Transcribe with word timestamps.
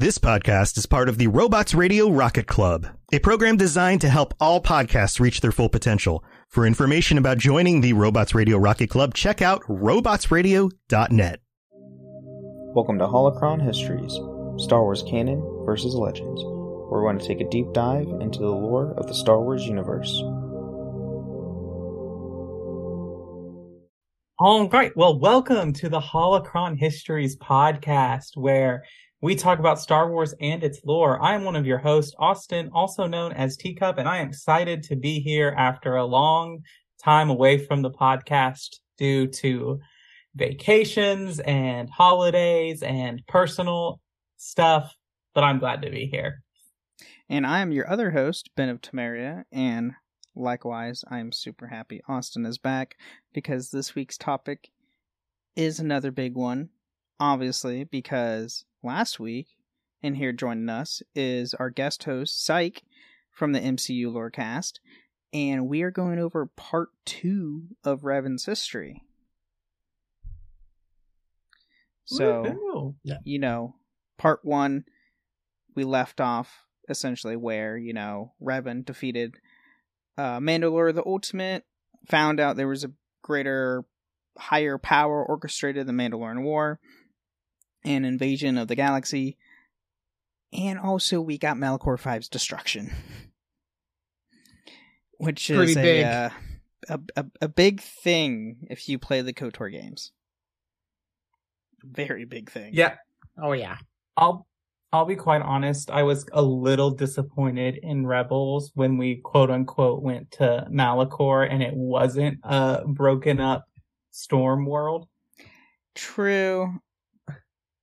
This 0.00 0.16
podcast 0.16 0.78
is 0.78 0.86
part 0.86 1.08
of 1.08 1.18
the 1.18 1.26
Robots 1.26 1.74
Radio 1.74 2.08
Rocket 2.08 2.46
Club, 2.46 2.86
a 3.12 3.18
program 3.18 3.56
designed 3.56 4.00
to 4.02 4.08
help 4.08 4.32
all 4.38 4.62
podcasts 4.62 5.18
reach 5.18 5.40
their 5.40 5.50
full 5.50 5.68
potential. 5.68 6.22
For 6.46 6.64
information 6.64 7.18
about 7.18 7.38
joining 7.38 7.80
the 7.80 7.94
Robots 7.94 8.32
Radio 8.32 8.58
Rocket 8.58 8.90
Club, 8.90 9.12
check 9.12 9.42
out 9.42 9.60
robotsradio.net. 9.62 11.40
Welcome 11.72 13.00
to 13.00 13.08
Holocron 13.08 13.60
Histories, 13.60 14.12
Star 14.64 14.84
Wars 14.84 15.02
Canon 15.02 15.42
versus 15.66 15.96
Legends, 15.96 16.44
where 16.44 17.02
we're 17.02 17.02
going 17.02 17.18
to 17.18 17.26
take 17.26 17.40
a 17.40 17.50
deep 17.50 17.66
dive 17.72 18.06
into 18.20 18.38
the 18.38 18.52
lore 18.52 18.94
of 18.96 19.08
the 19.08 19.14
Star 19.14 19.40
Wars 19.40 19.66
universe. 19.66 20.22
All 24.38 24.68
right. 24.68 24.92
Well, 24.94 25.18
welcome 25.18 25.72
to 25.72 25.88
the 25.88 25.98
Holocron 25.98 26.78
Histories 26.78 27.36
podcast, 27.36 28.36
where 28.36 28.84
we 29.20 29.34
talk 29.34 29.58
about 29.58 29.80
Star 29.80 30.10
Wars 30.10 30.34
and 30.40 30.62
its 30.62 30.80
lore. 30.84 31.20
I 31.20 31.34
am 31.34 31.42
one 31.42 31.56
of 31.56 31.66
your 31.66 31.78
hosts, 31.78 32.14
Austin, 32.18 32.70
also 32.72 33.06
known 33.06 33.32
as 33.32 33.56
Teacup, 33.56 33.98
and 33.98 34.08
I 34.08 34.18
am 34.18 34.28
excited 34.28 34.84
to 34.84 34.96
be 34.96 35.18
here 35.18 35.54
after 35.58 35.96
a 35.96 36.04
long 36.04 36.60
time 37.02 37.28
away 37.28 37.58
from 37.58 37.82
the 37.82 37.90
podcast 37.90 38.76
due 38.96 39.26
to 39.26 39.80
vacations 40.36 41.40
and 41.40 41.90
holidays 41.90 42.82
and 42.82 43.20
personal 43.26 44.00
stuff. 44.36 44.94
But 45.34 45.42
I'm 45.42 45.58
glad 45.58 45.82
to 45.82 45.90
be 45.90 46.06
here. 46.06 46.42
And 47.28 47.44
I 47.44 47.58
am 47.58 47.72
your 47.72 47.90
other 47.90 48.12
host, 48.12 48.50
Ben 48.56 48.68
of 48.68 48.80
Temeria, 48.80 49.42
and 49.50 49.92
likewise, 50.36 51.04
I 51.10 51.18
am 51.18 51.32
super 51.32 51.66
happy 51.66 52.00
Austin 52.08 52.46
is 52.46 52.58
back 52.58 52.96
because 53.34 53.70
this 53.70 53.96
week's 53.96 54.16
topic 54.16 54.70
is 55.56 55.80
another 55.80 56.12
big 56.12 56.36
one, 56.36 56.68
obviously, 57.18 57.82
because 57.82 58.64
last 58.82 59.18
week, 59.18 59.48
and 60.02 60.16
here 60.16 60.32
joining 60.32 60.68
us 60.68 61.02
is 61.14 61.54
our 61.54 61.70
guest 61.70 62.04
host, 62.04 62.44
Psych, 62.44 62.82
from 63.30 63.52
the 63.52 63.60
MCU 63.60 64.06
Lorecast, 64.06 64.80
and 65.32 65.68
we 65.68 65.82
are 65.82 65.90
going 65.90 66.18
over 66.18 66.46
part 66.46 66.88
two 67.04 67.68
of 67.84 68.02
Revan's 68.02 68.46
history. 68.46 69.02
So, 72.04 72.44
Woohoo. 73.04 73.18
you 73.24 73.38
know, 73.38 73.74
part 74.16 74.40
one, 74.42 74.84
we 75.74 75.84
left 75.84 76.20
off 76.20 76.64
essentially 76.88 77.36
where, 77.36 77.76
you 77.76 77.92
know, 77.92 78.32
Revan 78.42 78.84
defeated 78.84 79.36
uh, 80.16 80.40
Mandalore 80.40 80.94
the 80.94 81.04
Ultimate, 81.04 81.64
found 82.08 82.40
out 82.40 82.56
there 82.56 82.66
was 82.66 82.84
a 82.84 82.92
greater, 83.22 83.84
higher 84.38 84.78
power 84.78 85.22
orchestrated 85.24 85.86
the 85.86 85.92
Mandalorian 85.92 86.42
War, 86.42 86.80
and 87.84 88.04
invasion 88.06 88.58
of 88.58 88.68
the 88.68 88.74
galaxy, 88.74 89.36
and 90.52 90.78
also 90.78 91.20
we 91.20 91.38
got 91.38 91.56
Malachor 91.56 92.00
5's 92.00 92.28
destruction. 92.28 92.92
Which 95.18 95.50
is 95.50 95.76
a, 95.76 95.82
big. 95.82 96.04
uh, 96.04 96.30
a, 96.88 97.00
a 97.16 97.26
a 97.42 97.48
big 97.48 97.80
thing 97.80 98.68
if 98.70 98.88
you 98.88 99.00
play 99.00 99.20
the 99.20 99.32
KOTOR 99.32 99.72
games. 99.72 100.12
Very 101.82 102.24
big 102.24 102.50
thing. 102.50 102.70
Yeah, 102.72 102.94
Oh 103.40 103.52
yeah. 103.52 103.76
I'll 104.16 104.46
I'll 104.92 105.04
be 105.04 105.16
quite 105.16 105.42
honest. 105.42 105.90
I 105.90 106.02
was 106.02 106.26
a 106.32 106.42
little 106.42 106.90
disappointed 106.90 107.78
in 107.82 108.06
Rebels 108.06 108.72
when 108.74 108.96
we 108.96 109.16
quote 109.16 109.50
unquote 109.50 110.02
went 110.02 110.30
to 110.32 110.66
Malachor 110.70 111.46
and 111.50 111.62
it 111.62 111.74
wasn't 111.74 112.38
a 112.42 112.82
broken 112.86 113.38
up 113.38 113.66
storm 114.10 114.66
world. 114.66 115.06
True. 115.94 116.80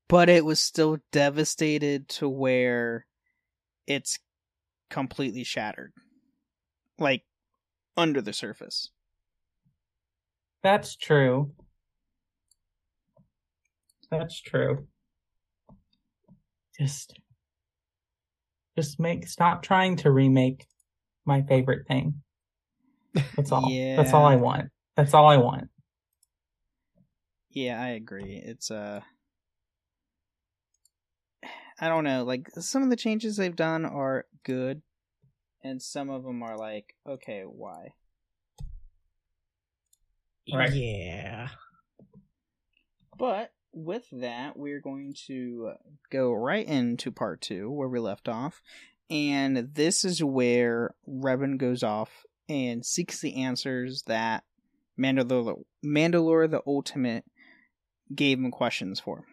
But 0.08 0.30
it 0.30 0.46
was 0.46 0.60
still 0.60 0.98
devastated 1.12 2.08
to 2.10 2.30
where 2.30 3.08
it's 3.88 4.20
completely 4.90 5.44
shattered. 5.44 5.94
Like 7.00 7.24
under 7.98 8.22
the 8.22 8.34
surface. 8.34 8.92
That's 10.64 10.96
true. 10.96 11.52
That's 14.12 14.40
true. 14.40 14.88
Just 16.80 17.20
just 18.78 19.00
make 19.00 19.28
stop 19.28 19.64
trying 19.64 19.96
to 19.98 20.12
remake 20.12 20.66
my 21.26 21.42
favorite 21.44 21.88
thing. 21.88 22.22
That's 23.36 23.52
all. 23.52 23.72
That's 23.96 24.14
all 24.14 24.26
I 24.26 24.36
want. 24.38 24.70
That's 24.96 25.14
all 25.14 25.28
I 25.28 25.38
want. 25.38 25.70
Yeah, 27.50 27.82
I 27.82 27.90
agree. 27.90 28.42
It's 28.44 28.70
uh 28.70 29.02
I 31.80 31.90
don't 31.90 32.04
know, 32.04 32.24
like 32.24 32.50
some 32.60 32.84
of 32.84 32.90
the 32.90 32.96
changes 32.96 33.36
they've 33.36 33.56
done 33.56 33.86
are 33.86 34.26
good 34.44 34.82
and 35.64 35.82
some 35.82 36.10
of 36.10 36.24
them 36.24 36.44
are 36.44 36.58
like, 36.58 36.96
okay, 37.08 37.42
why? 37.42 37.94
Right. 40.54 40.72
Yeah. 40.72 41.50
But 43.18 43.52
with 43.74 44.06
that, 44.12 44.58
we're 44.58 44.80
going 44.80 45.16
to 45.28 45.74
go 46.12 46.32
right 46.32 46.66
into 46.66 47.12
part 47.12 47.42
two 47.42 47.72
where 47.72 47.90
we 47.90 48.00
left 48.00 48.30
off. 48.30 48.62
And 49.10 49.70
this 49.74 50.06
is 50.06 50.24
where 50.24 50.94
Revan 51.08 51.58
goes 51.58 51.84
off 51.84 52.26
and 52.48 52.86
seeks 52.86 53.20
the 53.20 53.44
answers 53.44 54.04
that 54.08 54.44
Mandalore, 55.00 55.64
Mandalore 55.84 56.50
the 56.50 56.62
Ultimate 56.68 57.26
gave 58.14 58.38
him 58.38 58.52
questions 58.52 59.00
for. 59.00 59.26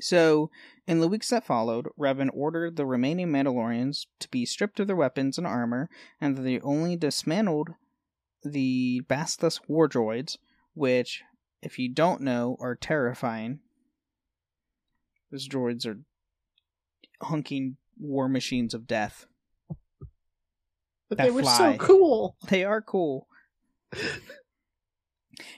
So, 0.00 0.50
in 0.86 1.00
the 1.00 1.08
weeks 1.08 1.30
that 1.30 1.46
followed, 1.46 1.88
Revan 1.98 2.30
ordered 2.32 2.76
the 2.76 2.86
remaining 2.86 3.28
Mandalorians 3.28 4.06
to 4.20 4.28
be 4.28 4.44
stripped 4.44 4.78
of 4.78 4.86
their 4.86 4.96
weapons 4.96 5.38
and 5.38 5.46
armor, 5.46 5.88
and 6.20 6.36
they 6.38 6.60
only 6.60 6.96
dismantled 6.96 7.70
the 8.42 9.00
Basilisk 9.08 9.62
war 9.68 9.88
droids, 9.88 10.36
which 10.74 11.22
if 11.62 11.78
you 11.78 11.88
don't 11.88 12.20
know, 12.20 12.56
are 12.60 12.76
terrifying. 12.76 13.60
Those 15.30 15.48
droids 15.48 15.86
are 15.86 15.98
hunking 17.22 17.76
war 17.98 18.28
machines 18.28 18.74
of 18.74 18.86
death. 18.86 19.26
But 21.08 21.18
they 21.18 21.30
were 21.30 21.42
fly. 21.42 21.72
so 21.72 21.78
cool. 21.78 22.36
They 22.48 22.64
are 22.64 22.82
cool. 22.82 23.26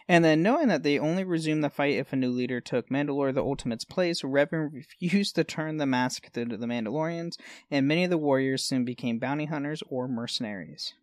and 0.09 0.25
then, 0.25 0.43
knowing 0.43 0.69
that 0.69 0.83
they 0.83 0.99
only 0.99 1.25
resumed 1.25 1.63
the 1.63 1.71
fight 1.71 1.97
if 1.97 2.13
a 2.13 2.17
new 2.17 2.31
leader 2.31 2.61
took 2.61 2.89
Mandalore 2.89 3.33
the 3.33 3.43
Ultimate's 3.43 3.85
place, 3.85 4.23
Revan 4.23 4.73
refused 4.73 5.35
to 5.37 5.45
turn 5.45 5.77
the 5.77 5.87
mask 5.87 6.31
to 6.33 6.45
the 6.45 6.67
Mandalorians, 6.67 7.35
and 7.71 7.87
many 7.87 8.05
of 8.05 8.11
the 8.11 8.19
warriors 8.19 8.65
soon 8.65 8.85
became 8.85 9.19
bounty 9.19 9.47
hunters 9.47 9.83
or 9.89 10.09
mercenaries. 10.09 10.95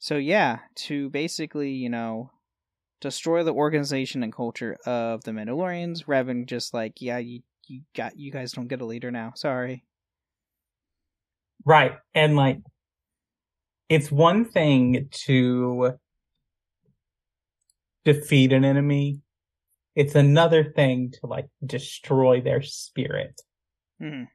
So, 0.00 0.16
yeah, 0.16 0.60
to 0.86 1.10
basically, 1.10 1.70
you 1.70 1.90
know, 1.90 2.30
destroy 3.00 3.42
the 3.44 3.54
organization 3.54 4.22
and 4.22 4.32
culture 4.32 4.76
of 4.86 5.24
the 5.24 5.32
Mandalorians, 5.32 6.06
Revan 6.06 6.46
just 6.46 6.72
like, 6.74 7.00
yeah, 7.00 7.18
you, 7.18 7.40
you 7.66 7.82
got, 7.94 8.18
you 8.18 8.32
guys 8.32 8.52
don't 8.52 8.68
get 8.68 8.80
a 8.80 8.86
leader 8.86 9.10
now. 9.10 9.32
Sorry. 9.36 9.84
Right. 11.64 11.92
And 12.14 12.36
like, 12.36 12.58
it's 13.88 14.10
one 14.10 14.44
thing 14.44 15.08
to 15.26 15.98
defeat 18.04 18.52
an 18.52 18.64
enemy. 18.64 19.20
It's 19.94 20.14
another 20.14 20.64
thing 20.64 21.12
to 21.20 21.26
like 21.26 21.46
destroy 21.64 22.40
their 22.40 22.62
spirit. 22.62 23.40
Mhm. 24.00 24.28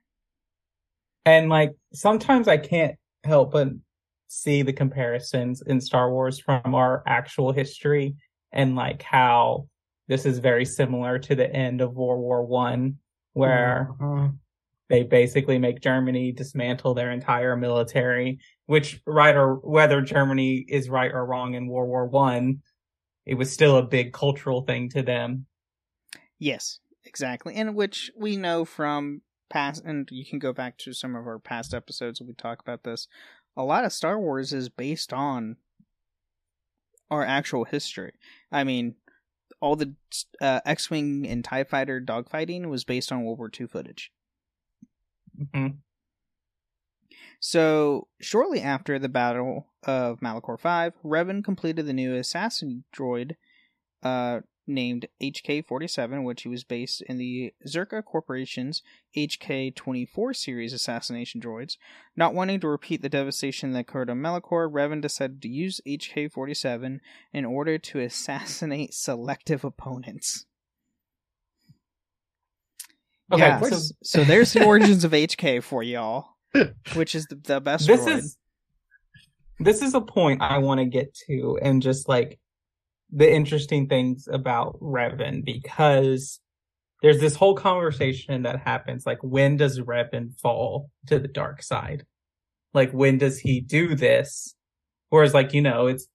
And 1.26 1.50
like, 1.50 1.74
sometimes 1.94 2.48
I 2.48 2.58
can't 2.58 2.96
help 3.24 3.53
but 3.53 3.70
see 4.28 4.62
the 4.62 4.74
comparisons 4.74 5.62
in 5.62 5.81
Star 5.81 6.12
Wars 6.12 6.40
from 6.40 6.76
our 6.76 7.03
actual 7.08 7.52
history 7.52 8.16
and 8.52 8.76
like 8.76 9.02
how 9.02 9.68
this 10.08 10.26
is 10.26 10.38
very 10.40 10.66
similar 10.66 11.18
to 11.20 11.36
the 11.36 11.52
end 11.52 11.82
of 11.82 11.96
World 11.96 12.22
War 12.22 12.46
One, 12.46 13.00
where 13.34 13.90
Uh-huh. 14.00 14.30
they 14.90 15.02
basically 15.03 15.58
make 15.58 15.82
Germany 15.82 16.32
dismantle 16.32 16.94
their 16.94 17.11
entire 17.11 17.56
military, 17.56 18.38
which 18.68 19.02
right 19.08 19.35
or 19.35 19.56
whether 19.56 20.02
Germany 20.02 20.58
is 20.68 20.90
right 20.90 21.11
or 21.11 21.26
wrong 21.26 21.56
in 21.56 21.68
World 21.68 21.90
War 21.90 22.06
One, 22.06 22.61
it 23.25 23.35
was 23.35 23.51
still 23.51 23.77
a 23.77 23.83
big 23.83 24.13
cultural 24.13 24.61
thing 24.61 24.89
to 24.89 25.01
them. 25.01 25.45
Yes, 26.37 26.79
exactly. 27.03 27.55
And 27.55 27.75
which 27.75 28.11
we 28.16 28.37
know 28.37 28.66
from 28.66 29.22
past, 29.49 29.83
and 29.85 30.07
you 30.11 30.25
can 30.25 30.39
go 30.39 30.53
back 30.53 30.77
to 30.79 30.93
some 30.93 31.16
of 31.16 31.25
our 31.27 31.39
past 31.39 31.73
episodes 31.73 32.19
and 32.19 32.27
we 32.27 32.35
talk 32.35 32.59
about 32.59 32.83
this. 32.83 33.07
A 33.57 33.63
lot 33.63 33.85
of 33.85 33.93
Star 33.93 34.19
Wars 34.19 34.51
is 34.53 34.69
based 34.69 35.13
on 35.13 35.57
our 37.09 37.23
actual 37.23 37.63
history. 37.63 38.13
I 38.51 38.63
mean, 38.63 38.95
all 39.61 39.75
the 39.75 39.93
uh, 40.41 40.59
X-wing 40.66 41.25
and 41.27 41.43
Tie 41.43 41.63
Fighter 41.63 42.01
dogfighting 42.01 42.67
was 42.67 42.83
based 42.83 43.11
on 43.11 43.23
World 43.23 43.37
War 43.37 43.49
II 43.57 43.67
footage. 43.67 44.11
Mhm. 45.39 45.77
So, 47.47 48.08
shortly 48.20 48.59
after 48.59 48.97
the 48.97 49.08
Battle 49.08 49.68
of 49.84 50.20
Malachor 50.20 50.59
5, 50.59 50.94
Revan 51.03 51.44
completed 51.44 51.86
the 51.86 51.94
new 51.94 52.16
assassin 52.16 52.86
droid 52.92 53.36
uh, 54.02 54.40
named 54.66 55.06
HK-47, 55.22 56.24
which 56.24 56.42
he 56.42 56.50
was 56.50 56.64
based 56.64 57.03
in 57.03 57.20
the 57.20 57.53
Czerka 57.68 58.03
Corporation's 58.03 58.82
HK-24 59.16 60.36
series 60.36 60.74
assassination 60.74 61.40
droids. 61.40 61.78
Not 62.16 62.34
wanting 62.34 62.62
to 62.62 62.68
repeat 62.68 63.03
the 63.03 63.09
devastation 63.09 63.74
that 63.74 63.82
occurred 63.82 64.09
on 64.09 64.18
Malachor, 64.18 64.68
Revan 64.68 65.00
decided 65.00 65.40
to 65.44 65.47
use 65.47 65.80
HK-47 65.88 67.00
in 67.32 67.46
order 67.46 67.78
to 67.78 68.00
assassinate 68.00 68.92
selective 68.96 69.64
opponents. 69.64 70.47
Okay, 73.32 73.42
yeah, 73.44 73.59
so, 73.62 73.94
so 74.03 74.24
there's 74.24 74.53
the 74.53 74.66
origins 74.66 75.03
of 75.03 75.12
HK 75.12 75.62
for 75.62 75.84
y'all, 75.84 76.34
which 76.93 77.16
is 77.16 77.25
the, 77.28 77.35
the 77.35 77.61
best 77.61 77.87
this 77.87 78.02
droid. 78.02 78.17
is 78.17 78.37
this 79.59 79.81
is 79.81 79.93
a 79.93 80.02
point 80.02 80.41
I 80.41 80.57
want 80.57 80.79
to 80.79 80.85
get 80.85 81.13
to 81.28 81.57
and 81.61 81.81
just 81.81 82.09
like 82.09 82.40
the 83.11 83.31
interesting 83.31 83.87
things 83.87 84.28
about 84.31 84.79
Revan 84.79 85.46
because 85.46 86.40
there's 87.02 87.19
this 87.19 87.35
whole 87.35 87.55
conversation 87.55 88.43
that 88.43 88.59
happens 88.59 89.05
like 89.05 89.19
when 89.22 89.57
does 89.57 89.79
Revan 89.79 90.37
fall 90.40 90.90
to 91.07 91.19
the 91.19 91.28
dark 91.28 91.63
side? 91.63 92.05
Like 92.73 92.91
when 92.91 93.17
does 93.17 93.40
he 93.40 93.61
do 93.61 93.96
this? 93.96 94.55
Whereas 95.09 95.34
like 95.34 95.53
you 95.53 95.61
know 95.61 95.87
it's 95.87 96.08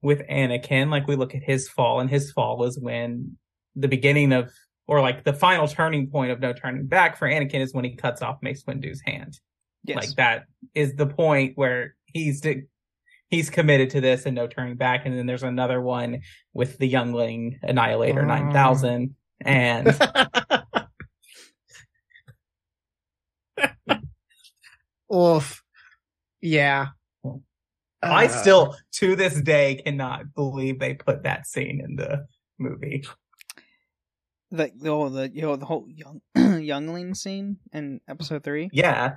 with 0.00 0.26
Anakin 0.28 0.90
like 0.90 1.06
we 1.06 1.16
look 1.16 1.34
at 1.34 1.42
his 1.42 1.68
fall 1.68 2.00
and 2.00 2.10
his 2.10 2.32
fall 2.32 2.64
is 2.64 2.78
when 2.78 3.36
the 3.76 3.88
beginning 3.88 4.32
of 4.32 4.52
or 4.88 5.00
like 5.00 5.22
the 5.22 5.32
final 5.32 5.68
turning 5.68 6.08
point 6.08 6.32
of 6.32 6.40
no 6.40 6.52
turning 6.52 6.86
back 6.86 7.16
for 7.16 7.28
Anakin 7.28 7.60
is 7.60 7.72
when 7.72 7.84
he 7.84 7.94
cuts 7.94 8.22
off 8.22 8.42
Mace 8.42 8.64
Windu's 8.66 9.00
hand 9.04 9.38
yes. 9.84 9.96
like 9.96 10.14
that 10.16 10.44
is 10.74 10.94
the 10.94 11.06
point 11.06 11.52
where 11.56 11.94
he's 12.06 12.42
he's 13.28 13.50
committed 13.50 13.90
to 13.90 14.00
this 14.00 14.26
and 14.26 14.36
no 14.36 14.46
turning 14.46 14.76
back 14.76 15.06
and 15.06 15.16
then 15.18 15.26
there's 15.26 15.42
another 15.42 15.80
one 15.80 16.20
with 16.52 16.78
the 16.78 16.86
youngling 16.86 17.58
annihilator 17.62 18.22
Mm. 18.22 18.52
9000 18.52 19.14
and 19.44 19.88
Oof. 25.14 25.62
Yeah. 26.40 26.88
i 28.02 28.26
Uh, 28.26 28.28
still 28.28 28.76
to 28.92 29.14
this 29.16 29.40
day 29.40 29.80
cannot 29.84 30.34
believe 30.34 30.78
they 30.78 30.94
put 30.94 31.22
that 31.24 31.46
scene 31.46 31.80
in 31.84 31.96
the 31.96 32.26
movie 32.58 33.04
the 34.50 34.70
oh, 34.86 35.08
the 35.08 35.30
you 35.32 35.42
know 35.42 35.56
the 35.56 35.66
whole 35.66 35.86
young 35.88 36.20
youngling 36.62 37.14
scene 37.14 37.56
in 37.72 38.00
episode 38.08 38.44
three. 38.44 38.68
yeah 38.72 39.14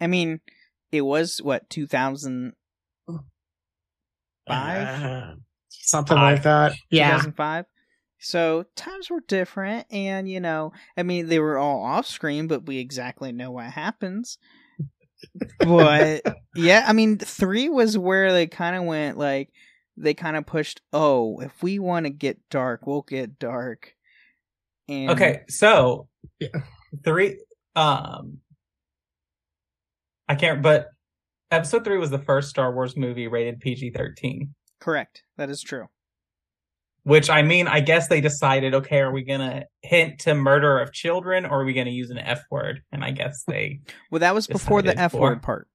I 0.00 0.06
mean, 0.06 0.40
it 0.92 1.02
was 1.02 1.38
what 1.42 1.68
two 1.70 1.86
thousand 1.86 2.54
five, 4.48 5.02
uh, 5.02 5.34
something 5.68 6.16
Five. 6.16 6.34
like 6.36 6.42
that. 6.44 6.72
Yeah. 6.90 7.16
thousand 7.16 7.32
five. 7.36 7.64
So 8.22 8.64
times 8.76 9.08
were 9.08 9.22
different, 9.26 9.86
and 9.90 10.28
you 10.28 10.40
know, 10.40 10.72
I 10.96 11.02
mean, 11.02 11.28
they 11.28 11.38
were 11.38 11.56
all 11.58 11.82
off 11.82 12.06
screen, 12.06 12.48
but 12.48 12.66
we 12.66 12.78
exactly 12.78 13.32
know 13.32 13.50
what 13.50 13.66
happens. 13.66 14.38
but 15.58 16.22
yeah, 16.54 16.84
I 16.86 16.92
mean, 16.92 17.18
three 17.18 17.68
was 17.68 17.96
where 17.96 18.32
they 18.32 18.46
kind 18.46 18.76
of 18.76 18.84
went 18.84 19.16
like 19.16 19.50
they 19.96 20.14
kind 20.14 20.36
of 20.36 20.44
pushed. 20.46 20.82
Oh, 20.92 21.40
if 21.40 21.62
we 21.62 21.78
want 21.78 22.04
to 22.06 22.10
get 22.10 22.38
dark, 22.50 22.86
we'll 22.86 23.02
get 23.02 23.38
dark. 23.38 23.94
And 24.88 25.10
okay 25.10 25.42
so 25.48 26.08
Yeah. 26.40 26.48
three 27.04 27.38
um 27.76 28.38
i 30.30 30.34
can't 30.34 30.62
but 30.62 30.86
episode 31.50 31.84
3 31.84 31.98
was 31.98 32.10
the 32.10 32.18
first 32.18 32.48
star 32.48 32.72
wars 32.72 32.96
movie 32.96 33.26
rated 33.28 33.60
pg-13 33.60 34.48
correct. 34.80 35.22
That 35.36 35.50
is 35.50 35.60
true. 35.60 35.88
Which 37.02 37.28
I 37.30 37.40
mean, 37.42 37.66
I 37.66 37.80
guess 37.80 38.08
they 38.08 38.20
decided, 38.20 38.74
okay, 38.74 38.98
are 39.00 39.10
we 39.12 39.24
gonna 39.24 39.64
hint 39.82 40.20
to 40.20 40.34
murder 40.34 40.78
of 40.78 40.92
children 40.92 41.44
or 41.46 41.62
are 41.62 41.64
we 41.64 41.72
gonna 41.72 41.90
use 41.90 42.10
an 42.10 42.18
F 42.18 42.42
word? 42.50 42.82
And 42.92 43.02
I 43.02 43.10
guess 43.10 43.42
they 43.46 43.80
Well, 44.10 44.18
that 44.20 44.34
was 44.34 44.46
before 44.46 44.82
the 44.82 44.98
F 44.98 45.14
word 45.14 45.42
part. 45.42 45.66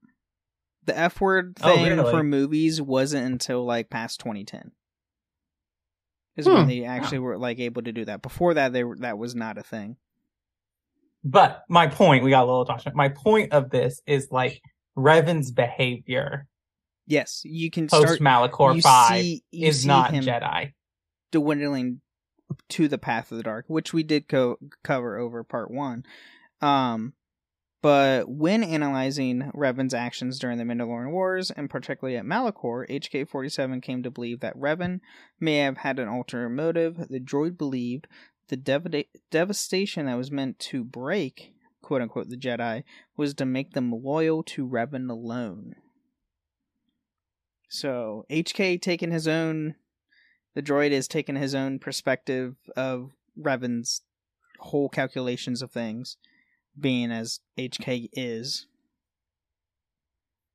The 0.86 0.96
F 0.98 1.20
word 1.20 1.58
Oh, 1.62 1.76
thing 1.76 1.98
really? 1.98 2.12
for 2.12 2.24
movies 2.24 2.80
wasn't 2.82 3.26
until 3.26 3.66
like 3.66 3.90
past 3.90 4.20
2010. 4.20 4.72
Is 6.36 6.46
Hmm. 6.46 6.54
when 6.54 6.68
they 6.68 6.84
actually 6.84 7.20
were 7.20 7.38
like 7.40 7.60
able 7.60 7.82
to 7.82 7.92
do 7.92 8.06
that. 8.06 8.22
Before 8.22 8.54
that, 8.54 8.72
they 8.74 8.84
were 8.84 8.98
that 8.98 9.18
was 9.18 9.34
not 9.36 9.58
a 9.58 9.64
thing. 9.64 9.98
But 11.26 11.64
my 11.68 11.88
point, 11.88 12.24
we 12.24 12.30
got 12.30 12.44
a 12.44 12.46
little 12.46 12.62
attachment. 12.62 12.96
My 12.96 13.10
point 13.10 13.52
of 13.52 13.70
this 13.70 14.02
is 14.06 14.30
like 14.32 14.62
Revan's 14.96 15.52
behavior 15.52 16.48
Yes, 17.08 17.42
you 17.44 17.70
can 17.70 17.88
post. 17.88 18.22
Malachor 18.22 18.82
five 18.82 19.22
see, 19.22 19.44
is 19.52 19.86
not 19.86 20.12
Jedi. 20.12 20.74
dwindling 21.32 22.02
to 22.70 22.88
the 22.88 22.98
path 22.98 23.32
of 23.32 23.38
the 23.38 23.44
dark, 23.44 23.66
which 23.68 23.94
we 23.94 24.04
did 24.04 24.28
co- 24.28 24.58
cover 24.84 25.18
over 25.18 25.44
part 25.44 25.70
one. 25.72 26.04
Um, 26.62 27.14
but 27.82 28.28
when 28.28 28.64
analyzing 28.64 29.52
Revan's 29.54 29.94
actions 29.94 30.40
during 30.40 30.58
the 30.58 30.64
Mandalorian 30.64 31.12
Wars, 31.12 31.52
and 31.52 31.70
particularly 31.70 32.18
at 32.18 32.26
Malachor, 32.26 32.90
HK-47 32.90 33.84
came 33.84 34.02
to 34.02 34.10
believe 34.10 34.40
that 34.40 34.58
Revan 34.58 35.02
may 35.40 35.58
have 35.58 35.78
had 35.78 36.00
an 36.00 36.08
ulterior 36.08 36.50
motive. 36.50 37.08
The 37.10 37.20
droid 37.20 37.58
believed 37.60 38.08
the 38.48 38.58
dev- 38.58 39.06
devastation 39.32 40.06
that 40.06 40.18
was 40.18 40.32
meant 40.32 40.60
to 40.60 40.84
break, 40.84 41.54
quote 41.82 42.02
unquote, 42.02 42.30
the 42.30 42.38
Jedi 42.38 42.84
was 43.18 43.34
to 43.36 43.46
make 43.46 43.74
them 43.74 43.92
loyal 43.92 44.44
to 44.44 44.68
Revan 44.68 45.10
alone. 45.10 45.76
So 47.70 48.26
HK 48.30 48.82
taking 48.82 49.12
his 49.12 49.28
own 49.28 49.76
the 50.56 50.64
droid 50.64 50.92
is 50.92 51.08
taking 51.08 51.36
his 51.36 51.54
own 51.54 51.80
perspective 51.80 52.56
of 52.76 53.12
Revan's 53.38 54.02
whole 54.60 54.88
calculations 54.88 55.62
of 55.62 55.72
things, 55.72 56.18
being 56.80 57.12
as 57.12 57.42
HK 57.58 58.10
is. 58.14 58.66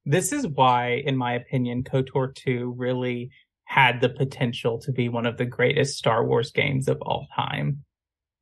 This 0.07 0.33
is 0.33 0.49
why, 0.49 1.03
in 1.05 1.17
my 1.17 1.35
opinion, 1.35 1.85
KOTOR 1.85 2.35
2 2.35 2.75
really 2.77 3.31
had 3.71 4.01
the 4.01 4.09
potential 4.09 4.81
to 4.81 4.91
be 4.91 5.09
one 5.09 5.27
of 5.27 5.37
the 5.37 5.45
greatest 5.45 5.97
Star 5.97 6.27
Wars 6.27 6.51
games 6.51 6.89
of 6.89 7.01
all 7.03 7.29
time. 7.37 7.85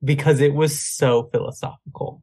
Because 0.03 0.41
it 0.41 0.55
was 0.55 0.81
so 0.81 1.29
philosophical. 1.31 2.23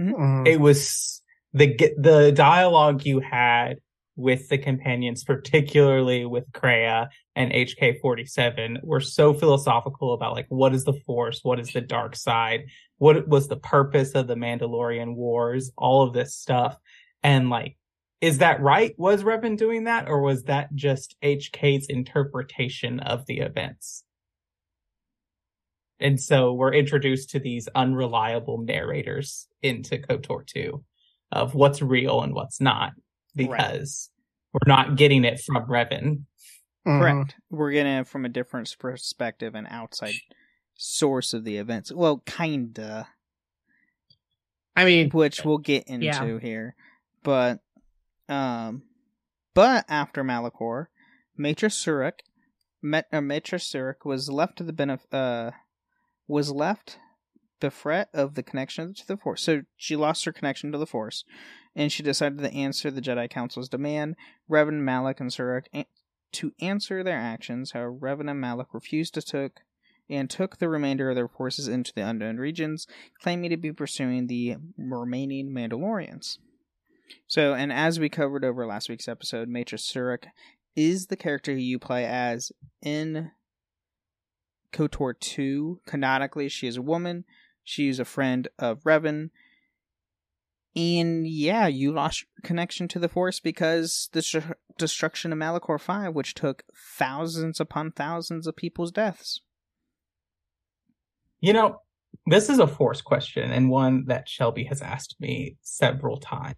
Mm. 0.00 0.46
it 0.46 0.58
was 0.60 1.22
the 1.52 1.76
the 1.98 2.32
dialogue 2.32 3.04
you 3.04 3.20
had 3.20 3.76
with 4.14 4.48
the 4.48 4.56
companions, 4.56 5.22
particularly 5.24 6.24
with 6.24 6.50
Kreia 6.52 7.08
and 7.34 7.52
HK47, 7.52 8.82
were 8.82 9.00
so 9.00 9.34
philosophical 9.34 10.14
about 10.14 10.32
like 10.32 10.46
what 10.48 10.74
is 10.74 10.84
the 10.84 10.98
Force, 11.06 11.40
what 11.42 11.60
is 11.60 11.72
the 11.72 11.82
dark 11.82 12.16
side, 12.16 12.64
what 12.96 13.28
was 13.28 13.48
the 13.48 13.56
purpose 13.56 14.12
of 14.12 14.28
the 14.28 14.34
Mandalorian 14.34 15.14
Wars, 15.14 15.72
all 15.76 16.02
of 16.02 16.14
this 16.14 16.34
stuff, 16.34 16.78
and 17.22 17.50
like. 17.50 17.76
Is 18.20 18.38
that 18.38 18.60
right? 18.60 18.94
Was 18.98 19.22
Revan 19.22 19.56
doing 19.58 19.84
that, 19.84 20.08
or 20.08 20.20
was 20.22 20.44
that 20.44 20.74
just 20.74 21.16
HK's 21.22 21.86
interpretation 21.88 23.00
of 23.00 23.26
the 23.26 23.38
events? 23.40 24.04
And 26.00 26.20
so 26.20 26.52
we're 26.52 26.74
introduced 26.74 27.30
to 27.30 27.38
these 27.38 27.68
unreliable 27.74 28.58
narrators 28.58 29.48
into 29.62 29.98
KOTOR 29.98 30.46
2 30.46 30.84
of 31.32 31.54
what's 31.54 31.82
real 31.82 32.22
and 32.22 32.34
what's 32.34 32.60
not 32.60 32.92
because 33.34 34.10
we're 34.52 34.66
not 34.70 34.96
getting 34.96 35.24
it 35.24 35.40
from 35.40 35.66
Revan. 35.66 36.24
Mhm. 36.86 37.00
Correct. 37.00 37.34
We're 37.50 37.72
getting 37.72 37.92
it 37.92 38.06
from 38.08 38.24
a 38.24 38.28
different 38.30 38.74
perspective 38.78 39.54
and 39.54 39.66
outside 39.70 40.14
source 40.74 41.34
of 41.34 41.44
the 41.44 41.56
events. 41.56 41.90
Well, 41.92 42.18
kinda, 42.26 43.08
I 44.74 44.84
mean, 44.84 45.10
which 45.10 45.44
we'll 45.44 45.58
get 45.58 45.84
into 45.88 46.06
Yeah. 46.06 46.38
here. 46.38 46.76
But, 47.22 47.60
um, 48.28 48.82
but 49.54 49.84
after 49.88 50.22
Malachor, 50.22 50.86
Matra 51.38 51.70
Surik, 51.70 52.20
Met, 52.82 53.06
uh, 53.12 53.18
Matra 53.18 53.58
Surik 53.58 54.04
was 54.04 54.28
left 54.28 54.58
to 54.58 54.64
the 54.64 54.72
benef- 54.72 55.12
uh, 55.12 55.52
was 56.28 56.50
left 56.50 56.98
bereft 57.60 58.08
of 58.14 58.34
the 58.34 58.42
connection 58.42 58.94
to 58.94 59.06
the 59.06 59.16
Force. 59.16 59.42
So 59.42 59.62
she 59.76 59.96
lost 59.96 60.24
her 60.24 60.32
connection 60.32 60.72
to 60.72 60.78
the 60.78 60.86
Force, 60.86 61.24
and 61.74 61.90
she 61.90 62.02
decided 62.02 62.38
to 62.38 62.52
answer 62.54 62.90
the 62.90 63.00
Jedi 63.00 63.30
Council's 63.30 63.68
demand. 63.68 64.16
Revan, 64.50 64.82
Malak, 64.82 65.20
and 65.20 65.30
Surik 65.30 65.66
a- 65.74 65.86
to 66.32 66.52
answer 66.60 67.02
their 67.02 67.18
actions. 67.18 67.72
However, 67.72 67.92
Revan 67.92 68.30
and 68.30 68.40
Malak 68.40 68.74
refused 68.74 69.14
to 69.14 69.22
took 69.22 69.60
and 70.08 70.30
took 70.30 70.58
the 70.58 70.68
remainder 70.68 71.10
of 71.10 71.16
their 71.16 71.28
forces 71.28 71.66
into 71.66 71.92
the 71.94 72.06
unknown 72.06 72.36
regions, 72.36 72.86
claiming 73.20 73.50
to 73.50 73.56
be 73.56 73.72
pursuing 73.72 74.26
the 74.26 74.56
remaining 74.78 75.50
Mandalorians. 75.50 76.38
So, 77.26 77.54
and 77.54 77.72
as 77.72 77.98
we 77.98 78.08
covered 78.08 78.44
over 78.44 78.66
last 78.66 78.88
week's 78.88 79.08
episode, 79.08 79.48
Matra 79.48 79.78
Surik 79.78 80.26
is 80.74 81.06
the 81.06 81.16
character 81.16 81.52
who 81.52 81.58
you 81.58 81.78
play 81.78 82.04
as 82.04 82.52
in 82.82 83.30
KOTOR 84.72 85.18
2. 85.18 85.80
Canonically, 85.86 86.48
she 86.48 86.66
is 86.66 86.76
a 86.76 86.82
woman. 86.82 87.24
She 87.64 87.88
is 87.88 87.98
a 87.98 88.04
friend 88.04 88.48
of 88.58 88.82
Revan. 88.84 89.30
And 90.76 91.26
yeah, 91.26 91.66
you 91.66 91.90
lost 91.92 92.26
connection 92.42 92.86
to 92.88 92.98
the 92.98 93.08
Force 93.08 93.40
because 93.40 94.10
the 94.12 94.20
destru- 94.20 94.54
destruction 94.76 95.32
of 95.32 95.38
Malachor 95.38 95.80
5, 95.80 96.14
which 96.14 96.34
took 96.34 96.64
thousands 96.74 97.60
upon 97.60 97.92
thousands 97.92 98.46
of 98.46 98.56
people's 98.56 98.92
deaths. 98.92 99.40
You 101.40 101.54
know, 101.54 101.80
this 102.26 102.50
is 102.50 102.58
a 102.58 102.66
force 102.66 103.00
question 103.00 103.50
and 103.50 103.70
one 103.70 104.04
that 104.06 104.28
Shelby 104.28 104.64
has 104.64 104.82
asked 104.82 105.16
me 105.20 105.56
several 105.62 106.18
times. 106.18 106.56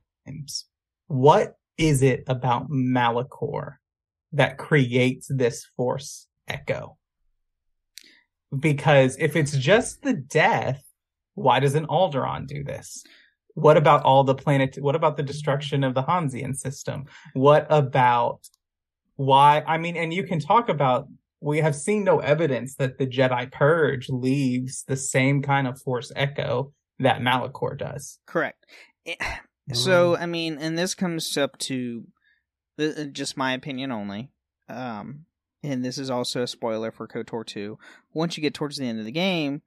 What 1.06 1.56
is 1.76 2.02
it 2.02 2.24
about 2.26 2.70
Malachor 2.70 3.76
that 4.32 4.58
creates 4.58 5.28
this 5.30 5.66
force 5.76 6.26
echo? 6.46 6.96
Because 8.56 9.16
if 9.18 9.36
it's 9.36 9.56
just 9.56 10.02
the 10.02 10.14
death, 10.14 10.82
why 11.34 11.60
doesn't 11.60 11.86
Alderaan 11.86 12.46
do 12.46 12.64
this? 12.64 13.04
What 13.54 13.76
about 13.76 14.04
all 14.04 14.24
the 14.24 14.34
planet? 14.34 14.76
What 14.80 14.94
about 14.94 15.16
the 15.16 15.22
destruction 15.22 15.84
of 15.84 15.94
the 15.94 16.02
Hosnian 16.02 16.54
system? 16.56 17.06
What 17.34 17.66
about 17.70 18.40
why? 19.16 19.64
I 19.66 19.78
mean, 19.78 19.96
and 19.96 20.12
you 20.12 20.22
can 20.22 20.38
talk 20.40 20.68
about 20.68 21.08
we 21.40 21.58
have 21.58 21.74
seen 21.74 22.04
no 22.04 22.18
evidence 22.18 22.74
that 22.76 22.98
the 22.98 23.06
Jedi 23.06 23.50
Purge 23.50 24.08
leaves 24.08 24.84
the 24.86 24.96
same 24.96 25.42
kind 25.42 25.66
of 25.66 25.80
force 25.80 26.10
echo 26.16 26.72
that 26.98 27.20
Malachor 27.20 27.78
does. 27.78 28.18
Correct. 28.26 28.64
Eh, 29.06 29.14
So, 29.74 30.16
I 30.16 30.26
mean, 30.26 30.58
and 30.58 30.78
this 30.78 30.94
comes 30.94 31.36
up 31.36 31.58
to 31.58 32.06
uh, 32.78 33.04
just 33.12 33.36
my 33.36 33.52
opinion 33.52 33.92
only. 33.92 34.30
Um, 34.68 35.26
and 35.62 35.84
this 35.84 35.98
is 35.98 36.10
also 36.10 36.42
a 36.42 36.46
spoiler 36.46 36.90
for 36.90 37.08
KOTOR 37.08 37.44
2. 37.44 37.78
Once 38.12 38.36
you 38.36 38.42
get 38.42 38.54
towards 38.54 38.76
the 38.76 38.86
end 38.86 38.98
of 38.98 39.04
the 39.04 39.12
game, 39.12 39.62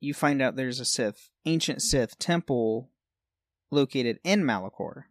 you 0.00 0.12
find 0.14 0.42
out 0.42 0.56
there's 0.56 0.80
a 0.80 0.84
Sith, 0.84 1.30
ancient 1.46 1.80
Sith 1.80 2.18
temple 2.18 2.90
located 3.70 4.18
in 4.24 4.42
Malachor. 4.42 5.04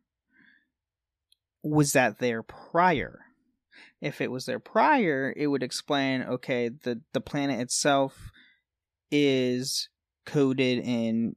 Was 1.63 1.93
that 1.93 2.19
there 2.19 2.43
prior? 2.43 3.21
If 4.01 4.19
it 4.19 4.31
was 4.31 4.45
there 4.45 4.59
prior, 4.59 5.33
it 5.35 5.47
would 5.47 5.63
explain 5.63 6.23
okay, 6.23 6.69
the, 6.69 7.01
the 7.13 7.21
planet 7.21 7.59
itself 7.59 8.31
is 9.11 9.89
coded 10.25 10.79
in 10.79 11.35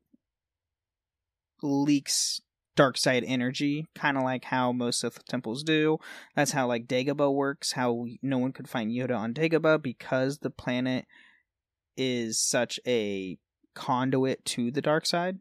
leaks 1.62 2.40
dark 2.76 2.97
side 2.97 3.25
energy, 3.26 3.87
kind 3.95 4.16
of 4.16 4.23
like 4.23 4.45
how 4.45 4.73
most 4.73 5.00
Sith 5.00 5.25
temples 5.26 5.62
do. 5.62 5.99
That's 6.35 6.52
how 6.52 6.66
like 6.66 6.87
Dagobah 6.87 7.33
works. 7.33 7.73
How 7.73 8.07
no 8.23 8.38
one 8.38 8.52
could 8.52 8.69
find 8.69 8.90
Yoda 8.90 9.16
on 9.16 9.35
Dagobah 9.35 9.83
because 9.83 10.38
the 10.38 10.50
planet 10.50 11.07
is 11.97 12.40
such 12.40 12.81
a 12.87 13.38
conduit 13.75 14.45
to 14.47 14.71
the 14.71 14.83
dark 14.83 15.07
side. 15.07 15.38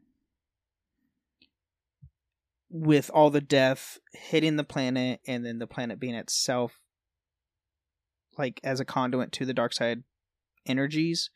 With 2.69 3.11
all 3.13 3.29
the 3.29 3.41
death 3.41 3.99
hitting 4.13 4.55
the 4.55 4.63
planet, 4.63 5.19
and 5.27 5.45
then 5.45 5.59
the 5.59 5.67
planet 5.67 5.99
being 5.99 6.15
itself 6.15 6.79
like 8.37 8.59
as 8.63 8.79
a 8.79 8.85
conduit 8.85 9.31
to 9.33 9.45
the 9.45 9.53
dark 9.53 9.73
side 9.73 10.03
energies, 10.65 11.29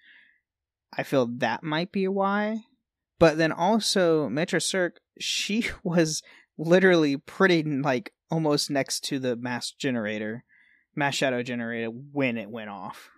I 0.95 1.03
feel 1.03 1.27
that 1.37 1.63
might 1.63 1.91
be 1.91 2.07
why. 2.07 2.61
But 3.19 3.37
then 3.37 3.51
also, 3.51 4.29
Meetra 4.29 4.59
Surik, 4.59 4.97
she 5.19 5.65
was 5.83 6.21
literally 6.57 7.17
pretty 7.17 7.63
like 7.63 8.11
almost 8.29 8.69
next 8.69 9.01
to 9.05 9.19
the 9.19 9.35
mass 9.35 9.71
generator, 9.71 10.43
mass 10.95 11.15
shadow 11.15 11.43
generator 11.43 11.87
when 11.89 12.37
it 12.37 12.49
went 12.49 12.69
off. 12.69 13.09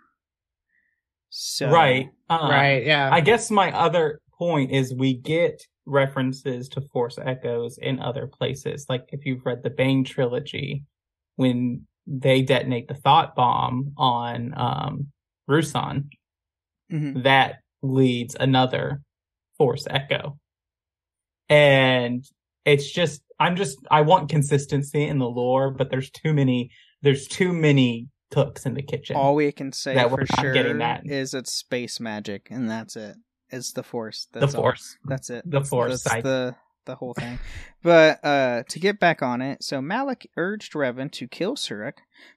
So 1.29 1.69
Right. 1.69 2.09
Uh, 2.29 2.47
right. 2.49 2.85
Yeah. 2.85 3.09
I 3.11 3.21
guess 3.21 3.51
my 3.51 3.71
other 3.71 4.19
point 4.37 4.71
is 4.71 4.93
we 4.93 5.13
get 5.13 5.61
references 5.85 6.69
to 6.69 6.81
Force 6.81 7.17
Echoes 7.23 7.77
in 7.77 7.99
other 7.99 8.27
places. 8.27 8.85
Like 8.89 9.05
if 9.09 9.25
you've 9.25 9.45
read 9.45 9.63
the 9.63 9.69
Bane 9.69 10.03
trilogy, 10.03 10.83
when 11.35 11.85
they 12.05 12.41
detonate 12.41 12.87
the 12.87 12.95
thought 12.95 13.35
bomb 13.35 13.93
on 13.97 14.53
um 14.57 15.07
Ruusan, 15.49 16.09
Mhm. 16.91 17.23
that 17.23 17.59
leads 17.81 18.35
another 18.39 19.01
Force 19.57 19.85
Echo. 19.89 20.37
And 21.49 22.23
it's 22.65 22.89
just 22.91 23.21
I'm 23.39 23.55
just 23.55 23.77
I 23.89 24.01
want 24.01 24.29
consistency 24.29 25.03
in 25.03 25.17
the 25.19 25.25
lore, 25.29 25.71
but 25.71 25.89
there's 25.89 26.09
too 26.09 26.33
many 26.33 26.71
there's 27.01 27.27
too 27.27 27.53
many 27.53 28.09
cooks 28.31 28.65
in 28.65 28.73
the 28.75 28.83
kitchen. 28.83 29.15
all 29.15 29.33
we 29.35 29.51
can 29.51 29.71
say 29.71 29.95
That 29.95 30.09
for 30.11 30.25
sure 30.39 30.53
getting 30.53 30.77
that. 30.79 31.01
is 31.05 31.33
it's 31.33 31.51
space 31.51 31.99
magic, 31.99 32.47
and 32.51 32.69
that's 32.69 32.95
it. 32.95 33.15
It's 33.49 33.71
the 33.73 33.81
Force. 33.81 34.27
the 34.31 34.41
That's 34.41 34.53
all. 34.53 34.61
Force. 34.61 34.97
That's 35.05 35.29
it. 35.31 35.43
The 35.45 35.49
That's- 35.51 35.69
Force 35.69 35.89
That's 35.91 36.03
side. 36.03 36.23
the 36.23 36.55
the 36.85 36.95
whole 36.95 37.13
thing. 37.15 37.39
but 37.83 38.23
uh 38.23 38.63
to 38.69 38.79
get 38.79 38.99
back 38.99 39.21
on 39.23 39.41
it, 39.41 39.63
so 39.63 39.81
Malik 39.81 40.29
urged 40.37 40.73
Revan 40.73 41.11
to 41.13 41.27
kill 41.27 41.55
Surik, 41.55 41.93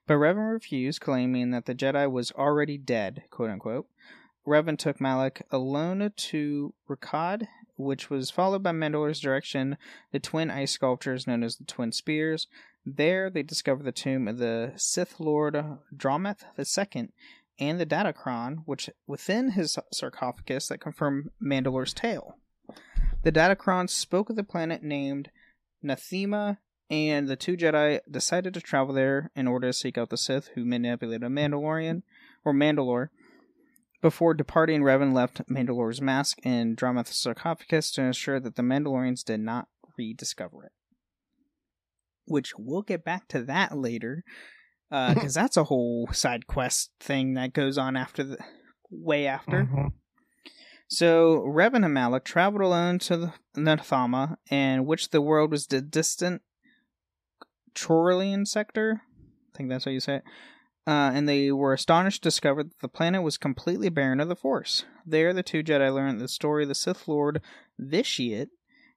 but 0.06 0.14
Revan 0.14 0.52
refused, 0.52 1.00
claiming 1.00 1.50
that 1.50 1.66
the 1.66 1.74
Jedi 1.74 2.10
was 2.10 2.32
already 2.32 2.78
dead, 2.78 3.24
quote 3.30 3.50
unquote. 3.50 3.86
Revan 4.46 4.78
took 4.78 5.00
Malik 5.00 5.42
alone 5.50 6.10
to 6.16 6.74
Rekkiad, 6.90 7.46
which 7.76 8.10
was 8.10 8.30
followed 8.30 8.62
by 8.62 8.72
Mandalore's 8.72 9.20
direction, 9.20 9.76
the 10.12 10.20
twin 10.20 10.50
ice 10.50 10.72
sculptures 10.72 11.26
known 11.26 11.42
as 11.42 11.56
the 11.56 11.64
Twin 11.64 11.92
Spears. 11.92 12.46
There, 12.84 13.30
they 13.30 13.42
discovered 13.42 13.84
the 13.84 13.92
tomb 13.92 14.26
of 14.28 14.38
the 14.38 14.72
Sith 14.76 15.20
Lord 15.20 15.54
Dramath 15.96 16.44
II 16.58 17.08
and 17.58 17.80
the 17.80 17.86
Datacron, 17.86 18.62
which 18.64 18.90
within 19.06 19.50
his 19.50 19.78
sarcophagus 19.92 20.68
that 20.68 20.78
confirmed 20.78 21.30
Mandalore's 21.40 21.94
tale. 21.94 22.36
The 23.22 23.32
Datacron 23.32 23.88
spoke 23.88 24.30
of 24.30 24.36
the 24.36 24.42
planet 24.42 24.82
named 24.82 25.30
Nathema, 25.84 26.58
and 26.90 27.28
the 27.28 27.36
two 27.36 27.56
Jedi 27.56 28.00
decided 28.10 28.52
to 28.54 28.60
travel 28.60 28.94
there 28.94 29.30
in 29.36 29.46
order 29.46 29.68
to 29.68 29.72
seek 29.72 29.96
out 29.96 30.10
the 30.10 30.16
Sith 30.16 30.48
who 30.54 30.64
manipulated 30.64 31.22
a 31.22 31.28
Mandalorian 31.28 32.02
or 32.44 32.52
Mandalore. 32.52 33.08
Before 34.02 34.34
departing, 34.34 34.82
Revan 34.82 35.14
left 35.14 35.48
Mandalore's 35.48 36.02
mask 36.02 36.38
in 36.44 36.74
Dramath's 36.74 37.16
sarcophagus 37.16 37.92
to 37.92 38.02
ensure 38.02 38.40
that 38.40 38.56
the 38.56 38.62
Mandalorians 38.62 39.24
did 39.24 39.40
not 39.40 39.68
rediscover 39.96 40.64
it. 40.64 40.72
Which 42.26 42.52
we'll 42.58 42.82
get 42.82 43.04
back 43.04 43.28
to 43.28 43.42
that 43.44 43.78
later, 43.78 44.24
because 44.90 45.34
that's 45.34 45.56
a 45.56 45.64
whole 45.64 46.08
side 46.12 46.46
quest 46.46 46.90
thing 47.00 47.34
that 47.34 47.52
goes 47.52 47.78
on 47.78 47.96
after 47.96 48.24
the 48.24 48.38
way 48.90 49.26
after. 49.26 49.64
Mhm. 49.64 49.92
So 50.88 51.40
Revan 51.46 51.84
and 51.84 51.94
Malik 51.94 52.24
traveled 52.24 52.62
alone 52.62 52.98
to 53.00 53.16
the 53.16 53.32
Nathema, 53.56 54.36
in 54.50 54.84
which 54.84 55.10
the 55.10 55.22
world 55.22 55.50
was 55.50 55.66
the 55.66 55.80
distant 55.80 56.42
Trorlian 57.74 58.46
sector. 58.46 59.02
I 59.54 59.56
think 59.56 59.70
that's 59.70 59.84
how 59.84 59.90
you 59.90 60.00
say 60.00 60.16
it. 60.16 60.24
Uh, 60.86 61.12
and 61.14 61.28
they 61.28 61.52
were 61.52 61.72
astonished 61.72 62.22
to 62.22 62.28
discover 62.28 62.64
that 62.64 62.80
the 62.80 62.88
planet 62.88 63.22
was 63.22 63.38
completely 63.38 63.88
barren 63.88 64.18
of 64.18 64.28
the 64.28 64.34
Force. 64.34 64.84
There, 65.06 65.32
the 65.32 65.42
two 65.42 65.62
Jedi 65.62 65.94
learned 65.94 66.20
the 66.20 66.28
story 66.28 66.64
of 66.64 66.68
the 66.68 66.74
Sith 66.74 67.06
Lord 67.06 67.40
Vitiate, 67.78 68.48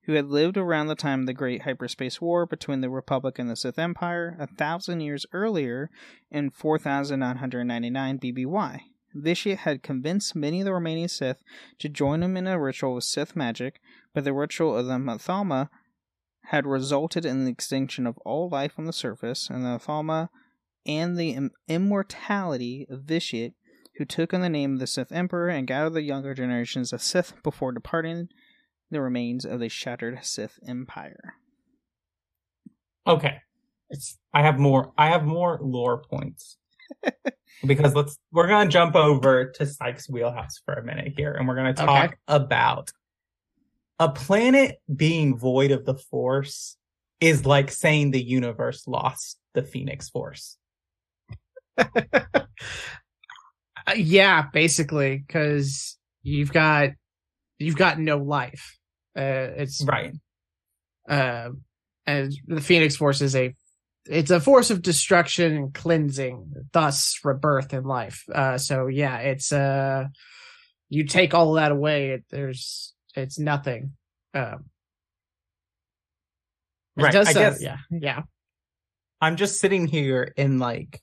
who 0.06 0.13
had 0.13 0.25
lived 0.25 0.58
around 0.58 0.88
the 0.88 0.96
time 0.96 1.22
of 1.22 1.25
the 1.27 1.34
Great 1.34 1.62
Hyperspace 1.62 2.20
War 2.20 2.46
between 2.46 2.82
the 2.82 2.89
Republic 2.89 3.38
and 3.38 3.50
the 3.50 3.56
Sith 3.56 3.77
Empire 3.77 4.36
a 4.39 4.48
thousand 4.48 5.01
years 5.01 5.25
earlier 5.32 5.92
in 6.32 6.50
4999 6.50 8.20
BBY. 8.20 8.82
Vitiate 9.13 9.60
had 9.60 9.84
convinced 9.84 10.36
many 10.36 10.62
of 10.62 10.65
the 10.65 10.74
remaining 10.74 11.08
Sith 11.08 11.44
to 11.80 11.88
join 11.88 12.22
him 12.22 12.36
in 12.36 12.48
a 12.48 12.60
ritual 12.60 12.96
with 12.96 13.04
Sith 13.04 13.36
magic, 13.36 13.80
but 14.13 14.24
the 14.24 14.34
ritual 14.34 14.75
of 14.75 14.88
the 14.88 14.94
Nathema 14.94 15.70
had 16.46 16.65
resulted 16.65 17.25
in 17.25 17.46
the 17.46 17.51
extinction 17.51 18.06
of 18.06 18.18
all 18.20 18.50
life 18.50 18.74
on 18.77 18.86
the 18.86 18.94
surface, 18.94 19.50
and 19.50 19.63
the 19.63 19.70
Nathema 19.70 20.30
and 20.86 21.18
the 21.18 21.32
im- 21.32 21.51
immortality 21.68 22.86
of 22.89 23.04
Vitiate, 23.04 23.54
who 23.98 24.06
took 24.06 24.34
on 24.34 24.42
the 24.42 24.50
name 24.50 24.74
of 24.74 24.80
the 24.80 24.88
Sith 24.88 25.12
Emperor 25.12 25.50
and 25.50 25.68
gathered 25.68 25.94
the 25.94 26.01
younger 26.01 26.34
generations 26.34 26.92
of 26.94 27.01
Sith 27.01 27.34
before 27.44 27.72
departing 27.72 28.27
the 28.92 29.01
remains 29.01 29.46
of 29.46 29.60
the 29.60 29.70
shattered 29.70 30.20
Sith 30.24 30.60
Empire. 30.68 31.36
Okay. 33.08 33.38
It's 33.89 34.18
I 34.34 34.42
have 34.42 34.60
more 34.60 34.92
I 34.98 35.08
have 35.10 35.25
more 35.25 35.60
lore 35.62 36.01
points. 36.01 36.58
because 37.65 37.96
let's 37.96 38.18
we're 38.32 38.48
gonna 38.48 38.70
jump 38.70 38.96
over 38.96 39.51
to 39.51 39.65
Sykes 39.65 40.10
wheelhouse 40.10 40.60
for 40.65 40.74
a 40.74 40.84
minute 40.84 41.13
here 41.15 41.34
and 41.34 41.48
we're 41.48 41.56
gonna 41.56 41.74
talk 41.74 42.06
Okay. 42.06 42.13
about 42.27 42.92
a 44.00 44.10
planet 44.10 44.77
being 44.94 45.38
void 45.38 45.72
of 45.72 45.86
the 45.86 45.96
force 45.96 46.77
is 47.22 47.46
like 47.46 47.72
saying 47.72 48.12
the 48.12 48.22
universe 48.24 48.88
lost 48.88 49.39
the 49.54 49.63
Phoenix 49.63 50.10
Force. 50.10 50.58
Uh, 53.88 53.94
yeah, 53.96 54.48
basically, 54.51 55.17
because 55.20 55.96
you've 56.24 56.51
got 56.51 56.89
you've 57.60 57.75
got 57.75 58.00
no 58.00 58.17
life. 58.17 58.79
Uh, 59.15 59.53
it's 59.58 59.84
Right. 59.86 60.12
uh, 61.08 61.50
and 62.08 62.34
the 62.48 62.62
Phoenix 62.62 62.96
Force 62.96 63.22
is 63.22 63.36
a 63.36 63.53
it's 64.08 64.32
a 64.32 64.39
force 64.39 64.72
of 64.72 64.82
destruction 64.82 65.55
and 65.55 65.74
cleansing, 65.74 66.51
thus 66.72 67.20
rebirth 67.24 67.74
and 67.74 67.86
life. 67.86 68.24
Uh, 68.34 68.58
so 68.58 68.88
yeah, 68.88 69.17
it's 69.20 69.51
uh, 69.51 70.05
you 70.89 71.05
take 71.05 71.36
all 71.36 71.53
that 71.53 71.72
away, 71.72 72.10
it, 72.12 72.25
there's 72.32 72.96
it's 73.15 73.38
nothing. 73.38 73.91
Um, 74.34 74.65
Right. 76.98 77.13
I 77.13 77.34
guess 77.34 77.62
yeah, 77.62 77.77
yeah. 77.91 78.22
I'm 79.22 79.36
just 79.36 79.60
sitting 79.60 79.86
here 79.86 80.34
in 80.38 80.58
like 80.60 81.01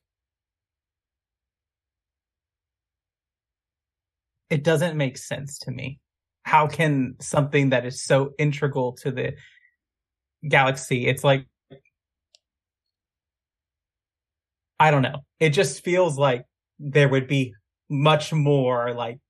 it 4.53 4.63
doesn't 4.63 4.99
make 4.99 5.17
sense 5.17 5.59
to 5.61 5.71
me. 5.71 5.99
How 6.43 6.67
can 6.67 7.15
something 7.21 7.71
that 7.71 7.87
is 7.87 8.03
so 8.03 8.35
integral 8.39 8.93
to 9.01 9.11
the 9.11 9.33
galaxy, 10.47 11.07
it's 11.07 11.25
like 11.25 11.47
I 14.79 14.91
don't 14.91 15.03
know. 15.03 15.25
It 15.41 15.51
just 15.51 15.85
feels 15.85 16.19
like 16.19 16.45
there 16.79 17.09
would 17.09 17.29
be 17.29 17.55
much 17.89 18.33
more 18.33 18.93
like 18.93 19.21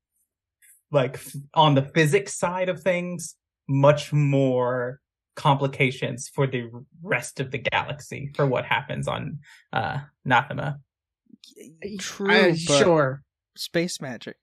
like 0.90 1.20
on 1.54 1.74
the 1.76 1.82
physics 1.82 2.34
side 2.34 2.68
of 2.68 2.82
things, 2.82 3.36
much 3.68 4.12
more 4.12 5.00
complications 5.36 6.28
for 6.34 6.48
the 6.48 6.68
rest 7.00 7.38
of 7.38 7.52
the 7.52 7.58
galaxy 7.58 8.32
for 8.34 8.46
what 8.46 8.64
happens 8.64 9.06
on 9.06 9.38
uh 9.72 9.98
Nathema. 10.26 10.78
True, 12.00 12.56
but 12.66 12.84
sure. 12.84 13.22
space 13.56 14.00
magic. 14.00 14.36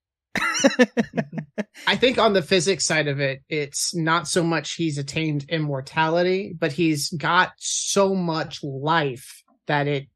I 1.88 1.96
think 1.96 2.18
on 2.18 2.34
the 2.34 2.42
physics 2.42 2.86
side 2.86 3.08
of 3.08 3.20
it, 3.20 3.42
it's 3.50 3.96
not 3.96 4.28
so 4.28 4.44
much 4.44 4.74
he's 4.74 4.98
attained 4.98 5.46
immortality, 5.50 6.56
but 6.58 6.72
he's 6.72 7.10
got 7.10 7.52
so 7.58 8.14
much 8.14 8.64
life 8.64 9.44
that 9.68 9.88
it 9.88 10.08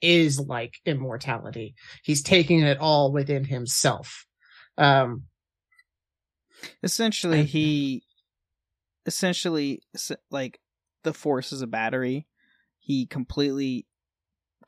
is 0.00 0.40
like 0.40 0.74
immortality. 0.84 1.74
He's 2.02 2.22
taking 2.22 2.60
it 2.60 2.78
all 2.78 3.12
within 3.12 3.44
himself. 3.44 4.26
Um, 4.76 5.24
essentially 6.82 7.44
he 7.44 8.02
essentially 9.06 9.82
like 10.30 10.60
the 11.02 11.12
force 11.12 11.52
is 11.52 11.62
a 11.62 11.66
battery 11.66 12.26
he 12.78 13.06
completely 13.06 13.86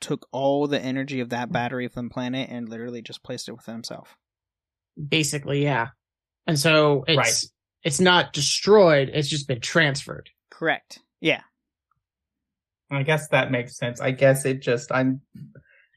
took 0.00 0.26
all 0.30 0.66
the 0.66 0.80
energy 0.80 1.20
of 1.20 1.30
that 1.30 1.50
battery 1.50 1.88
from 1.88 2.08
the 2.08 2.12
planet 2.12 2.48
and 2.50 2.68
literally 2.68 3.00
just 3.00 3.22
placed 3.22 3.48
it 3.48 3.52
within 3.52 3.74
himself 3.74 4.16
basically, 4.96 5.62
yeah. 5.62 5.88
And 6.46 6.58
so 6.58 7.04
it's 7.08 7.16
Right. 7.18 7.44
it's 7.82 8.00
not 8.00 8.32
destroyed; 8.32 9.10
it's 9.12 9.28
just 9.28 9.48
been 9.48 9.60
transferred. 9.60 10.30
correct 10.50 11.00
yeah 11.20 11.42
I 12.90 13.02
guess 13.02 13.28
that 13.28 13.50
makes 13.50 13.76
sense. 13.76 14.00
I 14.00 14.12
guess 14.12 14.44
it 14.44 14.62
just 14.62 14.92
I'm 14.92 15.20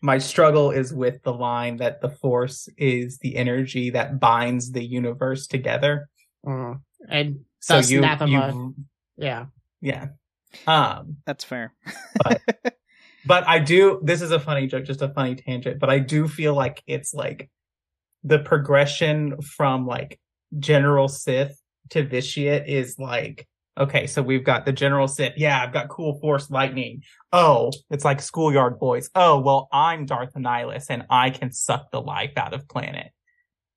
my 0.01 0.17
struggle 0.17 0.71
is 0.71 0.91
with 0.93 1.21
the 1.23 1.33
line 1.33 1.77
that 1.77 2.01
the 2.01 2.09
force 2.09 2.67
is 2.77 3.19
the 3.19 3.35
energy 3.35 3.91
that 3.91 4.19
binds 4.19 4.71
the 4.71 4.83
universe 4.83 5.45
together. 5.47 6.09
Mm. 6.45 6.81
And 7.07 7.39
So 7.59 7.75
Thus, 7.75 7.91
you, 7.91 7.99
anathema. 7.99 8.47
you 8.53 8.75
yeah, 9.17 9.45
yeah. 9.81 10.07
Um 10.65 11.17
that's 11.25 11.43
fair 11.43 11.73
but 13.25 13.47
I 13.47 13.59
do 13.59 13.99
this 14.03 14.21
is 14.21 14.31
a 14.31 14.39
funny 14.39 14.67
joke, 14.67 14.85
just 14.85 15.01
a 15.01 15.09
funny 15.09 15.35
tangent, 15.35 15.79
but 15.79 15.89
I 15.89 15.99
do 15.99 16.27
feel 16.27 16.53
like 16.55 16.81
it's 16.87 17.13
like 17.13 17.49
the 18.23 18.39
progression 18.39 19.41
from 19.41 19.85
like 19.85 20.19
General 20.57 21.07
Sith 21.07 21.59
to 21.91 22.03
Vitiate 22.03 22.67
is 22.67 22.97
like 22.99 23.47
okay, 23.79 24.07
so 24.07 24.21
we've 24.21 24.43
got 24.43 24.65
the 24.65 24.73
General 24.73 25.07
Sith. 25.07 25.33
Yeah, 25.38 25.61
I've 25.61 25.73
got 25.73 25.88
cool 25.88 26.19
force 26.19 26.51
lightning. 26.51 27.03
Oh, 27.31 27.71
it's 27.89 28.03
like 28.03 28.21
schoolyard 28.21 28.77
boys. 28.77 29.09
Oh, 29.15 29.39
well, 29.39 29.69
I'm 29.71 30.05
Darth 30.05 30.33
Nihilus 30.33 30.88
and 30.89 31.05
I 31.09 31.29
can 31.29 31.51
suck 31.51 31.89
the 31.91 32.01
life 32.01 32.33
out 32.35 32.53
of 32.53 32.67
planet 32.67 33.11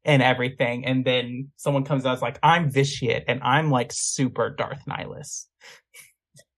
and 0.04 0.22
everything. 0.22 0.84
And 0.84 1.04
then 1.04 1.52
someone 1.56 1.84
comes 1.84 2.04
out 2.04 2.20
like, 2.20 2.38
I'm 2.42 2.70
Vitiate 2.70 3.24
and 3.28 3.40
I'm 3.42 3.70
like 3.70 3.92
super 3.92 4.50
Darth 4.50 4.82
Nihilus. 4.88 5.46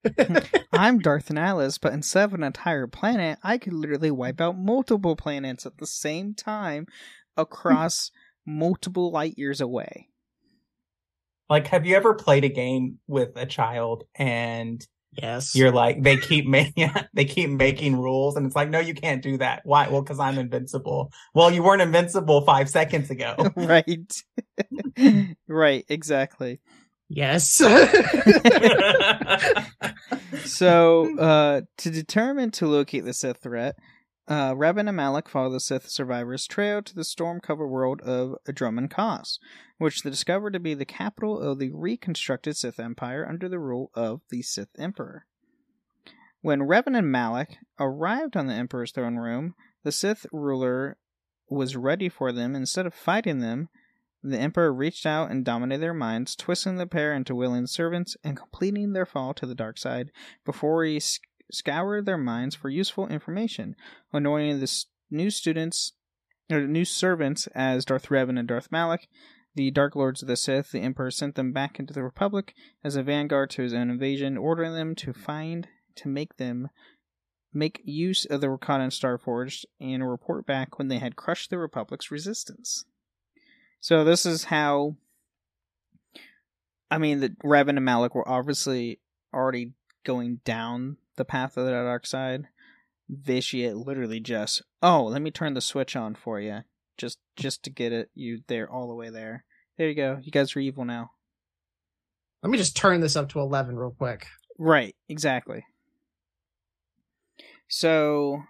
i'm 0.75 0.99
darth 0.99 1.31
Nihilus, 1.31 1.79
but 1.81 1.95
instead 1.95 2.25
of 2.25 2.35
an 2.35 2.43
entire 2.43 2.87
planet 2.87 3.39
i 3.43 3.57
could 3.57 3.73
literally 3.73 4.11
wipe 4.11 4.39
out 4.39 4.55
multiple 4.55 5.17
planets 5.17 5.65
at 5.65 5.79
the 5.79 5.87
same 5.87 6.35
time 6.35 6.87
across 7.37 8.11
multiple 8.47 9.11
light 9.11 9.35
years 9.37 9.61
away. 9.61 10.09
Like, 11.49 11.67
have 11.69 11.87
you 11.87 11.97
ever 11.97 12.15
played 12.15 12.45
a 12.45 12.49
game 12.49 12.99
with 13.07 13.37
a 13.37 13.47
child 13.47 14.05
and 14.15 14.85
yes. 15.13 15.55
you're 15.55 15.71
like 15.71 16.03
they 16.03 16.17
keep 16.17 16.47
making 16.47 16.91
they 17.15 17.25
keep 17.25 17.51
making 17.51 17.97
rules 17.97 18.37
and 18.37 18.47
it's 18.47 18.57
like 18.57 18.71
no 18.71 18.81
you 18.81 18.95
can't 18.95 19.23
do 19.23 19.39
that. 19.39 19.63
Why? 19.65 19.89
Well 19.89 20.03
because 20.03 20.19
i'm 20.19 20.39
invincible. 20.39 21.13
Well 21.35 21.51
you 21.51 21.63
weren't 21.63 21.83
invincible 21.83 22.43
five 22.43 22.69
seconds 22.69 23.11
ago. 23.11 23.37
Right. 23.57 24.23
Right 25.49 25.85
exactly. 25.89 26.61
Yes. 27.09 27.49
so 30.45 31.19
uh 31.19 31.63
to 31.79 31.91
determine 31.91 32.51
to 32.53 32.67
locate 32.67 33.05
the 33.05 33.13
sith 33.13 33.43
threat 33.43 33.77
uh 34.29 34.55
and 34.59 34.97
Malik 34.97 35.29
follow 35.29 35.51
the 35.51 35.61
Sith 35.61 35.89
survivors' 35.89 36.47
trail 36.47 36.83
to 36.83 36.95
the 36.95 37.05
storm-covered 37.05 37.69
world 37.69 38.01
of 38.03 38.37
Dromund 38.47 38.91
Kaas, 38.91 39.39
which 39.79 40.03
they 40.03 40.11
discover 40.11 40.51
to 40.51 40.61
be 40.61 40.75
the 40.75 40.85
capital 40.85 41.39
of 41.39 41.59
the 41.59 41.71
reconstructed 41.71 42.57
Sith 42.57 42.81
Empire 42.81 43.27
under 43.29 43.49
the 43.49 43.59
rule 43.59 43.91
of 43.95 44.23
the 44.31 44.43
Sith 44.43 44.71
Emperor. 44.79 45.27
When 46.41 46.61
Revan 46.61 46.97
and 46.97 47.11
Malik 47.11 47.59
arrived 47.81 48.37
on 48.37 48.47
the 48.47 48.55
Emperor's 48.55 48.93
throne 48.93 49.17
room, 49.17 49.55
the 49.83 49.93
Sith 49.93 50.27
ruler 50.33 50.97
was 51.49 51.77
ready 51.77 52.09
for 52.09 52.33
them. 52.33 52.55
Instead 52.55 52.87
of 52.87 52.95
fighting 52.95 53.41
them, 53.41 53.69
the 54.23 54.39
Emperor 54.39 54.73
reached 54.73 55.05
out 55.05 55.31
and 55.31 55.45
dominated 55.45 55.83
their 55.83 55.95
minds, 55.95 56.35
twisting 56.35 56.77
the 56.77 56.87
pair 56.87 57.15
into 57.15 57.35
willing 57.35 57.67
servants 57.67 58.17
and 58.25 58.37
completing 58.37 58.93
their 58.93 59.07
fall 59.07 59.35
to 59.35 59.47
the 59.47 59.55
dark 59.55 59.77
side 59.77 60.11
before 60.45 60.85
he 60.85 61.01
sc- 61.51 61.65
scoured 61.65 62.07
their 62.07 62.19
minds 62.19 62.55
for 62.55 62.69
useful 62.69 63.09
information, 63.09 63.75
anointing 64.13 64.61
the 64.61 64.85
new 65.11 65.31
students 65.31 65.93
or 66.51 66.67
new 66.67 66.85
servants 66.85 67.47
as 67.49 67.85
Darth 67.85 68.09
Revan 68.09 68.39
and 68.39 68.49
Darth 68.49 68.71
Malak. 68.71 69.09
The 69.57 69.71
Dark 69.71 69.95
Lords 69.95 70.21
of 70.21 70.29
the 70.29 70.37
Sith, 70.37 70.73
the 70.73 70.81
Emperor 70.81 71.13
sent 71.13 71.37
them 71.37 71.53
back 71.53 71.79
into 71.79 71.95
the 71.95 72.03
Republic 72.03 72.55
as 72.83 72.97
a 72.97 73.05
vanguard 73.05 73.51
to 73.51 73.63
his 73.63 73.73
own 73.73 73.89
invasion, 73.89 74.37
ordering 74.37 74.75
them 74.75 74.97
to 74.97 75.13
find 75.13 75.69
to 75.95 76.09
make 76.09 76.39
them 76.39 76.71
make 77.53 77.81
use 77.85 78.25
of 78.25 78.41
the 78.41 78.49
Rakatan 78.49 78.91
Starforged 78.91 79.65
and 79.81 80.09
report 80.09 80.45
back 80.45 80.77
when 80.77 80.89
they 80.89 80.99
had 80.99 81.15
crushed 81.15 81.51
the 81.51 81.59
Republic's 81.59 82.11
resistance. 82.11 82.85
So 83.81 84.03
this 84.03 84.27
is 84.27 84.45
how 84.45 84.97
I 86.91 86.99
mean 86.99 87.21
the 87.21 87.31
Revan 87.45 87.77
and 87.77 87.85
Malik 87.85 88.15
were 88.15 88.29
obviously 88.29 88.99
already 89.33 89.73
going 90.05 90.41
down 90.45 90.97
the 91.17 91.25
path 91.25 91.57
of 91.57 91.65
the 91.65 91.73
dark 91.73 92.07
side. 92.07 92.49
Vitiate 93.09 93.77
literally 93.77 94.21
just 94.21 94.63
oh, 94.83 95.05
let 95.05 95.21
me 95.21 95.31
turn 95.31 95.55
the 95.55 95.61
switch 95.61 95.95
on 95.95 96.15
for 96.15 96.41
you. 96.41 96.61
Just 96.97 97.19
just 97.37 97.63
to 97.65 97.71
get 97.71 97.93
it 97.93 98.11
you 98.15 98.41
there 98.47 98.71
all 98.71 98.89
the 98.89 98.95
way 98.95 99.11
there. 99.11 99.45
There 99.77 99.89
you 99.89 99.95
go. 99.95 100.19
You 100.23 100.33
guys 100.33 100.55
are 100.57 100.61
evil 100.61 100.85
now. 100.85 101.11
Let 102.43 102.51
me 102.51 102.59
just 102.59 102.77
turn 102.77 103.01
this 103.01 103.17
up 103.17 103.29
to 103.31 103.41
eleven 103.41 103.77
real 103.77 103.95
quick. 103.97 104.27
Right, 104.59 104.95
exactly. 105.09 105.65
So 107.69 108.43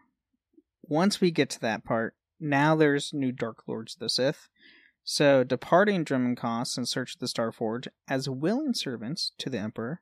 once 0.83 1.21
we 1.21 1.31
get 1.31 1.51
to 1.51 1.61
that 1.61 1.85
part, 1.85 2.15
now 2.39 2.77
there's 2.77 3.13
new 3.13 3.33
Dark 3.33 3.63
Lords 3.67 3.95
of 3.95 4.01
the 4.01 4.09
Sith. 4.09 4.49
So 5.03 5.45
departing 5.45 6.05
Dromund 6.05 6.39
Kaas 6.39 6.77
in 6.77 6.87
search 6.87 7.15
of 7.15 7.21
the 7.21 7.27
Starforge 7.27 7.89
as 8.09 8.29
willing 8.29 8.75
servants 8.75 9.33
to 9.39 9.51
the 9.51 9.59
Emperor, 9.59 10.01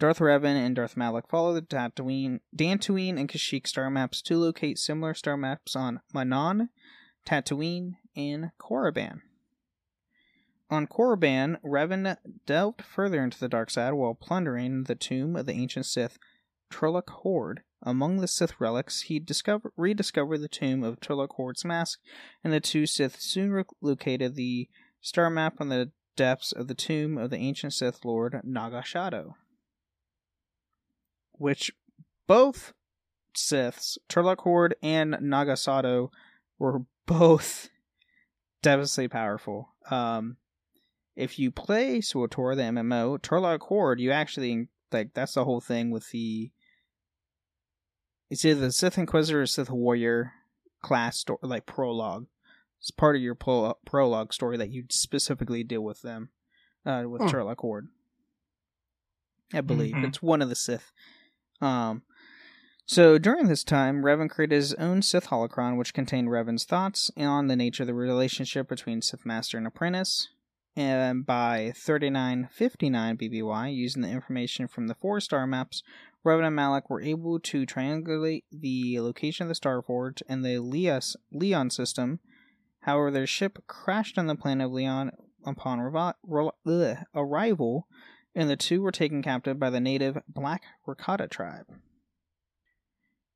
Darth 0.00 0.18
Revan 0.18 0.56
and 0.56 0.74
Darth 0.74 0.96
Malak 0.96 1.28
follow 1.28 1.54
the 1.54 1.62
Tatooine, 1.62 2.40
Dantooine, 2.54 3.18
and 3.18 3.28
Kashyyyk 3.28 3.66
star 3.66 3.90
maps 3.90 4.20
to 4.22 4.36
locate 4.36 4.78
similar 4.78 5.14
star 5.14 5.36
maps 5.36 5.76
on 5.76 6.00
Manaan, 6.12 6.68
Tatooine, 7.24 7.94
and 8.16 8.50
Korriban. 8.58 9.20
On 10.68 10.88
Korriban, 10.88 11.58
Revan 11.64 12.16
delved 12.44 12.82
further 12.82 13.22
into 13.22 13.38
the 13.38 13.48
dark 13.48 13.70
side 13.70 13.92
while 13.92 14.14
plundering 14.14 14.84
the 14.84 14.96
tomb 14.96 15.36
of 15.36 15.46
the 15.46 15.52
ancient 15.52 15.86
Sith 15.86 16.18
Tulak 16.70 17.10
Hord. 17.10 17.62
Among 17.80 18.16
the 18.16 18.26
Sith 18.26 18.60
relics, 18.60 19.02
he 19.02 19.20
discovered, 19.20 19.72
rediscovered 19.76 20.40
the 20.40 20.48
tomb 20.48 20.82
of 20.82 20.98
Tulak 20.98 21.34
Hord's 21.34 21.64
mask, 21.64 22.00
and 22.42 22.52
the 22.52 22.60
two 22.60 22.86
Sith 22.86 23.20
soon 23.20 23.64
located 23.80 24.34
the 24.34 24.68
star 25.00 25.30
map 25.30 25.60
on 25.60 25.68
the 25.68 25.92
depths 26.16 26.50
of 26.50 26.66
the 26.66 26.74
tomb 26.74 27.16
of 27.16 27.30
the 27.30 27.36
ancient 27.36 27.74
Sith 27.74 28.04
Lord 28.04 28.40
Naga 28.42 28.82
Sadow. 28.82 29.36
Which 31.38 31.72
both 32.26 32.72
Siths, 33.36 33.98
Tulak 34.08 34.40
Hord 34.40 34.74
and 34.82 35.16
Naga 35.20 35.54
Sadow, 35.54 36.10
were 36.58 36.82
both 37.06 37.68
devastatingly 38.62 39.08
powerful. 39.08 39.74
Um, 39.90 40.36
if 41.16 41.38
you 41.38 41.50
play 41.50 41.98
SWTOR, 41.98 42.56
the 42.56 42.62
MMO, 42.62 43.20
Tulak 43.20 43.62
Hord, 43.64 44.00
you 44.00 44.10
actually 44.10 44.68
like 44.92 45.12
that's 45.14 45.34
the 45.34 45.44
whole 45.44 45.60
thing 45.60 45.90
with 45.90 46.10
the 46.10 46.50
it's 48.30 48.44
either 48.44 48.60
the 48.60 48.72
Sith 48.72 48.96
Inquisitor 48.98 49.42
or 49.42 49.46
Sith 49.46 49.70
Warrior 49.70 50.32
class 50.82 51.18
story, 51.18 51.38
like 51.42 51.66
prologue. 51.66 52.26
It's 52.80 52.90
part 52.90 53.16
of 53.16 53.22
your 53.22 53.34
pro- 53.34 53.76
prologue 53.86 54.32
story 54.32 54.56
that 54.56 54.70
you 54.70 54.84
specifically 54.90 55.62
deal 55.64 55.82
with 55.82 56.02
them, 56.02 56.30
uh, 56.86 57.04
with 57.06 57.22
Hmm. 57.22 57.28
Tulak 57.28 57.58
Hord. 57.60 57.88
I 59.52 59.60
believe 59.60 59.94
Mhm. 59.94 60.08
it's 60.08 60.22
one 60.22 60.42
of 60.42 60.48
the 60.48 60.54
Sith. 60.56 60.90
Um, 61.60 62.02
So 62.86 63.16
during 63.16 63.48
this 63.48 63.64
time, 63.64 64.02
Revan 64.02 64.28
created 64.28 64.56
his 64.56 64.74
own 64.74 65.00
Sith 65.00 65.28
holocron, 65.28 65.78
which 65.78 65.94
contained 65.94 66.28
Revan's 66.28 66.64
thoughts 66.64 67.10
on 67.16 67.46
the 67.46 67.56
nature 67.56 67.84
of 67.84 67.86
the 67.86 67.94
relationship 67.94 68.68
between 68.68 69.00
Sith 69.00 69.24
Master 69.24 69.56
and 69.56 69.66
apprentice. 69.66 70.28
And 70.76 71.24
by 71.24 71.72
3959 71.76 73.16
BBY, 73.16 73.74
using 73.74 74.02
the 74.02 74.10
information 74.10 74.68
from 74.68 74.88
the 74.88 74.94
four 74.96 75.20
star 75.20 75.46
maps, 75.46 75.82
Revan 76.26 76.46
and 76.46 76.56
Malak 76.56 76.90
were 76.90 77.00
able 77.00 77.38
to 77.38 77.64
triangulate 77.64 78.42
the 78.50 79.00
location 79.00 79.44
of 79.44 79.48
the 79.48 79.54
Star 79.54 79.80
Forge 79.82 80.22
and 80.28 80.44
the 80.44 80.58
Leos, 80.58 81.16
Lehon 81.32 81.70
system. 81.70 82.18
However, 82.80 83.10
their 83.10 83.26
ship 83.26 83.58
crashed 83.66 84.18
on 84.18 84.26
the 84.26 84.34
planet 84.34 84.66
of 84.66 84.72
Lehon 84.72 85.10
upon 85.46 85.78
revi- 85.78 86.14
re- 86.22 86.50
ugh, 86.66 86.96
arrival, 87.14 87.86
and 88.34 88.50
the 88.50 88.56
two 88.56 88.82
were 88.82 88.92
taken 88.92 89.22
captive 89.22 89.58
by 89.58 89.70
the 89.70 89.80
native 89.80 90.18
Black 90.28 90.62
Rakata 90.86 91.30
tribe. 91.30 91.66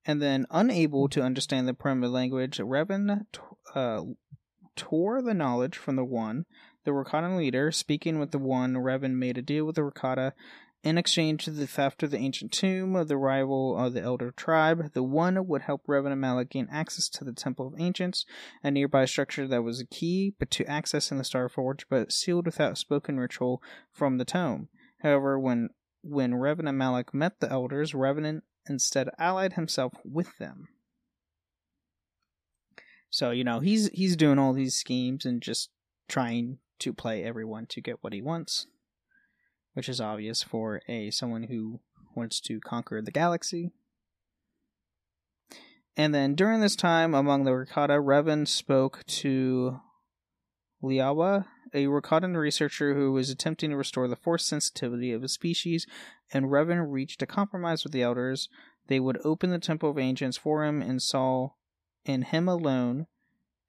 And 0.04 0.22
then, 0.22 0.46
unable 0.50 1.08
to 1.10 1.22
understand 1.22 1.68
the 1.68 1.74
primitive 1.74 2.12
language, 2.12 2.58
Revan 2.58 3.26
uh, 3.74 4.02
tore 4.74 5.20
the 5.20 5.34
knowledge 5.34 5.76
from 5.76 5.96
the 5.96 6.04
one, 6.04 6.46
the 6.84 6.92
Rakata 6.92 7.36
leader. 7.36 7.70
Speaking 7.70 8.18
with 8.18 8.30
the 8.30 8.38
one, 8.38 8.74
Revan 8.74 9.16
made 9.16 9.36
a 9.36 9.42
deal 9.42 9.64
with 9.64 9.76
the 9.76 9.82
Rakata 9.82 10.32
in 10.84 10.96
exchange 10.96 11.44
for 11.44 11.50
the 11.50 11.66
theft 11.66 12.02
of 12.02 12.10
the 12.10 12.18
ancient 12.18 12.52
tomb 12.52 12.94
of 12.94 13.08
the 13.08 13.16
rival 13.16 13.76
of 13.76 13.92
the 13.92 14.00
Elder 14.00 14.30
tribe. 14.30 14.92
The 14.94 15.02
one 15.02 15.46
would 15.46 15.62
help 15.62 15.86
Revan 15.86 16.12
and 16.12 16.20
Malak 16.20 16.50
gain 16.50 16.68
access 16.70 17.08
to 17.10 17.24
the 17.24 17.32
Temple 17.32 17.66
of 17.66 17.74
Ancients, 17.78 18.24
a 18.62 18.70
nearby 18.70 19.04
structure 19.04 19.46
that 19.48 19.62
was 19.62 19.80
a 19.80 19.86
key 19.86 20.34
but 20.38 20.50
to 20.52 20.64
accessing 20.64 21.18
the 21.18 21.24
Star 21.24 21.48
Forge, 21.48 21.86
but 21.88 22.12
sealed 22.12 22.46
without 22.46 22.78
spoken 22.78 23.18
ritual 23.18 23.60
from 23.92 24.18
the 24.18 24.24
tome. 24.24 24.68
However, 25.00 25.38
when 25.38 25.70
when 26.02 26.32
Revan 26.32 26.68
and 26.68 26.78
Malak 26.78 27.12
met 27.12 27.40
the 27.40 27.50
elders, 27.50 27.94
Revenant 27.94 28.44
instead 28.68 29.08
allied 29.18 29.54
himself 29.54 29.94
with 30.04 30.36
them. 30.38 30.68
So, 33.10 33.30
you 33.30 33.44
know, 33.44 33.60
he's 33.60 33.88
he's 33.88 34.16
doing 34.16 34.38
all 34.38 34.52
these 34.52 34.74
schemes 34.74 35.24
and 35.24 35.40
just 35.40 35.70
trying 36.08 36.58
to 36.80 36.92
play 36.92 37.24
everyone 37.24 37.66
to 37.66 37.80
get 37.80 38.02
what 38.02 38.12
he 38.12 38.22
wants, 38.22 38.66
which 39.74 39.88
is 39.88 40.00
obvious 40.00 40.42
for 40.42 40.82
a 40.88 41.10
someone 41.10 41.44
who 41.44 41.80
wants 42.14 42.40
to 42.40 42.60
conquer 42.60 43.00
the 43.00 43.10
galaxy. 43.10 43.72
And 45.96 46.14
then 46.14 46.34
during 46.34 46.60
this 46.60 46.76
time 46.76 47.14
among 47.14 47.44
the 47.44 47.50
Rakata, 47.50 48.00
Revan 48.00 48.46
spoke 48.46 49.04
to 49.06 49.80
Liawa, 50.82 51.46
a 51.72 51.86
Rakatan 51.86 52.36
researcher 52.36 52.94
who 52.94 53.12
was 53.12 53.30
attempting 53.30 53.70
to 53.70 53.76
restore 53.76 54.08
the 54.08 54.16
force 54.16 54.44
sensitivity 54.44 55.12
of 55.12 55.22
his 55.22 55.32
species, 55.32 55.86
and 56.32 56.46
Revan 56.46 56.90
reached 56.90 57.22
a 57.22 57.26
compromise 57.26 57.84
with 57.84 57.92
the 57.92 58.02
elders. 58.02 58.48
They 58.86 59.00
would 59.00 59.20
open 59.24 59.50
the 59.50 59.58
Temple 59.58 59.90
of 59.90 59.98
Ancients 59.98 60.36
for 60.36 60.64
him 60.64 60.82
and 60.82 61.02
saw 61.02 61.50
in 62.04 62.22
him 62.22 62.48
alone 62.48 63.06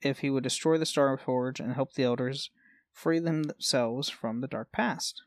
if 0.01 0.19
he 0.19 0.29
would 0.29 0.43
destroy 0.43 0.77
the 0.77 0.85
Star 0.85 1.17
Forge 1.17 1.59
and 1.59 1.73
help 1.73 1.93
the 1.93 2.03
elders 2.03 2.51
free 2.91 3.19
themselves 3.19 4.09
from 4.09 4.41
the 4.41 4.47
dark 4.47 4.71
past. 4.71 5.23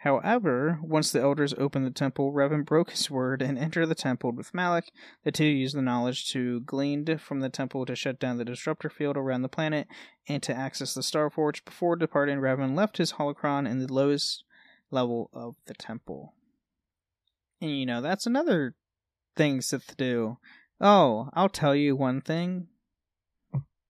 However, 0.00 0.78
once 0.82 1.12
the 1.12 1.20
elders 1.20 1.52
opened 1.58 1.84
the 1.84 1.90
temple, 1.90 2.32
Revan 2.32 2.64
broke 2.64 2.90
his 2.90 3.10
word 3.10 3.42
and 3.42 3.58
entered 3.58 3.84
the 3.84 3.94
temple 3.94 4.32
with 4.32 4.54
Malak. 4.54 4.90
The 5.24 5.32
two 5.32 5.44
used 5.44 5.76
the 5.76 5.82
knowledge 5.82 6.30
to 6.32 6.60
gleaned 6.60 7.20
from 7.20 7.40
the 7.40 7.50
temple 7.50 7.84
to 7.84 7.94
shut 7.94 8.18
down 8.18 8.38
the 8.38 8.44
disruptor 8.46 8.88
field 8.88 9.18
around 9.18 9.42
the 9.42 9.48
planet 9.50 9.88
and 10.26 10.42
to 10.42 10.54
access 10.54 10.94
the 10.94 11.02
Star 11.02 11.28
Forge. 11.28 11.66
Before 11.66 11.96
departing, 11.96 12.38
Revan 12.38 12.74
left 12.74 12.96
his 12.96 13.12
holocron 13.12 13.70
in 13.70 13.78
the 13.78 13.92
lowest 13.92 14.44
level 14.90 15.28
of 15.34 15.56
the 15.66 15.74
temple. 15.74 16.32
And 17.60 17.78
you 17.78 17.84
know, 17.84 18.00
that's 18.00 18.24
another 18.24 18.74
thing 19.36 19.60
Sith 19.60 19.98
do. 19.98 20.38
Oh, 20.80 21.28
I'll 21.34 21.50
tell 21.50 21.74
you 21.74 21.94
one 21.94 22.22
thing 22.22 22.68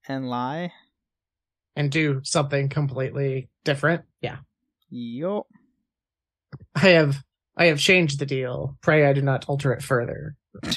and 0.08 0.28
lie. 0.28 0.72
And 1.76 1.88
do 1.88 2.20
something 2.24 2.68
completely 2.68 3.48
different. 3.62 4.02
Yeah. 4.20 4.38
Yup. 4.88 5.46
I 6.74 6.88
have 6.90 7.22
I 7.56 7.66
have 7.66 7.78
changed 7.78 8.18
the 8.18 8.26
deal. 8.26 8.78
Pray 8.80 9.06
I 9.06 9.12
do 9.12 9.22
not 9.22 9.48
alter 9.48 9.72
it 9.72 9.83
further. 9.83 10.37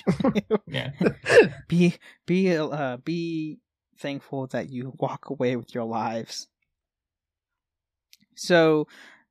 Yeah. 0.67 0.91
be 1.67 1.95
be 2.25 2.55
uh 2.55 2.97
be 2.97 3.59
thankful 3.97 4.47
that 4.47 4.69
you 4.69 4.93
walk 4.97 5.29
away 5.29 5.55
with 5.55 5.73
your 5.73 5.85
lives. 5.85 6.47
So 8.35 8.87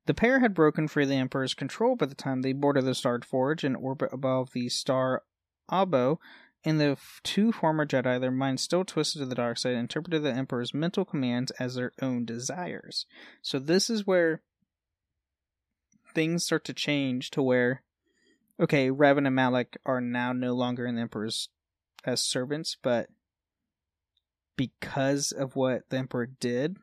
the 0.07 0.15
pair 0.15 0.41
had 0.41 0.55
broken 0.55 0.89
free 0.89 1.05
of 1.05 1.09
the 1.09 1.17
Emperor's 1.17 1.55
control 1.55 1.97
by 1.97 2.07
the 2.07 2.15
time 2.15 2.43
they 2.43 2.53
boarded 2.53 2.85
the 2.85 2.95
Star 2.95 3.21
Forge 3.21 3.65
in 3.65 3.77
orbit 3.77 4.11
above 4.13 4.53
the 4.53 4.69
star 4.69 5.23
Abo, 5.71 6.19
and 6.65 6.81
the 6.81 6.91
f- 6.93 7.21
two 7.23 7.53
former 7.53 7.87
Jedi, 7.87 8.21
their 8.21 8.31
minds 8.31 8.63
still 8.63 8.85
twisted 8.85 9.21
to 9.21 9.27
the 9.27 9.35
dark 9.35 9.59
side, 9.59 9.75
interpreted 9.75 10.23
the 10.23 10.33
Emperor's 10.33 10.75
mental 10.75 11.05
commands 11.05 11.53
as 11.53 11.75
their 11.75 11.93
own 12.01 12.25
desires. 12.25 13.07
So 13.43 13.59
this 13.59 13.89
is 13.89 14.07
where 14.07 14.43
things 16.15 16.45
start 16.45 16.65
to 16.67 16.75
change 16.75 17.31
to 17.31 17.43
where 17.43 17.83
okay, 18.61 18.91
Revan 18.91 19.27
and 19.27 19.35
Malak 19.35 19.77
are 19.85 20.01
now 20.01 20.33
no 20.33 20.53
longer 20.53 20.87
in 20.87 20.95
the 20.95 21.03
Emperor's 21.03 21.49
as 22.05 22.21
servants, 22.21 22.77
but 22.81 23.09
because 24.57 25.33
of 25.33 25.57
what 25.57 25.89
the 25.89 25.99
Emperor 25.99 26.27
did, 26.27 26.77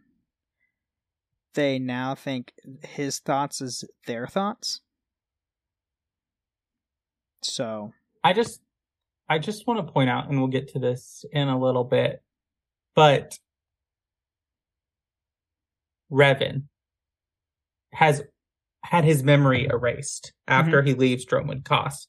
they 1.54 1.80
now 1.80 2.16
think 2.16 2.54
his 2.84 3.20
thoughts 3.20 3.62
is 3.62 3.84
their 4.06 4.28
thoughts. 4.28 4.82
So 7.42 7.94
I 8.24 8.34
just 8.34 8.62
I 9.30 9.40
just 9.40 9.68
want 9.68 9.86
to 9.86 9.94
point 9.94 10.10
out, 10.10 10.28
and 10.28 10.40
we'll 10.40 10.48
get 10.48 10.70
to 10.70 10.80
this 10.80 11.24
in 11.32 11.48
a 11.48 11.60
little 11.60 11.84
bit, 11.84 12.22
but 12.96 13.38
Revan 16.12 16.64
has 17.94 18.24
had 18.84 19.04
his 19.04 19.24
memory 19.24 19.64
mm-hmm. 19.64 19.76
erased 19.76 20.34
after 20.48 20.80
mm-hmm. 20.80 20.88
he 20.88 20.94
leaves 20.94 21.26
Dromund 21.26 21.66
Kaas. 21.66 22.08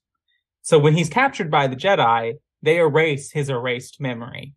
So 0.63 0.79
when 0.79 0.95
he's 0.95 1.09
captured 1.09 1.51
by 1.51 1.67
the 1.67 1.77
Jedi, 1.77 2.35
they 2.63 2.79
erase 2.79 3.33
his 3.33 3.49
erased 3.49 4.01
memory. 4.01 4.55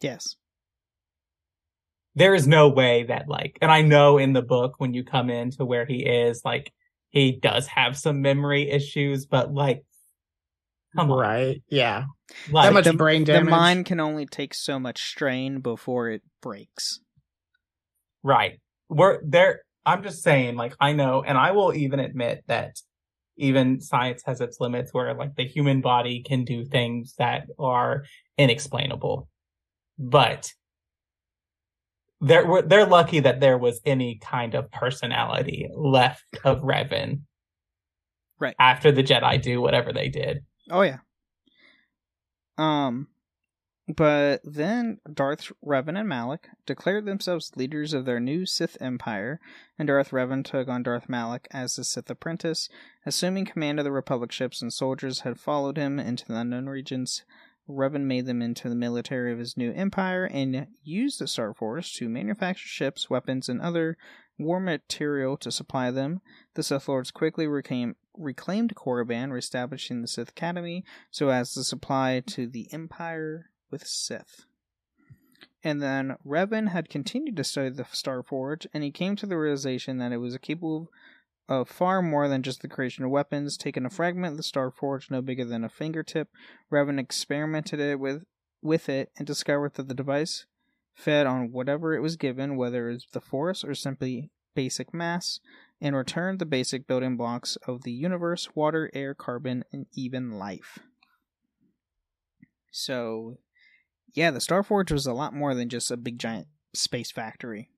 yes, 0.00 0.36
There 2.14 2.34
is 2.34 2.46
no 2.46 2.68
way 2.68 3.04
that 3.04 3.28
like, 3.28 3.58
and 3.60 3.70
I 3.70 3.82
know 3.82 4.18
in 4.18 4.32
the 4.32 4.42
book 4.42 4.74
when 4.78 4.94
you 4.94 5.04
come 5.04 5.30
into 5.30 5.64
where 5.64 5.86
he 5.86 6.04
is, 6.04 6.42
like 6.44 6.72
he 7.10 7.32
does 7.32 7.66
have 7.68 7.96
some 7.96 8.20
memory 8.20 8.70
issues, 8.70 9.26
but 9.26 9.52
like, 9.52 9.84
come 10.94 11.10
on, 11.10 11.18
Right. 11.18 11.62
Yeah. 11.68 12.04
like, 12.50 12.68
that 12.68 12.74
much 12.74 12.84
the, 12.84 12.92
brain 12.92 13.24
damage. 13.24 13.46
the 13.46 13.50
mind 13.50 13.86
can 13.86 14.00
only 14.00 14.26
take 14.26 14.54
so 14.54 14.78
much 14.78 15.02
strain 15.08 15.60
before 15.60 16.10
it 16.10 16.22
breaks. 16.42 17.00
Right. 18.22 18.60
We're 18.88 19.20
there. 19.24 19.62
I'm 19.88 20.02
just 20.02 20.22
saying, 20.22 20.56
like, 20.56 20.74
I 20.80 20.92
know, 20.92 21.22
and 21.26 21.38
I 21.38 21.52
will 21.52 21.74
even 21.74 21.98
admit 21.98 22.44
that 22.46 22.76
even 23.38 23.80
science 23.80 24.22
has 24.26 24.40
its 24.40 24.60
limits 24.60 24.92
where, 24.92 25.14
like, 25.14 25.34
the 25.34 25.46
human 25.46 25.80
body 25.80 26.22
can 26.22 26.44
do 26.44 26.64
things 26.64 27.14
that 27.18 27.46
are 27.58 28.04
inexplainable. 28.36 29.28
But 29.98 30.52
they're, 32.20 32.46
we're- 32.46 32.66
they're 32.66 32.86
lucky 32.86 33.20
that 33.20 33.40
there 33.40 33.56
was 33.56 33.80
any 33.86 34.16
kind 34.16 34.54
of 34.54 34.70
personality 34.70 35.68
left 35.74 36.24
of 36.44 36.60
Revan. 36.60 37.20
Right. 38.40 38.54
After 38.58 38.92
the 38.92 39.02
Jedi 39.02 39.40
do 39.40 39.60
whatever 39.60 39.92
they 39.92 40.08
did. 40.08 40.44
Oh 40.70 40.82
yeah. 40.82 40.98
Um, 42.56 43.08
but 43.96 44.42
then 44.44 45.00
Darth 45.10 45.50
Revan 45.64 45.98
and 45.98 46.08
Malak 46.08 46.48
declared 46.66 47.06
themselves 47.06 47.56
leaders 47.56 47.94
of 47.94 48.04
their 48.04 48.20
new 48.20 48.44
Sith 48.44 48.76
Empire, 48.82 49.40
and 49.78 49.88
Darth 49.88 50.10
Revan 50.10 50.44
took 50.44 50.68
on 50.68 50.82
Darth 50.82 51.08
Malak 51.08 51.48
as 51.50 51.76
the 51.76 51.84
Sith 51.84 52.10
apprentice, 52.10 52.68
assuming 53.06 53.46
command 53.46 53.78
of 53.78 53.84
the 53.84 53.92
Republic 53.92 54.30
ships 54.30 54.60
and 54.60 54.72
soldiers 54.72 55.20
had 55.20 55.40
followed 55.40 55.78
him 55.78 55.98
into 55.98 56.26
the 56.26 56.36
unknown 56.36 56.66
regions. 56.66 57.24
Revan 57.66 58.04
made 58.04 58.26
them 58.26 58.42
into 58.42 58.68
the 58.68 58.74
military 58.74 59.32
of 59.32 59.38
his 59.38 59.56
new 59.56 59.72
empire 59.72 60.28
and 60.30 60.66
used 60.82 61.18
the 61.18 61.26
Star 61.26 61.54
Forge 61.54 61.94
to 61.94 62.10
manufacture 62.10 62.68
ships, 62.68 63.08
weapons, 63.08 63.48
and 63.48 63.60
other 63.60 63.96
war 64.38 64.60
material 64.60 65.38
to 65.38 65.50
supply 65.50 65.90
them. 65.90 66.20
The 66.54 66.62
Sith 66.62 66.88
Lords 66.88 67.10
quickly 67.10 67.46
recame, 67.46 67.94
reclaimed 68.14 68.74
Korriban, 68.74 69.32
reestablishing 69.32 70.02
the 70.02 70.08
Sith 70.08 70.30
Academy 70.30 70.84
so 71.10 71.30
as 71.30 71.54
to 71.54 71.64
supply 71.64 72.22
to 72.26 72.46
the 72.46 72.70
Empire 72.72 73.50
with 73.70 73.86
Sith. 73.86 74.44
And 75.64 75.82
then 75.82 76.16
Revan 76.26 76.68
had 76.68 76.88
continued 76.88 77.36
to 77.36 77.44
study 77.44 77.70
the 77.70 77.86
Star 77.90 78.22
Forge, 78.22 78.66
and 78.72 78.84
he 78.84 78.90
came 78.90 79.16
to 79.16 79.26
the 79.26 79.36
realization 79.36 79.98
that 79.98 80.12
it 80.12 80.18
was 80.18 80.36
capable 80.38 80.88
of 81.48 81.68
far 81.68 82.02
more 82.02 82.28
than 82.28 82.42
just 82.42 82.62
the 82.62 82.68
creation 82.68 83.04
of 83.04 83.10
weapons. 83.10 83.56
Taking 83.56 83.84
a 83.84 83.90
fragment 83.90 84.32
of 84.32 84.36
the 84.36 84.42
Star 84.42 84.70
Forge, 84.70 85.10
no 85.10 85.20
bigger 85.20 85.44
than 85.44 85.64
a 85.64 85.68
fingertip, 85.68 86.28
Revan 86.70 87.00
experimented 87.00 87.80
it 87.80 87.98
with 87.98 88.24
with 88.62 88.88
it 88.88 89.10
and 89.16 89.26
discovered 89.26 89.74
that 89.74 89.88
the 89.88 89.94
device 89.94 90.46
fed 90.94 91.26
on 91.26 91.52
whatever 91.52 91.94
it 91.94 92.00
was 92.00 92.16
given, 92.16 92.56
whether 92.56 92.90
it's 92.90 93.06
the 93.12 93.20
Force 93.20 93.64
or 93.64 93.74
simply 93.74 94.30
basic 94.54 94.92
mass. 94.92 95.40
and 95.80 95.94
returned 95.94 96.40
the 96.40 96.44
basic 96.46 96.88
building 96.88 97.16
blocks 97.16 97.56
of 97.68 97.84
the 97.84 97.92
universe 97.92 98.48
water, 98.56 98.90
air, 98.92 99.14
carbon, 99.14 99.64
and 99.72 99.86
even 99.94 100.32
life. 100.32 100.80
So, 102.72 103.38
yeah, 104.12 104.30
the 104.30 104.38
Starforge 104.38 104.90
was 104.90 105.06
a 105.06 105.12
lot 105.12 105.34
more 105.34 105.54
than 105.54 105.68
just 105.68 105.90
a 105.90 105.96
big 105.96 106.18
giant 106.18 106.46
space 106.74 107.10
factory. 107.10 107.68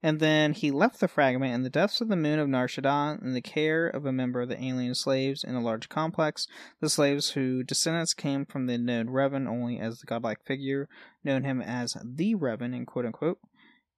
And 0.00 0.20
then 0.20 0.52
he 0.52 0.70
left 0.70 1.00
the 1.00 1.08
fragment 1.08 1.54
in 1.54 1.64
the 1.64 1.70
depths 1.70 2.00
of 2.00 2.08
the 2.08 2.16
moon 2.16 2.38
of 2.38 2.48
Nar 2.48 2.68
Shaddaa 2.68 3.20
in 3.20 3.32
the 3.34 3.40
care 3.40 3.88
of 3.88 4.06
a 4.06 4.12
member 4.12 4.40
of 4.40 4.48
the 4.48 4.62
alien 4.62 4.94
slaves 4.94 5.42
in 5.42 5.56
a 5.56 5.60
large 5.60 5.88
complex. 5.88 6.46
The 6.80 6.88
slaves, 6.88 7.30
whose 7.30 7.66
descendants 7.66 8.14
came 8.14 8.46
from 8.46 8.66
the 8.66 8.78
known 8.78 9.08
Revan 9.08 9.48
only 9.48 9.80
as 9.80 9.98
the 9.98 10.06
godlike 10.06 10.44
figure, 10.44 10.88
known 11.24 11.42
him 11.42 11.60
as 11.60 11.96
the 12.04 12.36
Revan, 12.36 12.76
in 12.76 12.86
quote 12.86 13.06
unquote, 13.06 13.40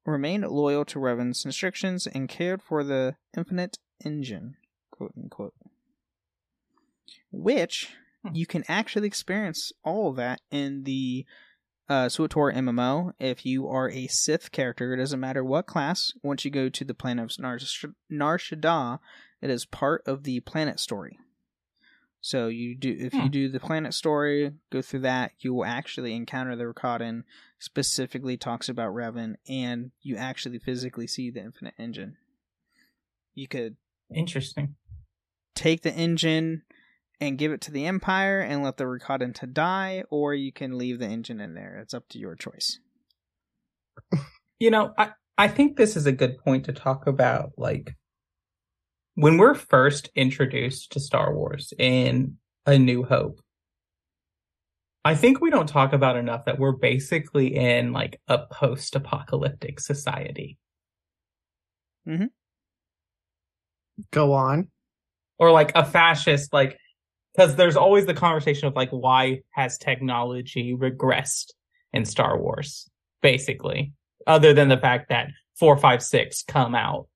remained 0.07 0.47
loyal 0.47 0.87
to 0.87 0.99
Revan's 0.99 1.45
instructions 1.45 2.07
and 2.07 2.31
cared 2.31 2.63
for 2.63 2.83
the 2.83 3.17
infinite 3.37 3.79
engine, 4.03 4.57
quote 4.91 5.13
unquote. 5.23 5.55
Which 7.31 7.93
Hmm. 8.25 8.35
you 8.35 8.47
can 8.47 8.65
actually 8.69 9.07
experience 9.07 9.73
all 9.83 10.11
of 10.11 10.17
that 10.17 10.41
in 10.51 10.85
the 10.85 11.25
uh, 11.89 12.07
SWTOR 12.07 12.55
MMO. 12.55 13.13
If 13.19 13.45
you 13.47 13.67
are 13.69 13.91
a 13.91 14.07
Sith 14.09 14.53
character, 14.53 14.93
it 14.93 14.99
doesn't 14.99 15.19
matter 15.19 15.43
what 15.43 15.67
class. 15.67 16.13
Once 16.23 16.45
you 16.45 16.51
go 16.51 16.69
to 16.69 16.85
the 16.85 16.95
planet 16.95 17.33
of 17.33 17.39
Nar, 17.41 17.59
Nar 18.09 18.39
Shaddaa, 18.39 18.99
it 19.41 19.51
is 19.51 19.65
part 19.65 20.03
of 20.07 20.23
the 20.25 20.41
planet 20.41 20.79
story. 20.79 21.19
So 22.21 22.49
you 22.49 22.75
do 22.77 22.95
if 22.99 23.15
you 23.15 23.23
Hmm. 23.23 23.29
do 23.29 23.49
the 23.49 23.59
planet 23.61 23.95
story, 23.95 24.53
go 24.71 24.83
through 24.83 25.01
that, 25.01 25.33
you 25.41 25.55
will 25.55 25.65
actually 25.65 26.15
encounter 26.15 26.55
the 26.55 26.65
Rakatan. 26.65 27.25
Specifically 27.59 28.37
talks 28.37 28.69
about 28.69 28.95
Revan, 28.95 29.37
and 29.49 29.91
you 30.03 30.17
actually 30.17 30.59
physically 30.59 31.07
see 31.07 31.31
the 31.31 31.41
Infinite 31.43 31.75
Engine. 31.79 32.19
You 33.35 33.49
could 33.49 33.77
Interesting. 34.15 34.77
take 35.55 35.81
the 35.83 35.93
engine 35.95 36.63
and 37.21 37.37
give 37.37 37.53
it 37.53 37.61
to 37.63 37.71
the 37.71 37.87
Empire 37.87 38.41
and 38.41 38.63
let 38.63 38.79
the 38.79 38.85
Rakatan 38.85 39.35
to 39.37 39.47
die, 39.47 40.05
or 40.11 40.35
you 40.35 40.53
can 40.53 40.79
leave 40.79 40.99
the 40.99 41.07
engine 41.07 41.41
in 41.41 41.55
there. 41.55 41.79
It's 41.83 41.95
up 41.95 42.09
to 42.11 42.19
your 42.19 42.35
choice. 42.35 42.79
You 44.59 44.71
know, 44.71 44.93
I, 44.97 45.11
I 45.39 45.49
think 45.49 45.77
this 45.77 45.97
is 45.97 46.07
a 46.07 46.13
good 46.13 46.39
point 46.39 46.65
to 46.65 46.73
talk 46.73 47.07
about. 47.07 47.53
Like, 47.57 47.95
when 49.15 49.37
we're 49.37 49.55
first 49.55 50.11
introduced 50.15 50.93
to 50.93 51.01
Star 51.01 51.35
Wars 51.35 51.73
in 51.79 52.37
A 52.67 52.79
New 52.79 53.05
Hope, 53.05 53.41
I 55.05 55.15
think 55.15 55.41
we 55.41 55.51
don't 55.51 55.69
talk 55.69 55.93
about 55.93 56.17
enough 56.17 56.45
that 56.45 56.59
we're 56.59 56.73
basically 56.73 57.55
in 57.55 57.93
like 57.93 58.21
a 58.29 58.39
post 58.51 58.97
apocalyptic 58.97 59.81
society. 59.81 60.59
Hmm. 62.07 62.27
Go 64.11 64.33
on. 64.33 64.69
or 65.41 65.51
like 65.51 65.73
a 65.75 65.85
fascist 65.85 66.53
like 66.53 66.77
because 67.35 67.57
there's 67.57 67.77
always 67.77 68.07
the 68.07 68.15
conversation 68.15 68.69
of 68.69 68.75
like 68.75 68.91
why 68.91 69.43
has 69.51 69.79
technology 69.79 70.75
regressed 70.75 71.53
in 71.93 72.05
star 72.05 72.39
wars 72.39 72.89
basically 73.23 73.93
other 74.27 74.53
than 74.53 74.69
the 74.69 74.77
fact 74.77 75.09
that 75.09 75.29
456 75.59 76.45
come 76.45 76.75
out 76.75 77.09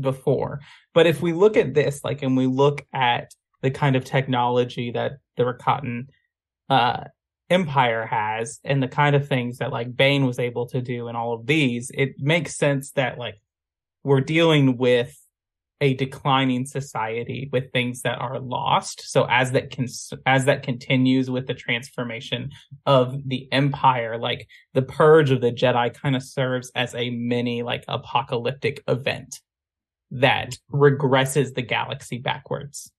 before. 0.00 0.60
But 0.92 1.06
if 1.06 1.20
we 1.22 1.32
look 1.32 1.56
at 1.56 1.74
this 1.74 2.02
like 2.04 2.22
and 2.22 2.36
we 2.36 2.46
look 2.46 2.84
at 2.92 3.32
the 3.62 3.70
kind 3.70 3.96
of 3.96 4.04
technology 4.04 4.90
that 4.92 5.12
the 5.36 5.44
Rakatan 5.44 6.08
uh 6.68 7.04
empire 7.50 8.06
has 8.06 8.58
and 8.64 8.82
the 8.82 8.88
kind 8.88 9.14
of 9.14 9.28
things 9.28 9.58
that 9.58 9.70
like 9.70 9.94
bane 9.94 10.24
was 10.24 10.38
able 10.38 10.66
to 10.66 10.80
do 10.80 11.08
and 11.08 11.16
all 11.16 11.34
of 11.34 11.46
these 11.46 11.90
it 11.92 12.14
makes 12.18 12.56
sense 12.56 12.92
that 12.92 13.18
like 13.18 13.34
we're 14.02 14.22
dealing 14.22 14.78
with 14.78 15.14
a 15.80 15.94
declining 15.94 16.66
society 16.66 17.48
with 17.52 17.72
things 17.72 18.02
that 18.02 18.18
are 18.18 18.38
lost. 18.38 19.02
So 19.10 19.26
as 19.28 19.52
that 19.52 19.70
can 19.70 19.86
as 20.24 20.44
that 20.44 20.62
continues 20.62 21.30
with 21.30 21.46
the 21.46 21.54
transformation 21.54 22.50
of 22.86 23.16
the 23.28 23.48
empire, 23.52 24.18
like 24.18 24.48
the 24.72 24.82
purge 24.82 25.30
of 25.30 25.40
the 25.40 25.52
Jedi 25.52 25.92
kind 25.92 26.16
of 26.16 26.22
serves 26.22 26.70
as 26.74 26.94
a 26.94 27.10
mini 27.10 27.62
like 27.62 27.84
apocalyptic 27.88 28.82
event 28.88 29.40
that 30.10 30.56
regresses 30.72 31.54
the 31.54 31.62
galaxy 31.62 32.18
backwards. 32.18 32.90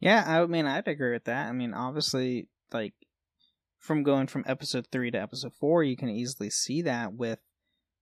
Yeah, 0.00 0.22
I 0.26 0.46
mean, 0.46 0.66
I'd 0.66 0.88
agree 0.88 1.12
with 1.12 1.24
that. 1.24 1.48
I 1.48 1.52
mean, 1.52 1.74
obviously, 1.74 2.48
like 2.72 2.94
from 3.78 4.02
going 4.02 4.26
from 4.26 4.44
episode 4.46 4.86
three 4.90 5.10
to 5.10 5.18
episode 5.18 5.54
four, 5.54 5.84
you 5.84 5.96
can 5.96 6.08
easily 6.08 6.50
see 6.50 6.82
that 6.82 7.12
with 7.14 7.38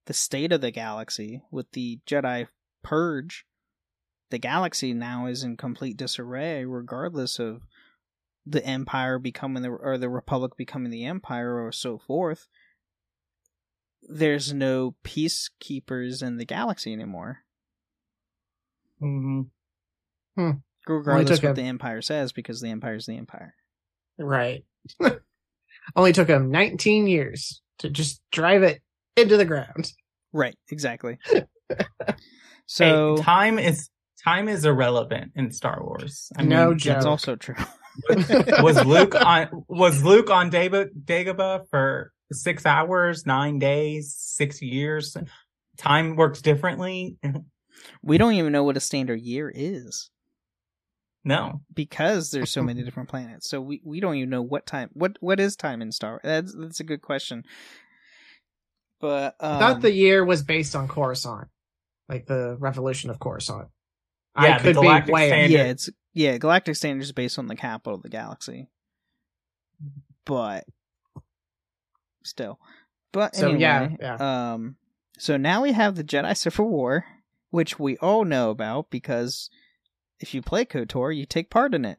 the 0.07 0.15
state 0.15 0.53
of 0.53 0.61
the 0.61 0.71
galaxy, 0.71 1.43
with 1.51 1.71
the 1.73 2.01
Jedi 2.07 2.49
purge. 2.83 3.45
The 4.31 4.39
galaxy 4.39 4.95
now 4.95 5.27
is 5.27 5.43
in 5.45 5.57
complete 5.57 5.97
disarray, 5.97 6.65
regardless 6.65 7.39
of 7.39 7.63
the 8.47 8.65
Empire 8.65 9.19
becoming 9.19 9.63
the 9.63 9.71
or 9.71 9.99
the 9.99 10.09
Republic 10.09 10.53
becoming 10.57 10.91
the 10.91 11.05
Empire 11.05 11.65
or 11.65 11.71
so 11.73 11.99
forth. 11.99 12.49
There's 14.03 14.53
no 14.53 14.97
peacekeepers 15.05 16.23
in 16.23 16.37
the 16.39 16.45
galaxy 16.45 16.93
anymore, 16.93 17.41
Mm-hmm. 19.01 20.51
regardless 20.87 21.39
took 21.39 21.49
what 21.49 21.57
the 21.57 21.63
Empire 21.63 22.01
says, 22.03 22.33
because 22.33 22.61
the 22.61 22.71
Empire's 22.71 23.07
the 23.07 23.17
Empire. 23.17 23.55
Right. 24.19 24.65
Only 25.97 26.13
took 26.13 26.29
him 26.29 26.51
19 26.51 27.07
years 27.07 27.61
to 27.79 27.91
just 27.91 28.23
drive 28.31 28.63
it 28.63 28.81
into 29.17 29.37
the 29.37 29.45
ground. 29.45 29.93
Right, 30.33 30.57
exactly. 30.71 31.19
so 32.67 33.17
hey, 33.17 33.23
time 33.23 33.59
is 33.59 33.89
time 34.25 34.49
is 34.49 34.65
irrelevant 34.65 35.33
in 35.35 35.51
Star 35.51 35.83
Wars. 35.83 36.31
I 36.37 36.43
No 36.43 36.71
mean, 36.71 36.79
joke. 36.79 36.95
that's 36.95 37.07
also 37.07 37.37
true. 37.37 37.57
was 38.63 38.85
Luke 38.85 39.15
on 39.15 39.65
was 39.69 40.03
Luke 40.03 40.31
on 40.31 40.51
Dagobah, 40.51 40.91
Dagobah 41.05 41.69
for 41.71 42.13
six 42.33 42.65
hours, 42.65 43.27
nine 43.27 43.59
days, 43.59 44.15
six 44.17 44.63
years? 44.63 45.17
Time 45.77 46.17
works 46.17 46.41
differently. 46.41 47.17
we 48.03 48.19
don't 48.19 48.35
even 48.35 48.53
know 48.53 48.65
what 48.65 48.77
a 48.77 48.81
standard 48.81 49.21
year 49.21 49.53
is 49.55 50.11
No, 51.25 51.63
because 51.75 52.31
there's 52.31 52.51
so 52.51 52.63
many 52.63 52.83
different 52.83 53.09
planets. 53.09 53.49
So 53.49 53.61
we, 53.61 53.81
we 53.85 54.01
don't 54.01 54.15
even 54.17 54.31
know 54.31 54.43
what 54.43 54.67
time 54.67 54.91
what 54.93 55.17
what 55.21 55.41
is 55.41 55.57
time 55.57 55.83
in 55.83 55.93
Star. 55.93 56.21
That's 56.23 56.55
that's 56.55 56.81
a 56.81 56.85
good 56.85 57.03
question. 57.03 57.45
But 59.01 59.35
um, 59.41 59.57
I 59.57 59.59
thought 59.59 59.81
the 59.83 59.93
year 59.93 60.25
was 60.25 60.43
based 60.43 60.77
on 60.77 60.87
Coruscant, 60.89 61.49
like 62.13 62.27
the 62.27 62.57
revolution 62.61 63.11
of 63.11 63.19
Coruscant. 63.19 63.69
Yeah, 64.41 64.55
I 64.55 64.59
the 64.59 64.63
could 64.63 64.69
be 64.77 64.83
Galactic 64.83 65.15
way 65.15 65.29
Standard. 65.29 65.51
yeah, 65.53 65.65
it's 65.65 65.91
yeah, 66.15 66.37
galactic 66.39 66.77
standard 66.77 67.03
is 67.03 67.13
based 67.13 67.39
on 67.39 67.47
the 67.47 67.57
capital 67.57 67.97
of 67.97 68.03
the 68.03 68.09
galaxy. 68.11 68.69
But 70.25 70.65
still, 72.23 72.59
but 73.13 73.35
So, 73.35 73.47
anyway, 73.49 73.61
yeah, 73.61 74.17
yeah. 74.19 74.53
um, 74.53 74.77
so 75.19 75.37
now 75.37 75.63
we 75.63 75.73
have 75.73 75.97
the 75.97 76.05
Jedi 76.05 76.37
Civil 76.37 76.69
War, 76.69 77.05
which 77.51 77.79
we 77.79 77.97
all 77.99 78.25
know 78.25 78.51
about 78.51 78.91
because 78.91 79.51
if 80.21 80.35
you 80.35 80.43
play 80.43 80.65
KOTOR, 80.65 81.17
you 81.17 81.27
take 81.27 81.51
part 81.51 81.75
in 81.75 81.85
it. 81.85 81.99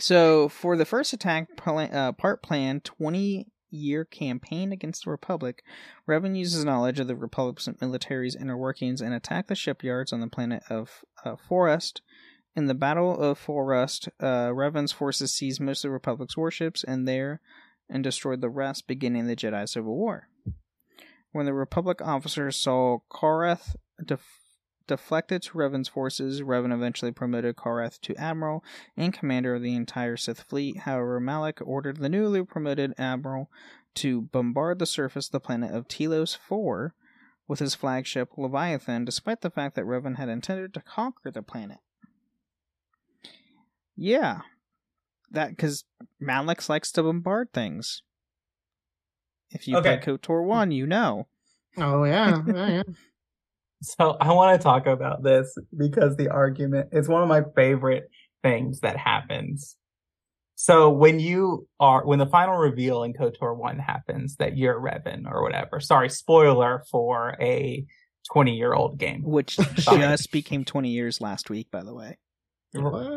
So 0.00 0.48
for 0.48 0.76
the 0.76 0.84
first 0.84 1.12
attack 1.12 1.56
pla- 1.56 1.84
uh, 1.84 2.12
part 2.12 2.42
plan, 2.42 2.80
twenty 2.80 3.46
year 3.74 4.04
campaign 4.04 4.72
against 4.72 5.04
the 5.04 5.10
Republic, 5.10 5.62
Revan 6.08 6.36
uses 6.36 6.64
knowledge 6.64 7.00
of 7.00 7.06
the 7.06 7.16
Republic's 7.16 7.68
military's 7.80 8.36
inner 8.36 8.56
workings 8.56 9.00
and 9.00 9.14
attack 9.14 9.48
the 9.48 9.54
shipyards 9.54 10.12
on 10.12 10.20
the 10.20 10.28
planet 10.28 10.62
of 10.70 11.04
uh, 11.24 11.36
Foerost. 11.36 12.00
In 12.56 12.66
the 12.66 12.74
Battle 12.74 13.18
of 13.20 13.38
Foerost, 13.38 14.08
uh, 14.20 14.50
Revan's 14.50 14.92
forces 14.92 15.32
seized 15.32 15.60
most 15.60 15.84
of 15.84 15.88
the 15.88 15.92
Republic's 15.92 16.36
warships 16.36 16.84
and 16.84 17.06
there 17.08 17.40
and 17.90 18.02
destroyed 18.02 18.40
the 18.40 18.48
rest, 18.48 18.86
beginning 18.86 19.26
the 19.26 19.36
Jedi 19.36 19.68
Civil 19.68 19.96
War. 19.96 20.28
When 21.32 21.46
the 21.46 21.54
Republic 21.54 22.00
officers 22.00 22.56
saw 22.56 22.98
Karath 23.10 23.74
def- 24.04 24.43
deflected 24.86 25.42
to 25.42 25.58
Revan's 25.58 25.88
forces, 25.88 26.42
Revan 26.42 26.72
eventually 26.72 27.12
promoted 27.12 27.56
Karath 27.56 28.00
to 28.02 28.14
Admiral 28.16 28.64
and 28.96 29.12
commander 29.12 29.54
of 29.54 29.62
the 29.62 29.74
entire 29.74 30.16
Sith 30.16 30.42
fleet. 30.42 30.78
However, 30.80 31.20
Malik 31.20 31.58
ordered 31.62 31.98
the 31.98 32.08
newly 32.08 32.44
promoted 32.44 32.94
Admiral 32.98 33.50
to 33.94 34.22
bombard 34.22 34.78
the 34.78 34.86
surface 34.86 35.26
of 35.26 35.32
the 35.32 35.40
planet 35.40 35.74
of 35.74 35.88
Telos 35.88 36.34
4 36.34 36.94
with 37.46 37.60
his 37.60 37.74
flagship 37.74 38.30
Leviathan, 38.36 39.04
despite 39.04 39.40
the 39.40 39.50
fact 39.50 39.76
that 39.76 39.84
Revan 39.84 40.16
had 40.16 40.28
intended 40.28 40.72
to 40.74 40.80
conquer 40.80 41.30
the 41.30 41.42
planet. 41.42 41.78
Yeah, 43.96 44.40
that 45.30 45.50
because 45.50 45.84
Malix 46.20 46.68
likes 46.68 46.90
to 46.92 47.02
bombard 47.02 47.52
things. 47.52 48.02
If 49.50 49.68
you 49.68 49.76
Okay. 49.76 49.98
play 49.98 50.16
KOTOR 50.16 50.44
1, 50.44 50.72
you 50.72 50.86
know. 50.86 51.28
Oh 51.76 52.04
yeah, 52.04 52.42
yeah, 52.46 52.68
yeah. 52.68 52.82
So 53.84 54.16
I 54.20 54.32
want 54.32 54.58
to 54.58 54.62
talk 54.62 54.86
about 54.86 55.22
this 55.22 55.56
because 55.76 56.16
the 56.16 56.28
argument 56.30 56.90
is 56.92 57.08
one 57.08 57.22
of 57.22 57.28
my 57.28 57.42
favorite 57.54 58.08
things 58.42 58.80
that 58.80 58.96
happens 58.96 59.76
So 60.56 60.90
when 60.90 61.18
you 61.18 61.66
are 61.80 62.06
when 62.06 62.18
the 62.18 62.26
final 62.26 62.56
reveal 62.56 63.02
in 63.02 63.12
KOTOR 63.12 63.56
one 63.56 63.78
happens 63.78 64.36
that 64.36 64.56
you're 64.56 64.80
Revan 64.80 65.24
or 65.30 65.42
whatever. 65.42 65.80
Sorry, 65.80 66.08
spoiler 66.08 66.84
for 66.90 67.36
a 67.40 67.84
twenty 68.32 68.54
year 68.56 68.72
old 68.72 68.98
game. 68.98 69.22
Which 69.24 69.56
just 69.76 70.30
became 70.30 70.64
twenty 70.64 70.90
years 70.90 71.20
last 71.20 71.50
week, 71.50 71.70
by 71.70 71.82
the 71.82 71.94
way. 71.94 72.18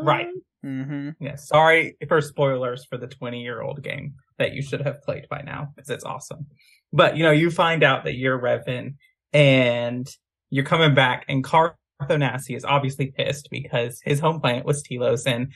Right. 0.04 0.28
Mm-hmm. 0.66 1.12
Yeah. 1.20 1.36
Sorry 1.36 1.96
for 2.08 2.22
spoilers 2.22 2.86
for 2.86 2.98
the 2.98 3.08
twenty 3.08 3.42
year 3.44 3.62
old 3.62 3.84
game 3.84 4.16
that 4.40 4.54
you 4.54 4.62
should 4.64 4.82
have 4.82 5.02
played 5.04 5.28
by 5.30 5.42
now 5.44 5.72
because 5.76 5.90
it's 5.92 6.04
awesome. 6.04 6.48
But 6.92 7.18
you 7.18 7.24
know, 7.24 7.32
you 7.32 7.52
find 7.52 7.84
out 7.84 8.06
that 8.06 8.16
you're 8.16 8.40
Revan 8.40 8.96
and 9.32 10.08
you're 10.50 10.66
coming 10.66 10.94
back 10.94 11.26
and 11.28 11.44
Carth 11.44 11.76
Onasi 12.04 12.56
is 12.56 12.66
obviously 12.66 13.08
pissed 13.08 13.50
because 13.50 14.02
his 14.04 14.20
home 14.20 14.40
planet 14.40 14.66
was 14.66 14.84
Telos 14.84 15.26
and 15.26 15.52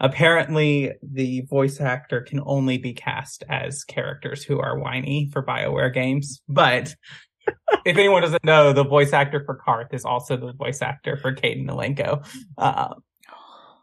apparently 0.00 0.92
the 1.02 1.42
voice 1.42 1.80
actor 1.80 2.20
can 2.20 2.40
only 2.44 2.78
be 2.78 2.92
cast 2.92 3.44
as 3.48 3.84
characters 3.84 4.42
who 4.42 4.58
are 4.60 4.78
whiny 4.78 5.28
for 5.32 5.42
BioWare 5.42 5.92
games. 5.92 6.42
But 6.48 6.94
if 7.84 7.96
anyone 7.96 8.22
doesn't 8.22 8.44
know, 8.44 8.72
the 8.72 8.84
voice 8.84 9.12
actor 9.12 9.42
for 9.44 9.54
Carth 9.54 9.92
is 9.92 10.04
also 10.04 10.36
the 10.36 10.52
voice 10.52 10.82
actor 10.82 11.16
for 11.16 11.34
Kaidan 11.34 11.68
Alenko. 11.68 12.26
Uh, 12.58 12.94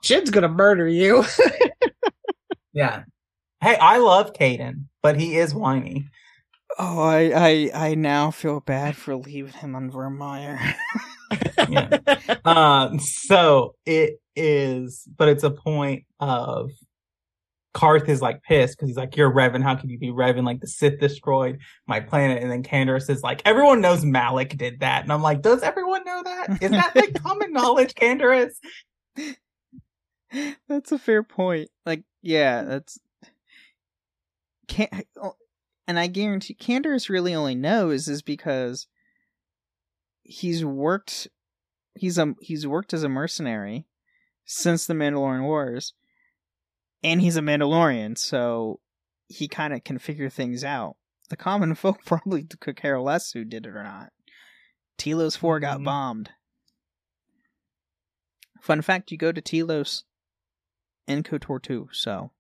Shit's 0.02 0.30
gonna 0.30 0.50
murder 0.50 0.88
you. 0.88 1.26
yeah. 2.74 3.04
Hey, 3.62 3.76
I 3.76 3.98
love 3.98 4.34
Kaidan, 4.34 4.86
but 5.04 5.20
he 5.20 5.38
is 5.38 5.54
whiny. 5.54 6.08
Oh, 6.82 7.02
I, 7.02 7.32
I 7.36 7.72
I 7.90 7.96
now 7.96 8.32
feel 8.32 8.62
bad 8.62 8.96
for 8.96 9.16
leaving 9.16 9.52
him 9.54 9.76
on 9.76 9.92
Virmire. 9.92 10.76
Yeah. 11.70 12.00
Uh, 12.46 12.98
so 12.98 13.76
it 13.86 14.20
is, 14.36 15.08
but 15.18 15.28
it's 15.30 15.44
a 15.44 15.52
point 15.52 16.06
of 16.20 16.72
Carth 17.76 18.10
is 18.10 18.22
like 18.22 18.42
pissed 18.42 18.76
because 18.78 18.90
he's 18.90 18.98
like, 18.98 19.16
"You're 19.16 19.32
Revan. 19.32 19.62
How 19.62 19.76
can 19.76 19.90
you 19.90 20.00
be 20.00 20.08
Revan? 20.10 20.44
Like 20.44 20.62
the 20.62 20.68
Sith 20.68 21.00
destroyed 21.00 21.60
my 21.86 22.00
planet." 22.00 22.42
And 22.42 22.50
then 22.52 22.64
Canderous 22.64 23.10
is 23.12 23.22
like, 23.22 23.44
"Everyone 23.46 23.82
knows 23.82 24.04
Malak 24.04 24.58
did 24.58 24.80
that." 24.80 25.04
And 25.04 25.14
I'm 25.14 25.22
like, 25.22 25.44
"Does 25.44 25.62
everyone 25.62 26.04
know 26.06 26.24
that? 26.24 26.64
Is 26.64 26.72
that 26.72 26.96
like 26.96 27.14
common 27.22 27.54
knowledge, 27.54 27.94
Canderous?" 27.94 28.54
that's 30.68 30.92
a 30.92 30.98
fair 30.98 31.22
point. 31.22 31.70
Like, 31.86 32.04
yeah, 32.24 32.64
that's 32.64 33.00
can't. 34.68 34.92
And 35.90 35.98
I 35.98 36.06
guarantee 36.06 36.54
Canderous 36.54 37.10
really 37.10 37.34
only 37.34 37.56
knows 37.56 38.08
is 38.08 38.22
because 38.22 38.86
he's 40.22 40.64
worked. 40.64 41.28
He's 41.96 42.20
a 42.20 42.36
he's 42.42 42.68
worked 42.68 42.94
as 42.94 43.02
a 43.02 43.10
mercenary 43.10 43.88
since 44.46 44.86
the 44.86 44.94
Mandalorian 44.94 45.42
Wars, 45.42 45.96
and 47.02 47.20
he's 47.22 47.38
a 47.38 47.42
Mandalorian, 47.42 48.20
so 48.20 48.82
he 49.30 49.48
kind 49.48 49.74
of 49.74 49.84
can 49.84 49.98
figure 49.98 50.30
things 50.30 50.64
out. 50.64 50.96
The 51.32 51.36
common 51.36 51.74
folk 51.76 52.06
probably 52.06 52.44
could 52.44 52.76
care 52.76 53.02
less 53.02 53.32
who 53.32 53.44
did 53.44 53.66
it 53.66 53.76
or 53.76 53.82
not. 53.82 54.12
Telos 55.00 55.36
4 55.36 55.60
got 55.60 55.80
Mhm. 55.80 55.86
bombed. 55.86 56.30
Fun 58.62 58.84
fact, 58.84 59.10
you 59.10 59.18
go 59.18 59.32
to 59.32 59.42
Telos 59.42 60.04
and 61.08 61.26
KOTOR 61.26 61.60
2, 61.64 61.90
so. 61.94 62.32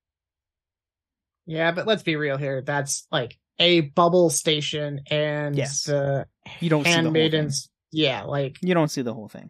Yeah, 1.49 1.71
but 1.71 1.87
let's 1.87 2.03
be 2.03 2.15
real 2.15 2.37
here. 2.37 2.61
That's 2.61 3.07
like 3.11 3.37
a 3.57 3.81
bubble 3.81 4.29
station 4.29 5.01
and 5.09 5.55
Yes. 5.55 5.83
the 5.83 6.27
You 6.59 6.69
don't 6.69 6.85
see 6.85 6.91
the 6.91 6.95
whole 6.95 7.03
handmaidens. 7.03 7.69
Yeah, 7.91 8.23
like 8.23 8.57
You 8.61 8.75
don't 8.75 8.89
see 8.91 9.01
the 9.01 9.13
whole 9.15 9.27
thing. 9.27 9.49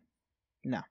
No. 0.64 0.82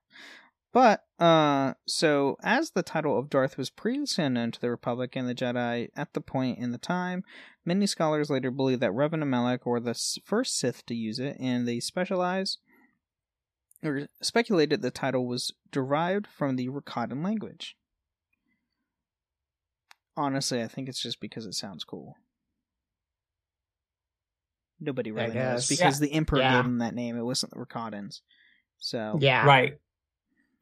But, 0.70 1.02
uh, 1.18 1.72
so, 1.86 2.36
as 2.42 2.72
the 2.72 2.82
title 2.82 3.18
of 3.18 3.30
Darth 3.30 3.56
was 3.56 3.70
previously 3.70 4.22
unknown 4.24 4.50
to 4.52 4.60
the 4.60 4.70
Republic 4.70 5.16
and 5.16 5.26
the 5.26 5.34
Jedi 5.34 5.88
at 5.96 6.12
the 6.12 6.20
point 6.20 6.58
in 6.58 6.72
the 6.72 6.78
time, 6.78 7.24
many 7.64 7.86
scholars 7.86 8.28
later 8.28 8.50
believe 8.50 8.80
that 8.80 8.90
Revan 8.92 9.22
and 9.22 9.30
Malak 9.30 9.64
were 9.64 9.80
the 9.80 9.98
first 10.24 10.58
Sith 10.58 10.84
to 10.86 10.94
use 10.94 11.18
it, 11.18 11.38
and 11.40 11.66
they 11.66 11.80
specialize 11.80 12.58
or 13.82 14.08
speculated 14.20 14.82
the 14.82 14.90
title 14.90 15.26
was 15.26 15.52
derived 15.70 16.26
from 16.26 16.56
the 16.56 16.68
Rakatan 16.68 17.24
language. 17.24 17.76
Honestly, 20.18 20.60
I 20.62 20.66
think 20.66 20.88
it's 20.88 21.00
just 21.00 21.20
because 21.20 21.46
it 21.46 21.54
sounds 21.54 21.84
cool. 21.84 22.16
Nobody 24.80 25.12
really 25.12 25.34
knows 25.34 25.68
guess. 25.68 25.78
because 25.78 25.98
the 26.00 26.12
Emperor 26.12 26.40
Yeah. 26.40 26.56
gave 26.56 26.64
them 26.64 26.78
that 26.78 26.94
name. 26.94 27.16
It 27.16 27.22
wasn't 27.22 27.52
the 27.52 27.58
Rakatans. 27.58 28.20
So 28.78 29.16
yeah, 29.20 29.44
Right. 29.46 29.78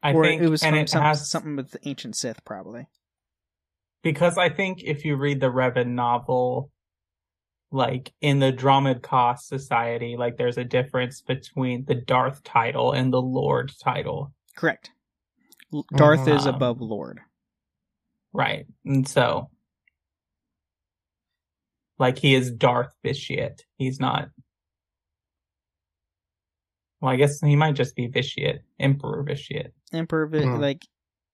I 0.03 0.13
or 0.13 0.23
think 0.23 0.41
it 0.43 0.49
was 0.49 0.61
and 0.63 0.75
from 0.75 0.79
it 0.83 0.89
some, 0.89 1.01
has 1.03 1.27
something 1.29 1.55
with 1.55 1.71
the 1.71 1.87
ancient 1.87 2.15
Sith, 2.15 2.45
probably. 2.45 2.87
because 4.03 4.37
I 4.37 4.49
think 4.49 4.83
if 4.83 5.03
you 5.05 5.15
read 5.17 5.39
the 5.39 5.51
Revan 5.51 5.89
novel, 5.89 6.71
like 7.71 8.13
in 8.21 8.37
the 8.39 8.53
Dromund 8.53 9.01
Kaas 9.01 9.47
Society, 9.47 10.15
like 10.17 10.37
there's 10.37 10.57
a 10.59 10.63
difference 10.63 11.21
between 11.21 11.85
the 11.85 11.95
Darth 11.95 12.43
title 12.43 12.91
and 12.91 13.11
the 13.11 13.21
Lord 13.21 13.71
title. 13.79 14.33
Correct. 14.55 14.91
L- 15.73 15.85
Darth 15.95 16.27
is 16.27 16.45
Um, 16.45 16.55
above 16.55 16.79
Lord. 16.79 17.21
Right. 18.37 18.67
And 18.85 19.07
so, 19.07 19.49
like, 21.97 22.19
he 22.19 22.35
is 22.35 22.51
Darth 22.51 22.93
Vitiate. 23.03 23.65
He's 23.77 23.99
not. 23.99 24.29
Well, 27.01 27.11
I 27.11 27.15
guess 27.15 27.41
he 27.41 27.55
might 27.55 27.73
just 27.73 27.95
be 27.95 28.05
Vitiate, 28.05 28.59
Emperor 28.79 29.23
Vitiate. 29.23 29.71
Emperor, 29.91 30.27
Vi- 30.27 30.43
Hmm. 30.45 30.61
like, 30.61 30.85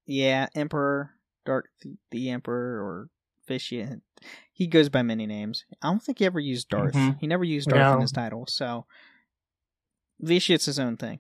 yeah, 0.05 0.47
Emperor, 0.55 1.11
Darth, 1.45 1.65
the, 1.81 1.97
the 2.11 2.29
Emperor, 2.29 2.81
or 2.81 3.09
Vitiate. 3.49 3.99
He 4.53 4.67
goes 4.67 4.87
by 4.87 5.01
many 5.01 5.25
names. 5.27 5.65
I 5.81 5.89
don't 5.89 6.01
think 6.01 6.19
he 6.19 6.25
ever 6.25 6.39
used 6.39 6.69
Darth. 6.69 6.93
Mhm. 6.93 7.19
He 7.19 7.27
never 7.27 7.43
used 7.43 7.67
Darth 7.69 7.95
in 7.95 8.01
his 8.01 8.11
title, 8.13 8.45
so 8.47 8.85
Vitiate's 10.21 10.65
his 10.67 10.79
own 10.79 10.95
thing. 10.95 11.19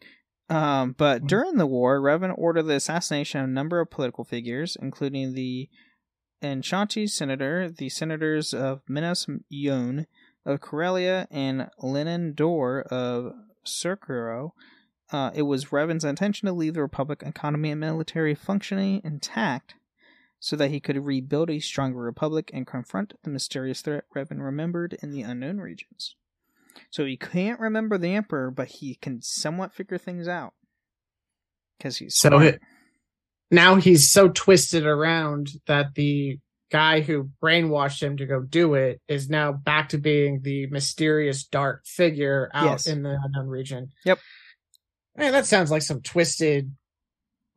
Um, 0.49 0.93
but 0.97 1.23
Mhm. 1.23 1.27
during 1.27 1.57
the 1.57 1.65
war, 1.65 1.99
Revan 1.99 2.33
ordered 2.37 2.63
the 2.63 2.75
assassination 2.75 3.41
of 3.41 3.49
a 3.49 3.51
number 3.51 3.79
of 3.79 3.89
political 3.89 4.23
figures, 4.23 4.75
including 4.81 5.33
the 5.33 5.69
Enchanti 6.41 7.07
senator, 7.07 7.69
the 7.69 7.89
senators 7.89 8.53
of 8.53 8.81
Minas 8.87 9.27
Yon 9.49 10.05
of 10.45 10.59
Corellia, 10.59 11.27
and 11.31 11.69
Lenin 11.79 12.33
Dor 12.33 12.81
of 12.81 13.33
Circuro. 13.65 14.51
Uh, 15.11 15.31
it 15.33 15.43
was 15.43 15.65
Revan's 15.71 16.03
intention 16.03 16.47
to 16.47 16.53
leave 16.53 16.73
the 16.73 16.81
Republic 16.81 17.23
economy 17.25 17.71
and 17.71 17.79
military 17.79 18.35
functioning 18.35 18.99
intact 19.03 19.75
so 20.39 20.57
that 20.57 20.71
he 20.71 20.81
could 20.81 21.05
rebuild 21.05 21.49
a 21.49 21.59
stronger 21.59 21.99
Republic 21.99 22.51
and 22.53 22.67
confront 22.67 23.13
the 23.23 23.29
mysterious 23.29 23.81
threat 23.81 24.03
Revan 24.13 24.41
remembered 24.43 24.97
in 25.01 25.11
the 25.11 25.21
unknown 25.21 25.59
regions. 25.59 26.17
So 26.91 27.05
he 27.05 27.17
can't 27.17 27.59
remember 27.59 27.97
the 27.97 28.13
Emperor, 28.15 28.51
but 28.51 28.67
he 28.67 28.95
can 28.95 29.21
somewhat 29.21 29.73
figure 29.73 29.97
things 29.97 30.27
out. 30.27 30.53
Because 31.77 31.97
he's 31.97 32.15
So 32.17 32.29
smart. 32.29 32.45
it- 32.45 32.61
now 33.51 33.75
he's 33.75 34.11
so 34.11 34.29
twisted 34.29 34.85
around 34.85 35.49
that 35.67 35.93
the 35.95 36.39
guy 36.71 37.01
who 37.01 37.29
brainwashed 37.41 38.01
him 38.01 38.17
to 38.17 38.25
go 38.25 38.41
do 38.41 38.73
it 38.73 38.99
is 39.07 39.29
now 39.29 39.51
back 39.51 39.89
to 39.89 39.97
being 39.99 40.41
the 40.41 40.65
mysterious 40.67 41.43
dark 41.45 41.85
figure 41.85 42.49
out 42.53 42.65
Yes. 42.65 42.87
in 42.87 43.03
the 43.03 43.15
unknown 43.23 43.47
region. 43.47 43.89
Yep. 44.05 44.19
Man, 45.15 45.31
that 45.33 45.45
sounds 45.45 45.69
like 45.69 45.83
some 45.83 46.01
twisted, 46.01 46.75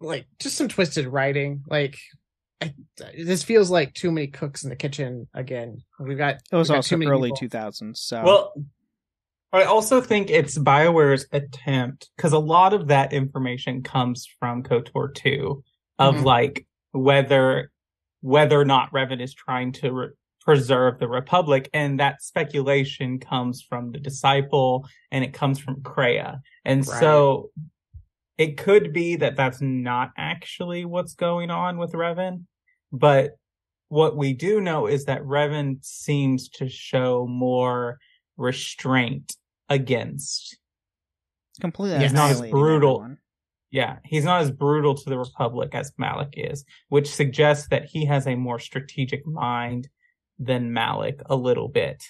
like 0.01 0.27
just 0.39 0.57
some 0.59 0.69
twisted 0.69 1.07
writing. 1.07 1.63
Like 1.67 1.97
I, 2.61 2.75
this 3.17 3.43
feels 3.43 3.71
like 3.71 3.95
too 3.95 4.11
many 4.11 4.27
cooks 4.27 4.65
in 4.65 4.71
the 4.71 4.77
kitchen 4.77 5.29
again. 5.33 5.79
We've 5.99 6.19
got 6.19 6.35
it 6.37 6.43
was 6.57 6.69
we've 6.69 6.75
got 6.75 6.77
also 6.77 6.89
too 6.97 6.99
many 6.99 7.11
early 7.11 7.31
2000s. 7.33 7.97
So 7.99 8.23
Well, 8.23 8.53
I 9.53 9.65
also 9.65 10.01
think 10.01 10.31
it's 10.31 10.59
BioWare's 10.59 11.27
attempt, 11.33 12.11
because 12.17 12.33
a 12.33 12.39
lot 12.39 12.73
of 12.73 12.89
that 12.89 13.13
information 13.13 13.83
comes 13.83 14.27
from 14.39 14.63
KOTOR 14.63 15.15
2, 15.15 15.63
of 15.99 16.17
Mhm. 16.17 16.25
like 16.25 16.67
whether 16.93 17.71
whether 18.23 18.59
or 18.61 18.65
not 18.65 18.91
Revan 18.93 19.21
is 19.21 19.35
trying 19.35 19.71
to 19.71 19.93
re- 19.93 20.09
preserve 20.41 20.99
the 20.99 21.07
Republic, 21.07 21.69
and 21.73 22.01
that 22.01 22.23
speculation 22.23 23.21
comes 23.21 23.63
from 23.63 23.93
the 23.93 24.01
Disciple 24.01 24.85
and 25.13 25.23
it 25.23 25.33
comes 25.33 25.61
from 25.61 25.77
Kreia, 25.83 26.41
and 26.65 26.85
Right. 26.87 27.01
so 27.01 27.51
it 28.37 28.57
could 28.57 28.93
be 28.93 29.15
that 29.17 29.37
that's 29.37 29.61
not 29.61 30.11
actually 30.17 30.85
what's 30.85 31.15
going 31.15 31.51
on 31.51 31.79
with 31.79 31.93
Revan, 31.93 32.47
but 32.91 33.37
what 33.89 34.17
we 34.17 34.33
do 34.33 34.61
know 34.61 34.87
is 34.87 35.05
that 35.05 35.23
Revan 35.23 35.85
seems 35.85 36.49
to 36.49 36.69
show 36.69 37.27
more 37.29 37.99
restraint 38.37 39.37
against. 39.69 40.59
completely 41.61 41.99
He's 42.01 42.13
not 42.13 42.31
as 42.31 42.41
brutal. 42.41 42.97
everyone. 43.01 43.19
Yeah, 43.71 43.99
he's 44.05 44.25
not 44.25 44.43
as 44.43 44.51
brutal 44.51 44.95
to 44.95 45.11
the 45.11 45.19
Republic 45.19 45.71
as 45.75 45.93
Malak 45.99 46.35
is, 46.35 46.65
which 46.89 47.13
suggests 47.13 47.69
that 47.69 47.85
he 47.87 48.05
has 48.07 48.27
a 48.27 48.35
more 48.37 48.59
strategic 48.59 49.27
mind 49.27 49.89
than 50.39 50.73
Malak 50.73 51.21
a 51.27 51.37
little 51.37 51.69
bit. 51.69 52.05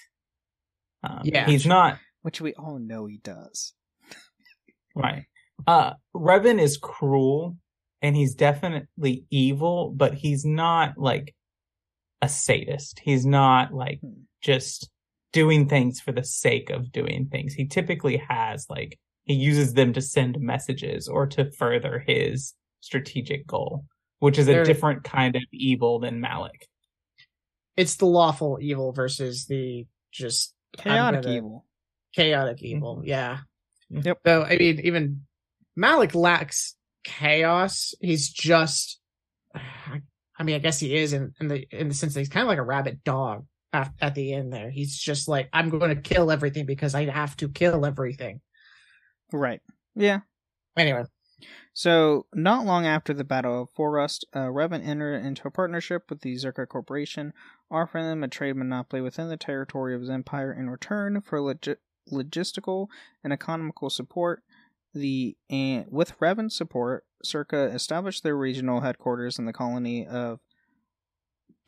Um, 1.03 1.21
Yeah. 1.23 1.45
he's 1.45 1.65
not 1.65 1.99
Which 2.21 2.41
we 2.41 2.53
all 2.55 2.77
know 2.79 3.05
he 3.05 3.17
does. 3.17 3.73
right. 4.95 5.25
Uh, 5.65 5.93
Revan 6.15 6.59
is 6.61 6.77
cruel 6.77 7.57
and 8.01 8.15
he's 8.15 8.35
definitely 8.35 9.25
evil, 9.29 9.91
but 9.95 10.13
he's 10.13 10.45
not 10.45 10.97
like 10.97 11.33
a 12.21 12.29
sadist. 12.29 12.99
He's 12.99 13.25
not 13.25 13.73
like 13.73 13.99
Hmm. 14.01 14.21
just 14.41 14.89
doing 15.37 15.67
things 15.69 15.99
for 15.99 16.11
the 16.11 16.23
sake 16.23 16.69
of 16.71 16.91
doing 16.91 17.27
things. 17.31 17.53
He 17.53 17.65
typically 17.67 18.17
has 18.29 18.65
like 18.69 18.97
he 19.25 19.33
uses 19.35 19.73
them 19.73 19.93
to 19.93 20.01
send 20.01 20.39
messages 20.39 21.07
or 21.07 21.27
to 21.27 21.51
further 21.51 21.99
his 22.07 22.53
strategic 22.81 23.45
goal, 23.45 23.85
which 24.19 24.37
is 24.39 24.47
a 24.47 24.51
There- 24.53 24.63
different 24.65 25.03
kind 25.03 25.35
of 25.35 25.43
evil 25.51 25.99
than 25.99 26.19
Malak. 26.21 26.67
It's 27.75 27.95
the 27.97 28.05
lawful 28.07 28.57
evil 28.61 28.91
versus 28.93 29.45
the 29.45 29.85
just 30.11 30.55
Chaotic 30.77 31.21
gonna- 31.23 31.35
evil. 31.37 31.65
chaotic 32.15 32.63
evil. 32.63 32.97
Mhm. 32.97 33.07
Yeah. 33.07 33.39
Yep. 33.89 34.17
So 34.25 34.43
I 34.43 34.57
mean, 34.57 34.79
even 34.83 35.27
Malak 35.75 36.15
lacks 36.15 36.75
chaos. 37.03 37.93
He's 38.01 38.29
just. 38.29 38.99
I 40.39 40.43
mean, 40.43 40.55
I 40.55 40.59
guess 40.59 40.79
he 40.79 40.95
is 40.95 41.13
in, 41.13 41.33
in 41.39 41.47
the 41.47 41.67
in 41.71 41.87
the 41.89 41.93
sense 41.95 42.13
that 42.13 42.19
he's 42.21 42.29
kind 42.29 42.43
of 42.43 42.47
like 42.47 42.59
a 42.59 42.63
rabid 42.75 43.03
dog 43.03 43.45
at, 43.73 43.91
at 44.01 44.15
the 44.15 44.33
end. 44.33 44.53
There, 44.53 44.69
he's 44.69 44.97
just 44.97 45.27
like, 45.27 45.49
I'm 45.53 45.69
going 45.69 45.95
to 45.95 46.01
kill 46.01 46.31
everything 46.31 46.65
because 46.65 46.95
I 46.95 47.05
have 47.05 47.35
to 47.37 47.49
kill 47.49 47.85
everything. 47.85 48.41
Right. 49.31 49.61
Yeah. 49.95 50.19
Anyway, 50.77 51.03
So, 51.73 52.27
not 52.33 52.65
long 52.65 52.85
after 52.85 53.13
the 53.13 53.23
Battle 53.23 53.63
of 53.63 53.69
Foerost, 53.75 54.23
uh, 54.33 54.47
Revan 54.47 54.85
entered 54.85 55.25
into 55.25 55.47
a 55.47 55.51
partnership 55.51 56.03
with 56.09 56.21
the 56.21 56.35
Czerka 56.35 56.67
Corporation, 56.67 57.33
offering 57.71 58.05
them 58.05 58.23
a 58.23 58.27
trade 58.27 58.55
monopoly 58.55 59.01
within 59.01 59.27
the 59.27 59.37
territory 59.37 59.95
of 59.95 60.01
his 60.01 60.09
empire 60.09 60.53
in 60.53 60.69
return 60.69 61.21
for 61.21 61.41
logi- 61.41 61.75
logistical 62.11 62.87
and 63.23 63.33
economical 63.33 63.89
support. 63.89 64.43
The 64.93 65.35
and 65.49 65.85
with 65.89 66.17
Revan's 66.19 66.55
support, 66.55 67.05
Czerka 67.25 67.73
established 67.73 68.23
their 68.23 68.37
regional 68.37 68.81
headquarters 68.81 69.37
in 69.37 69.45
the 69.45 69.53
colony 69.53 70.05
of 70.07 70.39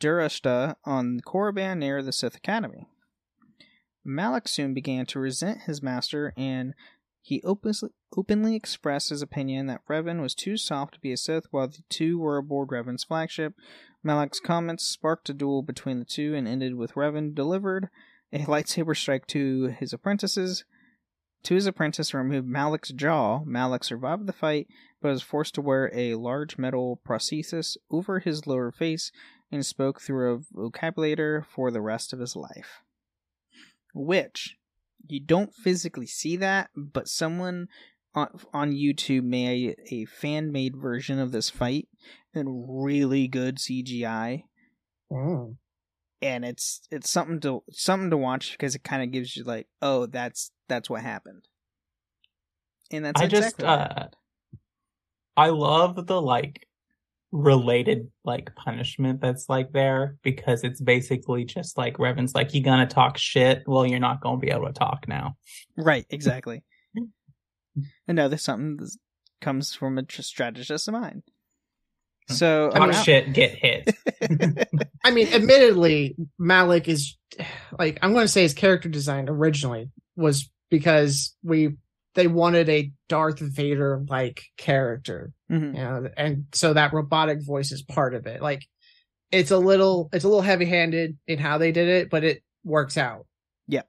Dreshdae 0.00 0.74
on 0.84 1.20
Korriban 1.20 1.78
near 1.78 2.02
the 2.02 2.12
Sith 2.12 2.36
Academy. 2.36 2.88
Malak 4.04 4.48
soon 4.48 4.74
began 4.74 5.06
to 5.06 5.20
resent 5.20 5.62
his 5.62 5.82
master 5.82 6.32
and 6.36 6.74
he 7.22 7.42
openly, 7.44 7.90
openly 8.16 8.56
expressed 8.56 9.10
his 9.10 9.22
opinion 9.22 9.66
that 9.66 9.86
Revan 9.88 10.22
was 10.22 10.34
too 10.34 10.56
soft 10.56 10.94
to 10.94 11.00
be 11.00 11.12
a 11.12 11.16
Sith 11.16 11.46
while 11.50 11.68
the 11.68 11.82
two 11.88 12.18
were 12.18 12.38
aboard 12.38 12.70
Revan's 12.70 13.04
flagship. 13.04 13.54
Malak's 14.02 14.40
comments 14.40 14.84
sparked 14.84 15.28
a 15.28 15.34
duel 15.34 15.62
between 15.62 15.98
the 15.98 16.04
two 16.06 16.34
and 16.34 16.48
ended 16.48 16.74
with 16.74 16.94
Revan 16.94 17.34
delivered 17.34 17.90
a 18.32 18.38
lightsaber 18.40 18.96
strike 18.96 19.26
to 19.28 19.66
his 19.66 19.92
apprentices. 19.92 20.64
To 21.44 21.54
his 21.54 21.66
apprentice 21.66 22.14
removed 22.14 22.46
Malak's 22.46 22.90
jaw. 22.90 23.44
Malik 23.44 23.84
survived 23.84 24.26
the 24.26 24.32
fight, 24.32 24.68
but 25.00 25.10
was 25.10 25.22
forced 25.22 25.54
to 25.54 25.62
wear 25.62 25.90
a 25.94 26.14
large 26.14 26.58
metal 26.58 27.00
prosthesis 27.06 27.76
over 27.90 28.18
his 28.18 28.46
lower 28.46 28.70
face 28.72 29.10
and 29.50 29.64
spoke 29.64 30.00
through 30.00 30.34
a 30.34 30.70
vocabulator 30.70 31.44
for 31.44 31.70
the 31.70 31.80
rest 31.80 32.12
of 32.12 32.20
his 32.20 32.36
life. 32.36 32.82
Which, 33.92 34.56
you 35.08 35.20
don't 35.20 35.54
physically 35.54 36.06
see 36.06 36.36
that, 36.36 36.70
but 36.76 37.08
someone 37.08 37.68
on, 38.14 38.28
on 38.52 38.72
YouTube 38.72 39.24
made 39.24 39.76
a 39.90 40.04
fan 40.04 40.52
made 40.52 40.76
version 40.76 41.18
of 41.18 41.32
this 41.32 41.50
fight 41.50 41.88
in 42.34 42.66
really 42.68 43.28
good 43.28 43.58
CGI, 43.58 44.44
mm. 45.10 45.56
and 46.22 46.44
it's 46.44 46.82
it's 46.90 47.10
something 47.10 47.40
to 47.40 47.62
something 47.70 48.10
to 48.10 48.16
watch 48.16 48.52
because 48.52 48.74
it 48.74 48.84
kind 48.84 49.02
of 49.02 49.10
gives 49.10 49.36
you 49.36 49.44
like, 49.44 49.66
oh, 49.82 50.06
that's 50.06 50.52
that's 50.68 50.88
what 50.88 51.02
happened, 51.02 51.48
and 52.92 53.04
that's 53.04 53.20
I 53.20 53.26
just 53.26 53.62
uh. 53.62 54.08
I 55.36 55.48
love 55.48 56.06
the 56.06 56.20
like 56.20 56.66
related 57.32 58.10
like 58.24 58.54
punishment 58.56 59.20
that's 59.20 59.48
like 59.48 59.70
there 59.72 60.16
because 60.22 60.64
it's 60.64 60.80
basically 60.80 61.44
just 61.44 61.78
like 61.78 61.98
Revan's 61.98 62.34
like 62.34 62.54
you 62.54 62.62
gonna 62.62 62.86
talk 62.86 63.18
shit? 63.18 63.62
Well 63.66 63.86
you're 63.86 64.00
not 64.00 64.20
gonna 64.20 64.38
be 64.38 64.50
able 64.50 64.66
to 64.66 64.72
talk 64.72 65.06
now. 65.06 65.36
Right, 65.76 66.06
exactly. 66.10 66.62
and 66.96 68.16
no, 68.16 68.28
there's 68.28 68.42
something 68.42 68.76
that 68.78 68.90
comes 69.40 69.74
from 69.74 69.98
a 69.98 70.02
tr- 70.02 70.22
strategist 70.22 70.88
of 70.88 70.94
mine. 70.94 71.22
Hmm. 72.28 72.34
So 72.34 72.70
talk 72.70 72.82
I 72.82 72.86
mean, 72.86 73.02
shit 73.02 73.32
get 73.32 73.52
hit. 73.52 73.94
I 75.04 75.10
mean, 75.10 75.28
admittedly, 75.28 76.16
Malak 76.38 76.88
is 76.88 77.16
like 77.78 77.98
I'm 78.02 78.12
going 78.12 78.24
to 78.24 78.28
say 78.32 78.42
his 78.42 78.54
character 78.54 78.88
design 78.88 79.28
originally 79.28 79.90
was 80.16 80.50
because 80.70 81.34
we 81.42 81.76
they 82.14 82.26
wanted 82.26 82.68
a 82.68 82.92
Darth 83.08 83.38
Vader 83.38 84.04
like 84.08 84.42
character, 84.56 85.32
mhm. 85.50 85.74
you 85.74 85.82
know, 85.82 86.08
and 86.16 86.46
so 86.52 86.72
that 86.74 86.92
robotic 86.92 87.42
voice 87.42 87.72
is 87.72 87.82
part 87.82 88.14
of 88.14 88.26
it. 88.26 88.40
Like 88.40 88.66
it's 89.30 89.50
a 89.50 89.58
little 89.58 90.08
it's 90.12 90.24
a 90.24 90.28
little 90.28 90.42
heavy 90.42 90.66
handed 90.66 91.16
in 91.26 91.38
how 91.38 91.58
they 91.58 91.72
did 91.72 91.88
it, 91.88 92.10
but 92.10 92.24
it 92.24 92.42
works 92.64 92.96
out. 92.96 93.26
Yeah. 93.66 93.82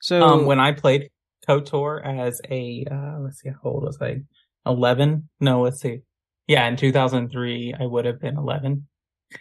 So 0.00 0.22
um 0.22 0.46
when 0.46 0.60
I 0.60 0.72
played 0.72 1.10
KOTOR 1.48 2.04
as 2.04 2.40
a 2.48 2.86
uh 2.90 3.20
let's 3.20 3.40
see 3.40 3.50
how 3.50 3.70
old 3.70 3.84
was 3.84 3.98
I 4.00 4.22
11 4.64 5.28
no 5.40 5.62
let's 5.62 5.80
see 5.80 6.02
yeah 6.46 6.68
in 6.68 6.76
2003 6.76 7.74
I 7.78 7.84
would 7.84 8.04
have 8.04 8.20
been 8.20 8.36
11 8.36 8.86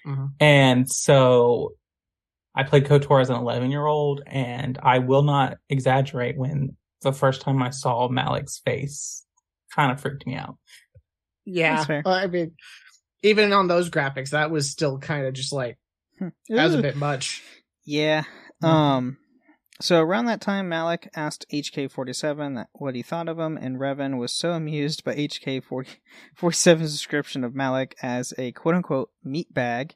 Mhm. 0.06 0.30
and 0.40 0.90
so 0.90 1.74
I 2.56 2.64
played 2.64 2.86
KOTOR 2.86 3.22
as 3.22 3.30
an 3.30 3.36
11 3.36 3.70
year 3.72 3.86
old 3.86 4.24
and 4.26 4.80
I 4.82 5.00
will 5.00 5.22
not 5.22 5.58
exaggerate 5.70 6.38
when 6.38 6.76
the 7.02 7.12
first 7.14 7.42
time 7.42 7.62
I 7.62 7.70
saw 7.70 8.08
Malak's 8.08 8.60
face 8.60 9.26
kind 9.76 9.92
of 9.92 10.02
freaked 10.02 10.26
me 10.26 10.36
out 10.36 10.58
Yeah, 11.46 11.76
That's 11.76 11.88
fair. 11.88 12.02
Well, 12.06 12.14
I 12.14 12.28
mean, 12.28 12.54
even 13.24 13.54
on 13.54 13.68
those 13.68 13.90
graphics, 13.90 14.30
that 14.32 14.52
was 14.52 14.70
still 14.70 15.00
kind 15.00 15.26
of 15.26 15.34
just 15.34 15.54
like 15.54 15.78
that 16.20 16.34
was 16.50 16.76
a 16.76 16.82
bit 16.82 16.96
much. 16.96 17.42
Yeah. 17.86 18.24
Mhm. 18.64 18.68
Um. 18.68 19.18
So 19.80 20.00
around 20.00 20.26
that 20.26 20.42
time, 20.42 20.70
Malak 20.70 21.10
asked 21.16 21.48
HK47 21.52 22.66
what 22.74 22.94
he 22.94 23.02
thought 23.02 23.28
of 23.28 23.40
him, 23.40 23.58
and 23.58 23.78
Revan 23.78 24.20
was 24.20 24.32
so 24.32 24.52
amused 24.52 25.04
by 25.04 25.16
HK47's 25.16 26.94
description 26.94 27.44
of 27.44 27.56
Malak 27.56 27.96
as 28.04 28.32
a 28.38 28.52
quote 28.52 28.76
unquote 28.76 29.10
meat 29.24 29.52
bag, 29.52 29.96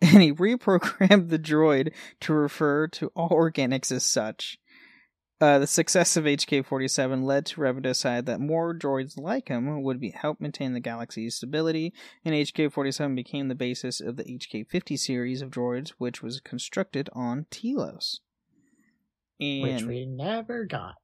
and 0.00 0.22
he 0.22 0.32
reprogrammed 0.32 1.30
the 1.30 1.38
droid 1.38 1.92
to 2.20 2.32
refer 2.32 2.86
to 2.88 3.08
all 3.16 3.30
organics 3.30 3.90
as 3.90 4.04
such. 4.04 4.58
Uh, 5.42 5.58
the 5.58 5.66
success 5.66 6.16
of 6.16 6.22
HK47 6.22 7.24
led 7.24 7.44
to 7.46 7.60
Revan 7.60 7.74
to 7.74 7.80
decide 7.80 8.26
that 8.26 8.38
more 8.38 8.72
droids 8.72 9.18
like 9.18 9.48
him 9.48 9.82
would 9.82 9.98
be 9.98 10.10
help 10.10 10.40
maintain 10.40 10.72
the 10.72 10.78
galaxy's 10.78 11.34
stability, 11.34 11.92
and 12.24 12.32
HK47 12.32 13.16
became 13.16 13.48
the 13.48 13.56
basis 13.56 14.00
of 14.00 14.16
the 14.16 14.22
HK50 14.22 14.96
series 14.96 15.42
of 15.42 15.50
droids, 15.50 15.88
which 15.98 16.22
was 16.22 16.38
constructed 16.38 17.10
on 17.12 17.46
Telos. 17.50 18.20
which 19.40 19.82
we 19.82 20.06
never 20.06 20.64
got. 20.64 20.94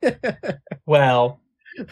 well 0.86 1.42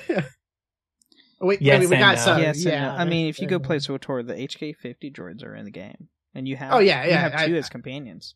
we, 1.43 1.59
Yes 1.61 1.77
I 1.77 1.81
mean, 1.81 1.91
we 1.91 1.97
and 1.97 2.03
got 2.03 2.16
no. 2.16 2.22
some. 2.22 2.41
yes, 2.41 2.57
and 2.57 2.72
yeah, 2.72 2.87
no. 2.87 2.95
I 2.97 3.05
mean, 3.05 3.29
if 3.29 3.39
you 3.39 3.47
go 3.49 3.57
yeah. 3.61 3.66
play 3.66 3.77
SWTOR, 3.77 4.27
the 4.27 4.33
HK50 4.35 5.12
droids 5.12 5.45
are 5.45 5.55
in 5.55 5.66
the 5.66 5.70
game, 5.70 6.09
and 6.35 6.49
you 6.49 6.57
have 6.57 6.72
Oh, 6.72 6.79
yeah, 6.79 7.05
you 7.05 7.11
yeah, 7.11 7.18
have 7.20 7.35
I- 7.35 7.49
two 7.49 7.57
as 7.57 7.68
companions. 7.68 8.35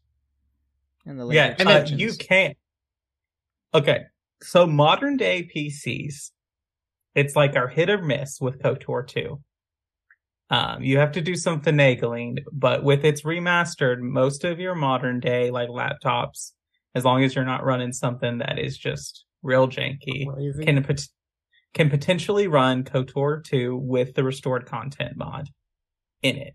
In 1.07 1.17
the 1.17 1.27
yeah 1.29 1.55
and 1.59 1.67
then 1.67 1.87
you 1.99 2.13
can't 2.13 2.59
okay 3.75 4.05
so 4.43 4.67
modern 4.67 5.17
day 5.17 5.49
PCs 5.55 6.31
it's 7.15 7.37
like 7.37 7.57
our 7.57 7.69
hit 7.69 7.91
or 7.91 8.03
miss 8.03 8.41
with 8.41 8.63
KOTOR 8.63 9.07
2 9.07 9.41
um, 10.51 10.83
you 10.83 10.99
have 10.99 11.13
to 11.13 11.21
do 11.21 11.37
some 11.37 11.61
finagling, 11.61 12.39
but 12.53 12.83
with 12.83 13.05
its 13.05 13.23
remastered, 13.23 14.01
most 14.01 14.45
of 14.45 14.59
your 14.59 14.75
modern 14.75 15.21
day 15.21 15.51
like 15.51 15.69
laptops, 15.69 16.53
as 16.97 17.05
long 17.05 17.23
as 17.23 17.35
you're 17.35 17.45
not 17.45 17.65
running 17.65 17.93
something 17.93 18.39
that 18.39 18.59
is 18.59 18.77
just 18.77 19.25
real 19.43 19.69
janky, 19.69 20.27
Crazy. 20.27 20.65
can 20.65 20.83
pot- 20.83 21.07
can 21.73 21.89
potentially 21.89 22.49
run 22.49 22.83
KOTOR 22.83 23.45
2 23.45 23.77
with 23.77 24.15
the 24.15 24.25
restored 24.25 24.67
content 24.67 25.17
mod 25.17 25.49
in 26.23 26.37
it. 26.37 26.55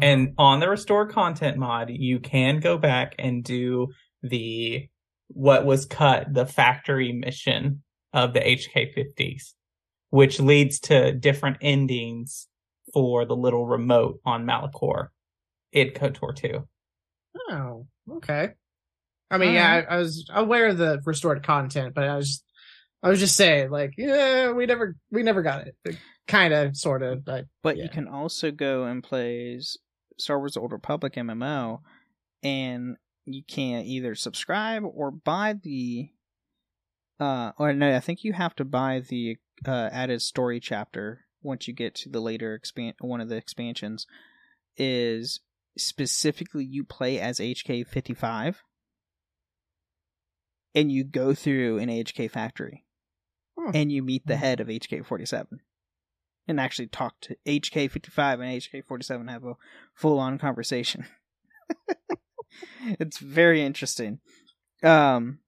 And 0.00 0.34
on 0.38 0.60
the 0.60 0.68
restored 0.68 1.10
content 1.10 1.56
mod, 1.56 1.90
you 1.90 2.20
can 2.20 2.60
go 2.60 2.78
back 2.78 3.14
and 3.18 3.44
do 3.44 3.88
the 4.22 4.88
what 5.34 5.66
was 5.66 5.86
cut, 5.86 6.32
the 6.32 6.46
factory 6.46 7.12
mission 7.12 7.82
of 8.12 8.32
the 8.32 8.40
HK50s, 8.40 9.52
which 10.10 10.40
leads 10.40 10.80
to 10.80 11.12
different 11.12 11.58
endings 11.60 12.48
for 12.92 13.24
the 13.24 13.36
little 13.36 13.66
remote 13.66 14.20
on 14.24 14.46
Malachor 14.46 15.08
in 15.72 15.90
KOTOR 15.90 16.34
2. 16.36 16.68
Oh, 17.50 17.86
okay. 18.16 18.50
I 19.30 19.38
mean, 19.38 19.54
yeah, 19.54 19.84
I, 19.88 19.94
I 19.94 19.98
was 19.98 20.30
aware 20.32 20.68
of 20.68 20.78
the 20.78 21.00
restored 21.04 21.42
content, 21.42 21.94
but 21.94 22.04
I 22.04 22.16
was, 22.16 22.44
I 23.02 23.08
was 23.08 23.18
just 23.18 23.36
saying, 23.36 23.70
like, 23.70 23.94
yeah, 23.98 24.52
we 24.52 24.66
never, 24.66 24.96
we 25.10 25.24
never 25.24 25.42
got 25.42 25.66
it. 25.66 25.96
Kind 26.28 26.54
of, 26.54 26.76
sort 26.76 27.02
of, 27.02 27.24
but 27.24 27.46
But 27.62 27.76
yeah. 27.76 27.82
you 27.82 27.88
can 27.88 28.06
also 28.06 28.50
go 28.50 28.84
and 28.84 29.02
play 29.02 29.60
Star 30.18 30.38
Wars: 30.38 30.54
The 30.54 30.60
Old 30.60 30.72
Republic 30.72 31.14
MMO, 31.14 31.80
and 32.42 32.96
you 33.26 33.42
can 33.46 33.84
either 33.84 34.14
subscribe 34.14 34.82
or 34.84 35.10
buy 35.10 35.54
the. 35.62 36.10
Uh, 37.20 37.52
or 37.58 37.72
no, 37.72 37.94
I 37.94 38.00
think 38.00 38.24
you 38.24 38.32
have 38.32 38.54
to 38.56 38.64
buy 38.64 39.00
the 39.00 39.36
uh, 39.66 39.88
added 39.92 40.20
story 40.20 40.60
chapter 40.60 41.24
once 41.42 41.68
you 41.68 41.74
get 41.74 41.94
to 41.94 42.08
the 42.08 42.20
later 42.20 42.54
expand 42.54 42.94
one 43.00 43.20
of 43.20 43.28
the 43.28 43.36
expansions. 43.36 44.06
is 44.76 45.40
specifically 45.78 46.64
you 46.64 46.84
play 46.84 47.18
as 47.20 47.38
HK 47.38 47.86
fifty 47.86 48.14
five, 48.14 48.62
and 50.74 50.90
you 50.90 51.04
go 51.04 51.34
through 51.34 51.78
an 51.78 51.88
HK 51.88 52.30
factory, 52.30 52.84
Hmm. 53.58 53.70
and 53.74 53.92
you 53.92 54.02
meet 54.02 54.26
the 54.26 54.36
head 54.36 54.60
of 54.60 54.68
HK 54.68 55.04
forty 55.06 55.24
seven, 55.26 55.60
and 56.48 56.58
actually 56.60 56.88
talk 56.88 57.20
to 57.22 57.36
HK 57.46 57.88
fifty 57.90 58.10
five 58.10 58.40
and 58.40 58.50
HK 58.50 58.84
forty 58.84 59.04
seven 59.04 59.28
have 59.28 59.44
a 59.44 59.54
full 59.94 60.18
on 60.18 60.38
conversation. 60.38 61.06
it's 63.00 63.18
very 63.18 63.62
interesting. 63.62 64.20
Um, 64.82 65.38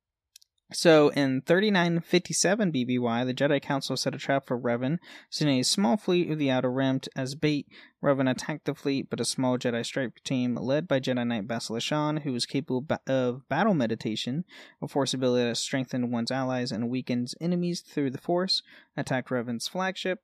so 0.73 1.11
in 1.11 1.43
3957 1.43 2.73
BBY, 2.73 3.25
the 3.25 3.35
Jedi 3.35 3.63
Council 3.63 3.97
set 3.97 4.17
a 4.17 4.19
trap 4.19 4.47
for 4.47 4.59
Revan, 4.59 4.99
sending 5.31 5.61
a 5.61 5.65
small 5.65 5.97
fleet 5.97 6.29
of 6.29 6.39
the 6.39 6.51
Outer 6.51 6.73
Rim 6.73 7.01
as 7.15 7.37
bait. 7.37 7.69
Revan 8.03 8.29
attacked 8.29 8.65
the 8.65 8.75
fleet, 8.75 9.09
but 9.09 9.21
a 9.21 9.25
small 9.25 9.59
Jedi 9.59 9.87
strike 9.87 10.23
team, 10.25 10.57
led 10.57 10.89
by 10.89 10.99
Jedi 10.99 11.25
Knight 11.25 11.47
Bastila 11.47 11.81
Shan, 11.81 12.19
who 12.19 12.33
was 12.33 12.47
capable 12.47 12.85
of 13.07 13.49
battle 13.49 13.75
meditation, 13.75 14.45
a 14.83 14.89
force 14.89 15.15
ability 15.15 15.49
that 15.49 15.57
strengthens 15.57 16.11
one's 16.11 16.33
allies 16.33 16.73
and 16.73 16.91
weakens 16.91 17.37
enemies 17.41 17.81
through 17.81 18.11
the 18.11 18.19
force, 18.19 18.63
attacked 18.97 19.29
Revan's 19.29 19.69
flagship. 19.69 20.21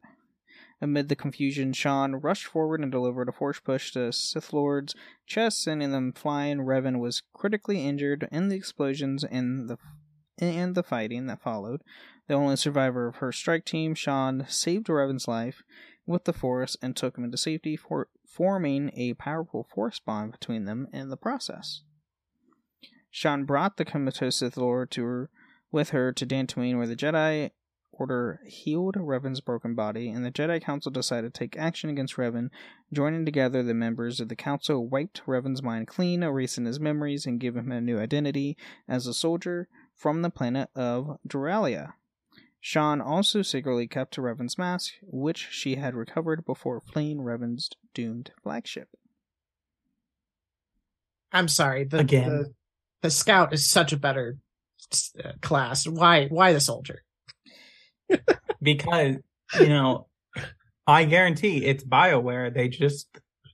Amid 0.83 1.09
the 1.09 1.15
confusion, 1.15 1.73
Shan 1.73 2.17
rushed 2.17 2.47
forward 2.47 2.81
and 2.81 2.91
delivered 2.91 3.29
a 3.29 3.33
force 3.33 3.61
push 3.61 3.93
to 3.93 4.13
Sith 4.13 4.53
Lord's 4.53 4.97
chest, 5.27 5.63
sending 5.63 5.93
them 5.93 6.13
flying. 6.13 6.59
Revan 6.59 6.99
was 6.99 7.23
critically 7.33 7.87
injured 7.87 8.29
in 8.33 8.49
the 8.49 8.57
explosions 8.57 9.23
and 9.23 9.71
the 9.71 9.79
and 10.39 10.75
the 10.75 10.83
fighting 10.83 11.27
that 11.27 11.41
followed. 11.41 11.83
The 12.27 12.35
only 12.35 12.57
survivor 12.57 13.07
of 13.07 13.17
her 13.17 13.31
strike 13.31 13.65
team, 13.65 13.95
Shan, 13.95 14.45
saved 14.49 14.89
Revan's 14.89 15.29
life 15.29 15.63
with 16.05 16.25
the 16.25 16.33
Force 16.33 16.77
and 16.83 16.97
took 16.97 17.17
him 17.17 17.23
into 17.23 17.39
safety, 17.39 17.77
for 17.77 18.09
forming 18.27 18.91
a 18.95 19.15
powerful 19.15 19.63
force 19.73 20.01
bond 20.01 20.33
between 20.33 20.65
them 20.65 20.89
in 20.93 21.11
the 21.11 21.17
process. 21.17 21.83
Shan 23.09 23.45
brought 23.45 23.77
the 23.77 23.85
comatose 23.85 24.39
Sith 24.39 24.57
Lord 24.57 24.91
to 24.93 25.05
her, 25.05 25.31
with 25.71 25.91
her 25.91 26.13
to 26.13 26.27
Dantooine, 26.27 26.77
where 26.77 26.89
the 26.89 26.97
Jedi 26.97 27.53
Order 27.93 28.41
healed 28.47 28.97
Revan's 28.99 29.41
broken 29.41 29.75
body, 29.75 30.09
and 30.09 30.25
the 30.25 30.31
Jedi 30.31 30.63
Council 30.63 30.91
decided 30.91 31.33
to 31.33 31.39
take 31.39 31.59
action 31.59 31.91
against 31.91 32.17
Revan. 32.17 32.49
Joining 32.93 33.25
together, 33.25 33.63
the 33.63 33.75
members 33.75 34.19
of 34.19 34.29
the 34.29 34.37
Council 34.37 34.89
wiped 34.89 35.23
Revan's 35.27 35.63
mind 35.63 35.89
clean, 35.89 36.23
erasing 36.23 36.65
his 36.65 36.81
memories 36.81 37.27
and 37.27 37.39
giving 37.39 37.65
him 37.65 37.73
a 37.73 37.81
new 37.81 37.99
identity 38.01 38.57
as 38.89 39.07
a 39.07 39.15
soldier 39.15 39.69
from 39.95 40.23
the 40.23 40.31
planet 40.31 40.71
of 40.75 41.19
Deralia. 41.29 41.93
Shan 42.61 43.01
also 43.01 43.43
secretly 43.43 43.87
kept 43.87 44.17
Revan's 44.17 44.57
mask, 44.57 44.95
which 45.03 45.49
she 45.51 45.75
had 45.75 45.95
recovered 45.95 46.47
before 46.47 46.81
fleeing 46.81 47.21
Revan's 47.21 47.69
doomed 47.93 48.31
flagship. 48.43 48.89
I'm 51.33 51.49
sorry. 51.49 51.85
The, 51.85 51.99
Again. 51.99 52.29
the, 52.29 52.55
the 53.03 53.11
scout 53.11 53.53
is 53.53 53.69
such 53.69 53.93
a 53.93 53.97
better 53.97 54.39
uh, 55.23 55.33
class. 55.41 55.87
Why? 55.87 56.29
Why 56.29 56.53
the 56.53 56.61
soldier? 56.61 57.03
Because 58.63 59.17
you 59.61 59.69
know 59.69 60.07
i 60.87 61.05
guarantee 61.05 61.65
it's 61.65 61.85
bioware 61.85 62.53
they 62.53 62.69
just 62.69 63.09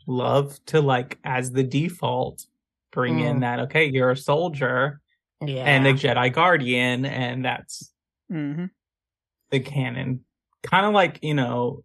love 0.06 0.58
to 0.66 0.80
like 0.80 1.18
as 1.24 1.50
the 1.52 1.62
default 1.62 2.46
bring 2.92 3.20
in 3.20 3.36
Mm. 3.36 3.40
that 3.40 3.60
okay 3.60 3.84
you're 3.86 4.10
a 4.10 4.16
soldier 4.16 5.00
Yeah. 5.44 5.64
and 5.64 5.86
a 5.86 5.92
jedi 5.94 6.32
guardian 6.32 7.04
and 7.04 7.44
that's 7.44 7.92
Mm-hmm. 8.32 8.66
the 9.50 9.60
canon 9.60 10.24
kind 10.62 10.84
of 10.86 10.92
like 10.92 11.18
you 11.22 11.34
know 11.34 11.82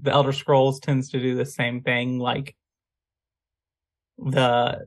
the 0.00 0.10
elder 0.12 0.32
scrolls 0.32 0.80
tends 0.80 1.10
to 1.10 1.20
do 1.20 1.34
the 1.36 1.44
same 1.44 1.82
thing 1.82 2.18
like 2.18 2.54
the 4.18 4.86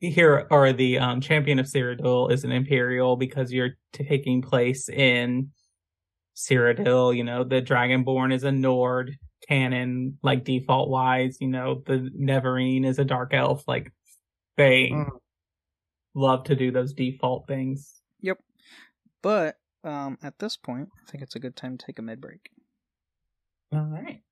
here 0.00 0.46
or 0.50 0.72
the 0.72 0.98
um, 0.98 1.20
champion 1.20 1.58
of 1.60 1.66
Cyrodiil 1.66 2.30
is 2.32 2.42
an 2.44 2.50
imperial 2.52 3.16
because 3.16 3.52
you're 3.52 3.76
taking 3.92 4.42
place 4.42 4.88
in 4.88 5.50
Cyrodiil. 6.36 7.16
You 7.16 7.24
know, 7.24 7.44
the 7.44 7.62
Dragonborn 7.62 8.32
is 8.32 8.44
a 8.44 8.52
Nord 8.52 9.16
canon, 9.48 10.18
like 10.22 10.44
default 10.44 10.88
wise. 10.88 11.38
You 11.40 11.48
know, 11.48 11.82
the 11.86 12.10
Nerevarine 12.18 12.84
is 12.86 12.98
a 12.98 13.04
dark 13.04 13.34
elf. 13.34 13.66
Like 13.66 13.92
they 14.56 14.90
Mm. 14.90 15.08
love 16.14 16.44
to 16.44 16.54
do 16.54 16.70
those 16.70 16.92
default 16.92 17.46
things. 17.46 18.02
Yep. 18.20 18.38
But 19.22 19.56
um, 19.84 20.18
at 20.22 20.38
this 20.38 20.56
point, 20.56 20.88
I 21.06 21.10
think 21.10 21.22
it's 21.22 21.36
a 21.36 21.40
good 21.40 21.56
time 21.56 21.76
to 21.78 21.86
take 21.86 21.98
a 21.98 22.02
mid 22.02 22.20
break. 22.20 22.50
All 23.72 23.84
right. 23.86 24.22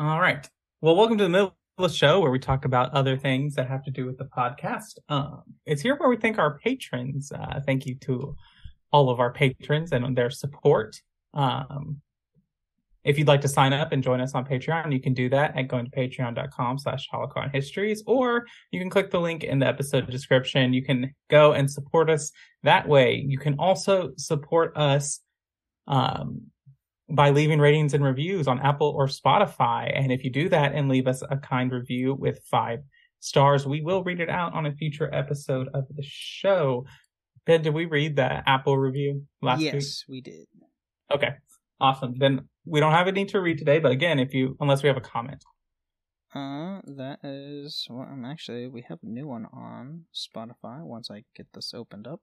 All 0.00 0.20
right. 0.20 0.48
Well, 0.80 0.94
welcome 0.94 1.18
to 1.18 1.24
the 1.24 1.28
middle 1.28 1.56
of 1.76 1.90
the 1.90 1.96
show 1.96 2.20
where 2.20 2.30
we 2.30 2.38
talk 2.38 2.64
about 2.64 2.94
other 2.94 3.16
things 3.16 3.56
that 3.56 3.66
have 3.66 3.82
to 3.82 3.90
do 3.90 4.06
with 4.06 4.16
the 4.16 4.26
podcast. 4.26 4.96
Um, 5.08 5.42
it's 5.66 5.82
here 5.82 5.96
where 5.96 6.08
we 6.08 6.16
thank 6.16 6.38
our 6.38 6.56
patrons. 6.60 7.32
Uh, 7.32 7.58
thank 7.66 7.84
you 7.84 7.96
to 8.02 8.36
all 8.92 9.10
of 9.10 9.18
our 9.18 9.32
patrons 9.32 9.90
and 9.90 10.16
their 10.16 10.30
support. 10.30 11.02
Um, 11.34 12.00
if 13.02 13.18
you'd 13.18 13.26
like 13.26 13.40
to 13.40 13.48
sign 13.48 13.72
up 13.72 13.90
and 13.90 14.00
join 14.00 14.20
us 14.20 14.36
on 14.36 14.46
Patreon, 14.46 14.92
you 14.92 15.00
can 15.00 15.14
do 15.14 15.28
that 15.30 15.56
at 15.56 15.66
going 15.66 15.86
to 15.86 15.90
patreon.com 15.90 16.78
slash 16.78 17.08
holocron 17.12 17.52
histories, 17.52 18.04
or 18.06 18.46
you 18.70 18.78
can 18.78 18.90
click 18.90 19.10
the 19.10 19.20
link 19.20 19.42
in 19.42 19.58
the 19.58 19.66
episode 19.66 20.08
description. 20.08 20.72
You 20.72 20.84
can 20.84 21.12
go 21.28 21.54
and 21.54 21.68
support 21.68 22.08
us 22.08 22.30
that 22.62 22.86
way. 22.86 23.16
You 23.16 23.38
can 23.38 23.56
also 23.58 24.12
support 24.16 24.76
us 24.76 25.18
um, 25.88 26.42
by 27.10 27.30
leaving 27.30 27.58
ratings 27.58 27.94
and 27.94 28.04
reviews 28.04 28.46
on 28.46 28.60
Apple 28.60 28.94
or 28.96 29.06
Spotify. 29.06 29.90
And 29.94 30.12
if 30.12 30.24
you 30.24 30.30
do 30.30 30.48
that 30.50 30.74
and 30.74 30.88
leave 30.88 31.06
us 31.06 31.22
a 31.28 31.36
kind 31.36 31.72
review 31.72 32.14
with 32.14 32.40
five 32.50 32.80
stars, 33.20 33.66
we 33.66 33.80
will 33.80 34.04
read 34.04 34.20
it 34.20 34.28
out 34.28 34.52
on 34.52 34.66
a 34.66 34.72
future 34.72 35.12
episode 35.12 35.68
of 35.74 35.84
the 35.88 36.02
show. 36.02 36.84
Ben, 37.46 37.62
did 37.62 37.72
we 37.72 37.86
read 37.86 38.16
the 38.16 38.48
Apple 38.48 38.76
review 38.76 39.24
last 39.40 39.60
week? 39.60 39.74
yes, 39.74 40.04
we 40.08 40.20
did. 40.20 40.46
Okay. 41.10 41.30
Awesome. 41.80 42.14
Then 42.18 42.48
we 42.66 42.80
don't 42.80 42.92
have 42.92 43.08
any 43.08 43.24
to 43.26 43.40
read 43.40 43.58
today, 43.58 43.78
but 43.78 43.92
again, 43.92 44.18
if 44.18 44.34
you 44.34 44.56
unless 44.60 44.82
we 44.82 44.88
have 44.88 44.96
a 44.96 45.02
comment. 45.02 45.44
Uh, 46.34 46.80
that 46.84 47.20
is 47.22 47.86
well. 47.88 48.06
I'm 48.10 48.24
actually 48.24 48.68
we 48.68 48.82
have 48.88 48.98
a 49.02 49.08
new 49.08 49.26
one 49.26 49.46
on 49.46 50.04
Spotify. 50.14 50.82
Once 50.82 51.10
I 51.10 51.24
get 51.34 51.46
this 51.54 51.72
opened 51.72 52.06
up. 52.06 52.20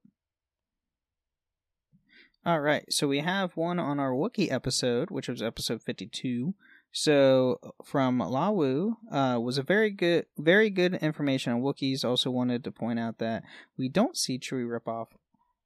All 2.46 2.60
right, 2.60 2.86
so 2.94 3.08
we 3.08 3.22
have 3.22 3.58
one 3.58 3.80
on 3.80 4.00
our 4.00 4.12
Wookiee 4.12 4.52
episode, 4.52 5.10
which 5.10 5.28
was 5.28 5.42
episode 5.42 5.82
52. 5.82 6.54
So 6.92 7.60
from 7.84 8.20
Lawu, 8.20 8.98
uh, 9.12 9.40
was 9.40 9.58
a 9.58 9.64
very 9.64 9.90
good, 9.90 10.28
very 10.38 10.70
good 10.70 10.94
information 10.94 11.54
on 11.54 11.62
Wookiees. 11.62 12.06
Also 12.06 12.30
wanted 12.30 12.64
to 12.64 12.72
point 12.72 13.00
out 13.00 13.18
that 13.18 13.42
we 13.80 13.90
don't 13.90 14.16
see 14.16 14.38
Chewie 14.38 14.70
rip 14.70 14.88
off 14.88 15.10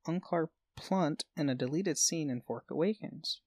Unkar 0.08 0.48
Plutt 0.78 1.26
in 1.36 1.50
a 1.50 1.56
deleted 1.56 1.98
scene 1.98 2.30
in 2.30 2.40
Force 2.40 2.64
Awakens. 2.72 3.42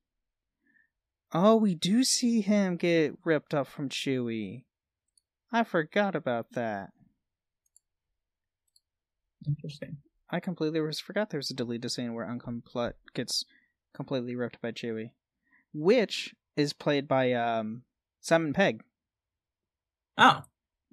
Oh, 1.32 1.56
we 1.56 1.74
do 1.74 2.04
see 2.04 2.42
him 2.42 2.76
get 2.76 3.14
ripped 3.24 3.54
up 3.54 3.66
from 3.66 3.88
Chewie. 3.88 4.64
I 5.50 5.64
forgot 5.64 6.14
about 6.14 6.52
that. 6.52 6.90
Interesting. 9.46 9.96
I 10.32 10.40
completely 10.40 10.80
was 10.80 10.98
forgot 10.98 11.30
there 11.30 11.38
was 11.38 11.50
a 11.50 11.54
deleted 11.54 11.90
scene 11.92 12.14
where 12.14 12.26
Unkar 12.26 12.64
Plutt 12.64 12.96
gets 13.14 13.44
completely 13.92 14.34
ripped 14.34 14.60
by 14.62 14.72
Chewie, 14.72 15.12
which 15.74 16.34
is 16.56 16.72
played 16.72 17.06
by 17.06 17.32
um 17.32 17.82
Simon 18.20 18.52
Pegg. 18.52 18.82
Oh. 20.18 20.42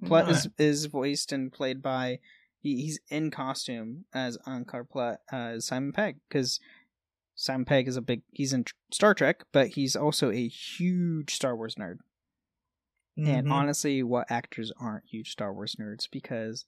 Plutt 0.04 0.28
Alright. 0.28 0.46
is 0.46 0.50
is 0.58 0.86
voiced 0.86 1.32
and 1.32 1.52
played 1.52 1.82
by 1.82 2.20
he, 2.62 2.82
he's 2.82 3.00
in 3.10 3.32
costume 3.32 4.06
as 4.14 4.38
Unkar 4.46 4.88
Plutt 4.88 5.20
uh, 5.32 5.60
Simon 5.60 5.94
Pegg 5.94 6.18
because 6.28 6.60
Simon 7.36 7.66
Pegg 7.66 7.88
is 7.88 7.96
a 7.96 8.02
big 8.02 8.22
he's 8.32 8.52
in 8.54 8.66
Star 8.92 9.14
Trek, 9.14 9.46
but 9.54 9.70
he's 9.70 9.96
also 9.96 10.30
a 10.32 10.48
huge 10.48 11.34
Star 11.34 11.56
Wars 11.56 11.76
nerd. 11.76 12.00
And 13.18 13.48
Mhm. 13.48 13.52
honestly, 13.52 14.02
what 14.04 14.32
actors 14.32 14.72
aren't 14.80 15.06
huge 15.06 15.32
Star 15.32 15.54
Wars 15.54 15.76
nerds 15.76 16.10
because 16.10 16.66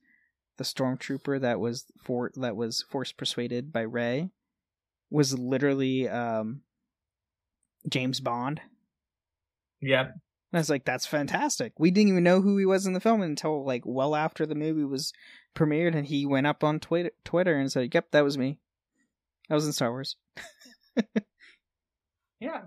the 0.57 0.63
stormtrooper 0.63 1.41
that 1.41 1.59
was 1.59 1.85
for 2.03 2.31
that 2.35 2.55
was 2.55 2.83
force 2.83 3.11
persuaded 3.11 3.71
by 3.71 3.81
Rey 3.81 4.29
was 5.09 5.37
literally 5.37 6.07
um, 6.07 6.61
James 7.89 8.19
Bond. 8.19 8.61
Yep. 9.81 10.05
And 10.07 10.57
I 10.57 10.59
was 10.59 10.69
like, 10.69 10.85
that's 10.85 11.05
fantastic. 11.05 11.73
We 11.77 11.91
didn't 11.91 12.09
even 12.09 12.23
know 12.23 12.41
who 12.41 12.57
he 12.57 12.65
was 12.65 12.85
in 12.85 12.93
the 12.93 12.99
film 12.99 13.21
until 13.21 13.65
like 13.65 13.83
well 13.85 14.15
after 14.15 14.45
the 14.45 14.55
movie 14.55 14.83
was 14.83 15.13
premiered, 15.55 15.95
and 15.95 16.05
he 16.05 16.25
went 16.25 16.47
up 16.47 16.63
on 16.63 16.79
Twitter, 16.79 17.11
Twitter 17.23 17.55
and 17.55 17.71
said, 17.71 17.93
"Yep, 17.93 18.11
that 18.11 18.23
was 18.23 18.37
me. 18.37 18.59
I 19.49 19.55
was 19.55 19.65
in 19.65 19.73
Star 19.73 19.91
Wars." 19.91 20.15
Yeah. 22.41 22.61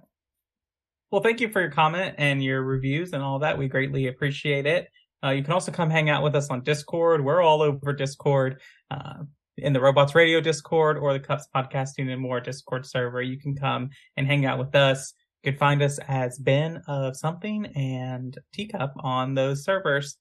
Well, 1.11 1.20
thank 1.20 1.41
you 1.41 1.51
for 1.51 1.61
your 1.61 1.70
comment 1.70 2.14
and 2.18 2.43
your 2.43 2.62
reviews 2.62 3.12
and 3.12 3.22
all 3.22 3.41
that. 3.41 3.59
We 3.59 3.68
greatly 3.68 4.07
appreciate 4.07 4.66
it. 4.66 4.89
Uh, 5.25 5.31
you 5.31 5.43
can 5.43 5.53
also 5.53 5.72
come 5.72 5.89
hang 5.89 6.11
out 6.11 6.22
with 6.22 6.35
us 6.35 6.51
on 6.51 6.62
Discord. 6.62 7.25
We're 7.25 7.41
all 7.41 7.62
over 7.62 7.93
Discord. 7.93 8.61
Uh, 8.91 9.25
in 9.57 9.72
the 9.72 9.81
Robots 9.81 10.14
Radio 10.14 10.41
Discord 10.41 10.99
or 10.99 11.12
the 11.12 11.20
Cups 11.20 11.47
Podcasting 11.55 12.11
and 12.11 12.20
More 12.20 12.41
Discord 12.41 12.87
server. 12.87 13.22
You 13.22 13.39
can 13.39 13.55
come 13.55 13.91
and 14.16 14.27
hang 14.27 14.45
out 14.45 14.59
with 14.59 14.75
us. 14.75 15.14
You 15.43 15.53
can 15.53 15.59
find 15.59 15.83
us 15.83 15.99
as 16.09 16.39
Ben 16.39 16.83
of 16.89 17.16
Something 17.16 17.66
and 17.77 18.37
Teacup 18.53 18.95
on 18.99 19.35
those 19.35 19.64
servers. 19.64 20.16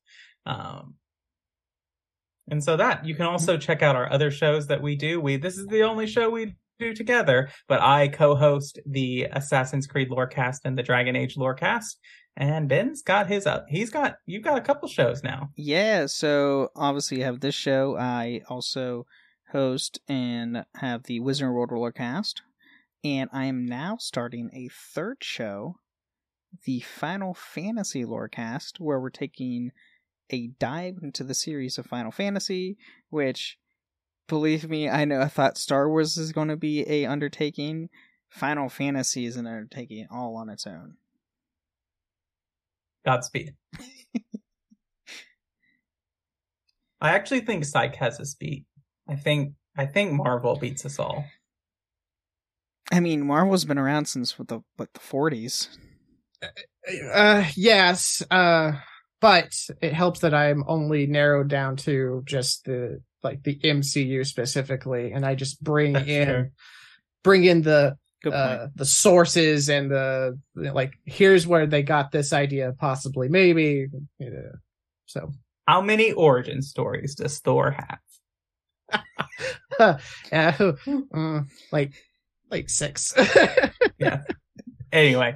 Um, 0.46 0.96
and 2.50 2.64
so 2.64 2.76
that 2.78 3.06
you 3.06 3.16
can 3.16 3.26
also 3.26 3.58
check 3.58 3.82
out 3.82 3.96
our 3.96 4.12
other 4.12 4.30
shows 4.30 4.68
that 4.68 4.82
we 4.82 4.96
do. 4.96 5.20
We 5.22 5.38
this 5.38 5.58
is 5.58 5.66
the 5.68 5.84
only 5.84 6.08
show 6.08 6.30
we 6.30 6.56
together, 6.92 7.50
but 7.68 7.80
I 7.82 8.08
co-host 8.08 8.80
the 8.86 9.28
Assassin's 9.32 9.88
Creed 9.88 10.10
Lorecast 10.10 10.62
and 10.66 10.78
the 10.78 10.84
Dragon 10.84 11.16
Age 11.16 11.36
Lorecast. 11.36 11.98
And 12.36 12.68
Ben's 12.68 13.04
got 13.04 13.28
his 13.28 13.46
up. 13.46 13.66
He's 13.70 13.92
got 13.92 14.16
you've 14.26 14.44
got 14.44 14.58
a 14.58 14.62
couple 14.62 14.90
shows 14.90 15.24
now. 15.24 15.52
Yeah, 15.56 16.08
so 16.08 16.70
obviously 16.76 17.20
you 17.20 17.26
have 17.26 17.42
this 17.42 17.54
show. 17.54 17.96
I 17.96 18.42
also 18.50 19.06
host 19.52 20.02
and 20.08 20.66
have 20.76 21.04
the 21.04 21.20
Wizard 21.20 21.54
World 21.54 21.70
Rollercast. 21.70 22.42
And 23.04 23.30
I 23.32 23.46
am 23.46 23.66
now 23.66 23.98
starting 24.00 24.50
a 24.52 24.70
third 24.70 25.18
show, 25.22 25.76
the 26.66 26.80
Final 26.80 27.34
Fantasy 27.34 28.04
Lorecast, 28.04 28.80
where 28.80 29.00
we're 29.00 29.10
taking 29.10 29.72
a 30.30 30.48
dive 30.60 30.96
into 31.04 31.24
the 31.24 31.36
series 31.36 31.78
of 31.78 31.86
Final 31.86 32.12
Fantasy, 32.12 32.78
which 33.10 33.58
believe 34.28 34.70
me, 34.70 34.90
I 34.90 35.06
know 35.06 35.22
I 35.22 35.28
thought 35.28 35.58
Star 35.58 35.90
Wars 35.90 36.18
is 36.18 36.32
going 36.32 36.50
to 36.50 36.58
be 36.58 36.86
a 36.90 37.06
undertaking. 37.06 37.90
Final 38.30 38.70
Fantasy 38.70 39.26
is 39.26 39.38
an 39.38 39.48
undertaking 39.48 40.08
all 40.12 40.36
on 40.36 40.50
its 40.50 40.66
own. 40.66 40.96
Godspeed. 43.06 43.54
I 47.02 47.12
actually 47.12 47.42
think 47.42 47.66
Psych 47.66 47.96
has 47.98 48.20
a 48.20 48.26
speed. 48.26 48.66
I 49.10 49.16
think 49.16 49.54
I 49.78 49.86
think 49.86 50.14
Marvel 50.14 50.56
beats 50.56 50.86
us 50.86 51.00
all. 51.00 51.26
I 52.92 53.00
mean, 53.00 53.26
Marvel's 53.26 53.66
been 53.66 53.78
around 53.78 54.06
since 54.06 54.40
what 54.40 54.48
the 54.48 54.62
what 54.78 54.94
the 54.94 55.00
forties. 55.00 55.78
Uh, 57.14 57.46
yes. 57.56 58.22
Uh, 58.30 58.74
but 59.20 59.54
it 59.82 59.94
helps 59.94 60.20
that 60.22 60.34
I'm 60.34 60.64
only 60.68 61.08
narrowed 61.08 61.48
down 61.48 61.78
to 61.78 62.24
just 62.26 62.66
the 62.66 63.02
like 63.24 63.44
the 63.44 63.56
MCU 63.64 64.26
specifically, 64.26 65.12
and 65.12 65.26
I 65.26 65.36
just 65.36 65.64
bring 65.64 65.94
That's 65.94 66.08
in 66.08 66.28
fair. 66.28 66.52
bring 67.24 67.46
in 67.46 67.62
the 67.62 67.98
uh, 68.32 68.68
the 68.76 68.86
sources 68.86 69.70
and 69.70 69.92
the 69.92 70.38
like. 70.56 70.94
Here's 71.06 71.48
where 71.48 71.66
they 71.66 71.84
got 71.84 72.12
this 72.12 72.34
idea, 72.34 72.74
possibly, 72.80 73.30
maybe. 73.30 73.88
You 74.20 74.30
know, 74.30 74.52
so 75.06 75.32
How 75.68 75.82
many 75.82 76.12
origin 76.12 76.62
stories 76.62 77.16
does 77.16 77.40
Thor 77.40 77.72
have? 77.72 78.00
uh, 79.80 79.98
mm, 80.32 81.48
like 81.72 81.94
like 82.52 82.70
six. 82.70 83.14
yeah. 83.98 84.22
Anyway, 84.92 85.36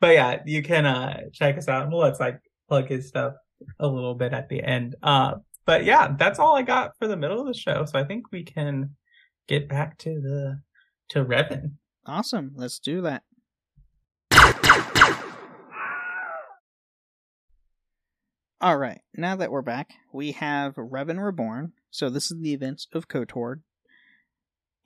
but 0.00 0.14
yeah, 0.14 0.42
you 0.44 0.62
can 0.62 0.86
uh 0.86 1.22
check 1.32 1.56
us 1.56 1.68
out. 1.68 1.90
We'll 1.90 2.00
let's 2.00 2.20
like 2.20 2.40
plug 2.68 2.88
his 2.88 3.08
stuff 3.08 3.34
a 3.78 3.86
little 3.86 4.14
bit 4.14 4.32
at 4.32 4.48
the 4.48 4.62
end. 4.62 4.96
Uh, 5.02 5.36
but 5.68 5.84
yeah, 5.84 6.14
that's 6.18 6.38
all 6.38 6.56
I 6.56 6.62
got 6.62 6.96
for 6.98 7.06
the 7.06 7.16
middle 7.18 7.38
of 7.38 7.46
the 7.46 7.52
show. 7.52 7.84
So 7.84 7.98
I 7.98 8.04
think 8.04 8.32
we 8.32 8.42
can 8.42 8.96
get 9.48 9.68
back 9.68 9.98
to 9.98 10.18
the 10.18 10.62
to 11.10 11.22
Revan. 11.22 11.72
awesome. 12.06 12.52
Let's 12.54 12.78
do 12.78 13.02
that. 13.02 13.22
All 18.62 18.78
right. 18.78 19.02
Now 19.14 19.36
that 19.36 19.50
we're 19.50 19.60
back, 19.60 19.90
we 20.10 20.32
have 20.32 20.76
Revan 20.76 21.22
Reborn. 21.22 21.74
So 21.90 22.08
this 22.08 22.30
is 22.30 22.40
the 22.40 22.54
events 22.54 22.88
of 22.94 23.08
KOTOR. 23.08 23.56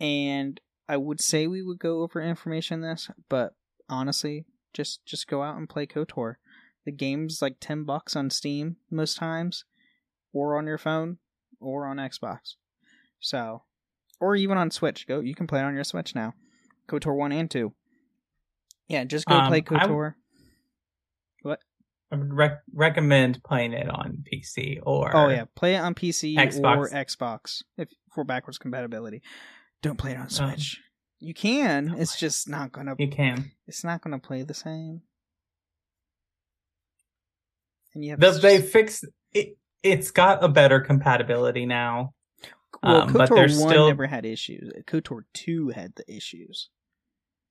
And 0.00 0.60
I 0.88 0.96
would 0.96 1.20
say 1.20 1.46
we 1.46 1.62
would 1.62 1.78
go 1.78 2.02
over 2.02 2.20
information 2.20 2.82
on 2.82 2.90
this, 2.90 3.08
but 3.28 3.54
honestly, 3.88 4.46
just 4.74 5.06
just 5.06 5.28
go 5.28 5.44
out 5.44 5.56
and 5.56 5.68
play 5.68 5.86
KOTOR. 5.86 6.34
The 6.84 6.90
game's 6.90 7.40
like 7.40 7.58
10 7.60 7.84
bucks 7.84 8.16
on 8.16 8.30
Steam 8.30 8.78
most 8.90 9.16
times, 9.16 9.64
or 10.32 10.56
on 10.58 10.66
your 10.66 10.78
phone, 10.78 11.18
or 11.60 11.86
on 11.86 11.96
Xbox. 11.98 12.54
So, 13.20 13.62
or 14.20 14.34
even 14.36 14.58
on 14.58 14.70
Switch. 14.70 15.06
Go, 15.06 15.20
you 15.20 15.34
can 15.34 15.46
play 15.46 15.60
it 15.60 15.64
on 15.64 15.74
your 15.74 15.84
Switch 15.84 16.14
now. 16.14 16.34
KOTOR 16.88 17.16
1 17.16 17.32
and 17.32 17.50
2. 17.50 17.72
Yeah, 18.88 19.04
just 19.04 19.26
go 19.26 19.34
Um, 19.36 19.48
play 19.48 19.58
I 19.58 19.60
w- 19.60 19.80
KOTOR. 19.88 20.14
I 22.10 22.16
would 22.16 22.34
rec- 22.34 22.62
recommend 22.74 23.42
playing 23.42 23.72
it 23.72 23.88
on 23.88 24.22
PC 24.30 24.80
or 24.82 25.16
Oh 25.16 25.28
yeah, 25.30 25.44
play 25.56 25.76
it 25.76 25.78
on 25.78 25.94
PC 25.94 26.36
Xbox. 26.36 26.76
or 26.76 26.88
Xbox 26.90 27.62
if 27.78 27.88
for 28.14 28.22
backwards 28.22 28.58
compatibility. 28.58 29.22
Don't 29.80 29.96
play 29.96 30.10
it 30.10 30.16
on 30.16 30.24
Um, 30.24 30.28
Switch. 30.28 30.78
you 31.20 31.32
can. 31.32 31.94
It's 31.96 32.18
just 32.20 32.50
not 32.50 32.70
gonna. 32.70 32.96
you 32.98 33.08
can. 33.08 33.52
It's 33.66 33.82
not 33.82 34.02
gonna 34.02 34.18
play 34.18 34.42
the 34.42 34.52
same. 34.52 35.00
And 37.94 38.04
you 38.04 38.10
have 38.10 38.20
to 38.20 38.30
they 38.40 38.58
just- 38.58 38.72
fixed 38.72 39.04
it. 39.32 39.56
It's 39.82 40.10
got 40.10 40.42
a 40.44 40.48
better 40.48 40.80
compatibility 40.80 41.66
now. 41.66 42.14
well, 42.82 43.02
um, 43.02 43.12
but 43.12 43.28
KOTOR 43.28 43.36
there's 43.36 43.58
one 43.58 43.68
still- 43.70 43.88
never 43.88 44.06
had 44.06 44.24
issues. 44.24 44.72
KOTOR 44.86 45.22
two 45.34 45.68
had 45.70 45.94
the 45.96 46.04
issues. 46.14 46.68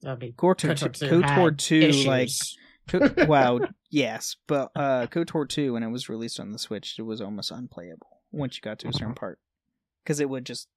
I 0.05 0.15
mean, 0.15 0.33
KOTOR, 0.33 0.71
KOTOR 0.75 0.93
two, 0.93 1.21
KOTOR 1.21 1.23
had 1.49 1.59
two 1.59 1.91
like 2.07 2.23
issues. 2.27 2.57
Wow, 3.27 3.59
yes, 3.89 4.35
but 4.47 4.71
uh, 4.75 5.07
KOTOR 5.07 5.47
two 5.47 5.73
when 5.73 5.83
it 5.83 5.89
was 5.89 6.09
released 6.09 6.39
on 6.39 6.51
the 6.51 6.59
Switch, 6.59 6.95
it 6.97 7.03
was 7.03 7.21
almost 7.21 7.51
unplayable 7.51 8.21
once 8.31 8.57
you 8.57 8.61
got 8.61 8.79
to 8.79 8.87
a 8.89 8.93
certain 8.93 9.13
part 9.13 9.39
because 10.03 10.19
it 10.19 10.29
would 10.29 10.45
just 10.45 10.67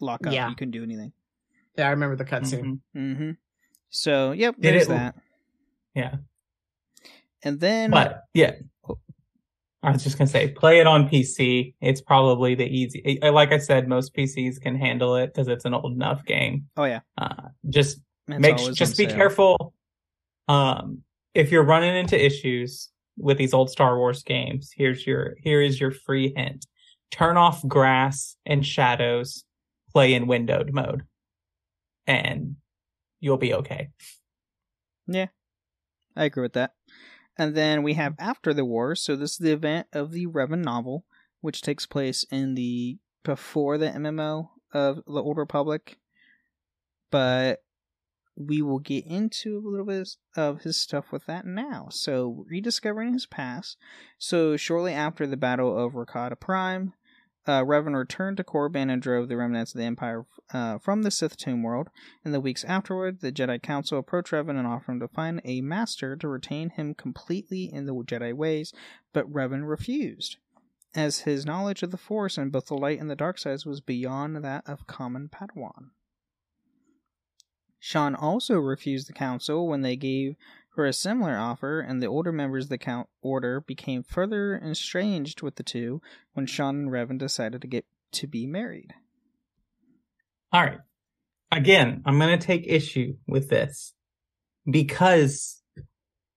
lock 0.00 0.26
up. 0.26 0.32
Yeah. 0.32 0.48
You 0.50 0.56
couldn't 0.56 0.72
do 0.72 0.82
anything. 0.82 1.12
yeah, 1.78 1.86
I 1.86 1.90
remember 1.90 2.16
the 2.16 2.24
cutscene. 2.24 2.62
Mhm. 2.64 2.80
Mm-hmm. 2.96 3.30
So 3.90 4.32
yep, 4.32 4.56
Did 4.56 4.74
there's 4.74 4.82
it- 4.84 4.88
that. 4.88 5.14
Yeah, 5.94 6.16
And 7.42 7.60
then 7.60 7.90
but 7.90 8.22
yeah. 8.34 8.54
I 9.82 9.90
was 9.90 10.04
just 10.04 10.16
gonna 10.16 10.28
say, 10.28 10.48
play 10.48 10.78
it 10.78 10.86
on 10.86 11.08
PC. 11.08 11.74
It's 11.80 12.00
probably 12.00 12.54
the 12.54 12.66
easy. 12.66 13.18
Like 13.22 13.52
I 13.52 13.58
said, 13.58 13.88
most 13.88 14.14
PCs 14.14 14.60
can 14.60 14.76
handle 14.76 15.16
it 15.16 15.28
because 15.28 15.48
it's 15.48 15.64
an 15.64 15.74
old 15.74 15.92
enough 15.92 16.24
game. 16.24 16.68
oh 16.76 16.84
yeah, 16.84 17.00
Uh, 17.18 17.48
just 17.68 18.00
it's 18.28 18.38
make 18.40 18.56
just 18.74 18.96
be 18.96 19.06
sale. 19.06 19.16
careful. 19.16 19.74
Um, 20.48 21.02
if 21.34 21.50
you're 21.50 21.64
running 21.64 21.96
into 21.96 22.22
issues 22.22 22.90
with 23.16 23.38
these 23.38 23.52
old 23.54 23.70
Star 23.70 23.98
Wars 23.98 24.22
games, 24.22 24.70
here's 24.76 25.06
your 25.06 25.34
here 25.42 25.60
is 25.60 25.80
your 25.80 25.90
free 25.90 26.32
hint: 26.36 26.66
turn 27.10 27.36
off 27.36 27.66
grass 27.66 28.36
and 28.46 28.64
shadows, 28.64 29.44
play 29.92 30.14
in 30.14 30.28
windowed 30.28 30.72
mode, 30.72 31.02
and 32.06 32.56
you'll 33.20 33.36
be 33.36 33.54
okay. 33.54 33.88
Yeah, 35.08 35.26
I 36.14 36.24
agree 36.26 36.42
with 36.42 36.52
that. 36.52 36.74
And 37.38 37.54
then 37.54 37.82
we 37.82 37.94
have 37.94 38.14
mm-hmm. 38.14 38.28
After 38.28 38.54
the 38.54 38.64
War. 38.64 38.94
So 38.94 39.16
this 39.16 39.32
is 39.32 39.38
the 39.38 39.52
event 39.52 39.86
of 39.92 40.12
the 40.12 40.26
Revan 40.26 40.64
novel, 40.64 41.04
which 41.40 41.62
takes 41.62 41.86
place 41.86 42.24
in 42.30 42.54
the 42.54 42.98
before 43.24 43.78
the 43.78 43.90
MMO 43.90 44.50
of 44.72 44.96
the 45.06 45.22
Old 45.22 45.38
Republic. 45.38 45.98
But 47.10 47.62
we 48.34 48.62
will 48.62 48.78
get 48.78 49.06
into 49.06 49.58
a 49.58 49.68
little 49.68 49.84
bit 49.84 50.08
of 50.36 50.62
his 50.62 50.78
stuff 50.78 51.12
with 51.12 51.26
that 51.26 51.44
now. 51.44 51.88
So 51.90 52.44
rediscovering 52.48 53.12
his 53.12 53.26
past. 53.26 53.76
So 54.18 54.56
shortly 54.56 54.92
after 54.92 55.26
the 55.26 55.36
Battle 55.36 55.76
of 55.78 55.92
Rakata 55.92 56.40
Prime, 56.40 56.94
uh, 57.46 57.62
Revan 57.62 57.96
returned 57.96 58.36
to 58.36 58.44
Korriban 58.44 58.90
and 58.90 59.02
drove 59.02 59.28
the 59.28 59.36
remnants 59.36 59.74
of 59.74 59.78
the 59.78 59.84
Empire 59.84 60.26
uh, 60.52 60.78
from 60.78 61.02
the 61.02 61.10
Sith 61.10 61.36
Tomb 61.36 61.62
World. 61.62 61.88
In 62.24 62.32
the 62.32 62.40
weeks 62.40 62.64
afterward, 62.64 63.20
the 63.20 63.32
Jedi 63.32 63.60
Council 63.60 63.98
approached 63.98 64.32
Revan 64.32 64.58
and 64.58 64.66
offered 64.66 64.92
him 64.92 65.00
to 65.00 65.08
find 65.08 65.40
a 65.44 65.60
master 65.60 66.16
to 66.16 66.28
retain 66.28 66.70
him 66.70 66.94
completely 66.94 67.64
in 67.72 67.86
the 67.86 67.94
Jedi 67.94 68.32
ways, 68.32 68.72
but 69.12 69.32
Revan 69.32 69.68
refused, 69.68 70.36
as 70.94 71.20
his 71.20 71.44
knowledge 71.44 71.82
of 71.82 71.90
the 71.90 71.96
Force 71.96 72.38
and 72.38 72.52
both 72.52 72.66
the 72.66 72.76
light 72.76 73.00
and 73.00 73.10
the 73.10 73.16
dark 73.16 73.38
sides 73.38 73.66
was 73.66 73.80
beyond 73.80 74.36
that 74.36 74.68
of 74.68 74.86
common 74.86 75.28
Padawan. 75.28 75.90
Shan 77.84 78.14
also 78.14 78.58
refused 78.58 79.08
the 79.08 79.12
council 79.12 79.66
when 79.66 79.80
they 79.80 79.96
gave 79.96 80.36
her 80.74 80.86
a 80.86 80.92
similar 80.92 81.36
offer, 81.36 81.80
and 81.80 82.02
the 82.02 82.06
older 82.06 82.32
members 82.32 82.64
of 82.64 82.70
the 82.70 82.78
count 82.78 83.08
order 83.20 83.60
became 83.60 84.02
further 84.02 84.58
estranged 84.58 85.42
with 85.42 85.56
the 85.56 85.62
two 85.62 86.00
when 86.32 86.46
Shan 86.46 86.76
and 86.76 86.90
Revan 86.90 87.18
decided 87.18 87.60
to 87.62 87.68
get 87.68 87.84
to 88.12 88.26
be 88.26 88.46
married. 88.46 88.94
All 90.52 90.62
right. 90.62 90.78
Again, 91.50 92.02
I'm 92.06 92.18
going 92.18 92.38
to 92.38 92.46
take 92.46 92.66
issue 92.66 93.14
with 93.26 93.50
this 93.50 93.92
because 94.70 95.62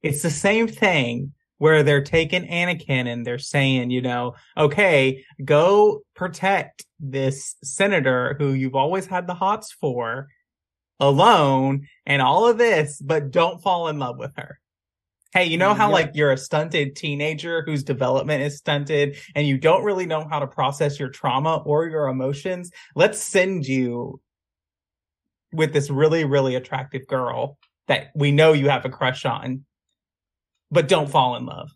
it's 0.01 0.21
the 0.21 0.29
same 0.29 0.67
thing 0.67 1.33
where 1.57 1.83
they're 1.83 2.03
taking 2.03 2.45
Anakin 2.45 3.07
and 3.07 3.25
they're 3.25 3.39
saying, 3.39 3.89
you 3.89 4.01
know, 4.01 4.35
okay, 4.57 5.23
go 5.43 6.01
protect 6.15 6.85
this 6.99 7.55
senator 7.63 8.35
who 8.37 8.51
you've 8.51 8.75
always 8.75 9.05
had 9.05 9.27
the 9.27 9.33
hots 9.33 9.71
for 9.71 10.27
alone 10.99 11.87
and 12.05 12.21
all 12.21 12.47
of 12.47 12.57
this, 12.57 13.01
but 13.01 13.31
don't 13.31 13.61
fall 13.61 13.87
in 13.87 13.99
love 13.99 14.17
with 14.17 14.35
her. 14.37 14.59
Hey, 15.33 15.45
you 15.45 15.57
know 15.57 15.73
how 15.73 15.87
Yep. 15.87 15.93
like 15.93 16.11
you're 16.13 16.31
a 16.31 16.37
stunted 16.37 16.95
teenager 16.95 17.61
whose 17.65 17.83
development 17.83 18.41
is 18.41 18.57
stunted 18.57 19.17
and 19.35 19.45
you 19.45 19.57
don't 19.57 19.83
really 19.83 20.05
know 20.05 20.25
how 20.29 20.39
to 20.39 20.47
process 20.47 20.97
your 20.97 21.09
trauma 21.09 21.57
or 21.65 21.87
your 21.87 22.07
emotions? 22.07 22.71
Let's 22.95 23.19
send 23.19 23.67
you 23.67 24.21
with 25.51 25.73
this 25.73 25.89
really, 25.89 26.23
really 26.23 26.55
attractive 26.55 27.05
girl 27.07 27.57
that 27.87 28.11
we 28.15 28.31
know 28.31 28.53
you 28.53 28.69
have 28.69 28.85
a 28.85 28.89
crush 28.89 29.25
on, 29.25 29.65
but 30.71 30.87
don't 30.87 31.09
fall 31.09 31.35
in 31.35 31.45
love. 31.45 31.69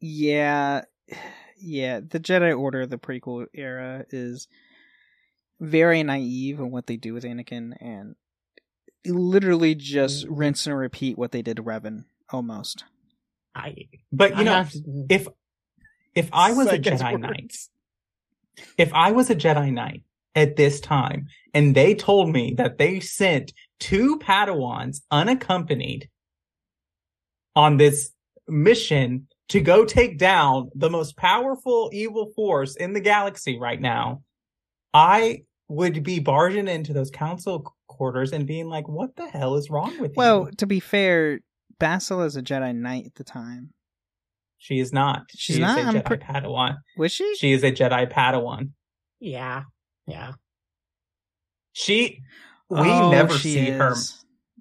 Yeah, 0.00 0.82
yeah. 1.58 2.00
The 2.00 2.20
Jedi 2.20 2.56
Order, 2.56 2.86
the 2.86 2.98
prequel 2.98 3.46
era, 3.52 4.04
is 4.10 4.46
very 5.60 6.02
naive 6.02 6.58
in 6.58 6.70
what 6.70 6.86
they 6.86 6.96
do 6.96 7.14
with 7.14 7.24
Anakin, 7.24 7.74
and 7.80 8.16
literally 9.06 9.74
just 9.74 10.24
mm-hmm. 10.24 10.34
rinse 10.34 10.66
and 10.66 10.76
repeat 10.76 11.18
what 11.18 11.32
they 11.32 11.42
did 11.42 11.56
to 11.56 11.62
Revan, 11.62 12.04
almost. 12.30 12.84
I, 13.54 13.88
But 14.12 14.30
you 14.30 14.36
I 14.36 14.42
know, 14.42 14.52
have 14.52 14.72
to, 14.72 15.06
if 15.08 15.28
if 16.14 16.28
I 16.32 16.52
was 16.52 16.68
a 16.68 16.78
Jedi 16.78 17.12
words. 17.12 17.22
Knight, 17.22 17.56
if 18.78 18.92
I 18.92 19.12
was 19.12 19.30
a 19.30 19.36
Jedi 19.36 19.72
Knight 19.72 20.02
at 20.34 20.56
this 20.56 20.80
time, 20.80 21.28
and 21.52 21.74
they 21.74 21.94
told 21.94 22.30
me 22.30 22.54
that 22.56 22.78
they 22.78 23.00
sent 23.00 23.52
two 23.78 24.18
Padawans 24.18 25.02
unaccompanied 25.10 26.08
on 27.54 27.76
this 27.76 28.10
mission 28.48 29.28
to 29.48 29.60
go 29.60 29.84
take 29.84 30.18
down 30.18 30.70
the 30.74 30.90
most 30.90 31.16
powerful 31.16 31.90
evil 31.92 32.32
force 32.34 32.76
in 32.76 32.92
the 32.92 33.00
galaxy 33.00 33.58
right 33.58 33.80
now, 33.80 34.22
I 34.94 35.42
would 35.68 36.02
be 36.04 36.20
barging 36.20 36.68
into 36.68 36.92
those 36.92 37.10
council 37.10 37.74
quarters 37.88 38.32
and 38.32 38.46
being 38.46 38.68
like, 38.68 38.88
"What 38.88 39.16
the 39.16 39.26
hell 39.28 39.56
is 39.56 39.68
wrong 39.68 39.98
with 40.00 40.12
Well, 40.16 40.36
you?" 40.36 40.42
Well, 40.44 40.52
to 40.58 40.66
be 40.66 40.80
fair, 40.80 41.40
Basil 41.80 42.22
is 42.22 42.36
a 42.36 42.42
Jedi 42.42 42.74
Knight 42.74 43.06
at 43.06 43.14
the 43.16 43.24
time. 43.24 43.70
She 44.58 44.78
is 44.78 44.92
not. 44.92 45.24
She's 45.34 45.56
she 45.56 45.62
not? 45.62 45.78
is 45.78 45.84
a 45.84 45.88
I'm 45.88 45.94
Jedi 45.96 46.04
pre- 46.04 46.16
Padawan. 46.18 46.76
Was 46.96 47.12
she? 47.12 47.34
She 47.36 47.52
is 47.52 47.62
a 47.64 47.72
Jedi 47.72 48.10
Padawan. 48.10 48.70
yeah, 49.20 49.64
yeah. 50.06 50.32
She 51.72 52.20
we 52.70 52.78
Oh, 52.78 53.10
never 53.10 53.34
she 53.36 53.54
see 53.54 53.70
her. 53.70 53.94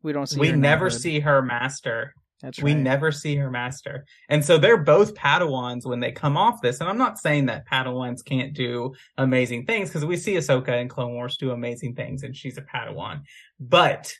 We 0.01 0.11
don't 0.13 0.27
see. 0.27 0.39
we 0.39 0.49
her 0.49 0.57
never 0.57 0.85
knighthood. 0.85 1.01
see 1.01 1.19
her 1.21 1.41
master. 1.41 2.13
That's 2.43 2.61
We 2.61 2.73
right. 2.73 2.81
never 2.81 3.11
see 3.11 3.37
her 3.37 3.49
master. 3.49 4.05
And 4.27 4.43
so 4.43 4.57
they're 4.57 4.77
both 4.83 5.15
Padawans 5.15 5.85
when 5.85 6.01
they 6.01 6.11
come 6.11 6.35
off 6.35 6.61
this. 6.61 6.81
And 6.81 6.89
I'm 6.89 6.97
not 6.97 7.17
saying 7.17 7.45
that 7.45 7.65
Padawans 7.65 8.23
can't 8.23 8.53
do 8.53 8.93
amazing 9.17 9.65
things 9.65 9.89
because 9.89 10.03
we 10.03 10.17
see 10.17 10.33
Ahsoka 10.33 10.69
and 10.69 10.89
Clone 10.89 11.13
Wars 11.13 11.37
do 11.37 11.51
amazing 11.51 11.95
things 11.95 12.23
and 12.23 12.35
she's 12.35 12.57
a 12.57 12.61
Padawan. 12.61 13.21
But 13.61 14.13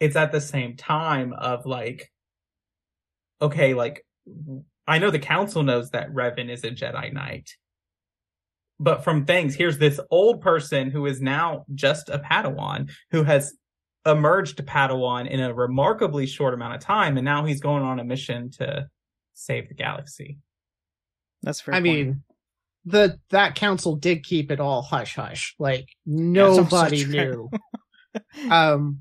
it's 0.00 0.16
at 0.16 0.32
the 0.32 0.40
same 0.40 0.74
time 0.76 1.34
of 1.34 1.66
like, 1.66 2.10
okay, 3.42 3.74
like 3.74 4.06
I 4.86 4.98
know 4.98 5.10
the 5.10 5.18
council 5.18 5.62
knows 5.62 5.90
that 5.90 6.12
Revan 6.14 6.48
is 6.48 6.64
a 6.64 6.70
Jedi 6.70 7.12
Knight. 7.12 7.50
But 8.78 9.04
from 9.04 9.26
things, 9.26 9.54
here's 9.54 9.76
this 9.76 10.00
old 10.10 10.40
person 10.40 10.90
who 10.90 11.04
is 11.04 11.20
now 11.20 11.66
just 11.74 12.08
a 12.08 12.18
Padawan 12.18 12.90
who 13.10 13.22
has 13.22 13.52
emerged 14.06 14.56
to 14.56 14.62
Padawan 14.62 15.28
in 15.28 15.40
a 15.40 15.52
remarkably 15.52 16.26
short 16.26 16.54
amount 16.54 16.74
of 16.74 16.80
time, 16.80 17.16
and 17.16 17.24
now 17.24 17.44
he's 17.44 17.60
going 17.60 17.82
on 17.82 18.00
a 18.00 18.04
mission 18.04 18.50
to 18.52 18.88
save 19.34 19.68
the 19.68 19.74
galaxy. 19.74 20.38
That's 21.42 21.60
fair. 21.60 21.74
I 21.74 21.78
point. 21.78 21.84
mean, 21.84 22.22
the 22.84 23.18
that 23.30 23.54
council 23.54 23.96
did 23.96 24.24
keep 24.24 24.50
it 24.50 24.60
all 24.60 24.82
hush 24.82 25.16
hush. 25.16 25.54
Like 25.58 25.88
nobody 26.06 27.04
knew. 27.04 27.50
um, 28.50 29.00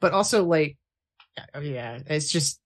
but 0.00 0.12
also 0.12 0.44
like, 0.44 0.76
yeah, 1.60 1.98
it's 2.06 2.30
just 2.30 2.60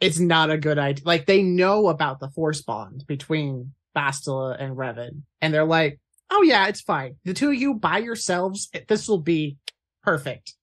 it's 0.00 0.18
not 0.18 0.50
a 0.50 0.58
good 0.58 0.78
idea. 0.78 1.04
Like 1.04 1.26
they 1.26 1.42
know 1.42 1.88
about 1.88 2.20
the 2.20 2.30
force 2.30 2.62
bond 2.62 3.04
between 3.06 3.72
Bastila 3.96 4.56
and 4.58 4.76
Revan, 4.76 5.22
and 5.40 5.52
they're 5.52 5.64
like, 5.64 5.98
"Oh 6.30 6.42
yeah, 6.42 6.66
it's 6.68 6.80
fine. 6.80 7.16
The 7.24 7.34
two 7.34 7.48
of 7.50 7.54
you 7.56 7.74
by 7.74 7.98
yourselves, 7.98 8.68
this 8.88 9.08
will 9.08 9.20
be 9.22 9.56
perfect." 10.02 10.54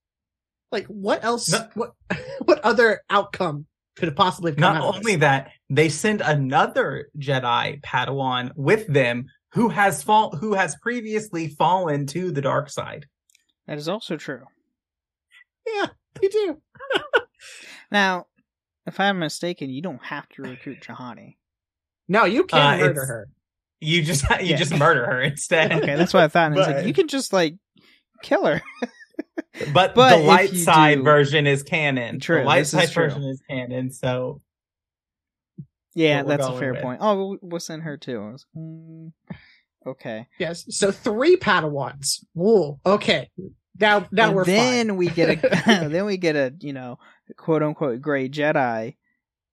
Like, 0.72 0.86
what 0.86 1.24
else? 1.24 1.50
No- 1.50 1.68
What 1.74 1.92
what 2.44 2.60
other 2.60 3.02
outcome 3.10 3.66
could 3.96 4.08
have 4.08 4.16
possibly 4.16 4.52
come 4.52 4.60
Not 4.60 4.76
out 4.76 4.96
only 4.96 5.12
this? 5.12 5.20
that, 5.20 5.50
they 5.70 5.88
send 5.88 6.20
another 6.20 7.08
Jedi 7.18 7.80
Padawan 7.82 8.50
with 8.56 8.86
them 8.86 9.26
who 9.52 9.68
has 9.70 10.02
fall 10.02 10.36
who 10.36 10.54
has 10.54 10.76
previously 10.82 11.48
fallen 11.48 12.06
to 12.08 12.30
the 12.30 12.42
dark 12.42 12.68
side. 12.68 13.06
that 13.66 13.78
is 13.78 13.88
also 13.88 14.16
true. 14.16 14.42
Yeah, 15.66 15.86
you 16.22 16.30
do. 16.30 16.62
Now, 17.90 18.26
if 18.86 18.98
I'm 18.98 19.18
mistaken, 19.20 19.70
you 19.70 19.80
don't 19.82 20.04
have 20.04 20.28
to 20.30 20.42
recruit 20.42 20.80
Juhani. 20.80 21.36
No, 22.08 22.24
you 22.24 22.42
Uh, 22.42 22.46
can 22.46 22.80
murder 22.80 23.04
her. 23.06 23.28
You 23.80 24.02
just 24.02 24.24
you 24.40 24.46
Yeah. 24.46 24.56
just 24.56 24.74
murder 24.76 25.04
her 25.06 25.20
instead. 25.20 25.72
Okay, 25.72 25.96
that's 25.96 26.14
what 26.14 26.22
I 26.24 26.28
thought. 26.28 26.52
And 26.52 26.58
it's 26.58 26.66
But- 26.68 26.76
like 26.76 26.86
you 26.86 26.92
can 26.94 27.08
just 27.08 27.32
like 27.32 27.56
kill 28.22 28.44
her. 28.46 28.62
But, 29.72 29.94
But 29.94 30.18
the 30.18 30.22
light 30.22 30.50
side 30.54 30.96
do- 30.96 31.02
version 31.02 31.46
is 31.46 31.62
canon. 31.62 32.20
True, 32.20 32.40
the 32.40 32.44
light 32.44 32.58
this 32.58 32.74
is 32.74 32.80
side 32.80 32.90
version 32.94 33.22
is 33.24 33.40
canon. 33.48 33.90
So 33.90 34.42
Yeah, 35.94 36.22
that's 36.24 36.44
a 36.46 36.58
fair 36.58 36.74
with. 36.74 36.82
point. 36.82 36.98
Oh, 37.02 37.16
we'll, 37.16 37.38
we'll 37.40 37.60
send 37.60 37.82
her 37.84 37.96
too. 37.96 38.20
I 38.20 38.32
was, 38.32 38.46
mm, 38.56 39.12
okay. 39.86 40.26
Yes. 40.38 40.66
So 40.76 40.90
three 40.92 41.36
Padawans. 41.36 42.24
Whoa. 42.34 42.78
Okay. 42.84 43.30
Now, 43.78 44.06
now 44.10 44.26
And 44.28 44.36
we're 44.36 44.44
then 44.44 44.88
fine. 44.88 44.96
we 44.96 45.08
get 45.08 45.42
a 45.42 45.88
then 45.88 46.04
we 46.04 46.16
get 46.18 46.36
a 46.36 46.54
you 46.60 46.72
know 46.74 46.98
quote 47.36 47.62
unquote 47.62 48.00
gray 48.02 48.28
Jedi. 48.28 48.96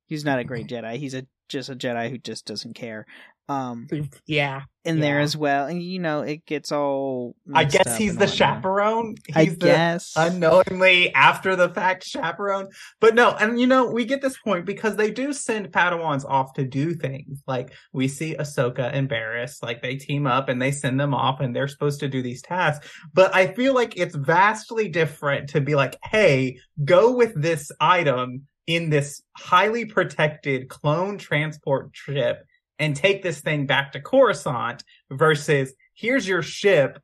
He's 0.05 0.25
not 0.25 0.39
a 0.39 0.43
great 0.43 0.67
Jedi. 0.67 0.97
He's 0.97 1.13
a 1.13 1.25
just 1.49 1.69
a 1.69 1.75
Jedi 1.75 2.09
who 2.09 2.17
just 2.17 2.45
doesn't 2.45 2.73
care. 2.73 3.05
Um, 3.49 3.87
Yeah. 4.25 4.61
in 4.85 4.99
there 4.99 5.19
as 5.19 5.35
well, 5.35 5.65
and 5.67 5.81
you 5.81 5.99
know 5.99 6.21
it 6.21 6.45
gets 6.45 6.71
all. 6.71 7.35
I 7.53 7.63
guess 7.63 7.97
he's 7.97 8.15
the 8.17 8.27
chaperone. 8.27 9.15
He's 9.27 9.35
I 9.35 9.45
the 9.45 9.55
guess. 9.55 10.13
unknowingly 10.15 11.13
after 11.13 11.55
the 11.55 11.69
fact 11.69 12.03
chaperone. 12.03 12.67
But 12.99 13.15
no, 13.15 13.31
and 13.31 13.59
you 13.59 13.67
know, 13.67 13.85
we 13.91 14.05
get 14.05 14.21
this 14.21 14.37
point 14.37 14.65
because 14.65 14.95
they 14.95 15.11
do 15.11 15.33
send 15.33 15.71
Padawans 15.71 16.25
off 16.25 16.53
to 16.53 16.65
do 16.65 16.93
things. 16.93 17.41
Like 17.47 17.73
we 17.91 18.07
see 18.07 18.35
Ahsoka 18.35 18.89
and 18.93 19.07
Barris, 19.07 19.59
like 19.61 19.81
they 19.81 19.95
team 19.95 20.27
up 20.27 20.49
and 20.49 20.61
they 20.61 20.71
send 20.71 20.99
them 20.99 21.13
off 21.13 21.39
and 21.39 21.55
they're 21.55 21.67
supposed 21.67 21.99
to 22.01 22.07
do 22.09 22.21
these 22.21 22.41
tasks. 22.41 22.89
But 23.13 23.33
I 23.35 23.47
feel 23.47 23.73
like 23.73 23.97
it's 23.97 24.15
vastly 24.15 24.89
different 24.89 25.49
to 25.49 25.61
be 25.61 25.75
like, 25.75 25.97
hey, 26.03 26.57
go 26.83 27.15
with 27.15 27.33
this 27.35 27.71
item 27.79 28.47
in 28.67 28.89
this 28.89 29.21
highly 29.37 29.85
protected 29.85 30.69
clone 30.69 31.17
transport 31.17 31.89
ship 31.93 32.45
and 32.83 32.95
take 32.95 33.23
this 33.23 33.39
thing 33.41 33.65
back 33.65 33.91
to 33.93 34.01
Coruscant 34.01 34.83
versus 35.11 35.73
here's 35.93 36.27
your 36.27 36.41
ship, 36.41 36.99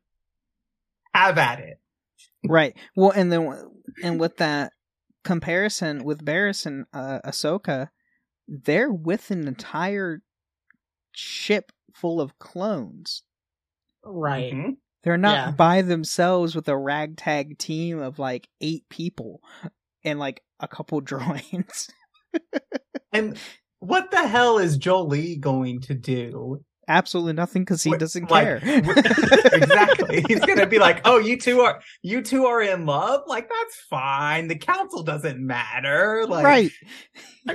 have 1.14 1.38
at 1.38 1.60
it. 1.60 1.78
Right. 2.48 2.76
Well, 2.96 3.12
and 3.12 3.32
then 3.32 3.54
and 4.04 4.20
with 4.20 4.38
that 4.38 4.72
comparison 5.24 6.04
with 6.04 6.24
Barris 6.24 6.66
and 6.66 6.86
uh, 6.94 7.20
Ahsoka, 7.26 7.90
they're 8.48 8.92
with 8.92 9.32
an 9.32 9.48
entire 9.48 10.22
ship 11.12 11.72
full 11.94 12.22
of 12.22 12.38
clones. 12.40 13.24
Right. 14.04 14.54
Mhm. 14.54 14.78
They're 15.04 15.18
not 15.18 15.34
Yeah. 15.36 15.52
by 15.52 15.82
themselves 15.82 16.56
with 16.56 16.68
a 16.68 16.78
ragtag 16.78 17.58
team 17.58 18.00
of 18.00 18.20
like 18.20 18.48
eight 18.62 18.84
people 18.90 19.42
and 20.04 20.20
like 20.20 20.42
a 20.60 20.68
couple 20.68 21.02
droids. 21.02 21.90
And 23.12 23.38
what 23.80 24.12
the 24.12 24.28
hell 24.28 24.58
is 24.58 24.78
Jolee 24.78 25.40
going 25.40 25.82
to 25.82 25.94
do? 25.94 26.64
Absolutely 26.88 27.34
nothing 27.34 27.62
because 27.62 27.84
he 27.84 27.92
What- 27.92 28.00
doesn't 28.00 28.32
like, 28.32 28.44
care. 28.46 28.60
exactly. 29.54 30.26
He's 30.28 30.40
gonna 30.40 30.66
be 30.66 30.80
like, 30.80 31.02
"Oh, 31.06 31.20
you 31.20 31.38
two 31.38 31.62
are 31.62 31.80
you 32.02 32.24
two 32.24 32.46
are 32.48 32.64
in 32.64 32.88
love. 32.88 33.22
Like 33.28 33.48
that's 33.48 33.76
fine. 33.90 34.48
The 34.48 34.58
council 34.58 35.04
doesn't 35.04 35.40
matter. 35.40 36.26
Like, 36.28 36.44
right. 36.44 36.72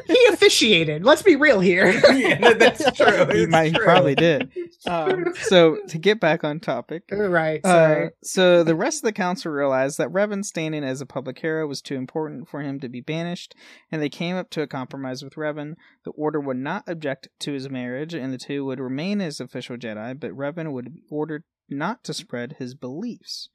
He 0.09 0.19
officiated. 0.33 1.05
Let's 1.05 1.23
be 1.23 1.37
real 1.37 1.61
here. 1.61 1.87
yeah, 2.15 2.55
that's 2.55 2.83
true. 2.97 3.27
He 3.33 3.43
It's 3.43 3.53
might 3.53 3.75
true. 3.75 3.85
probably 3.85 4.17
did. 4.17 4.51
Um, 4.89 5.27
so 5.43 5.79
to 5.89 5.99
get 5.99 6.19
back 6.19 6.43
on 6.43 6.59
topic, 6.59 7.05
right. 7.13 7.65
Uh, 7.65 8.09
so 8.23 8.65
the 8.65 8.75
rest 8.75 8.99
of 8.99 9.03
the 9.03 9.13
council 9.13 9.53
realized 9.53 9.99
that 9.99 10.11
Revan's 10.11 10.49
standing 10.49 10.83
as 10.83 11.01
a 11.01 11.07
public 11.07 11.39
hero 11.39 11.69
was 11.69 11.81
too 11.81 11.95
important 11.95 12.49
for 12.49 12.61
him 12.61 12.81
to 12.81 12.89
be 12.89 13.03
banished, 13.03 13.55
and 13.93 14.03
they 14.03 14.09
came 14.09 14.35
up 14.35 14.51
to 14.51 14.63
a 14.63 14.67
compromise 14.67 15.23
with 15.23 15.35
Revan. 15.35 15.75
The 16.05 16.11
Order 16.11 16.41
would 16.41 16.59
not 16.59 16.85
object 16.87 17.29
to 17.41 17.53
his 17.53 17.71
marriage, 17.71 18.15
and 18.15 18.33
the 18.33 18.39
two 18.39 18.65
would 18.67 18.81
remain 18.81 19.21
as 19.21 19.41
official 19.41 19.77
Jedi, 19.77 20.19
but 20.19 20.37
Revan 20.37 20.73
would 20.73 20.95
be 20.95 21.03
ordered 21.11 21.45
not 21.69 22.05
to 22.05 22.15
spread 22.15 22.57
his 22.59 22.75
beliefs. 22.75 23.49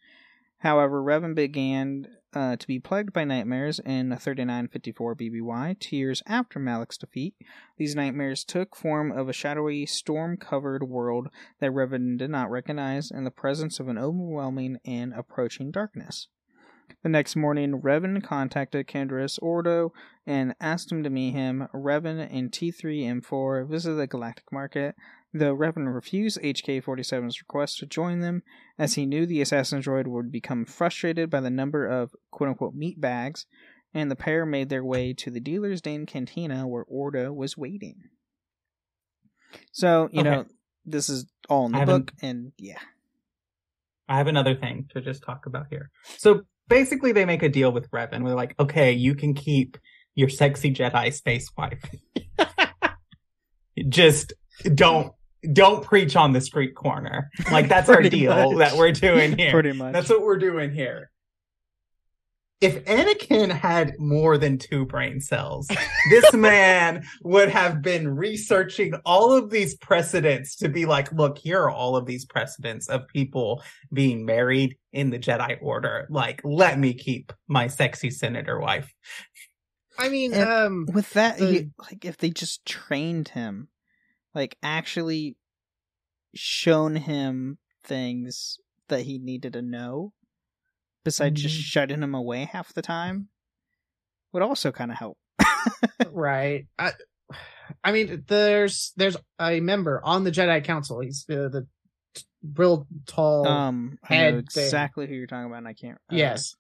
However, 0.60 1.02
Revan 1.02 1.36
began 1.36 2.08
uh, 2.34 2.58
to 2.58 2.68
be 2.68 2.80
plagued 2.80 3.14
by 3.14 3.24
nightmares 3.24 3.80
in 3.80 4.10
3954 4.10 5.16
BBY, 5.16 5.80
two 5.80 5.96
years 5.96 6.22
after 6.28 6.60
Malak's 6.60 6.98
defeat. 6.98 7.36
These 7.78 7.96
nightmares 7.96 8.44
took 8.44 8.76
form 8.76 9.12
of 9.12 9.30
a 9.30 9.34
shadowy, 9.34 9.86
storm 9.86 10.36
covered 10.38 10.84
world 10.84 11.30
that 11.60 11.72
Revan 11.72 12.18
did 12.18 12.30
not 12.30 12.52
recognize 12.52 13.10
in 13.10 13.24
the 13.24 13.32
presence 13.32 13.80
of 13.80 13.88
an 13.88 13.98
overwhelming 13.98 14.80
and 14.84 15.14
approaching 15.14 15.72
darkness. 15.72 16.28
The 17.04 17.10
next 17.10 17.36
morning, 17.36 17.82
Revan 17.82 18.24
contacted 18.24 18.88
Canderous 18.88 19.40
Ordo 19.42 19.94
and 20.26 20.56
asked 20.60 20.92
him 20.92 21.04
to 21.04 21.10
meet 21.10 21.32
him. 21.32 21.68
Revan 21.74 22.28
and 22.32 22.52
T3M4 22.52 23.70
visited 23.70 23.96
the 23.96 24.08
Galactic 24.08 24.52
Market, 24.52 24.96
though 25.34 25.56
Revan 25.56 25.94
refused 25.94 26.40
HK 26.42 26.84
47's 26.84 27.40
request 27.42 27.78
to 27.80 27.86
join 27.86 28.20
them, 28.20 28.44
as 28.78 28.96
he 28.96 29.06
knew 29.06 29.26
the 29.26 29.42
assassin 29.42 29.82
droid 29.82 30.08
would 30.08 30.32
become 30.32 30.66
frustrated 30.66 31.30
by 31.30 31.40
the 31.40 31.50
number 31.50 31.86
of 31.88 32.12
quote 32.32 32.50
unquote 32.50 32.74
meat 32.76 33.00
bags, 33.00 33.46
and 33.94 34.12
the 34.12 34.16
pair 34.16 34.46
made 34.46 34.70
their 34.70 34.84
way 34.84 35.14
to 35.14 35.32
the 35.32 35.40
dealer's 35.40 35.82
Dane 35.82 36.06
Cantina 36.06 36.68
where 36.68 36.84
Ordo 36.88 37.32
was 37.32 37.58
waiting. 37.58 37.96
So, 39.72 40.10
you 40.12 40.22
Okay. 40.22 40.30
know, 40.30 40.46
this 40.86 41.10
is 41.10 41.26
all 41.50 41.66
in 41.66 41.72
the 41.72 41.86
book, 41.86 42.12
and 42.22 42.52
yeah. 42.58 42.80
I 44.08 44.18
have 44.18 44.28
another 44.28 44.56
thing 44.56 44.88
to 44.94 45.02
just 45.02 45.24
talk 45.24 45.46
about 45.46 45.68
here. 45.70 45.92
So 46.18 46.42
basically, 46.70 47.12
they 47.12 47.26
make 47.26 47.44
a 47.44 47.50
deal 47.50 47.72
with 47.72 47.90
Revan. 47.92 48.24
We're 48.24 48.36
like, 48.36 48.56
okay, 48.60 48.94
you 48.94 49.16
can 49.16 49.34
keep 49.34 49.78
your 50.16 50.30
sexy 50.30 50.74
Jedi 50.74 51.14
space 51.14 51.50
wife. 51.58 51.84
just 53.90 54.34
don't 54.76 55.14
don't 55.54 55.84
preach 55.84 56.16
on 56.16 56.34
the 56.34 56.42
street 56.42 56.76
corner. 56.76 57.30
Like 57.52 57.70
that's 57.70 57.90
our 57.90 58.02
deal 58.04 58.54
much. 58.54 58.58
that 58.58 58.78
we're 58.78 58.92
doing 58.92 59.38
here. 59.38 59.52
Pretty 59.52 59.72
much. 59.72 59.94
That's 59.94 60.10
what 60.10 60.22
we're 60.22 60.38
doing 60.40 60.72
here. 60.72 61.09
If 62.62 62.84
Anakin 62.86 63.52
had 63.52 63.94
more 64.00 64.38
than 64.38 64.58
two 64.58 64.86
brain 64.86 65.22
cells, 65.22 65.68
this 66.10 66.34
man 66.34 67.06
would 67.24 67.48
have 67.50 67.82
been 67.82 68.16
researching 68.16 68.94
all 69.06 69.32
of 69.32 69.50
these 69.50 69.78
precedents 69.78 70.58
to 70.58 70.68
be 70.68 70.86
like, 70.86 71.10
look, 71.14 71.38
here 71.38 71.62
are 71.62 71.72
all 71.72 71.96
of 71.96 72.06
these 72.06 72.26
precedents 72.26 72.90
of 72.90 73.08
people 73.08 73.64
being 73.94 74.26
married 74.26 74.78
in 74.92 75.10
the 75.10 75.20
Jedi 75.20 75.58
Order. 75.62 76.06
Like, 76.10 76.42
let 76.44 76.78
me 76.78 76.94
keep 76.94 77.32
my 77.48 77.68
sexy 77.68 78.10
senator 78.10 78.60
wife. 78.60 78.94
I 79.98 80.10
mean, 80.10 80.34
And- 80.34 80.50
um, 80.50 80.86
with 80.92 81.12
that 81.12 81.38
the- 81.38 81.46
he, 81.46 81.70
like 81.78 82.04
if 82.04 82.18
they 82.18 82.30
just 82.30 82.66
trained 82.66 83.30
him 83.30 83.70
like 84.36 84.58
actually 84.62 85.38
shown 86.36 86.96
him 86.96 87.58
things 87.84 88.60
that 88.90 89.02
he 89.02 89.18
needed 89.18 89.54
to 89.54 89.62
know 89.62 90.14
besides 91.04 91.42
just 91.42 91.56
Mhm. 91.58 91.64
shutting 91.64 92.02
him 92.04 92.14
away 92.16 92.46
half 92.46 92.74
the 92.74 92.82
time 92.82 93.30
would 94.34 94.44
also 94.44 94.72
kind 94.72 94.92
of 94.92 94.98
help 94.98 95.18
right. 96.12 96.68
I, 96.80 96.92
I 97.84 97.92
mean, 97.92 98.24
there's 98.28 98.94
there's 98.98 99.18
a 99.40 99.60
member 99.60 100.02
on 100.04 100.24
the 100.24 100.32
Jedi 100.32 100.64
Council. 100.64 101.00
He's 101.02 101.26
uh, 101.30 101.50
the 101.50 101.68
t- 102.16 102.24
real 102.56 102.88
tall. 103.06 103.48
um 103.48 103.98
i 104.10 104.14
head 104.16 104.34
know 104.34 104.42
thing. 104.52 104.64
exactly 104.64 105.08
who 105.08 105.14
you're 105.14 105.28
talking 105.28 105.46
about 105.46 105.58
and 105.60 105.68
i 105.68 105.74
can't 105.74 105.98
uh, 106.12 106.16
yes. 106.16 106.56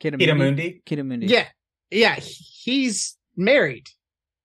Ki-Adi-Mundi? 0.00 0.24
Ki-Adi-Mundi? 0.26 0.82
Ki-Adi-Mundi. 0.86 1.26
Yeah. 1.26 1.46
Yeah. 1.90 2.14
He's 2.16 3.16
married 3.36 3.86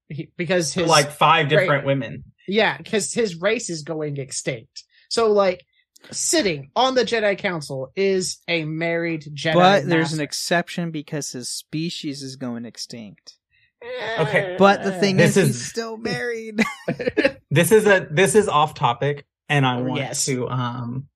he, 0.09 0.29
because 0.37 0.73
his 0.73 0.87
like 0.87 1.11
five 1.11 1.45
Right. 1.45 1.49
different 1.49 1.85
women. 1.85 2.23
Yeah, 2.47 2.77
because 2.77 3.13
his 3.13 3.39
race 3.41 3.69
is 3.69 3.81
going 3.83 4.17
extinct. 4.17 4.83
So, 5.09 5.31
like, 5.31 5.65
sitting 6.11 6.69
on 6.75 6.95
the 6.95 7.03
Jedi 7.03 7.37
Council 7.37 7.91
is 7.95 8.39
a 8.47 8.63
married 8.65 9.23
Jedi. 9.33 9.53
but 9.53 9.85
there's 9.87 10.13
an 10.13 10.19
exception 10.21 10.91
because 10.91 11.31
his 11.31 11.49
species 11.49 12.21
is 12.23 12.35
going 12.35 12.65
extinct 12.65 13.37
Okay. 14.19 14.55
but 14.57 14.83
the 14.83 14.91
thing 14.91 15.17
This 15.17 15.37
is, 15.37 15.49
is- 15.49 15.55
he's 15.55 15.65
still 15.69 15.97
married 15.97 16.59
This 17.51 17.71
is 17.71 17.85
a 17.85 18.07
this 18.11 18.35
is 18.35 18.47
off 18.49 18.73
topic, 18.73 19.25
and 19.47 19.65
I 19.65 19.77
Oh, 19.79 19.83
want 19.83 20.01
yes. 20.01 20.25
to 20.25 20.49
um 20.49 21.07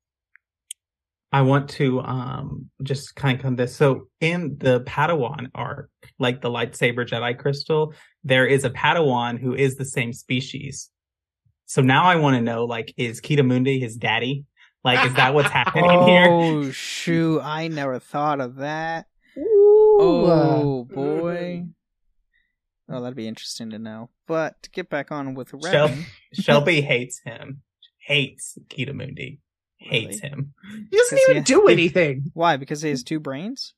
I 1.31 1.41
want 1.41 1.69
to 1.71 1.99
um 2.01 2.69
just 2.81 3.15
kind 3.15 3.35
of 3.37 3.41
come 3.41 3.55
this. 3.55 3.75
So 3.75 4.07
in 4.21 4.57
the 4.59 4.81
Padawan 4.81 5.49
arc, 5.53 5.89
like 6.17 6.41
the 6.41 6.49
lightsaber 6.49 7.05
Jedi 7.07 7.37
crystal, 7.37 7.93
there 8.23 8.45
is 8.47 8.63
a 8.63 8.69
Padawan 8.69 9.39
who 9.39 9.53
is 9.53 9.75
the 9.75 9.85
same 9.85 10.13
species. 10.13 10.89
So 11.65 11.81
now 11.81 12.05
I 12.05 12.15
want 12.15 12.35
to 12.35 12.41
know, 12.41 12.65
like, 12.65 12.93
is 12.97 13.19
Ki-Adi-Mundi 13.21 13.79
his 13.79 13.95
daddy? 13.95 14.45
Like, 14.83 15.05
is 15.05 15.13
that 15.15 15.33
what's 15.33 15.49
happening 15.49 15.89
here? 16.07 16.27
oh 16.29 16.71
shoot 16.71 17.41
i 17.41 17.67
never 17.67 17.99
thought 17.99 18.39
of 18.39 18.55
that 18.57 19.07
Ooh, 19.37 19.97
Oh 20.01 20.87
boy. 20.89 21.65
Oh, 22.91 23.01
that'd 23.01 23.15
be 23.15 23.27
interesting 23.27 23.69
to 23.69 23.77
know. 23.79 24.09
But 24.27 24.63
to 24.63 24.71
get 24.71 24.89
back 24.89 25.11
on 25.11 25.35
with 25.35 25.49
Shel- 25.49 25.89
Revan, 25.89 26.03
Shelby 26.33 26.81
hates 26.81 27.21
him. 27.23 27.61
Hates 27.99 28.57
Ki-Adi-Mundi. 28.69 29.39
Hates 29.77 30.21
Really? 30.23 30.29
him. 30.33 30.53
He 30.89 30.97
doesn't 30.97 31.19
even 31.29 31.35
he- 31.37 31.41
do 31.43 31.67
anything. 31.67 32.31
why? 32.33 32.57
Because 32.57 32.81
he 32.81 32.89
has 32.89 33.03
two 33.03 33.19
brains. 33.19 33.73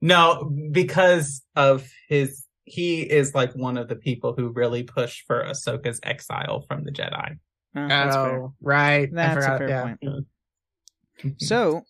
No, 0.00 0.50
because 0.72 1.42
of 1.54 1.88
his 2.08 2.44
he 2.64 3.02
is 3.02 3.34
like 3.34 3.52
one 3.54 3.76
of 3.78 3.88
the 3.88 3.94
people 3.96 4.34
who 4.36 4.48
really 4.48 4.82
push 4.82 5.22
for 5.26 5.44
Ahsoka's 5.44 6.00
exile 6.02 6.62
from 6.66 6.82
the 6.84 6.90
Jedi. 6.90 7.38
Uh, 7.76 7.88
that's 7.88 8.16
fair. 8.16 8.42
oh, 8.42 8.54
right. 8.60 9.02
I 9.02 9.08
That's 9.12 9.46
a 9.46 9.58
fair 9.58 9.68
yeah. 9.68 9.82
point. 9.82 10.26
So, 11.38 11.82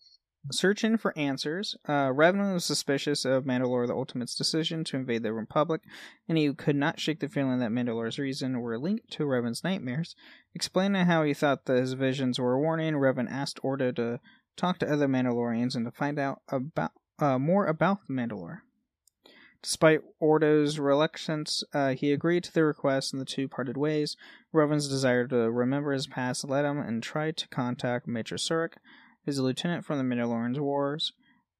searching 0.50 0.96
for 0.96 1.16
answers, 1.16 1.76
uh, 1.86 2.08
Revan 2.08 2.52
was 2.52 2.64
suspicious 2.64 3.24
of 3.24 3.44
Mandalore 3.44 3.86
the 3.86 3.94
Ultimate's 3.94 4.34
decision 4.34 4.84
to 4.84 4.96
invade 4.96 5.22
the 5.22 5.32
Republic, 5.32 5.82
and 6.28 6.38
he 6.38 6.52
could 6.54 6.76
not 6.76 7.00
shake 7.00 7.20
the 7.20 7.28
feeling 7.28 7.58
that 7.60 7.70
Mandalore's 7.70 8.18
reason 8.18 8.60
were 8.60 8.78
linked 8.78 9.10
to 9.12 9.24
Revan's 9.24 9.64
nightmares. 9.64 10.14
Explaining 10.54 11.06
how 11.06 11.22
he 11.22 11.34
thought 11.34 11.66
that 11.66 11.78
his 11.78 11.94
visions 11.94 12.38
were 12.38 12.54
a 12.54 12.60
warning, 12.60 12.94
Revan 12.94 13.30
asked 13.30 13.60
Ordo 13.62 13.92
to 13.92 14.20
talk 14.56 14.78
to 14.78 14.92
other 14.92 15.08
Mandalorians 15.08 15.74
and 15.74 15.84
to 15.84 15.90
find 15.90 16.18
out 16.18 16.42
about 16.48 16.92
uh, 17.18 17.38
more 17.38 17.66
about 17.66 18.06
the 18.06 18.14
Mandalore. 18.14 18.60
Despite 19.62 20.00
Ordo's 20.20 20.78
reluctance, 20.78 21.64
uh, 21.74 21.94
he 21.94 22.12
agreed 22.12 22.44
to 22.44 22.52
the 22.52 22.64
request, 22.64 23.12
and 23.12 23.20
the 23.20 23.26
two 23.26 23.48
parted 23.48 23.76
ways. 23.76 24.16
Revan's 24.54 24.88
desire 24.88 25.26
to 25.28 25.50
remember 25.50 25.92
his 25.92 26.06
past 26.06 26.48
led 26.48 26.64
him 26.64 26.78
and 26.78 27.02
tried 27.02 27.36
to 27.38 27.48
contact 27.48 28.06
Major 28.06 28.36
Surik, 28.36 28.74
his 29.24 29.40
lieutenant 29.40 29.84
from 29.84 29.98
the 29.98 30.04
Mandalorian's 30.04 30.60
wars, 30.60 31.12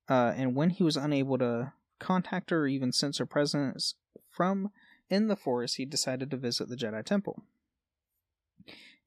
uh, 0.09 0.33
and 0.37 0.55
when 0.55 0.71
he 0.71 0.85
was 0.85 0.97
unable 0.97 1.39
to 1.39 1.73
contact 1.99 2.51
her 2.51 2.61
or 2.61 2.69
even 2.69 2.93
sense 2.93 3.19
her 3.19 3.27
presence 3.27 3.95
from 4.31 4.71
in 5.11 5.29
the 5.29 5.37
forest, 5.37 5.77
he 5.77 5.85
decided 5.85 6.31
to 6.31 6.37
visit 6.37 6.69
the 6.69 6.77
Jedi 6.77 7.05
Temple. 7.05 7.43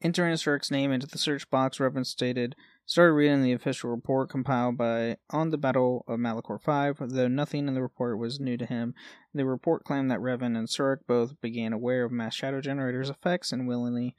Entering 0.01 0.33
Surik's 0.35 0.71
name 0.71 0.91
into 0.91 1.07
the 1.07 1.17
search 1.17 1.49
box, 1.49 1.77
Revan 1.77 2.05
stated, 2.05 2.55
started 2.89 3.13
reading 3.13 3.43
the 3.43 3.53
official 3.53 3.91
report 3.91 4.31
compiled 4.31 4.75
by 4.75 5.15
On 5.29 5.51
the 5.51 5.59
Battle 5.59 6.03
of 6.07 6.19
Malachor 6.19 6.59
5, 6.59 6.97
though 7.09 7.27
nothing 7.27 7.67
in 7.67 7.75
the 7.75 7.83
report 7.83 8.17
was 8.17 8.39
new 8.39 8.57
to 8.57 8.65
him. 8.65 8.95
The 9.31 9.45
report 9.45 9.83
claimed 9.83 10.09
that 10.09 10.17
Revan 10.17 10.57
and 10.57 10.67
Surik 10.67 11.05
both 11.05 11.39
began 11.39 11.71
aware 11.71 12.03
of 12.03 12.11
mass 12.11 12.33
shadow 12.33 12.61
generators' 12.61 13.11
effects 13.11 13.51
and 13.51 13.67
willingly 13.67 14.15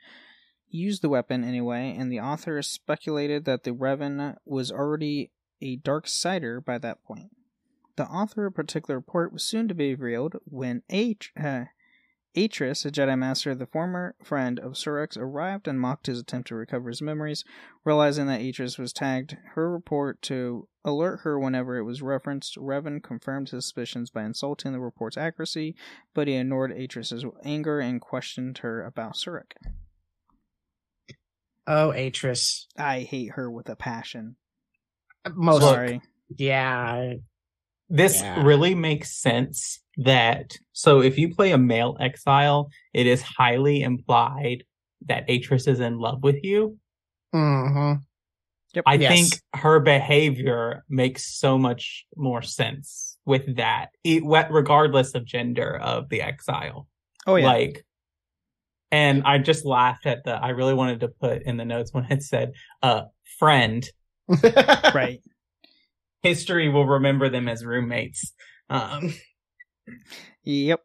used 0.68 1.02
the 1.02 1.08
weapon 1.08 1.42
anyway, 1.42 1.96
and 1.98 2.12
the 2.12 2.20
author 2.20 2.62
speculated 2.62 3.44
that 3.44 3.64
the 3.64 3.72
Revan 3.72 4.36
was 4.44 4.70
already 4.70 5.32
a 5.60 5.74
dark 5.74 6.06
sider 6.06 6.60
by 6.60 6.78
that 6.78 7.02
point. 7.02 7.30
The 7.96 8.06
author 8.06 8.46
of 8.46 8.52
a 8.52 8.54
particular 8.54 8.98
report 8.98 9.32
was 9.32 9.42
soon 9.42 9.66
to 9.66 9.74
be 9.74 9.96
revealed 9.96 10.36
when 10.44 10.84
H. 10.88 11.32
Uh, 11.36 11.64
Atris, 12.36 12.86
a 12.86 12.90
Jedi 12.90 13.18
Master, 13.18 13.54
the 13.54 13.66
former 13.66 14.14
friend 14.22 14.60
of 14.60 14.72
Surik's, 14.72 15.16
arrived 15.16 15.66
and 15.66 15.80
mocked 15.80 16.06
his 16.06 16.20
attempt 16.20 16.48
to 16.48 16.54
recover 16.54 16.88
his 16.88 17.02
memories. 17.02 17.44
Realizing 17.84 18.26
that 18.26 18.40
Atris 18.40 18.78
was 18.78 18.92
tagged 18.92 19.36
her 19.54 19.70
report 19.70 20.22
to 20.22 20.68
alert 20.84 21.20
her 21.22 21.38
whenever 21.38 21.76
it 21.76 21.82
was 21.82 22.02
referenced, 22.02 22.56
Revan 22.56 23.02
confirmed 23.02 23.48
his 23.48 23.64
suspicions 23.64 24.10
by 24.10 24.24
insulting 24.24 24.72
the 24.72 24.80
report's 24.80 25.16
accuracy, 25.16 25.74
but 26.14 26.28
he 26.28 26.34
ignored 26.34 26.70
Atris's 26.70 27.24
anger 27.44 27.80
and 27.80 28.00
questioned 28.00 28.58
her 28.58 28.84
about 28.84 29.14
Surik. 29.14 29.52
Oh, 31.66 31.92
Atris. 31.94 32.66
I 32.78 33.00
hate 33.00 33.32
her 33.32 33.50
with 33.50 33.68
a 33.68 33.76
passion. 33.76 34.36
Most. 35.34 35.62
Sorry. 35.62 36.00
Yeah. 36.36 37.14
This 37.90 38.22
Yeah. 38.22 38.42
really 38.42 38.74
makes 38.74 39.16
sense 39.16 39.82
that 39.96 40.56
so 40.72 41.00
if 41.02 41.18
you 41.18 41.34
play 41.34 41.50
a 41.50 41.58
male 41.58 41.96
exile, 42.00 42.70
it 42.94 43.06
is 43.06 43.20
highly 43.20 43.82
implied 43.82 44.64
that 45.06 45.28
Atris 45.28 45.66
is 45.66 45.80
in 45.80 45.98
love 45.98 46.22
with 46.22 46.42
you. 46.44 46.78
hmm 47.32 47.94
Yep. 48.74 48.84
I 48.86 48.94
Yes. 48.94 49.08
think 49.12 49.42
her 49.62 49.80
behavior 49.80 50.84
makes 50.88 51.24
so 51.36 51.58
much 51.58 52.06
more 52.16 52.40
sense 52.40 53.18
with 53.26 53.56
that, 53.56 53.90
it, 54.04 54.22
regardless 54.24 55.16
of 55.16 55.24
gender 55.24 55.76
of 55.78 56.08
the 56.08 56.22
exile. 56.22 56.86
oh 57.26 57.34
yeah. 57.34 57.46
Like, 57.46 57.84
and 58.92 59.22
I 59.24 59.38
just 59.38 59.64
laughed 59.64 60.06
at 60.06 60.22
the. 60.24 60.32
I 60.32 60.50
really 60.50 60.74
wanted 60.74 61.00
to 61.00 61.08
put 61.08 61.42
in 61.42 61.56
the 61.56 61.64
notes 61.64 61.92
when 61.92 62.04
it 62.10 62.22
said, 62.22 62.52
"Uh, 62.82 63.02
friend." 63.38 63.88
right. 64.94 65.20
History 66.22 66.68
will 66.68 66.86
remember 66.86 67.28
them 67.28 67.48
as 67.48 67.64
roommates. 67.64 68.32
Um, 68.68 69.14
Yep. 70.44 70.82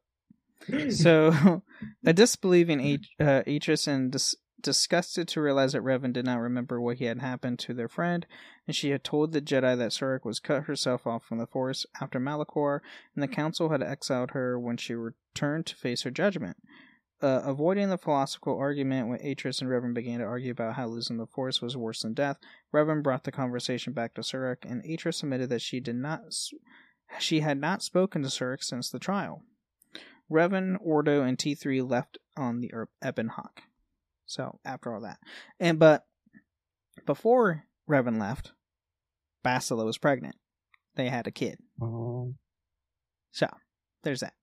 So, 0.90 1.62
a 2.06 2.14
disbelieving 2.14 2.82
H- 2.82 3.10
uh, 3.20 3.44
Atris 3.46 3.88
and 3.88 4.12
dis- 4.12 4.36
disgusted 4.62 5.28
to 5.28 5.42
realize 5.42 5.74
that 5.74 5.84
Revan 5.84 6.12
did 6.12 6.26
not 6.26 6.40
remember 6.40 6.82
what 6.82 6.98
he 6.98 7.06
had 7.06 7.20
happened 7.20 7.60
to 7.60 7.74
their 7.74 7.88
friend, 7.88 8.26
and 8.66 8.76
she 8.76 8.90
had 8.90 9.04
told 9.04 9.32
the 9.32 9.42
Jedi 9.42 9.78
that 9.78 9.92
Surik 9.92 10.26
was 10.26 10.40
cut 10.40 10.64
herself 10.64 11.06
off 11.06 11.24
from 11.24 11.38
the 11.38 11.46
Force 11.46 11.86
after 12.02 12.20
Malachor, 12.20 12.80
and 13.14 13.22
the 13.22 13.28
Council 13.28 13.70
had 13.70 13.84
exiled 13.84 14.32
her 14.32 14.60
when 14.60 14.78
she 14.78 14.96
returned 14.96 15.68
to 15.68 15.76
face 15.76 16.02
her 16.02 16.12
judgment. 16.12 16.58
Uh, 17.22 17.42
avoiding 17.46 17.90
the 17.90 17.98
philosophical 17.98 18.58
argument 18.58 19.08
when 19.08 19.20
Atris 19.20 19.62
and 19.62 19.70
Revan 19.70 19.94
began 19.94 20.20
to 20.20 20.26
argue 20.26 20.52
about 20.52 20.76
how 20.76 20.86
losing 20.88 21.18
the 21.18 21.26
Force 21.26 21.62
was 21.62 21.78
worse 21.78 22.02
than 22.02 22.14
death, 22.14 22.38
Revan 22.74 23.02
brought 23.02 23.24
the 23.24 23.32
conversation 23.32 23.94
back 23.94 24.14
to 24.16 24.22
Surik, 24.22 24.70
and 24.70 24.84
Atris 24.84 25.24
admitted 25.24 25.50
that 25.50 25.62
she 25.62 25.80
did 25.80 25.96
not, 25.96 26.22
she 27.18 27.40
had 27.40 27.60
not 27.60 27.82
spoken 27.82 28.22
to 28.22 28.28
Surik 28.28 28.64
since 28.64 28.90
the 28.90 29.00
trial. 29.00 29.44
Revan, 30.30 30.76
Ordo, 30.82 31.22
and 31.22 31.38
T3 31.38 31.90
left 31.90 32.18
on 32.36 32.60
the 32.60 32.72
Ebon 33.06 33.30
Hawk. 33.30 33.62
So 34.26 34.60
after 34.66 34.94
all 34.94 35.02
that, 35.02 35.20
and 35.60 35.80
but 35.80 36.04
before 37.06 37.66
Revan 37.90 38.20
left, 38.20 38.52
Bastila 39.46 39.86
was 39.86 39.98
pregnant. 39.98 40.36
They 40.96 41.10
had 41.10 41.28
a 41.28 41.32
kid. 41.32 41.60
Oh. 41.82 42.34
So 43.32 43.48
there's 44.04 44.22
that. 44.22 44.34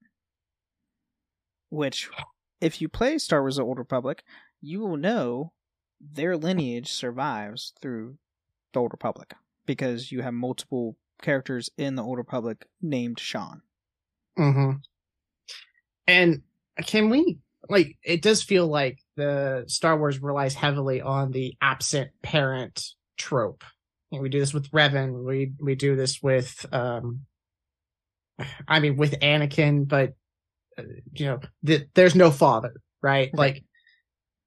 Which, 1.70 2.10
if 2.62 2.80
you 2.80 2.88
play 2.88 3.18
Star 3.18 3.42
Wars: 3.42 3.56
The 3.56 3.64
Old 3.64 3.78
Republic, 3.78 4.22
you 4.60 4.80
will 4.80 4.96
know 4.96 5.52
their 6.00 6.36
lineage 6.36 6.90
survives 6.90 7.74
through 7.82 8.16
the 8.72 8.80
Old 8.80 8.92
Republic 8.92 9.34
because 9.66 10.12
you 10.12 10.22
have 10.22 10.32
multiple 10.32 10.96
characters 11.20 11.70
in 11.76 11.96
the 11.96 12.02
Old 12.02 12.18
Republic 12.18 12.66
named 12.80 13.18
Shan. 13.18 13.62
Mm-hmm. 14.38 14.78
And 16.06 16.42
can 16.86 17.10
we 17.10 17.38
like? 17.68 17.98
It 18.02 18.22
does 18.22 18.42
feel 18.42 18.68
like 18.68 19.00
the 19.16 19.64
Star 19.66 19.98
Wars 19.98 20.22
relies 20.22 20.54
heavily 20.54 21.00
on 21.00 21.32
the 21.32 21.56
absent 21.60 22.10
parent 22.22 22.90
trope. 23.18 23.64
We 24.10 24.28
do 24.28 24.38
this 24.38 24.54
with 24.54 24.70
Revan. 24.70 25.24
We 25.24 25.52
we 25.60 25.74
do 25.74 25.96
this 25.96 26.22
with 26.22 26.64
um, 26.72 27.26
I 28.68 28.78
mean 28.78 28.96
with 28.96 29.18
Anakin, 29.20 29.88
but 29.88 30.14
you 31.12 31.26
know, 31.26 31.40
the, 31.62 31.86
there's 31.94 32.14
no 32.14 32.30
father, 32.30 32.74
right? 33.02 33.30
Right. 33.32 33.54
Like 33.54 33.64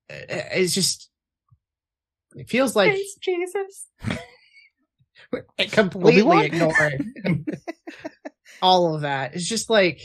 it's 0.10 0.74
just 0.74 1.10
it 2.36 2.50
feels 2.50 2.76
like 2.76 2.92
Praise 2.92 3.16
Jesus. 3.22 3.88
completely 5.72 6.22
Obi-Wan? 6.22 6.46
ignoring 6.46 7.46
all 8.62 8.96
of 8.96 9.02
that. 9.02 9.36
It's 9.36 9.48
just 9.48 9.70
like 9.70 10.02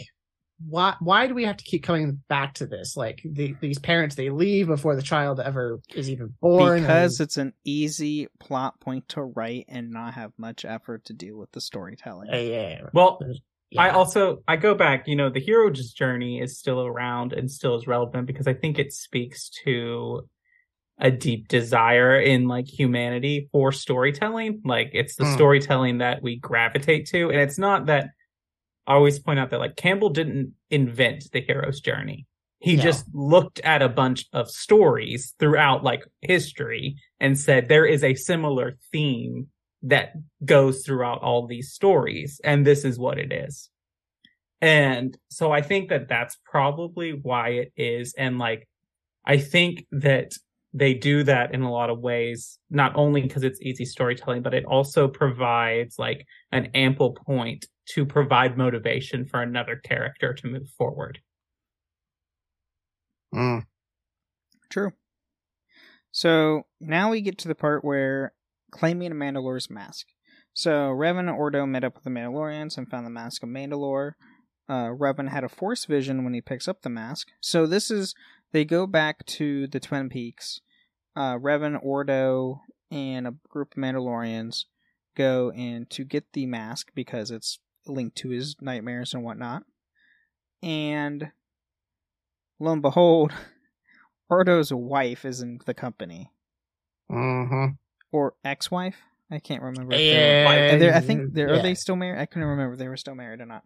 why 0.69 0.95
why 1.01 1.27
do 1.27 1.35
we 1.35 1.45
have 1.45 1.57
to 1.57 1.65
keep 1.65 1.83
coming 1.83 2.23
back 2.29 2.55
to 2.55 2.67
this? 2.67 2.97
Like 2.97 3.21
the, 3.25 3.55
these 3.61 3.79
parents 3.79 4.15
they 4.15 4.29
leave 4.31 4.67
before 4.67 4.95
the 4.95 5.03
child 5.03 5.41
ever 5.41 5.81
is 5.95 6.11
even 6.11 6.35
born. 6.41 6.83
because 6.83 7.19
and- 7.19 7.27
it's 7.27 7.37
an 7.39 7.55
easy 7.65 8.29
plot 8.39 8.79
point 8.81 9.09
to 9.11 9.23
write 9.23 9.65
and 9.69 9.91
not 9.91 10.15
have 10.15 10.33
much 10.37 10.65
effort 10.65 11.07
to 11.07 11.13
deal 11.15 11.37
with 11.39 11.51
the 11.53 11.61
storytelling. 11.61 12.31
Uh, 12.33 12.37
yeah, 12.37 12.81
Well, 12.93 13.19
yeah. 13.71 13.83
I 13.83 13.91
also 13.91 14.43
I 14.49 14.57
go 14.57 14.75
back, 14.75 15.07
you 15.07 15.17
know, 15.17 15.31
the 15.31 15.41
hero's 15.41 15.93
journey 15.93 16.41
is 16.41 16.59
still 16.59 16.81
around 16.85 17.33
and 17.33 17.51
still 17.51 17.77
is 17.77 17.87
relevant 17.87 18.27
because 18.27 18.47
I 18.47 18.55
think 18.55 18.79
it 18.79 18.93
speaks 18.93 19.49
to 19.65 20.29
a 20.99 21.11
deep 21.11 21.49
desire 21.49 22.21
in 22.21 22.47
like 22.47 22.67
humanity 22.69 23.49
for 23.53 23.73
storytelling. 23.73 24.61
Like 24.65 24.91
it's 24.93 25.17
the 25.17 25.25
Mm. 25.25 25.35
storytelling 25.35 25.99
that 25.99 26.23
we 26.23 26.37
gravitate 26.37 27.07
to. 27.07 27.31
And 27.31 27.41
it's 27.41 27.59
not 27.59 27.87
that 27.87 28.11
I 28.87 28.95
always 28.95 29.19
point 29.19 29.39
out 29.39 29.51
that 29.51 29.61
like 29.61 29.77
Campbell 29.77 30.11
didn't 30.11 30.53
invent 30.69 31.31
the 31.33 31.41
hero's 31.41 31.81
journey. 31.81 32.27
He 32.59 32.77
No. 32.77 32.83
just 32.83 33.07
looked 33.15 33.61
at 33.61 33.81
a 33.81 33.89
bunch 33.89 34.27
of 34.35 34.51
stories 34.51 35.35
throughout 35.39 35.83
like 35.83 36.03
history 36.21 36.97
and 37.19 37.39
said 37.39 37.69
there 37.69 37.87
is 37.87 38.05
a 38.05 38.15
similar 38.15 38.77
theme 38.93 39.49
that 39.83 40.13
goes 40.45 40.85
throughout 40.85 41.23
all 41.23 41.47
these 41.47 41.73
stories 41.73 42.41
and 42.45 42.67
this 42.67 42.85
is 42.85 42.99
what 42.99 43.19
it 43.19 43.33
is. 43.33 43.71
And 44.61 45.17
so 45.31 45.53
I 45.53 45.63
think 45.63 45.89
that 45.89 46.09
that's 46.09 46.39
probably 46.45 47.13
why 47.13 47.49
it 47.51 47.73
is. 47.77 48.15
And 48.19 48.39
like, 48.39 48.69
I 49.25 49.39
think 49.39 49.87
that 49.93 50.33
they 50.73 50.95
do 50.95 51.25
that 51.25 51.55
in 51.55 51.63
a 51.63 51.73
lot 51.73 51.91
of 51.91 51.99
ways, 52.01 52.59
not 52.69 52.95
only 52.95 53.23
because 53.23 53.43
it's 53.43 53.61
easy 53.63 53.85
storytelling, 53.85 54.43
but 54.43 54.55
it 54.55 54.65
also 54.65 55.09
provides 55.09 55.99
like 55.99 56.27
an 56.53 56.67
ample 56.75 57.13
point 57.13 57.67
to 57.87 58.07
provide 58.07 58.57
motivation 58.57 59.27
for 59.27 59.43
another 59.43 59.77
character 59.77 60.33
to 60.35 60.47
move 60.47 60.69
forward. 60.77 61.19
Mm. 63.35 63.65
True. 64.69 64.93
So 66.13 66.67
now 66.81 67.11
we 67.11 67.21
get 67.21 67.39
to 67.39 67.49
the 67.49 67.55
part 67.55 67.85
where 67.85 68.33
claiming 68.71 69.13
a 69.13 69.15
Mandalore's 69.15 69.71
mask. 69.71 70.07
So 70.53 70.71
Revan 70.71 71.21
and 71.21 71.31
Ordo 71.31 71.67
met 71.67 71.85
up 71.85 71.95
with 71.95 72.05
the 72.05 72.11
Mandalorians 72.11 72.77
and 72.77 72.89
found 72.89 73.07
the 73.07 73.11
mask 73.11 73.43
of 73.43 73.49
Mandalore. 73.49 74.13
Uh, 74.69 74.89
Revan 74.89 75.29
had 75.29 75.45
a 75.45 75.49
Force 75.49 75.85
vision 75.85 76.25
when 76.25 76.35
he 76.35 76.41
picks 76.41 76.69
up 76.69 76.83
the 76.83 76.89
mask. 76.89 77.29
So 77.41 77.67
this 77.67 77.91
is 77.91 78.15
they 78.53 78.65
go 78.65 78.87
back 78.87 79.25
to 79.27 79.67
the 79.67 79.81
Twin 79.81 80.09
Peaks. 80.09 80.61
Uh, 81.17 81.37
Revan, 81.37 81.79
Ordo, 81.83 82.61
and 82.91 83.27
a 83.27 83.35
group 83.49 83.73
of 83.77 83.83
Mandalorians 83.83 84.65
go 85.17 85.53
in 85.55 85.87
to 85.91 86.05
get 86.05 86.33
the 86.33 86.47
mask 86.47 86.91
because 86.95 87.31
it's 87.31 87.59
linked 87.87 88.17
to 88.19 88.31
his 88.31 88.57
nightmares 88.61 89.13
and 89.13 89.25
whatnot. 89.25 89.63
And 90.63 91.33
lo 92.59 92.73
and 92.73 92.83
behold, 92.83 93.33
Ordo's 94.31 94.73
wife 94.73 95.25
is 95.25 95.41
in 95.41 95.59
the 95.67 95.75
company, 95.75 96.31
Mm-hmm. 97.11 97.73
Or 98.13 98.35
ex-wife. 98.45 98.97
I 99.31 99.39
can't 99.39 99.63
remember. 99.63 99.95
if 99.95 100.01
Yeah, 100.01 100.45
they're- 100.81 100.95
I 100.95 101.01
think 101.01 101.35
they're, 101.35 101.49
are 101.55 101.63
they 101.63 101.75
still 101.75 101.97
married? 101.97 102.21
I 102.21 102.27
couldn't 102.27 102.49
remember 102.49 102.73
if 102.75 102.79
they 102.79 102.89
were 102.89 102.97
still 102.97 103.15
married 103.15 103.41
or 103.41 103.47
not. 103.47 103.63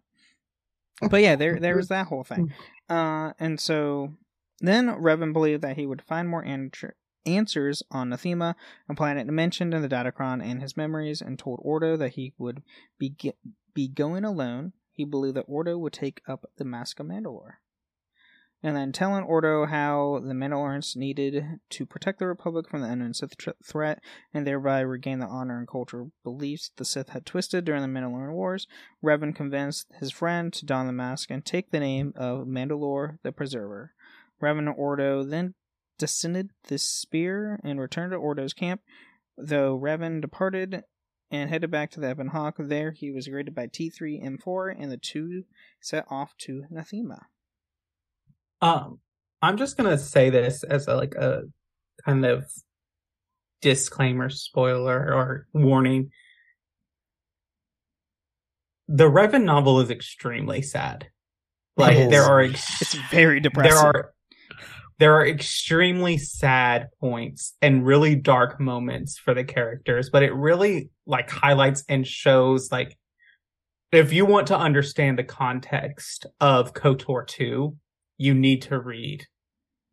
But 1.09 1.21
yeah, 1.21 1.35
there 1.35 1.59
there 1.59 1.75
was 1.75 1.87
that 1.89 2.07
whole 2.07 2.23
thing. 2.23 2.53
Uh, 2.89 3.33
and 3.39 3.59
so 3.59 4.13
then 4.59 4.87
Revan 4.87 5.33
believed 5.33 5.61
that 5.63 5.75
he 5.75 5.85
would 5.85 6.01
find 6.01 6.29
more 6.29 6.45
answer, 6.45 6.95
answers 7.25 7.81
on 7.91 8.09
Nathema, 8.11 8.55
a 8.87 8.93
planet 8.93 9.27
mentioned 9.27 9.73
in 9.73 9.81
the 9.81 9.89
Datacron 9.89 10.41
and 10.43 10.61
his 10.61 10.77
memories, 10.77 11.19
and 11.21 11.37
told 11.37 11.59
Ordo 11.63 11.97
that 11.97 12.13
he 12.13 12.33
would 12.37 12.61
be 12.99 13.15
be 13.73 13.87
going 13.89 14.23
alone. 14.23 14.71
He 14.91 15.03
believed 15.03 15.35
that 15.35 15.45
Ordo 15.49 15.77
would 15.77 15.91
take 15.93 16.21
up 16.27 16.45
the 16.57 16.63
Mask 16.63 16.99
of 17.01 17.07
Mandalore. 17.07 17.55
And 18.65 18.75
then 18.75 18.91
telling 18.91 19.23
Ordo 19.23 19.67
how 19.67 20.23
the 20.25 20.33
Mandalorians 20.33 20.95
needed 20.95 21.59
to 21.69 21.85
protect 21.85 22.17
the 22.17 22.25
Republic 22.25 22.67
from 22.67 22.81
the 22.81 22.89
unknown 22.89 23.13
Sith 23.13 23.37
tr- 23.37 23.51
threat 23.63 24.01
and 24.33 24.47
thereby 24.47 24.79
regain 24.79 25.19
the 25.19 25.27
honor 25.27 25.59
and 25.59 25.67
cultural 25.67 26.11
beliefs 26.23 26.71
the 26.75 26.83
Sith 26.83 27.09
had 27.09 27.27
twisted 27.27 27.63
during 27.63 27.83
the 27.83 27.87
Mandalorian 27.87 28.33
Wars, 28.33 28.65
Revan 29.03 29.35
convinced 29.35 29.93
his 29.99 30.11
friend 30.11 30.51
to 30.53 30.65
don 30.65 30.87
the 30.87 30.93
mask 30.93 31.29
and 31.29 31.45
take 31.45 31.69
the 31.69 31.79
name 31.79 32.11
of 32.15 32.47
Mandalore 32.47 33.19
the 33.21 33.31
Preserver. 33.31 33.93
Revan 34.41 34.57
and 34.57 34.69
Ordo 34.69 35.23
then 35.23 35.53
descended 35.99 36.49
the 36.63 36.79
spear 36.79 37.59
and 37.63 37.79
returned 37.79 38.13
to 38.13 38.17
Ordo's 38.17 38.53
camp, 38.53 38.81
though 39.37 39.79
Revan 39.79 40.21
departed 40.21 40.85
and 41.29 41.51
headed 41.51 41.69
back 41.69 41.91
to 41.91 41.99
the 41.99 42.09
Ebon 42.09 42.29
Hawk. 42.29 42.55
There 42.57 42.93
he 42.93 43.11
was 43.11 43.27
greeted 43.27 43.53
by 43.53 43.67
T3M4 43.67 44.75
and 44.75 44.91
the 44.91 44.97
two 44.97 45.43
set 45.79 46.05
off 46.09 46.35
to 46.39 46.63
Nathema. 46.73 47.25
Um, 48.61 48.99
I'm 49.41 49.57
just 49.57 49.77
gonna 49.77 49.97
say 49.97 50.29
this 50.29 50.63
as 50.63 50.87
a, 50.87 50.95
like 50.95 51.15
a 51.15 51.43
kind 52.03 52.25
of 52.25 52.45
disclaimer, 53.61 54.29
spoiler, 54.29 55.13
or 55.13 55.47
warning. 55.53 56.11
The 58.87 59.09
Revan 59.09 59.43
novel 59.43 59.79
is 59.79 59.89
extremely 59.89 60.61
sad. 60.61 61.07
Like 61.77 61.97
It 61.97 62.09
there 62.09 62.23
are 62.23 62.41
ex- 62.41 62.81
It's 62.81 62.93
very 63.11 63.39
depressing. 63.39 63.71
there 63.71 63.79
are 63.79 64.11
there 64.97 65.13
are 65.15 65.27
extremely 65.27 66.17
sad 66.17 66.87
points 67.01 67.53
and 67.61 67.85
really 67.85 68.15
dark 68.15 68.61
moments 68.61 69.17
for 69.17 69.33
the 69.33 69.43
characters, 69.43 70.09
but 70.09 70.23
it 70.23 70.33
really 70.33 70.89
like 71.05 71.29
highlights 71.29 71.83
and 71.89 72.07
shows 72.07 72.71
like 72.71 72.97
if 73.91 74.13
you 74.13 74.25
want 74.25 74.47
to 74.47 74.57
understand 74.57 75.17
the 75.19 75.23
context 75.23 76.25
of 76.39 76.73
KOTOR 76.73 77.27
2, 77.27 77.75
you 78.17 78.33
need 78.33 78.61
to 78.63 78.79
read 78.79 79.25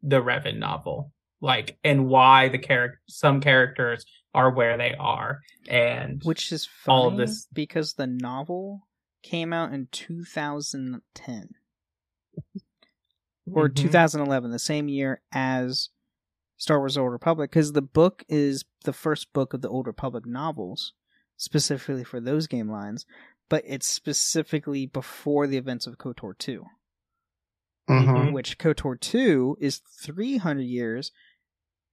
the 0.03 0.21
Revan 0.23 0.59
novel. 0.59 1.13
Like 1.41 1.77
and 1.83 2.07
why 2.09 2.49
the 2.49 2.59
character 2.59 3.01
some 3.09 3.41
characters 3.41 4.05
are 4.35 4.51
where 4.55 4.77
they 4.79 4.95
are 4.95 5.41
and 5.69 6.23
Which 6.25 6.53
is 6.53 6.67
funny 6.67 6.95
all 6.97 7.09
of 7.09 7.17
this- 7.17 7.47
because 7.53 7.95
the 7.95 8.07
novel 8.07 8.87
came 9.23 9.53
out 9.53 9.73
in 9.73 9.89
2010 9.91 11.51
or 13.53 13.69
Mhm. 13.69 13.75
2011, 13.77 14.51
the 14.53 14.59
same 14.59 14.89
year 14.89 15.21
as 15.33 15.91
Star 16.57 16.79
Wars: 16.79 16.95
The 16.95 17.01
Old 17.01 17.11
Republic, 17.13 17.51
because 17.51 17.73
the 17.73 17.83
book 17.83 18.25
is 18.29 18.65
the 18.85 18.93
first 18.93 19.33
book 19.33 19.53
of 19.53 19.63
the 19.63 19.69
Old 19.69 19.87
Republic 19.89 20.25
novels, 20.27 20.93
specifically 21.37 22.05
for 22.05 22.21
those 22.21 22.47
game 22.47 22.71
lines, 22.71 23.05
but 23.49 23.65
it's 23.67 23.87
specifically 23.89 24.87
before 24.87 25.47
the 25.49 25.57
events 25.57 25.89
of 25.89 25.99
KOTOR 25.99 26.35
2, 26.39 26.65
Mm-hmm. 27.91 28.11
Mhm. 28.29 28.33
which 28.33 28.59
KOTOR 28.59 29.01
2 29.01 29.57
is 29.61 29.81
300 30.01 30.63
years 30.63 31.11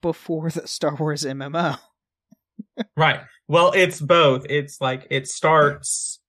before 0.01 0.49
the 0.51 0.67
Star 0.67 0.95
Wars 0.95 1.25
MMO. 1.25 1.77
Right. 2.95 3.21
Well, 3.47 3.71
it's 3.75 3.99
both. 3.99 4.45
It's 4.49 4.79
like 4.79 5.07
it 5.09 5.27
starts 5.27 6.19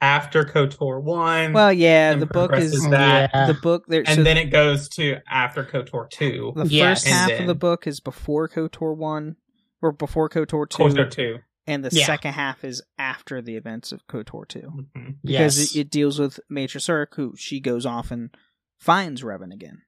after 0.00 0.44
KOTOR 0.44 1.00
one. 1.02 1.52
Well, 1.52 1.72
yeah, 1.72 2.14
the 2.14 2.26
book 2.26 2.52
is 2.54 2.70
progresses 2.72 2.90
that, 2.90 3.30
Yeah. 3.32 3.46
the 3.46 3.54
book 3.54 3.84
there. 3.86 4.02
and 4.06 4.16
so 4.16 4.22
then 4.22 4.36
it 4.36 4.46
goes 4.50 4.88
to 4.90 5.18
after 5.30 5.62
KOTOR 5.64 6.10
two. 6.10 6.52
the 6.56 6.66
Yes. 6.66 7.04
first 7.04 7.14
half 7.14 7.30
And 7.30 7.40
of 7.42 7.46
the 7.46 7.54
book 7.54 7.86
is 7.86 8.00
before 8.00 8.48
KOTOR 8.48 8.96
one 8.96 9.36
or 9.80 9.92
before 9.92 10.28
KOTOR 10.28 10.68
two, 10.68 10.82
KOTOR 10.82 11.10
two. 11.10 11.38
and 11.66 11.84
the 11.84 11.96
Yeah. 11.96 12.04
second 12.06 12.32
half 12.32 12.64
is 12.64 12.82
after 12.98 13.40
the 13.40 13.56
events 13.56 13.92
of 13.92 14.06
KOTOR 14.08 14.46
two. 14.48 14.86
Mhm. 14.96 15.16
because 15.22 15.58
yes. 15.58 15.74
it, 15.76 15.80
it 15.80 15.90
deals 15.90 16.18
with 16.18 16.40
Meetra 16.50 16.80
Surik, 16.80 17.14
who 17.14 17.34
she 17.36 17.60
goes 17.60 17.86
off 17.86 18.10
and 18.10 18.34
finds 18.78 19.22
Revan 19.22 19.52
again. 19.52 19.82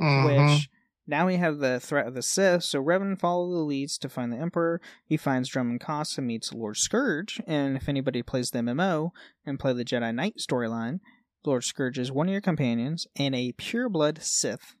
Mhm. 0.00 0.26
Which 0.52 0.68
now 1.06 1.26
we 1.26 1.36
have 1.36 1.58
the 1.58 1.80
threat 1.80 2.06
of 2.06 2.14
the 2.14 2.22
Sith. 2.22 2.64
So 2.64 2.82
Revan 2.82 3.18
follows 3.18 3.52
the 3.52 3.60
leads 3.60 3.98
to 3.98 4.08
find 4.08 4.32
the 4.32 4.38
Emperor. 4.38 4.80
He 5.04 5.16
finds 5.16 5.50
Dromund 5.50 5.80
Kaas 5.80 6.16
and 6.16 6.26
meets 6.26 6.52
Lord 6.52 6.76
Scourge. 6.76 7.40
And 7.46 7.76
if 7.76 7.88
anybody 7.88 8.22
plays 8.22 8.50
the 8.50 8.58
MMO 8.58 9.12
and 9.44 9.58
play 9.58 9.72
the 9.72 9.84
Jedi 9.84 10.14
Knight 10.14 10.36
storyline, 10.38 11.00
Lord 11.44 11.64
Scourge 11.64 11.98
is 11.98 12.10
one 12.10 12.28
of 12.28 12.32
your 12.32 12.40
companions 12.40 13.06
and 13.16 13.34
a 13.34 13.52
pureblood 13.52 14.22
Sith. 14.22 14.74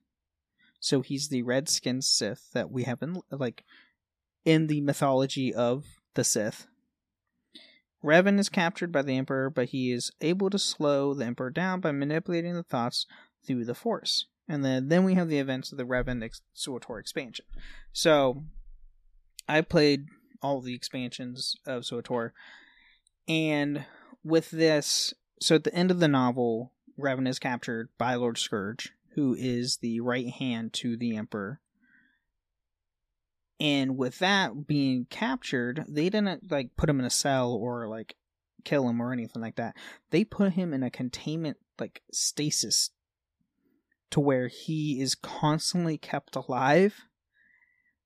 So 0.80 1.00
he's 1.00 1.28
the 1.28 1.42
red-skinned 1.42 2.04
Sith 2.04 2.50
that 2.52 2.70
we 2.70 2.84
have 2.84 3.02
in 3.02 3.20
like 3.30 3.64
in 4.44 4.66
the 4.66 4.80
mythology 4.80 5.54
of 5.54 5.84
the 6.14 6.24
Sith. 6.24 6.66
Revan 8.02 8.38
is 8.38 8.50
captured 8.50 8.92
by 8.92 9.00
the 9.00 9.16
Emperor, 9.16 9.48
but 9.48 9.70
he 9.70 9.90
is 9.90 10.10
able 10.20 10.50
to 10.50 10.58
slow 10.58 11.14
the 11.14 11.24
Emperor 11.24 11.48
down 11.50 11.80
by 11.80 11.90
manipulating 11.90 12.54
the 12.54 12.62
thoughts 12.62 13.06
through 13.46 13.64
the 13.64 13.74
Force. 13.74 14.26
And 14.48 14.64
then, 14.64 14.88
then 14.88 15.04
we 15.04 15.14
have 15.14 15.28
the 15.28 15.38
events 15.38 15.72
of 15.72 15.78
the 15.78 15.84
Revan 15.84 16.22
ex- 16.22 16.42
expansion. 16.98 17.46
So, 17.92 18.44
I 19.48 19.60
played 19.62 20.06
all 20.42 20.60
the 20.60 20.74
expansions 20.74 21.56
of 21.66 21.82
SWTOR, 21.82 22.32
and 23.26 23.84
with 24.22 24.50
this, 24.50 25.14
so 25.40 25.54
at 25.54 25.64
the 25.64 25.74
end 25.74 25.90
of 25.90 26.00
the 26.00 26.08
novel, 26.08 26.72
Revan 26.98 27.28
is 27.28 27.38
captured 27.38 27.88
by 27.98 28.14
Lord 28.14 28.38
Scourge, 28.38 28.92
who 29.14 29.34
is 29.38 29.78
the 29.78 30.00
right 30.00 30.28
hand 30.28 30.72
to 30.74 30.96
the 30.96 31.16
Emperor. 31.16 31.60
And 33.60 33.96
with 33.96 34.18
that 34.18 34.66
being 34.66 35.06
captured, 35.08 35.84
they 35.88 36.08
didn't 36.10 36.50
like 36.50 36.76
put 36.76 36.90
him 36.90 36.98
in 36.98 37.06
a 37.06 37.10
cell 37.10 37.52
or 37.52 37.88
like 37.88 38.16
kill 38.64 38.88
him 38.88 39.00
or 39.00 39.12
anything 39.12 39.40
like 39.40 39.56
that. 39.56 39.76
They 40.10 40.24
put 40.24 40.52
him 40.52 40.74
in 40.74 40.82
a 40.82 40.90
containment 40.90 41.58
like 41.78 42.02
stasis 42.12 42.90
to 44.10 44.20
where 44.20 44.48
he 44.48 45.00
is 45.00 45.14
constantly 45.14 45.98
kept 45.98 46.36
alive. 46.36 47.02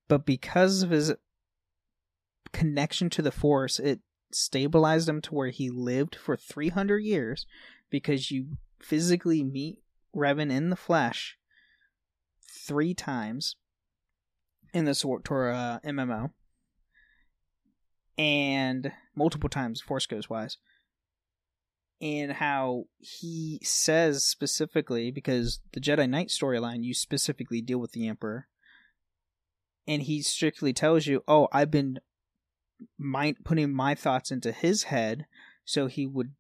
But 0.09 0.25
because 0.25 0.83
of 0.83 0.91
his 0.91 1.15
connection 2.53 3.11
to 3.11 3.23
the 3.23 3.31
force, 3.31 3.79
it 3.79 4.01
stabilized 4.33 5.09
him 5.09 5.21
to 5.23 5.35
where 5.35 5.51
he 5.51 5.71
lived 5.71 6.15
for 6.15 6.37
300 6.37 6.99
years 6.99 7.47
because 7.91 8.31
you 8.31 8.57
physically 8.81 9.43
meet 9.43 9.79
Revan 10.15 10.51
in 10.51 10.71
the 10.71 10.77
flesh 10.77 11.37
three 12.49 12.95
times 12.95 13.57
in 14.73 14.85
the 14.85 14.93
SWTOR 14.93 15.55
uh, 15.55 15.81
MMO 15.81 16.31
and 18.17 18.93
multiple 19.15 19.49
times 19.49 19.81
Force 19.81 20.07
Ghost 20.07 20.29
wise. 20.29 20.59
And 22.01 22.33
how 22.33 22.85
he 22.99 23.59
says 23.65 24.23
specifically, 24.23 25.11
because 25.11 25.61
the 25.73 25.81
Jedi 25.81 26.09
Knight 26.09 26.29
storyline, 26.29 26.85
you 26.85 26.95
specifically 26.95 27.61
deal 27.61 27.79
with 27.79 27.91
the 27.91 28.07
Emperor, 28.07 28.47
and 29.87 30.03
he 30.03 30.23
strictly 30.23 30.73
tells 30.73 31.07
you, 31.07 31.25
"Oh, 31.27 31.49
I've 31.51 31.73
been 31.73 31.99
putting 33.45 33.73
my 33.73 33.97
thoughts 33.97 34.31
into 34.31 34.53
his 34.53 34.85
head, 34.85 35.27
so 35.65 35.89
he 35.89 36.07
would 36.07 36.35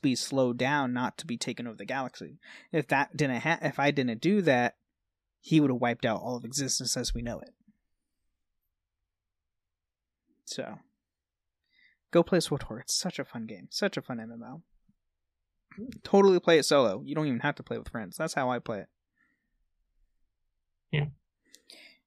be 0.00 0.16
slowed 0.16 0.56
down, 0.56 0.94
not 0.94 1.18
to 1.18 1.26
be 1.26 1.36
taken 1.36 1.66
over 1.66 1.76
the 1.76 1.84
galaxy. 1.84 2.38
If 2.72 2.88
that 2.88 3.14
didn't 3.14 3.42
ha- 3.42 3.58
if 3.60 3.78
I 3.78 3.90
didn't 3.90 4.22
do 4.22 4.40
that, 4.40 4.78
he 5.40 5.60
would 5.60 5.70
have 5.70 5.80
wiped 5.82 6.06
out 6.06 6.22
all 6.22 6.36
of 6.36 6.46
existence 6.46 6.96
as 6.96 7.12
we 7.12 7.20
know 7.20 7.40
it." 7.40 7.54
So, 10.46 10.78
go 12.10 12.22
play 12.22 12.38
SWTOR. 12.38 12.80
It's 12.80 12.94
such 12.94 13.18
a 13.18 13.24
fun 13.24 13.44
game, 13.44 13.68
such 13.70 13.98
a 13.98 14.02
fun 14.02 14.18
MMO. 14.18 14.62
Totally 16.02 16.40
play 16.40 16.58
it 16.58 16.64
solo. 16.64 17.02
You 17.04 17.14
don't 17.14 17.26
even 17.26 17.40
have 17.40 17.56
to 17.56 17.62
play 17.62 17.78
with 17.78 17.88
friends. 17.88 18.16
That's 18.16 18.34
how 18.34 18.50
I 18.50 18.58
play 18.58 18.80
it. 18.80 18.88
Yeah. 20.90 21.06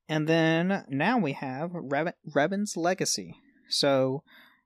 And 0.07 0.28
then 0.28 0.86
now 0.89 1.18
we 1.18 1.34
have 1.34 1.72
Revan, 1.72 2.13
Revan's 2.34 2.78
legacy. 2.78 3.36
So, 3.68 4.24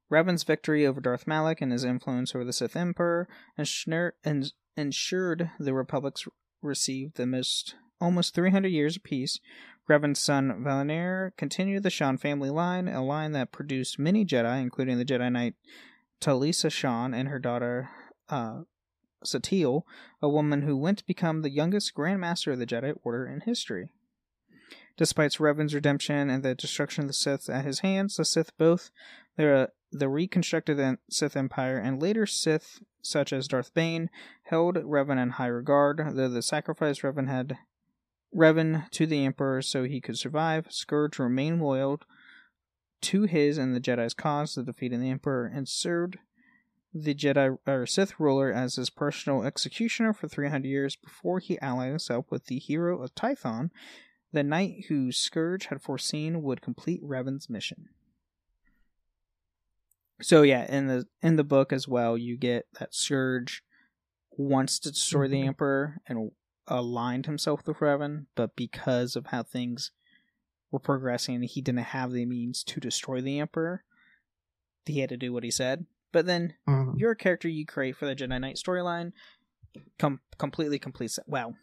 Revan's 0.10 0.44
victory 0.44 0.86
over 0.86 1.02
Darth 1.02 1.26
Malak 1.26 1.62
and 1.62 1.72
his 1.72 1.84
influence 1.84 2.36
over 2.36 2.44
the 2.44 2.54
Sith 2.54 2.76
Emperor 2.76 3.28
ensured, 3.58 4.14
ensured 4.78 5.52
the 5.60 5.74
Republic's 5.74 6.28
received 6.62 7.16
the 7.16 7.26
most 7.26 7.76
almost 8.00 8.36
300 8.36 8.68
years 8.68 8.98
of 8.98 9.04
peace. 9.04 9.40
Revan's 9.88 10.20
son 10.20 10.64
Valinor 10.64 11.32
continued 11.38 11.84
the 11.84 11.90
Shan 11.90 12.18
family 12.18 12.50
line, 12.50 12.88
a 12.88 13.04
line 13.04 13.32
that 13.32 13.52
produced 13.52 13.98
many 13.98 14.26
Jedi, 14.26 14.62
including 14.62 14.98
the 14.98 15.06
Jedi 15.06 15.32
Knight 15.32 15.56
Talisa 16.22 16.72
Shan 16.72 17.14
and 17.14 17.30
her 17.30 17.40
daughter 17.40 17.90
uh, 18.30 18.62
Satil, 19.26 19.84
a 20.22 20.30
woman 20.30 20.64
who 20.64 20.78
went 20.78 21.00
to 21.00 21.06
become 21.06 21.42
the 21.42 21.50
youngest 21.50 21.94
Grand 21.94 22.20
Master 22.20 22.52
of 22.52 22.60
the 22.60 22.66
Jedi 22.66 22.98
Order 23.04 23.26
in 23.26 23.42
history. 23.42 23.90
Despite 24.98 25.32
Revan's 25.34 25.74
redemption 25.74 26.30
and 26.30 26.44
the 26.44 26.56
destruction 26.56 27.04
of 27.04 27.08
the 27.08 27.14
Sith 27.14 27.50
at 27.50 27.66
his 27.66 27.80
hands, 27.80 28.18
the 28.18 28.26
Sith 28.26 28.56
both 28.58 28.92
the 29.38 29.72
the 29.92 30.08
reconstructed 30.08 30.98
Sith 31.10 31.36
Empire 31.36 31.78
and 31.78 32.02
later 32.02 32.26
Sith 32.26 32.82
such 33.02 33.34
as 33.34 33.48
Darth 33.48 33.74
Bane 33.74 34.10
held 34.44 34.76
Revan 34.76 35.22
in 35.22 35.32
high 35.32 35.48
regard, 35.48 36.16
though 36.16 36.30
the 36.30 36.42
sacrifice 36.42 37.00
Revan 37.00 37.28
had 37.28 37.58
Revan 38.34 38.90
to 38.92 39.06
the 39.06 39.26
Emperor 39.26 39.62
so 39.62 39.84
he 39.84 40.00
could 40.00 40.18
survive. 40.18 40.68
Scourge 40.70 41.20
remained 41.20 41.62
loyal 41.62 42.00
to 43.02 43.24
his 43.24 43.58
and 43.58 43.76
the 43.76 43.82
Jedi's 43.82 44.14
cause 44.14 44.56
the 44.56 44.64
defeat 44.64 44.94
of 44.94 45.02
the 45.02 45.10
Emperor 45.10 45.46
and 45.46 45.68
served 45.68 46.18
the 46.94 47.16
Jedi 47.16 47.58
or 47.66 47.86
Sith 47.86 48.20
ruler 48.20 48.52
as 48.52 48.76
his 48.76 48.90
personal 48.90 49.44
executioner 49.44 50.14
for 50.14 50.28
300 50.28 50.68
years 50.68 50.96
before 50.96 51.40
he 51.40 51.60
allied 51.60 51.90
himself 51.90 52.26
with 52.30 52.46
the 52.46 52.60
hero 52.60 53.02
of 53.02 53.16
Tython, 53.16 53.70
the 54.34 54.44
knight 54.44 54.86
who 54.90 55.12
Scourge 55.12 55.68
had 55.68 55.82
foreseen 55.82 56.42
would 56.42 56.62
complete 56.62 57.02
Revan's 57.04 57.50
mission. 57.50 57.90
So 60.22 60.44
yeah, 60.44 60.72
in 60.72 60.88
the 60.88 61.08
in 61.22 61.36
the 61.36 61.44
book 61.44 61.74
as 61.74 61.88
well, 61.88 62.18
you 62.18 62.38
get 62.38 62.68
that 62.80 62.94
Scourge 62.94 63.64
wants 64.32 64.80
to 64.80 64.92
destroy 64.92 65.28
the 65.28 65.42
Mhm. 65.42 65.48
Emperor 65.48 66.02
and 66.06 66.32
aligned 66.68 67.26
himself 67.26 67.66
with 67.66 67.78
Revan, 67.78 68.28
but 68.36 68.56
because 68.56 69.16
of 69.16 69.28
how 69.28 69.44
things 69.44 69.92
were 70.70 70.80
progressing, 70.80 71.42
he 71.42 71.62
didn't 71.62 71.80
have 71.86 72.12
the 72.12 72.26
means 72.26 72.64
to 72.64 72.80
destroy 72.80 73.20
the 73.20 73.40
Emperor. 73.40 73.84
He 74.86 75.00
had 75.00 75.10
to 75.10 75.18
do 75.18 75.34
what 75.34 75.44
he 75.44 75.52
said. 75.52 75.86
But 76.12 76.26
then 76.26 76.56
Mhm. 76.68 77.00
your 77.00 77.16
character 77.16 77.48
you 77.48 77.66
create 77.66 77.96
for 77.96 78.06
the 78.06 78.16
Jedi 78.16 78.40
Knight 78.40 78.58
storyline 78.58 79.14
com- 79.98 80.22
completely 80.38 80.78
completes 80.80 81.18
it. 81.18 81.24
Well, 81.28 81.56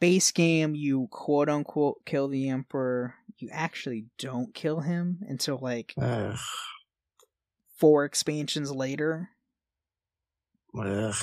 base 0.00 0.30
game, 0.30 0.74
you 0.74 1.08
quote 1.10 1.48
unquote 1.48 2.04
kill 2.06 2.28
the 2.28 2.48
Emperor. 2.48 3.14
You 3.38 3.48
actually 3.52 4.06
don't 4.18 4.54
kill 4.54 4.80
him 4.80 5.18
until 5.28 5.58
like 5.58 5.94
Ugh. 5.96 6.38
four 7.76 8.04
expansions 8.04 8.70
later. 8.70 9.30
Ugh. 10.78 11.14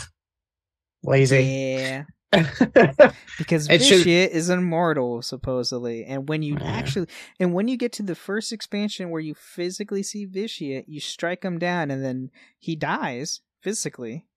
Lazy. 1.04 1.44
Yeah. 1.44 2.06
because 3.38 3.70
It 3.70 3.82
should- 3.82 3.98
Vitiate 4.00 4.32
is 4.32 4.50
immortal 4.50 5.22
supposedly 5.22 6.04
and 6.06 6.28
when 6.28 6.42
you 6.44 6.58
Yeah. 6.60 6.66
actually 6.66 7.08
and 7.40 7.54
when 7.54 7.68
you 7.68 7.78
get 7.78 7.94
to 7.94 8.04
the 8.04 8.16
first 8.16 8.52
expansion 8.52 9.10
where 9.10 9.22
you 9.22 9.34
physically 9.36 10.04
see 10.04 10.26
Vitiate 10.26 10.90
you 10.90 11.00
strike 11.00 11.44
him 11.44 11.58
down 11.60 11.92
and 11.92 12.04
then 12.04 12.32
he 12.60 12.76
dies 12.76 13.42
physically 13.62 14.28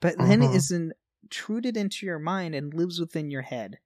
but 0.00 0.16
then 0.18 0.42
it 0.42 0.46
Uh-huh. 0.46 0.56
is 0.56 0.70
intruded 1.24 1.76
into 1.76 2.06
your 2.06 2.18
mind 2.18 2.54
and 2.54 2.72
lives 2.72 3.00
within 3.00 3.30
your 3.30 3.42
head 3.42 3.78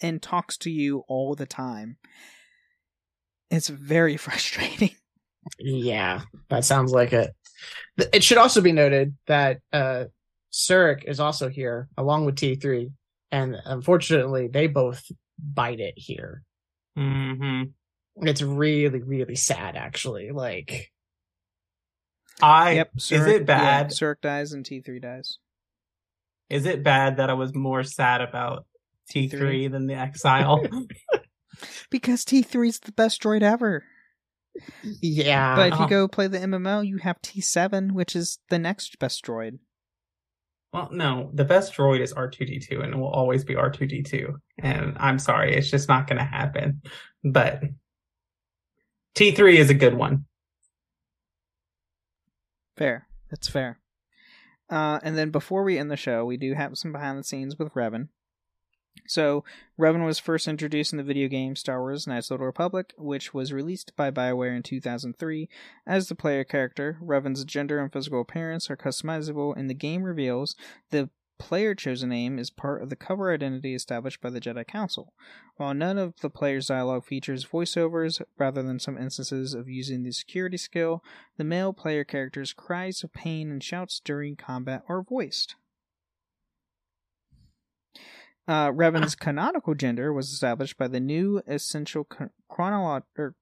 and 0.00 0.20
talks 0.22 0.56
to 0.58 0.70
you 0.70 1.04
all 1.08 1.34
the 1.34 1.46
time 1.46 1.96
it's 3.50 3.68
very 3.68 4.16
frustrating 4.26 4.90
Yeah, 5.58 6.22
that 6.48 6.64
sounds 6.64 6.92
like 6.92 7.12
it. 7.12 7.30
It 8.12 8.24
should 8.24 8.38
also 8.38 8.60
be 8.60 8.72
noted 8.72 9.14
that 9.26 9.58
uh 9.72 10.04
Surik 10.54 11.02
is 11.04 11.18
also 11.18 11.48
here 11.48 11.88
along 11.98 12.26
with 12.26 12.36
T3, 12.36 12.92
and 13.32 13.56
unfortunately, 13.64 14.46
they 14.46 14.68
both 14.68 15.04
bite 15.36 15.80
it 15.80 15.94
here. 15.96 16.42
Mm-hmm. 16.96 17.70
It's 18.26 18.40
really, 18.40 19.02
really 19.02 19.34
sad, 19.34 19.74
actually. 19.74 20.30
Like, 20.30 20.92
I 22.40 22.72
yep 22.72 22.90
is 22.96 23.10
it 23.10 23.46
bad? 23.46 23.86
yeah, 23.86 23.88
Surik 23.88 24.20
dies 24.20 24.52
and 24.52 24.64
T3 24.64 25.00
dies 25.02 25.38
Is 26.50 26.66
it 26.66 26.82
bad 26.84 27.16
that 27.16 27.30
I 27.30 27.34
was 27.34 27.54
more 27.54 27.82
sad 27.82 28.20
about 28.20 28.66
T3 29.12 29.70
than 29.70 29.86
the 29.86 29.94
Exile. 29.94 30.64
Because 31.90 32.24
T3 32.24 32.68
is 32.68 32.80
the 32.80 32.90
best 32.92 33.22
droid 33.22 33.42
ever. 33.42 33.84
Yeah. 35.00 35.54
But 35.54 35.72
if 35.72 35.78
you 35.78 35.84
Oh. 35.84 35.88
go 35.88 36.08
play 36.08 36.26
the 36.26 36.38
MMO, 36.38 36.84
you 36.86 36.98
have 36.98 37.22
T7, 37.22 37.92
which 37.92 38.16
is 38.16 38.38
the 38.50 38.58
next 38.58 38.98
best 38.98 39.24
droid. 39.24 39.58
Well, 40.74 40.88
no, 40.90 41.30
the 41.32 41.44
best 41.44 41.72
droid 41.72 42.00
is 42.00 42.12
R2D2 42.12 42.82
and 42.82 42.92
it 42.92 42.96
will 42.96 43.06
always 43.06 43.44
be 43.44 43.54
R2D2. 43.54 44.34
And 44.58 44.96
I'm 44.98 45.20
sorry, 45.20 45.54
it's 45.54 45.70
just 45.70 45.88
not 45.88 46.08
going 46.08 46.18
to 46.18 46.24
happen. 46.24 46.82
But 47.22 47.62
T3 49.14 49.54
is 49.54 49.70
a 49.70 49.74
good 49.74 49.94
one. 49.94 50.24
Fair. 52.76 53.06
That's 53.30 53.46
fair. 53.46 53.78
Uh, 54.68 54.98
and 55.04 55.16
then 55.16 55.30
before 55.30 55.62
we 55.62 55.78
end 55.78 55.92
the 55.92 55.96
show, 55.96 56.24
we 56.24 56.36
do 56.36 56.54
have 56.54 56.76
some 56.76 56.90
behind 56.90 57.20
the 57.20 57.24
scenes 57.24 57.56
with 57.56 57.72
Revan. 57.74 58.08
So, 59.06 59.44
Revan 59.78 60.04
was 60.04 60.18
first 60.18 60.48
introduced 60.48 60.92
in 60.92 60.96
the 60.96 61.04
video 61.04 61.28
game 61.28 61.56
Star 61.56 61.80
Wars 61.80 62.06
Knights 62.06 62.30
of 62.30 62.38
the 62.38 62.44
Republic, 62.44 62.94
which 62.96 63.34
was 63.34 63.52
released 63.52 63.94
by 63.96 64.10
BioWare 64.10 64.56
in 64.56 64.62
2003. 64.62 65.48
As 65.86 66.08
the 66.08 66.14
player 66.14 66.44
character, 66.44 66.98
Revan's 67.02 67.44
gender 67.44 67.78
and 67.80 67.92
physical 67.92 68.20
appearance 68.20 68.70
are 68.70 68.76
customizable, 68.76 69.54
and 69.56 69.68
the 69.68 69.74
game 69.74 70.04
reveals 70.04 70.56
the 70.90 71.10
player 71.38 71.74
chosen 71.74 72.08
name 72.08 72.38
is 72.38 72.50
part 72.50 72.82
of 72.82 72.90
the 72.90 72.96
cover 72.96 73.32
identity 73.32 73.74
established 73.74 74.20
by 74.20 74.30
the 74.30 74.40
Jedi 74.40 74.66
Council. 74.66 75.12
While 75.56 75.74
none 75.74 75.98
of 75.98 76.14
the 76.20 76.30
player's 76.30 76.68
dialogue 76.68 77.04
features 77.04 77.44
voiceovers, 77.44 78.22
rather 78.38 78.62
than 78.62 78.78
some 78.78 78.96
instances 78.96 79.52
of 79.52 79.68
using 79.68 80.02
the 80.02 80.12
security 80.12 80.56
skill, 80.56 81.02
the 81.36 81.44
male 81.44 81.72
player 81.72 82.04
character's 82.04 82.52
cries 82.52 83.02
of 83.04 83.12
pain 83.12 83.50
and 83.50 83.62
shouts 83.62 84.00
during 84.02 84.36
combat 84.36 84.84
are 84.88 85.02
voiced. 85.02 85.56
Uh, 88.46 88.70
Revan's 88.70 89.14
canonical 89.14 89.74
gender 89.74 90.12
was 90.12 90.30
established 90.30 90.76
by 90.76 90.88
the 90.88 91.00
new 91.00 91.40
essential 91.46 92.06
chronolo- 92.50 93.04
er, 93.18 93.34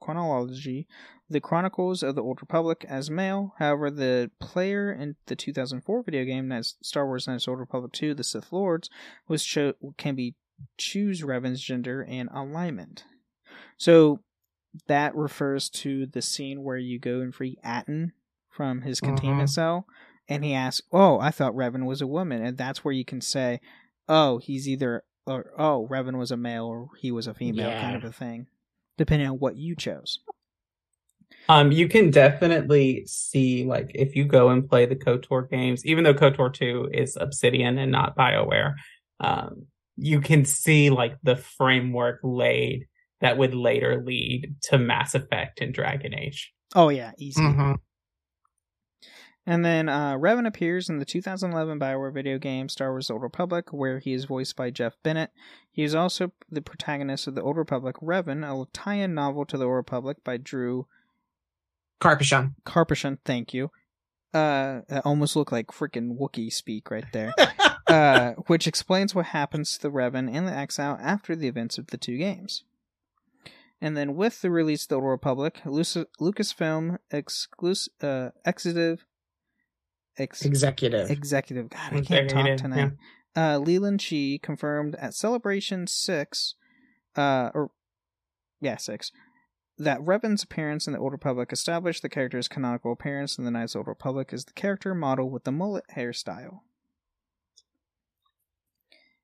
chronology, 0.00 0.86
the 1.28 1.40
Chronicles 1.40 2.02
of 2.02 2.14
the 2.14 2.22
Old 2.22 2.40
Republic, 2.40 2.84
as 2.88 3.10
male. 3.10 3.54
However, 3.58 3.90
the 3.90 4.30
player 4.40 4.92
in 4.92 5.16
the 5.26 5.36
2004 5.36 6.02
video 6.02 6.24
game 6.24 6.52
Star 6.82 7.06
Wars 7.06 7.26
Knights 7.26 7.44
of 7.44 7.46
the 7.46 7.50
Old 7.52 7.60
Republic 7.60 7.92
2: 7.92 8.14
The 8.14 8.24
Sith 8.24 8.52
Lords 8.52 8.90
was 9.28 9.44
cho- 9.44 9.74
can 9.96 10.14
be 10.14 10.34
choose 10.76 11.22
Revan's 11.22 11.62
gender 11.62 12.02
and 12.02 12.28
alignment. 12.32 13.04
So 13.76 14.20
that 14.88 15.14
refers 15.14 15.70
to 15.70 16.06
the 16.06 16.22
scene 16.22 16.62
where 16.62 16.76
you 16.76 16.98
go 16.98 17.20
and 17.20 17.34
free 17.34 17.58
Atton 17.62 18.12
from 18.48 18.82
his 18.82 19.00
containment 19.00 19.50
cell, 19.50 19.86
and 20.28 20.44
he 20.44 20.52
asks, 20.52 20.86
"Oh, 20.92 21.18
I 21.18 21.30
thought 21.30 21.54
Revan 21.54 21.86
was 21.86 22.02
a 22.02 22.06
woman," 22.06 22.42
and 22.42 22.58
that's 22.58 22.84
where 22.84 22.92
you 22.92 23.04
can 23.04 23.20
say, 23.20 23.60
"Oh, 24.10 24.36
he's 24.38 24.68
either 24.68 25.04
or 25.26 25.52
oh, 25.56 25.86
Revan 25.90 26.18
was 26.18 26.30
a 26.30 26.36
male 26.36 26.66
or 26.66 26.88
he 26.98 27.10
was 27.12 27.26
a 27.26 27.32
female," 27.32 27.70
Yeah. 27.70 27.80
kind 27.80 27.96
of 27.96 28.04
a 28.04 28.12
thing, 28.12 28.48
depending 28.98 29.28
on 29.28 29.38
what 29.38 29.56
you 29.56 29.74
chose. 29.74 30.18
Um, 31.48 31.72
you 31.72 31.88
can 31.88 32.10
definitely 32.10 33.04
see 33.06 33.64
like 33.64 33.90
if 33.94 34.14
you 34.16 34.24
go 34.24 34.50
and 34.50 34.68
play 34.68 34.84
the 34.86 34.96
KOTOR 34.96 35.48
games, 35.50 35.86
even 35.86 36.04
though 36.04 36.14
KOTOR 36.14 36.52
2 36.52 36.90
is 36.92 37.16
Obsidian 37.16 37.78
and 37.78 37.90
not 37.92 38.16
BioWare, 38.16 38.74
um, 39.20 39.66
you 39.96 40.20
can 40.20 40.44
see 40.44 40.90
like 40.90 41.16
the 41.22 41.36
framework 41.36 42.20
laid 42.22 42.86
that 43.20 43.36
would 43.36 43.54
later 43.54 44.02
lead 44.04 44.54
to 44.62 44.78
Mass 44.78 45.14
Effect 45.14 45.60
and 45.60 45.74
Dragon 45.74 46.14
Age. 46.14 46.52
Oh 46.74 46.88
yeah, 46.88 47.12
easy. 47.18 47.40
Mhm. 47.40 47.78
And 49.46 49.64
then 49.64 49.88
uh, 49.88 50.16
Revan 50.16 50.46
appears 50.46 50.88
in 50.88 50.98
the 50.98 51.04
2011 51.04 51.78
Bioware 51.78 52.12
video 52.12 52.38
game 52.38 52.68
Star 52.68 52.90
Wars: 52.90 53.10
Old 53.10 53.22
Republic, 53.22 53.72
where 53.72 53.98
he 53.98 54.12
is 54.12 54.26
voiced 54.26 54.54
by 54.54 54.70
Jeff 54.70 54.96
Bennett. 55.02 55.30
He 55.70 55.82
is 55.82 55.94
also 55.94 56.32
the 56.50 56.60
protagonist 56.60 57.26
of 57.26 57.34
The 57.34 57.42
Old 57.42 57.56
Republic: 57.56 57.96
Revan, 58.02 58.44
a 58.44 58.66
tie-in 58.72 59.14
novel 59.14 59.44
to 59.46 59.56
The 59.56 59.64
Old 59.64 59.76
Republic 59.76 60.18
by 60.22 60.36
Drew 60.36 60.86
Carpachon. 62.00 62.54
Karpyshyn. 62.64 63.18
Thank 63.24 63.54
you. 63.54 63.70
Uh, 64.32 64.82
almost 65.04 65.34
look 65.36 65.50
like 65.50 65.68
freaking 65.68 66.18
Wookiee 66.18 66.52
speak 66.52 66.90
right 66.90 67.10
there. 67.12 67.34
uh, 67.86 68.32
which 68.46 68.66
explains 68.66 69.14
what 69.14 69.26
happens 69.26 69.76
to 69.76 69.82
the 69.82 69.90
Revan 69.90 70.32
and 70.32 70.46
the 70.46 70.56
Exile 70.56 70.98
after 71.00 71.34
the 71.34 71.48
events 71.48 71.78
of 71.78 71.88
the 71.88 71.98
two 71.98 72.16
games. 72.16 72.64
And 73.80 73.96
then 73.96 74.14
with 74.14 74.42
the 74.42 74.50
release 74.50 74.84
of 74.84 74.88
the 74.88 74.94
Old 74.96 75.04
Republic, 75.06 75.60
Lucasfilm 75.64 76.98
exclusive, 77.10 77.92
uh, 78.02 78.30
executive, 78.44 79.06
ex- 80.20 80.44
Executive. 80.44 81.10
executive. 81.10 81.70
God, 81.70 81.92
I 81.92 82.00
can't 82.02 82.30
talk 82.30 82.56
tonight. 82.56 82.92
Uh, 83.36 83.58
Leland 83.58 84.00
Chee 84.00 84.38
confirmed 84.38 84.96
at 84.96 85.14
Celebration 85.14 85.86
Six, 85.86 86.54
uh, 87.16 87.50
or 87.54 87.70
yeah, 88.60 88.76
six, 88.76 89.12
that 89.78 90.02
Revan's 90.02 90.42
appearance 90.42 90.86
in 90.86 90.92
the 90.92 90.98
Old 90.98 91.12
Republic 91.12 91.52
established 91.52 92.02
the 92.02 92.08
character's 92.08 92.48
canonical 92.48 92.92
appearance 92.92 93.38
in 93.38 93.44
the 93.44 93.50
Knights 93.50 93.74
of 93.74 93.78
the 93.78 93.78
Old 93.80 93.88
Republic 93.88 94.32
as 94.32 94.44
the 94.44 94.52
character 94.52 94.94
model 94.94 95.30
with 95.30 95.44
the 95.44 95.52
mullet 95.52 95.84
hairstyle. 95.96 96.60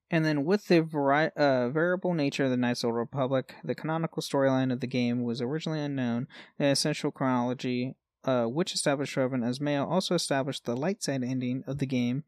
And 0.09 0.23
then, 0.23 0.45
with 0.45 0.67
the 0.67 0.81
vari- 0.81 1.31
uh, 1.35 1.67
variable 1.69 2.13
nature 2.13 2.45
of 2.45 2.49
the 2.49 2.57
Knights 2.57 2.79
of 2.79 2.83
the 2.83 2.87
Old 2.93 2.97
Republic, 2.97 3.55
the 3.63 3.75
canonical 3.75 4.23
storyline 4.23 4.71
of 4.71 4.79
the 4.79 4.87
game 4.87 5.21
was 5.21 5.41
originally 5.41 5.81
unknown. 5.81 6.27
The 6.57 6.67
essential 6.67 7.11
chronology, 7.11 7.95
uh, 8.27 8.45
which 8.45 8.73
established 8.73 9.15
Revan 9.15 9.43
as 9.43 9.59
male, 9.61 9.85
also 9.85 10.13
established 10.13 10.65
the 10.65 10.75
light 10.75 11.01
side 11.01 11.23
ending 11.23 11.63
of 11.65 11.79
the 11.79 11.85
game, 11.87 12.23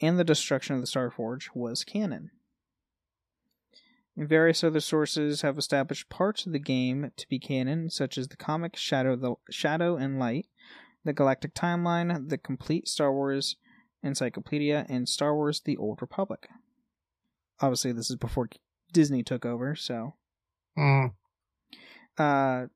and 0.00 0.18
the 0.18 0.24
destruction 0.24 0.74
of 0.74 0.80
the 0.80 0.88
Starforge 0.88 1.50
was 1.54 1.84
canon. 1.84 2.30
And 4.16 4.28
various 4.28 4.64
other 4.64 4.80
sources 4.80 5.42
have 5.42 5.58
established 5.58 6.08
parts 6.08 6.44
of 6.46 6.52
the 6.52 6.58
game 6.58 7.12
to 7.16 7.28
be 7.28 7.38
canon, 7.38 7.90
such 7.90 8.18
as 8.18 8.28
the 8.28 8.36
comic 8.36 8.76
Shadow, 8.76 9.14
the 9.14 9.34
Shadow 9.50 9.96
and 9.96 10.18
Light, 10.18 10.46
the 11.04 11.12
Galactic 11.12 11.54
Timeline, 11.54 12.28
the 12.28 12.38
Complete 12.38 12.88
Star 12.88 13.12
Wars 13.12 13.56
Encyclopedia, 14.02 14.86
and 14.88 15.08
Star 15.08 15.34
Wars: 15.34 15.60
The 15.64 15.76
Old 15.76 16.00
Republic. 16.00 16.48
Obviously, 17.60 17.92
this 17.92 18.10
is 18.10 18.16
before 18.16 18.48
Disney 18.92 19.22
took 19.22 19.46
over, 19.46 19.74
so 19.76 20.14
Mm. 20.76 21.14
uh, 22.18 22.66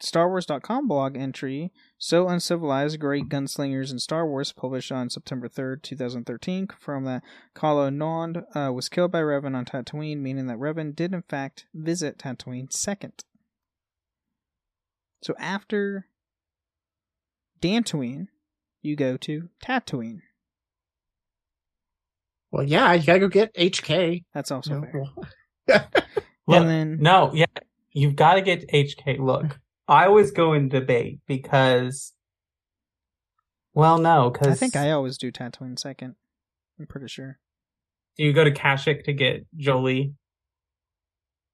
Star 0.00 0.28
Wars.com 0.28 0.86
blog 0.86 1.16
entry 1.16 1.72
So 1.98 2.28
Uncivilized 2.28 3.00
Great 3.00 3.28
Gunslingers 3.28 3.90
in 3.90 3.98
Star 3.98 4.26
Wars, 4.26 4.52
published 4.52 4.92
on 4.92 5.10
September 5.10 5.48
3rd, 5.48 5.82
2013, 5.82 6.66
confirmed 6.66 7.06
that 7.06 7.22
Calo 7.54 7.92
Nord 7.92 8.44
uh, 8.54 8.72
was 8.72 8.88
killed 8.88 9.10
by 9.10 9.20
Revan 9.20 9.56
on 9.56 9.64
Tatooine, 9.64 10.18
meaning 10.18 10.46
that 10.46 10.58
Revan 10.58 10.94
did 10.94 11.12
in 11.12 11.22
fact 11.22 11.66
visit 11.74 12.18
Tatooine 12.18 12.72
second. 12.72 13.24
So 15.22 15.34
after 15.38 16.06
Dantooine, 17.60 18.28
you 18.82 18.94
go 18.94 19.16
to 19.16 19.48
Tatooine. 19.64 20.20
Well, 22.50 22.64
yeah, 22.64 22.92
you 22.92 23.04
gotta 23.04 23.18
go 23.18 23.28
get 23.28 23.54
HK. 23.54 24.24
That's 24.32 24.50
also 24.50 24.80
fair. 24.80 25.04
Look, 26.46 26.62
and 26.62 26.68
then 26.68 26.98
no, 27.00 27.30
yeah, 27.34 27.46
you've 27.92 28.16
got 28.16 28.34
to 28.34 28.40
get 28.40 28.68
HK. 28.70 29.18
Look, 29.18 29.60
I 29.88 30.06
always 30.06 30.30
go 30.30 30.52
in 30.52 30.68
debate 30.68 31.20
because, 31.26 32.12
well, 33.74 33.98
no, 33.98 34.30
because 34.30 34.48
I 34.48 34.54
think 34.54 34.76
I 34.76 34.90
always 34.90 35.16
do 35.18 35.32
Tatooine 35.32 35.78
second. 35.78 36.14
I'm 36.78 36.86
pretty 36.86 37.08
sure. 37.08 37.38
do 38.16 38.24
you 38.24 38.32
go 38.32 38.44
to 38.44 38.50
Kashyyyk 38.52 39.04
to 39.04 39.12
get 39.12 39.46
Jolee? 39.58 40.12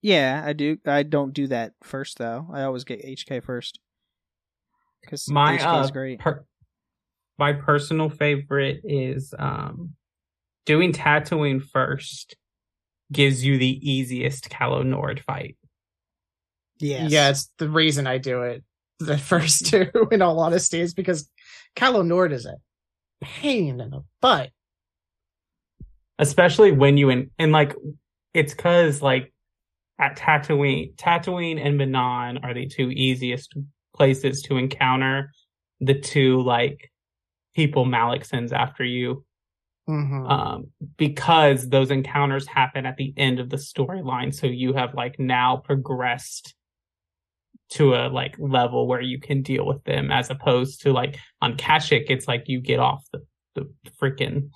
Yeah, 0.03 0.43
I 0.45 0.53
do. 0.53 0.77
I 0.87 1.03
don't 1.03 1.33
do 1.33 1.47
that 1.47 1.73
first 1.83 2.19
though. 2.19 2.47
I 2.53 2.63
always 2.65 2.85
get 2.85 3.05
HK 3.05 3.43
first 3.43 3.79
because 5.01 5.29
My 5.31 5.57
HK 5.57 5.81
is 5.85 5.89
uh, 5.89 5.93
great. 5.93 6.19
per- 6.19 6.45
my 7.39 7.53
personal 7.55 8.11
favorite 8.11 8.81
is 8.85 9.33
um 9.39 9.95
doing 10.67 10.93
Tatooine 10.93 11.63
first 11.63 12.37
gives 13.13 13.45
you 13.45 13.59
the 13.59 13.79
easiest 13.91 14.51
Calo 14.51 14.85
Nord 14.85 15.21
fight. 15.21 15.57
Yes. 16.85 17.11
Yeah, 17.11 17.31
it's 17.31 17.51
the 17.59 17.69
reason 17.71 18.07
I 18.07 18.19
do 18.19 18.43
it 18.43 18.63
the 19.01 19.19
first 19.33 19.67
two, 19.67 19.87
in 20.13 20.23
all 20.23 20.39
honesty, 20.39 20.81
is 20.81 20.95
because 20.95 21.29
Calo 21.77 22.05
Nord 22.07 22.33
is 22.33 22.47
a 22.47 22.57
pain 23.23 23.81
in 23.81 23.91
the 23.91 24.05
butt. 24.21 24.51
especially 26.19 26.71
when 26.73 26.97
you 26.97 27.11
in 27.11 27.31
and 27.39 27.53
like 27.53 27.75
it's 28.35 28.55
because 28.55 29.03
like 29.03 29.33
at 29.99 30.17
Tatooine, 30.17 30.95
Tatooine 30.97 31.65
and 31.65 31.79
Manaan 31.81 32.43
are 32.45 32.53
the 32.55 32.67
two 32.67 32.91
easiest 32.91 33.55
places 33.97 34.43
to 34.43 34.57
encounter 34.57 35.33
the 35.81 35.95
two 35.99 36.43
like 36.43 36.91
people 37.55 37.85
Malak 37.85 38.25
sends 38.25 38.53
after 38.53 38.85
you, 38.85 39.25
Mm-hmm. 39.89 40.27
um, 40.27 40.67
because 40.97 41.69
those 41.69 41.91
encounters 41.91 42.47
happen 42.47 42.87
at 42.87 42.97
the 42.97 43.13
end 43.19 43.39
of 43.39 43.51
the 43.51 43.59
storyline. 43.59 44.35
So 44.35 44.47
you 44.47 44.73
have 44.73 44.95
like 44.95 45.19
now 45.19 45.59
progressed 45.59 46.55
to 47.71 47.95
a 47.95 48.09
like 48.09 48.37
level 48.39 48.87
where 48.87 49.01
you 49.01 49.19
can 49.19 49.43
deal 49.43 49.67
with 49.67 49.83
them, 49.85 50.11
as 50.11 50.31
opposed 50.31 50.83
to 50.83 50.93
like 50.93 51.19
on 51.41 51.57
Kashyyyk, 51.57 52.07
it's 52.09 52.29
like 52.29 52.45
you 52.47 52.61
get 52.61 52.79
off 52.79 53.05
the 53.13 53.25
the 53.55 53.69
freaking 54.01 54.51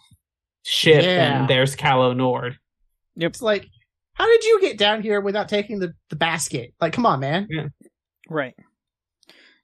ship 0.64 1.02
Yeah. 1.04 1.40
and 1.40 1.48
there's 1.50 1.76
Calo 1.76 2.16
Nord. 2.16 2.58
Yep. 3.16 3.30
It's 3.30 3.42
like, 3.42 3.66
how 4.14 4.26
did 4.26 4.44
you 4.44 4.60
get 4.60 4.76
down 4.78 5.02
here 5.02 5.20
without 5.20 5.48
taking 5.48 5.78
the, 5.78 5.92
the 6.10 6.16
basket? 6.16 6.74
Like, 6.80 6.92
come 6.92 7.06
on, 7.06 7.20
man. 7.20 7.48
Right. 8.28 8.54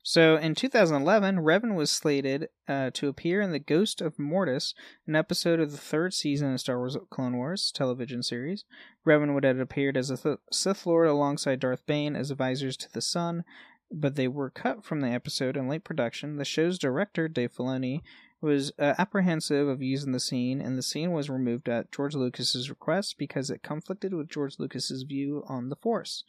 So 0.07 0.37
in 0.37 0.55
2011, 0.55 1.39
Revan 1.39 1.75
was 1.75 1.91
slated 1.91 2.51
uh, 2.69 2.91
to 2.93 3.09
appear 3.09 3.41
in 3.41 3.53
The 3.53 3.59
Ghost 3.59 4.03
of 4.03 4.19
Mortis, 4.19 4.75
an 5.07 5.17
episode 5.17 5.61
of 5.61 5.73
the 5.73 5.79
third 5.79 6.13
season 6.13 6.53
of 6.53 6.61
Star 6.61 6.77
Wars 6.77 6.99
Clone 7.09 7.39
Wars 7.39 7.73
television 7.75 8.23
series. 8.23 8.67
Revan 9.07 9.33
would 9.33 9.45
have 9.45 9.59
appeared 9.59 9.97
as 9.97 10.11
a 10.11 10.19
Th- 10.19 10.37
Sith 10.53 10.85
Lord 10.85 11.09
alongside 11.09 11.59
Darth 11.59 11.87
Bane 11.87 12.17
as 12.17 12.31
advisors 12.31 12.77
to 12.77 12.93
the 12.93 13.01
Son, 13.01 13.45
but 13.91 14.15
they 14.15 14.29
were 14.29 14.51
cut 14.51 14.85
from 14.85 15.01
the 15.01 15.09
episode 15.09 15.57
in 15.57 15.69
late 15.69 15.85
production. 15.85 16.37
The 16.37 16.45
show's 16.45 16.79
director, 16.79 17.27
Dave 17.27 17.55
Filoni, 17.55 18.03
was 18.43 18.73
uh, 18.79 18.93
apprehensive 18.99 19.69
of 19.69 19.81
using 19.81 20.13
the 20.13 20.21
scene, 20.21 20.61
and 20.61 20.77
the 20.77 20.83
scene 20.83 21.13
was 21.13 21.31
removed 21.31 21.67
at 21.67 21.91
George 21.91 22.15
Lucas's 22.15 22.69
request 22.69 23.17
because 23.17 23.49
it 23.49 23.63
conflicted 23.63 24.13
with 24.13 24.29
George 24.29 24.59
Lucas's 24.59 25.05
view 25.05 25.45
on 25.47 25.71
the 25.71 25.77
Force. 25.77 26.25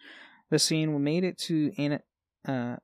The 0.49 0.59
scene 0.59 1.03
made 1.03 1.25
it 1.25 1.37
to 1.39 1.73
an, 1.77 1.99
uh, 2.47 2.77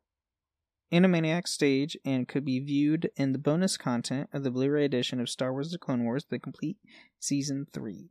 animatic 0.91 1.47
stage 1.47 1.97
and 2.03 2.27
could 2.27 2.45
be 2.45 2.59
viewed 2.59 3.09
in 3.15 3.31
the 3.31 3.39
bonus 3.39 3.77
content 3.77 4.29
of 4.33 4.43
the 4.43 4.51
Blu-ray 4.51 4.85
edition 4.85 5.19
of 5.19 5.29
Star 5.29 5.51
Wars: 5.51 5.71
The 5.71 5.77
Clone 5.77 6.03
Wars, 6.03 6.25
the 6.25 6.39
complete 6.39 6.77
season 7.19 7.65
three. 7.71 8.09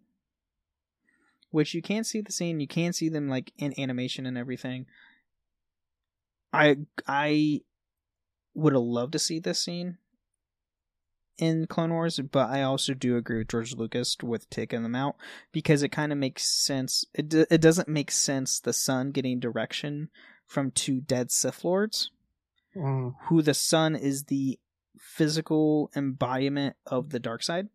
Which 1.51 1.75
you 1.75 1.83
can't 1.83 2.07
see 2.07 2.21
the 2.21 2.33
scene, 2.33 2.61
you 2.61 2.69
can't 2.69 2.95
see 2.95 3.09
them 3.09 3.29
like 3.29 3.53
in 3.59 3.79
animation 3.79 4.25
and 4.25 4.39
everything. 4.39 4.87
I 6.53 6.79
I 7.07 7.63
would 8.55 8.73
have 8.73 8.83
loved 8.83 9.13
to 9.13 9.19
see 9.19 9.39
this 9.39 9.61
scene 9.61 9.99
in 11.39 11.67
Clone 11.67 11.91
Wars, 11.91 12.21
but 12.21 12.51
I 12.51 12.63
also 12.63 12.95
do 12.95 13.17
agree 13.17 13.39
with 13.39 13.49
George 13.49 13.75
Lucas 13.75 14.17
with 14.23 14.49
taking 14.51 14.83
them 14.83 14.95
out 14.95 15.17
because 15.53 15.83
it 15.83 15.89
kind 15.89 16.13
of 16.13 16.19
makes 16.19 16.47
sense. 16.47 17.05
It 17.15 17.33
it 17.35 17.61
doesn't 17.61 17.89
make 17.89 18.11
sense 18.11 18.61
the 18.61 18.73
son 18.73 19.11
getting 19.11 19.41
direction 19.41 20.11
from 20.47 20.71
two 20.71 21.01
dead 21.01 21.31
Sith 21.31 21.65
lords 21.65 22.11
Mm. 22.77 23.15
who 23.25 23.43
the 23.43 23.55
son 23.55 23.97
is 23.97 24.25
the 24.25 24.59
physical 24.99 25.91
embodiment 25.97 26.77
of 26.87 27.11
the 27.11 27.19
dark 27.19 27.43
side. 27.43 27.69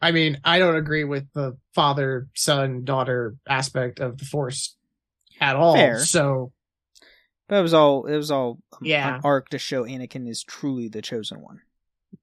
I 0.00 0.12
mean, 0.12 0.38
I 0.44 0.58
don't 0.58 0.76
agree 0.76 1.04
with 1.04 1.30
the 1.32 1.56
father, 1.74 2.28
son, 2.34 2.84
daughter 2.84 3.36
aspect 3.48 3.98
of 4.00 4.18
the 4.18 4.24
Force 4.24 4.76
at 5.40 5.56
all. 5.56 5.74
Fair. 5.74 5.98
So, 5.98 6.52
But 7.48 7.56
it 7.58 7.62
was 7.62 7.74
all 7.74 8.06
it 8.06 8.16
was 8.16 8.30
all 8.30 8.58
um, 8.72 8.78
Yeah. 8.82 9.16
an 9.16 9.20
arc 9.24 9.48
to 9.50 9.58
show 9.58 9.84
Anakin 9.84 10.28
is 10.28 10.42
truly 10.42 10.88
the 10.88 11.02
chosen 11.02 11.40
one. 11.40 11.60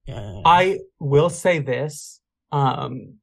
uh, 0.08 0.42
I 0.46 0.80
will 1.00 1.30
say 1.30 1.60
this. 1.60 2.20
Um, 2.52 3.16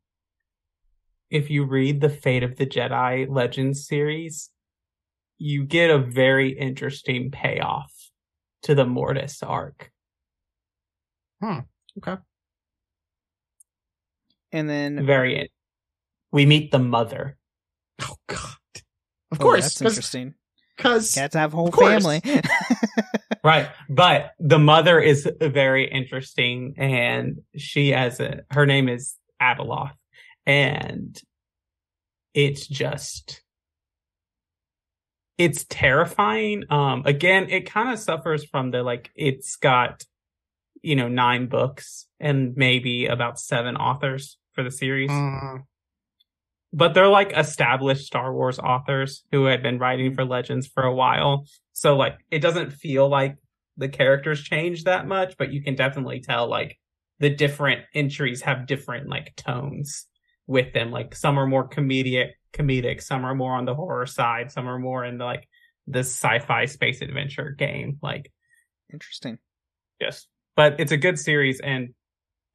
if 1.30 1.48
you 1.50 1.64
read 1.64 2.00
the 2.00 2.08
Fate 2.08 2.42
of 2.42 2.56
the 2.56 2.66
Jedi 2.66 3.28
Legends 3.28 3.86
series, 3.86 4.50
you 5.40 5.64
get 5.64 5.90
a 5.90 5.98
very 5.98 6.50
interesting 6.50 7.30
payoff 7.30 7.92
to 8.62 8.74
the 8.74 8.84
Mortis 8.84 9.42
arc. 9.42 9.90
Hmm. 11.42 11.60
Okay. 11.98 12.20
And 14.52 14.68
then 14.68 15.06
Very, 15.06 15.40
in- 15.40 15.48
we 16.30 16.44
meet 16.46 16.70
the 16.70 16.78
mother. 16.78 17.36
oh 18.02 18.16
god, 18.26 18.56
of 19.32 19.40
oh, 19.40 19.42
course, 19.42 19.62
that's 19.62 19.78
because 19.78 19.92
interesting. 19.96 20.34
because 20.76 21.14
Cats 21.14 21.34
have 21.34 21.52
whole 21.52 21.72
family. 21.72 22.20
Right. 23.42 23.70
But 23.88 24.32
the 24.38 24.58
mother 24.58 25.00
is 25.00 25.26
very 25.40 25.90
interesting 25.90 26.74
and 26.76 27.40
she 27.56 27.88
has 27.88 28.20
a, 28.20 28.40
her 28.50 28.66
name 28.66 28.88
is 28.88 29.14
Abeloth 29.40 29.92
and 30.44 31.18
it's 32.34 32.66
just, 32.66 33.42
it's 35.40 35.64
terrifying. 35.64 36.64
Um, 36.68 37.02
again, 37.06 37.48
it 37.48 37.62
kind 37.62 37.90
of 37.90 37.98
suffers 37.98 38.44
from 38.44 38.70
the, 38.70 38.82
like, 38.82 39.10
it's 39.14 39.56
got, 39.56 40.04
you 40.82 40.96
know, 40.96 41.08
nine 41.08 41.46
books 41.46 42.06
and 42.20 42.54
maybe 42.56 43.06
about 43.06 43.40
seven 43.40 43.74
authors 43.74 44.36
for 44.52 44.62
the 44.62 44.70
series 44.70 45.10
Mm, 45.10 45.64
but 46.72 46.92
they're 46.92 47.08
like 47.08 47.32
established 47.36 48.06
Star 48.06 48.32
Wars 48.32 48.58
authors 48.58 49.24
who 49.32 49.46
had 49.46 49.62
been 49.62 49.78
writing 49.78 50.14
for 50.14 50.24
Legends 50.24 50.66
for 50.66 50.82
a 50.82 50.94
while. 50.94 51.46
So 51.72 51.96
like 51.96 52.18
it 52.30 52.40
doesn't 52.40 52.72
feel 52.72 53.08
like 53.08 53.36
the 53.76 53.88
characters 53.88 54.42
change 54.42 54.84
that 54.84 55.06
much, 55.06 55.36
but 55.38 55.52
you 55.52 55.62
can 55.62 55.74
definitely 55.74 56.20
tell 56.20 56.48
like 56.48 56.78
the 57.18 57.30
different 57.30 57.82
entries 57.94 58.42
have 58.42 58.66
different 58.66 59.08
like 59.08 59.34
tones 59.36 60.06
with 60.46 60.72
them. 60.72 60.90
Like 60.90 61.14
some 61.14 61.38
are 61.38 61.46
more 61.46 61.68
comedic 61.68 62.30
comedic, 62.52 63.02
some 63.02 63.24
are 63.24 63.34
more 63.34 63.54
on 63.54 63.64
the 63.64 63.74
horror 63.74 64.06
side, 64.06 64.50
some 64.50 64.68
are 64.68 64.78
more 64.78 65.04
in 65.04 65.18
the 65.18 65.24
like 65.24 65.48
the 65.86 66.00
sci-fi 66.00 66.66
space 66.66 67.02
adventure 67.02 67.50
game. 67.50 67.98
Like 68.02 68.32
interesting. 68.92 69.38
Yes. 70.00 70.26
But 70.56 70.80
it's 70.80 70.92
a 70.92 70.96
good 70.96 71.18
series 71.18 71.60
and 71.60 71.94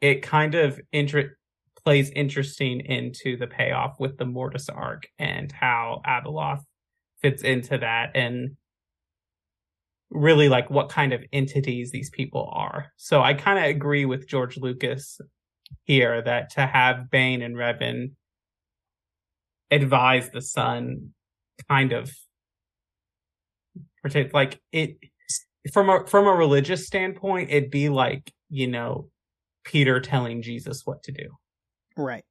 it 0.01 0.21
kind 0.21 0.55
of 0.55 0.79
inter- 0.91 1.37
plays 1.83 2.09
interesting 2.11 2.81
into 2.81 3.37
the 3.37 3.47
payoff 3.47 3.99
with 3.99 4.17
the 4.17 4.25
Mortis 4.25 4.69
arc 4.69 5.07
and 5.19 5.51
how 5.51 6.01
Abeloth 6.05 6.63
fits 7.21 7.43
into 7.43 7.77
that 7.77 8.11
and 8.15 8.57
really 10.09 10.49
like 10.49 10.69
what 10.69 10.89
kind 10.89 11.13
of 11.13 11.23
entities 11.31 11.91
these 11.91 12.09
people 12.09 12.49
are. 12.51 12.91
So 12.97 13.21
I 13.21 13.33
kind 13.33 13.59
of 13.59 13.65
agree 13.65 14.05
with 14.05 14.27
George 14.27 14.57
Lucas 14.57 15.19
here 15.83 16.21
that 16.21 16.51
to 16.51 16.65
have 16.65 17.09
Bane 17.09 17.41
and 17.41 17.55
Revan 17.55 18.11
advise 19.71 20.29
the 20.29 20.41
son 20.41 21.13
kind 21.69 21.93
of 21.93 22.11
protect 24.01 24.33
like 24.33 24.59
it 24.71 24.97
from 25.71 25.89
a 25.89 26.05
from 26.07 26.27
a 26.27 26.31
religious 26.31 26.85
standpoint, 26.85 27.49
it'd 27.49 27.71
be 27.71 27.89
like, 27.89 28.31
you 28.49 28.67
know, 28.67 29.09
Peter 29.63 29.99
telling 29.99 30.41
Jesus 30.41 30.83
what 30.85 31.03
to 31.03 31.11
do. 31.11 31.29
Right. 31.97 32.23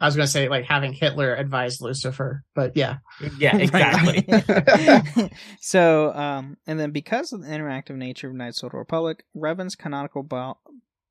I 0.00 0.06
was 0.06 0.16
gonna 0.16 0.26
say 0.26 0.48
like 0.48 0.64
having 0.64 0.92
Hitler 0.92 1.34
advise 1.34 1.80
Lucifer, 1.80 2.44
but 2.54 2.76
yeah, 2.76 2.98
Yeah, 3.38 3.56
exactly. 3.58 4.24
Right. 4.28 5.32
so, 5.60 6.12
um, 6.14 6.58
and 6.66 6.78
then 6.78 6.90
because 6.90 7.32
of 7.32 7.42
the 7.42 7.48
interactive 7.48 7.96
nature 7.96 8.28
of 8.28 8.34
Knights 8.34 8.62
of 8.62 8.72
the 8.72 8.78
Republic, 8.78 9.24
Revan's 9.34 9.76
canonical 9.76 10.22
bio- 10.22 10.58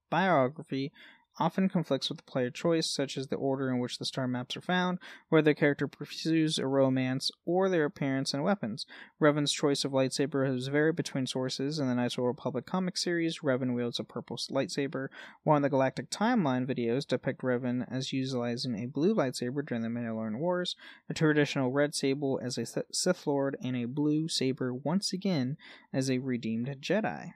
biography 0.10 0.92
often 1.40 1.70
conflicts 1.70 2.10
with 2.10 2.18
the 2.18 2.24
player 2.24 2.50
choice, 2.50 2.88
such 2.88 3.18
as 3.18 3.28
the 3.28 3.36
order 3.36 3.70
in 3.70 3.80
which 3.80 3.98
the 3.98 4.06
star 4.06 4.28
maps 4.28 4.56
are 4.56 4.62
found, 4.62 5.00
whether 5.30 5.46
the 5.46 5.56
character 5.56 5.88
pursues 5.88 6.58
a 6.58 6.68
romance, 6.68 7.32
or 7.46 7.70
their 7.70 7.86
appearance 7.86 8.34
and 8.34 8.44
weapons. 8.44 8.86
Revan's 9.22 9.52
choice 9.52 9.84
of 9.84 9.92
lightsaber 9.92 10.48
has 10.48 10.68
varied 10.68 10.96
between 10.96 11.26
sources. 11.26 11.80
In 11.80 11.88
the 11.88 11.96
Knights 11.96 12.16
of 12.16 12.24
the 12.24 12.28
Republic 12.28 12.66
comic 12.66 12.98
series, 12.98 13.40
Revan 13.40 13.74
wields 13.74 14.00
a 14.00 14.04
purple 14.04 14.38
lightsaber, 14.38 15.08
while 15.44 15.58
in 15.58 15.64
the 15.64 15.70
Galactic 15.70 16.10
Timeline 16.10 16.66
videos 16.66 17.08
depict 17.08 17.42
Revan 17.42 17.86
as 17.90 18.14
utilizing 18.14 18.76
a 18.76 18.88
blue 18.88 19.16
lightsaber 19.16 19.66
during 19.66 19.84
the 19.84 19.90
Mandalorian 19.90 20.40
Wars, 20.40 20.76
a 21.10 21.14
traditional 21.14 21.72
red 21.72 21.96
sable 21.96 22.40
as 22.44 22.58
a 22.58 22.66
Sith- 22.66 22.86
Sith 22.92 23.28
Lord, 23.28 23.58
and 23.64 23.76
a 23.76 23.86
blue 23.86 24.28
saber 24.28 24.74
once 24.74 25.14
again 25.14 25.58
as 25.92 26.10
a 26.10 26.20
redeemed 26.20 26.68
Jedi. 26.80 27.34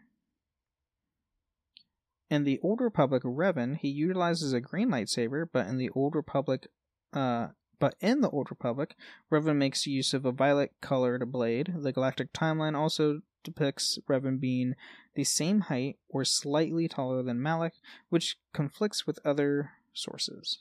In 2.30 2.44
the 2.44 2.60
Old 2.62 2.82
Republic 2.82 3.24
Revan, 3.24 3.78
he 3.78 3.88
utilizes 3.88 4.52
a 4.52 4.60
green 4.60 4.90
lightsaber, 4.90 5.48
but 5.52 5.68
in 5.68 5.78
the 5.78 5.90
Old 5.91 6.16
Republic, 6.16 6.68
uh, 7.14 7.48
but 7.80 7.95
in 8.02 8.22
the 8.22 8.30
Old 8.30 8.49
Republic, 8.49 8.95
Revan 9.32 9.56
makes 9.56 9.88
use 9.88 10.14
of 10.14 10.26
a 10.26 10.32
violet-colored 10.32 11.32
blade. 11.32 11.74
The 11.78 11.94
Galactic 11.94 12.34
Timeline 12.34 12.76
also 12.76 13.22
depicts 13.44 13.98
Revan 14.10 14.41
being 14.41 14.76
the 15.16 15.24
same 15.24 15.62
height 15.62 15.98
or 16.10 16.26
slightly 16.26 16.90
taller 16.90 17.24
than 17.24 17.41
Malak, 17.41 17.74
which 18.10 18.38
conflicts 18.54 19.08
with 19.08 19.20
other 19.24 19.72
sources. 19.94 20.60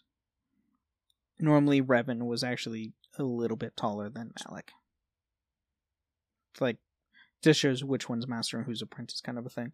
Normally, 1.40 1.82
Revan 1.82 2.26
was 2.26 2.44
actually 2.44 2.92
a 3.18 3.24
little 3.24 3.56
bit 3.56 3.76
taller 3.76 4.08
than 4.08 4.32
Malak. 4.44 4.72
It's 6.52 6.60
like, 6.60 6.76
just 7.42 7.58
shows 7.58 7.82
which 7.82 8.08
one's 8.08 8.28
master 8.28 8.56
and 8.56 8.66
who's 8.66 8.82
apprentice, 8.82 9.20
kind 9.20 9.36
of 9.36 9.44
a 9.44 9.50
thing. 9.50 9.72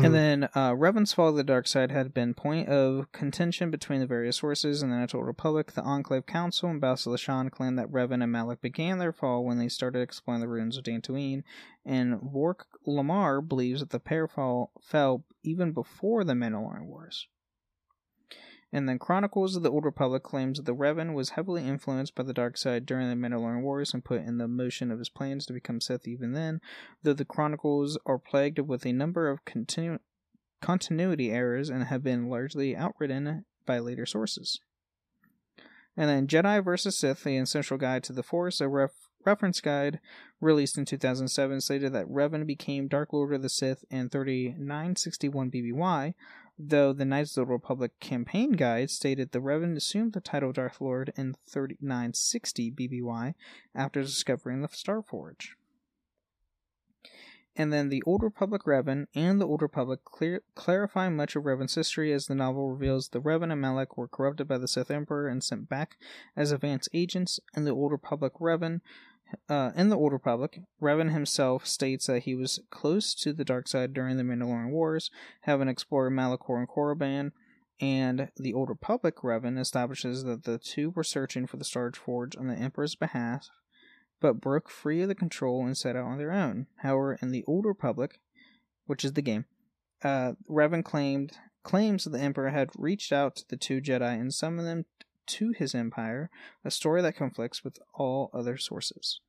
Mhm. 0.00 0.06
And 0.06 0.14
then 0.14 0.44
uh, 0.54 0.72
Revan's 0.72 1.12
fall 1.12 1.30
to 1.30 1.36
the 1.36 1.44
dark 1.44 1.66
side 1.66 1.90
had 1.90 2.14
been 2.14 2.32
point 2.32 2.68
of 2.68 3.12
contention 3.12 3.70
between 3.70 4.00
the 4.00 4.06
various 4.06 4.38
sources. 4.38 4.82
In 4.82 4.90
the 4.90 4.96
Natural 4.96 5.22
Republic, 5.22 5.72
the 5.72 5.82
Enclave 5.82 6.26
Council 6.26 6.70
and 6.70 6.80
Bastila 6.80 7.18
Shan 7.18 7.50
claimed 7.50 7.78
that 7.78 7.90
Revan 7.92 8.22
and 8.22 8.32
Malak 8.32 8.60
began 8.60 8.98
their 8.98 9.12
fall 9.12 9.44
when 9.44 9.58
they 9.58 9.68
started 9.68 10.00
exploring 10.00 10.40
the 10.40 10.48
ruins 10.48 10.76
of 10.76 10.84
Dantooine, 10.84 11.42
and 11.84 12.20
Vrook 12.20 12.66
Lamar 12.86 13.40
believes 13.40 13.80
that 13.80 13.90
the 13.90 14.00
pair 14.00 14.26
fall, 14.26 14.72
fell 14.80 15.24
even 15.42 15.72
before 15.72 16.24
the 16.24 16.34
Mandalorian 16.34 16.86
Wars. 16.86 17.28
And 18.72 18.88
then 18.88 18.98
Chronicles 18.98 19.56
of 19.56 19.62
the 19.62 19.70
Old 19.70 19.84
Republic 19.84 20.22
claims 20.22 20.58
that 20.58 20.64
the 20.64 20.74
Revan 20.74 21.14
was 21.14 21.30
heavily 21.30 21.66
influenced 21.66 22.14
by 22.14 22.22
the 22.22 22.32
dark 22.32 22.56
side 22.56 22.86
during 22.86 23.08
the 23.08 23.16
Mandalorian 23.16 23.62
Wars 23.62 23.92
and 23.92 24.04
put 24.04 24.22
in 24.22 24.38
the 24.38 24.46
motion 24.46 24.92
of 24.92 24.98
his 24.98 25.08
plans 25.08 25.44
to 25.46 25.52
become 25.52 25.80
Sith 25.80 26.06
even 26.06 26.32
then, 26.32 26.60
though 27.02 27.12
the 27.12 27.24
Chronicles 27.24 27.98
are 28.06 28.18
plagued 28.18 28.60
with 28.60 28.86
a 28.86 28.92
number 28.92 29.28
of 29.28 29.44
continu- 29.44 29.98
continuity 30.60 31.32
errors 31.32 31.68
and 31.68 31.84
have 31.84 32.04
been 32.04 32.28
largely 32.28 32.76
outwritten 32.76 33.44
by 33.66 33.80
later 33.80 34.06
sources. 34.06 34.60
And 35.96 36.08
then 36.08 36.28
Jedi 36.28 36.64
vs. 36.64 36.96
Sith, 36.96 37.24
the 37.24 37.36
essential 37.36 37.76
guide 37.76 38.04
to 38.04 38.12
the 38.12 38.22
Force, 38.22 38.60
a 38.60 38.68
ref- 38.68 39.08
reference 39.26 39.60
guide 39.60 40.00
released 40.40 40.78
in 40.78 40.84
2007, 40.84 41.60
stated 41.60 41.92
that 41.92 42.06
Revan 42.06 42.46
became 42.46 42.88
Dark 42.88 43.12
Lord 43.12 43.34
of 43.34 43.42
the 43.42 43.48
Sith 43.48 43.84
in 43.90 44.08
3961 44.08 45.50
BBY, 45.50 46.14
though 46.68 46.92
the 46.92 47.04
Knights 47.04 47.36
of 47.36 47.46
the 47.46 47.52
Republic 47.52 47.98
campaign 48.00 48.52
guide 48.52 48.90
stated 48.90 49.32
the 49.32 49.40
Revan 49.40 49.76
assumed 49.76 50.12
the 50.12 50.20
title 50.20 50.52
Darth 50.52 50.80
Lord 50.80 51.12
in 51.16 51.34
3960 51.48 52.72
BBY 52.72 53.34
after 53.74 54.02
discovering 54.02 54.60
the 54.60 54.68
Star 54.68 55.02
Forge. 55.02 55.56
And 57.56 57.72
then 57.72 57.88
the 57.88 58.02
Old 58.06 58.22
Republic 58.22 58.62
Revan 58.64 59.06
and 59.14 59.40
the 59.40 59.46
Old 59.46 59.60
Republic 59.60 60.04
clear, 60.04 60.42
clarify 60.54 61.08
much 61.08 61.34
of 61.34 61.44
Revan's 61.44 61.74
history 61.74 62.12
as 62.12 62.26
the 62.26 62.34
novel 62.34 62.70
reveals 62.70 63.08
the 63.08 63.20
Revan 63.20 63.50
and 63.50 63.60
Malak 63.60 63.96
were 63.96 64.08
corrupted 64.08 64.46
by 64.46 64.58
the 64.58 64.68
Sith 64.68 64.90
Emperor 64.90 65.26
and 65.26 65.42
sent 65.42 65.68
back 65.68 65.96
as 66.36 66.52
advance 66.52 66.88
agents. 66.94 67.40
In 67.56 67.64
the 67.64 67.72
Old 67.72 67.90
Republic 67.90 68.34
Revan, 68.40 68.80
uh, 69.48 69.70
in 69.76 69.88
the 69.88 69.96
Old 69.96 70.12
Republic, 70.12 70.60
Revan 70.80 71.12
himself 71.12 71.66
states 71.66 72.06
that 72.06 72.24
he 72.24 72.34
was 72.34 72.60
close 72.70 73.14
to 73.14 73.32
the 73.32 73.44
dark 73.44 73.68
side 73.68 73.92
during 73.92 74.16
the 74.16 74.22
Mandalorian 74.22 74.70
Wars, 74.70 75.10
having 75.42 75.68
explored 75.68 76.12
Malachor 76.12 76.58
and 76.58 76.68
Korriban. 76.68 77.32
And 77.80 78.30
the 78.36 78.52
Old 78.52 78.68
Republic 78.68 79.16
Revan 79.22 79.58
establishes 79.58 80.24
that 80.24 80.44
the 80.44 80.58
two 80.58 80.90
were 80.90 81.04
searching 81.04 81.46
for 81.46 81.56
the 81.56 81.64
Star 81.64 81.90
Forge 81.92 82.36
on 82.36 82.46
the 82.46 82.54
Emperor's 82.54 82.94
behalf 82.94 83.48
but 84.20 84.40
broke 84.40 84.68
free 84.68 85.02
of 85.02 85.08
the 85.08 85.14
control 85.14 85.64
and 85.64 85.76
set 85.76 85.96
out 85.96 86.04
on 86.04 86.18
their 86.18 86.32
own. 86.32 86.66
However, 86.78 87.18
in 87.20 87.30
the 87.30 87.44
Old 87.46 87.64
Republic, 87.64 88.20
which 88.86 89.04
is 89.04 89.14
the 89.14 89.22
game, 89.22 89.46
uh, 90.02 90.32
Revan 90.48 90.84
claimed 90.84 91.32
claims 91.62 92.04
that 92.04 92.10
the 92.10 92.20
Emperor 92.20 92.50
had 92.50 92.70
reached 92.74 93.12
out 93.12 93.36
to 93.36 93.44
the 93.48 93.56
two 93.56 93.80
Jedi 93.80 94.18
and 94.18 94.32
summoned 94.32 94.66
them 94.66 94.86
to 95.38 95.52
his 95.52 95.74
empire, 95.74 96.30
a 96.64 96.70
story 96.70 97.02
that 97.02 97.16
conflicts 97.16 97.62
with 97.64 97.78
all 97.94 98.30
other 98.34 98.56
sources. 98.56 99.20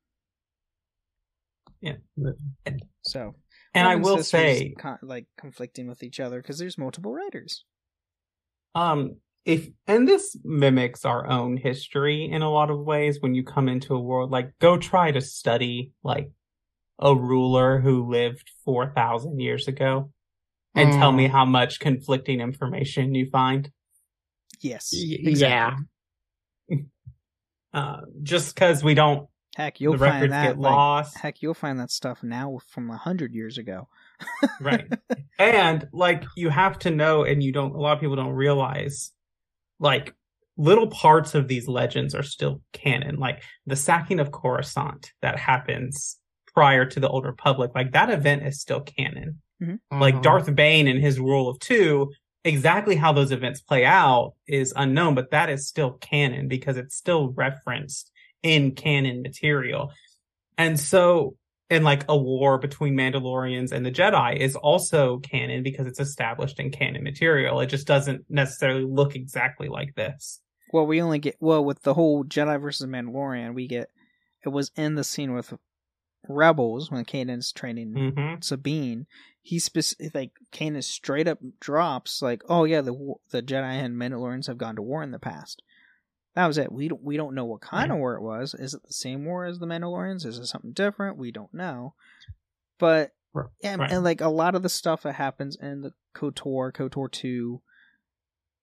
Yeah. 1.81 1.95
So, 3.03 3.35
And 3.73 3.87
I 3.87 3.95
will 3.95 4.23
say, 4.23 4.73
con- 4.77 4.99
like 5.01 5.25
conflicting 5.37 5.87
with 5.87 6.03
each 6.03 6.19
other 6.19 6.41
because 6.41 6.59
there's 6.59 6.77
multiple 6.77 7.13
writers. 7.13 7.65
um, 8.75 9.17
if 9.43 9.67
and 9.87 10.07
this 10.07 10.37
mimics 10.43 11.03
our 11.03 11.27
own 11.27 11.57
history 11.57 12.29
in 12.31 12.43
a 12.43 12.51
lot 12.51 12.69
of 12.69 12.79
ways 12.79 13.17
when 13.21 13.33
you 13.33 13.43
come 13.43 13.67
into 13.67 13.95
a 13.95 13.99
world 13.99 14.29
like 14.29 14.51
go 14.59 14.77
try 14.77 15.11
to 15.11 15.19
study 15.19 15.91
like 16.03 16.29
a 16.99 17.15
ruler 17.15 17.79
who 17.79 18.07
lived 18.07 18.51
4000 18.63 19.39
years 19.39 19.67
ago 19.67 20.11
and 20.75 20.93
tell 20.93 21.11
Mm. 21.11 21.15
me 21.17 21.27
how 21.27 21.43
much 21.43 21.79
conflicting 21.79 22.39
information 22.39 23.15
you 23.15 23.25
find 23.31 23.71
Yes, 24.59 24.91
Y- 24.93 25.17
exactly. 25.21 25.49
Yeah. 25.49 25.75
Uh, 27.73 28.01
just 28.23 28.53
because 28.55 28.83
we 28.83 28.93
don't 28.93 29.27
Heck, 29.55 29.81
you'll 29.81 29.93
the 29.93 29.99
find 29.99 30.13
records 30.13 30.31
that. 30.31 30.45
get 30.47 30.59
like, 30.59 30.71
lost 30.73 31.17
heck, 31.17 31.41
you'll 31.41 31.53
find 31.53 31.79
that 31.79 31.91
stuff 31.91 32.23
now 32.23 32.59
from 32.67 32.89
a 32.89 32.97
hundred 32.97 33.33
years 33.33 33.57
ago. 33.57 33.87
right 34.61 34.87
and 35.39 35.87
like 35.91 36.23
you 36.37 36.49
have 36.49 36.77
to 36.77 36.91
know 36.91 37.23
and 37.23 37.41
you 37.41 37.51
don't 37.51 37.73
a 37.73 37.77
lot 37.79 37.93
of 37.93 37.99
people 37.99 38.15
don't 38.15 38.33
realize 38.33 39.11
like 39.79 40.13
little 40.57 40.87
parts 40.87 41.33
of 41.33 41.47
these 41.47 41.67
legends 41.67 42.13
are 42.13 42.21
still 42.21 42.61
canon 42.71 43.15
like 43.17 43.41
the 43.65 43.75
sacking 43.75 44.19
of 44.19 44.31
coruscant 44.31 45.11
that 45.23 45.39
happens 45.39 46.17
prior 46.53 46.85
to 46.85 46.99
the 46.99 47.09
old 47.09 47.25
republic 47.25 47.71
like 47.73 47.93
that 47.93 48.11
event 48.11 48.45
is 48.45 48.61
still 48.61 48.81
canon 48.81 49.41
like 49.91 50.15
Mhm. 50.15 50.21
darth 50.21 50.55
bane 50.55 50.87
and 50.87 50.99
his 51.01 51.19
rule 51.19 51.49
of 51.49 51.57
two 51.59 52.11
exactly 52.43 52.95
how 52.95 53.13
those 53.13 53.31
events 53.31 53.61
play 53.61 53.85
out 53.85 54.33
is 54.47 54.73
unknown 54.75 55.13
but 55.13 55.31
that 55.31 55.49
is 55.49 55.67
still 55.67 55.91
canon 55.93 56.47
because 56.47 56.77
it's 56.77 56.95
still 56.95 57.29
referenced 57.29 58.11
in 58.43 58.71
canon 58.71 59.21
material 59.21 59.91
and 60.57 60.79
so 60.79 61.35
and 61.71 61.85
like 61.85 62.03
a 62.09 62.17
war 62.17 62.57
between 62.57 62.95
Mandalorians 62.95 63.71
and 63.71 63.85
the 63.85 63.91
Jedi 63.91 64.35
is 64.35 64.57
also 64.57 65.19
canon 65.19 65.63
because 65.63 65.87
it's 65.87 66.01
established 66.01 66.59
in 66.59 66.69
canon 66.69 67.01
material. 67.01 67.61
It 67.61 67.67
just 67.67 67.87
doesn't 67.87 68.25
necessarily 68.29 68.83
look 68.83 69.15
exactly 69.15 69.69
like 69.69 69.95
this. 69.95 70.41
Well, 70.73 70.85
we 70.85 71.01
only 71.01 71.19
get 71.19 71.37
well 71.39 71.63
with 71.63 71.81
the 71.83 71.93
whole 71.93 72.25
Jedi 72.25 72.61
versus 72.61 72.87
Mandalorian. 72.87 73.53
We 73.53 73.67
get 73.67 73.89
it 74.45 74.49
was 74.49 74.71
in 74.75 74.95
the 74.95 75.03
scene 75.05 75.33
with 75.33 75.53
Rebels 76.27 76.91
when 76.91 77.05
Kanan's 77.05 77.51
training 77.51 78.13
hmm 78.15 78.35
Sabine. 78.41 79.07
He 79.41 79.57
specific 79.59 80.13
like 80.13 80.31
Kanan 80.51 80.83
straight 80.83 81.27
up 81.27 81.39
drops 81.59 82.21
like, 82.21 82.43
"Oh 82.47 82.63
yeah, 82.63 82.81
the 82.81 83.15
the 83.31 83.41
Jedi 83.41 83.63
and 83.83 83.97
Mandalorians 83.97 84.47
have 84.47 84.57
gone 84.57 84.75
to 84.75 84.81
war 84.81 85.01
in 85.01 85.11
the 85.11 85.19
past." 85.19 85.61
That 86.35 86.47
was 86.47 86.57
it. 86.57 86.71
We 86.71 86.87
don't 86.87 87.03
we 87.03 87.17
don't 87.17 87.35
know 87.35 87.45
what 87.45 87.61
kind 87.61 87.91
of 87.91 87.97
war 87.97 88.15
it 88.15 88.21
was. 88.21 88.53
Is 88.53 88.73
it 88.73 88.83
the 88.83 88.93
same 88.93 89.25
war 89.25 89.45
as 89.45 89.59
the 89.59 89.65
Mandalorians? 89.65 90.25
Is 90.25 90.37
it 90.37 90.45
something 90.45 90.71
different? 90.73 91.17
We 91.17 91.31
don't 91.31 91.53
know. 91.53 91.95
But 92.77 93.11
Right. 93.33 93.47
yeah, 93.63 93.75
Right. 93.77 93.91
and 93.91 94.03
like 94.03 94.21
a 94.21 94.27
lot 94.29 94.55
of 94.55 94.61
the 94.63 94.69
stuff 94.69 95.03
that 95.03 95.13
happens 95.13 95.55
in 95.55 95.81
the 95.81 95.93
KOTOR, 96.13 96.71
KOTOR 96.73 97.09
two, 97.11 97.61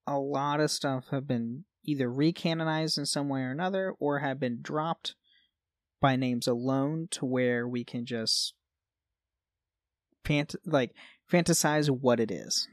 a 0.07 0.19
lot 0.19 0.61
of 0.61 0.71
stuff 0.71 1.09
have 1.09 1.27
been 1.27 1.65
either 1.85 2.09
recanonized 2.09 2.99
in 2.99 3.07
some 3.07 3.29
way 3.29 3.41
or 3.41 3.51
another, 3.51 3.95
or 3.99 4.19
have 4.21 4.39
been 4.39 4.61
dropped 4.63 5.15
by 6.01 6.17
names 6.17 6.47
alone 6.47 7.09
to 7.13 7.27
where 7.27 7.67
we 7.67 7.85
can 7.85 8.05
just 8.05 8.55
fant- 10.25 10.57
like 10.65 10.93
fantasize 11.31 11.89
what 11.89 12.21
it 12.21 12.31
is. 12.31 12.69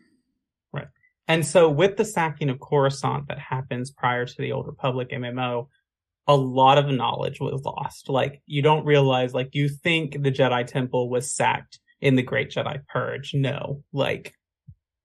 Right. 0.73 0.88
And 1.27 1.45
so 1.45 1.69
with 1.69 1.97
the 1.97 2.06
sacking 2.06 2.49
of 2.49 2.60
Coruscant 2.60 3.27
that 3.27 3.39
happens 3.39 3.91
prior 3.91 4.26
to 4.26 4.35
the 4.38 4.52
Old 4.52 4.68
Republic 4.68 5.10
MMO, 5.11 5.68
a 6.27 6.35
lot 6.35 6.77
of 6.77 6.88
knowledge 6.88 7.39
was 7.39 7.61
lost. 7.64 8.10
Like 8.10 8.41
you 8.45 8.61
don't 8.61 8.85
realize, 8.85 9.34
like 9.34 9.49
you 9.53 9.69
think 9.69 10.23
the 10.23 10.31
Jedi 10.31 10.65
Temple 10.65 11.10
was 11.10 11.35
sacked 11.35 11.80
in 12.02 12.15
the 12.15 12.23
Great 12.23 12.52
Jedi 12.52 12.80
Purge. 12.88 13.34
No, 13.34 13.84
like 13.93 14.34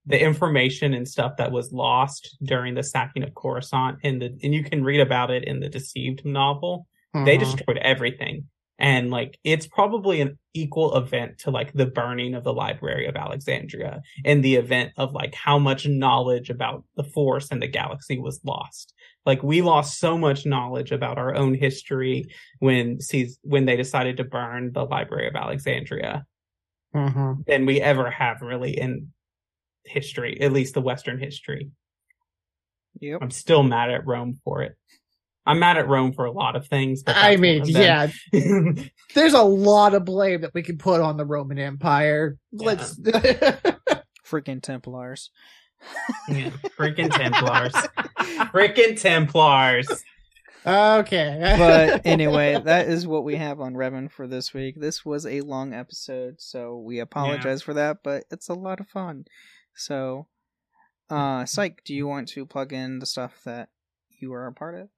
the 0.06 0.22
information 0.22 0.94
and 0.94 1.06
stuff 1.06 1.36
that 1.36 1.52
was 1.52 1.72
lost 1.72 2.36
during 2.42 2.74
the 2.74 2.82
sacking 2.82 3.22
of 3.22 3.34
Coruscant 3.34 3.98
in 4.02 4.18
the, 4.18 4.36
and 4.42 4.54
you 4.54 4.64
can 4.64 4.82
read 4.82 5.00
about 5.00 5.30
it 5.30 5.44
in 5.44 5.60
the 5.60 5.68
Deceived 5.68 6.24
novel. 6.24 6.86
They 7.12 7.36
Mhm. 7.36 7.40
destroyed 7.40 7.78
everything. 7.78 8.48
And 8.78 9.10
like 9.10 9.38
it's 9.44 9.66
probably 9.66 10.22
an 10.22 10.38
equal 10.54 10.96
event 10.96 11.38
to 11.40 11.50
like 11.50 11.72
the 11.74 11.84
burning 11.86 12.34
of 12.34 12.44
the 12.44 12.52
Library 12.54 13.06
of 13.06 13.14
Alexandria 13.14 14.00
in 14.24 14.40
the 14.40 14.54
event 14.56 14.92
of 14.96 15.12
like 15.12 15.34
how 15.34 15.58
much 15.58 15.86
knowledge 15.86 16.48
about 16.48 16.84
the 16.96 17.04
Force 17.04 17.50
and 17.50 17.60
the 17.60 17.66
galaxy 17.68 18.18
was 18.18 18.40
lost. 18.42 18.94
Like 19.26 19.42
we 19.42 19.60
lost 19.60 19.98
so 19.98 20.16
much 20.16 20.46
knowledge 20.46 20.92
about 20.92 21.18
our 21.18 21.34
own 21.34 21.52
history 21.54 22.24
when 22.60 23.00
sees 23.00 23.38
when 23.42 23.66
they 23.66 23.76
decided 23.76 24.16
to 24.16 24.24
burn 24.24 24.72
the 24.72 24.84
Library 24.86 25.28
of 25.28 25.36
Alexandria 25.36 26.24
Mhm. 26.94 27.44
than 27.46 27.66
we 27.66 27.82
ever 27.82 28.10
have 28.10 28.40
really 28.40 28.78
in 28.78 29.12
history, 29.84 30.40
at 30.40 30.52
least 30.52 30.72
the 30.74 30.80
Western 30.80 31.18
history. 31.18 31.70
Yep. 33.00 33.18
I'm 33.22 33.30
still 33.30 33.62
mad 33.62 33.90
at 33.90 34.06
Rome 34.06 34.40
for 34.42 34.62
it. 34.62 34.76
I'm 35.46 35.58
mad 35.58 35.78
at 35.78 35.88
Rome 35.88 36.12
for 36.12 36.26
a 36.26 36.32
lot 36.32 36.54
of 36.54 36.66
things. 36.66 37.02
But 37.02 37.16
I 37.16 37.36
mean, 37.36 37.62
one 37.62 37.68
of 37.68 37.74
them. 37.74 38.76
yeah, 38.76 38.84
there's 39.14 39.32
a 39.32 39.42
lot 39.42 39.94
of 39.94 40.04
blame 40.04 40.42
that 40.42 40.54
we 40.54 40.62
can 40.62 40.78
put 40.78 41.00
on 41.00 41.16
the 41.16 41.24
Roman 41.24 41.58
Empire. 41.58 42.36
Let's. 42.52 42.98
Freaking 44.26 44.62
Templars. 44.62 45.30
Yeah, 46.28 46.50
freaking 46.78 47.10
Templars. 47.16 47.72
freaking 48.52 49.00
Templars. 49.00 49.88
okay. 50.64 51.54
but 51.58 52.02
anyway, 52.04 52.60
that 52.62 52.88
is 52.88 53.06
what 53.06 53.24
we 53.24 53.36
have 53.36 53.60
on 53.60 53.74
Revan 53.74 54.10
for 54.10 54.28
this 54.28 54.54
week. 54.54 54.76
This 54.78 55.04
was 55.04 55.26
a 55.26 55.40
long 55.40 55.72
episode, 55.72 56.36
so 56.38 56.76
we 56.76 57.00
apologize 57.00 57.62
for 57.62 57.74
that, 57.74 57.98
but 58.04 58.24
it's 58.30 58.48
a 58.48 58.54
lot 58.54 58.78
of 58.78 58.88
fun. 58.88 59.24
So, 59.74 60.28
uh, 61.08 61.44
Psych, 61.46 61.82
do 61.84 61.94
you 61.94 62.06
want 62.06 62.28
to 62.28 62.46
plug 62.46 62.72
in 62.72 62.98
the 63.00 63.06
stuff 63.06 63.40
that 63.44 63.70
you 64.20 64.32
are 64.32 64.46
a 64.46 64.52
part 64.52 64.76
of? 64.76 64.88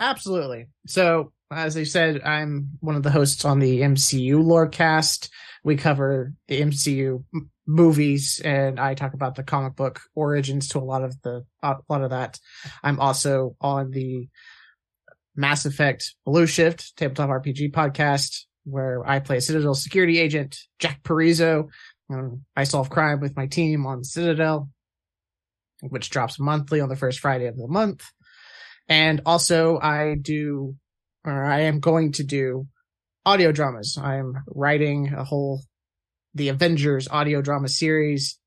Absolutely. 0.00 0.68
So, 0.86 1.32
as 1.50 1.76
I 1.76 1.84
said, 1.84 2.22
I'm 2.22 2.70
one 2.80 2.94
of 2.94 3.02
the 3.02 3.10
hosts 3.10 3.44
on 3.44 3.58
the 3.58 3.80
MCU 3.80 4.42
Lorecast. 4.42 5.30
We 5.64 5.76
cover 5.76 6.34
the 6.46 6.60
MCU 6.60 7.24
m- 7.34 7.50
movies, 7.66 8.40
and 8.44 8.78
I 8.78 8.94
talk 8.94 9.14
about 9.14 9.34
the 9.34 9.42
comic 9.42 9.74
book 9.74 10.00
origins 10.14 10.68
to 10.68 10.78
a 10.78 10.80
lot 10.80 11.02
of 11.02 11.20
the 11.22 11.44
a 11.62 11.76
lot 11.88 12.02
of 12.02 12.10
that. 12.10 12.38
I'm 12.82 13.00
also 13.00 13.56
on 13.60 13.90
the 13.90 14.28
Mass 15.34 15.64
Effect 15.66 16.14
Blue 16.24 16.46
Shift 16.46 16.96
tabletop 16.96 17.30
RPG 17.30 17.72
podcast, 17.72 18.44
where 18.64 19.06
I 19.08 19.20
play 19.20 19.38
a 19.38 19.40
Citadel 19.40 19.74
security 19.74 20.18
agent 20.18 20.58
Jack 20.78 21.02
Parizo. 21.02 21.68
Um, 22.10 22.44
I 22.56 22.64
solve 22.64 22.90
crime 22.90 23.20
with 23.20 23.36
my 23.36 23.46
team 23.46 23.86
on 23.86 24.04
Citadel, 24.04 24.70
which 25.80 26.10
drops 26.10 26.38
monthly 26.38 26.80
on 26.80 26.88
the 26.88 26.96
first 26.96 27.20
Friday 27.20 27.46
of 27.46 27.56
the 27.56 27.68
month. 27.68 28.04
And 28.88 29.20
also 29.26 29.78
I 29.78 30.16
do, 30.20 30.76
or 31.24 31.44
I 31.44 31.62
am 31.62 31.80
going 31.80 32.12
to 32.12 32.24
do 32.24 32.66
audio 33.26 33.52
dramas. 33.52 33.98
I'm 34.00 34.32
writing 34.46 35.12
a 35.14 35.24
whole, 35.24 35.62
the 36.34 36.48
Avengers 36.48 37.08
audio 37.10 37.42
drama 37.42 37.68
series. 37.68 38.38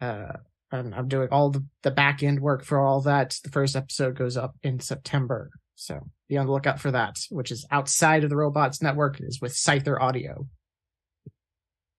Uh, 0.00 0.32
and 0.72 0.94
I'm 0.94 1.08
doing 1.08 1.28
all 1.30 1.50
the, 1.50 1.64
the 1.82 1.90
back 1.90 2.22
end 2.22 2.40
work 2.40 2.64
for 2.64 2.78
all 2.80 3.02
that. 3.02 3.36
The 3.42 3.50
first 3.50 3.76
episode 3.76 4.16
goes 4.16 4.36
up 4.36 4.54
in 4.62 4.80
September. 4.80 5.50
So 5.74 6.00
be 6.28 6.36
on 6.36 6.46
the 6.46 6.52
lookout 6.52 6.80
for 6.80 6.90
that, 6.90 7.16
which 7.30 7.50
is 7.50 7.66
outside 7.70 8.22
of 8.24 8.30
the 8.30 8.36
Robots 8.36 8.80
Network, 8.80 9.20
is 9.20 9.40
with 9.40 9.52
Scyther 9.52 10.00
Audio. 10.00 10.46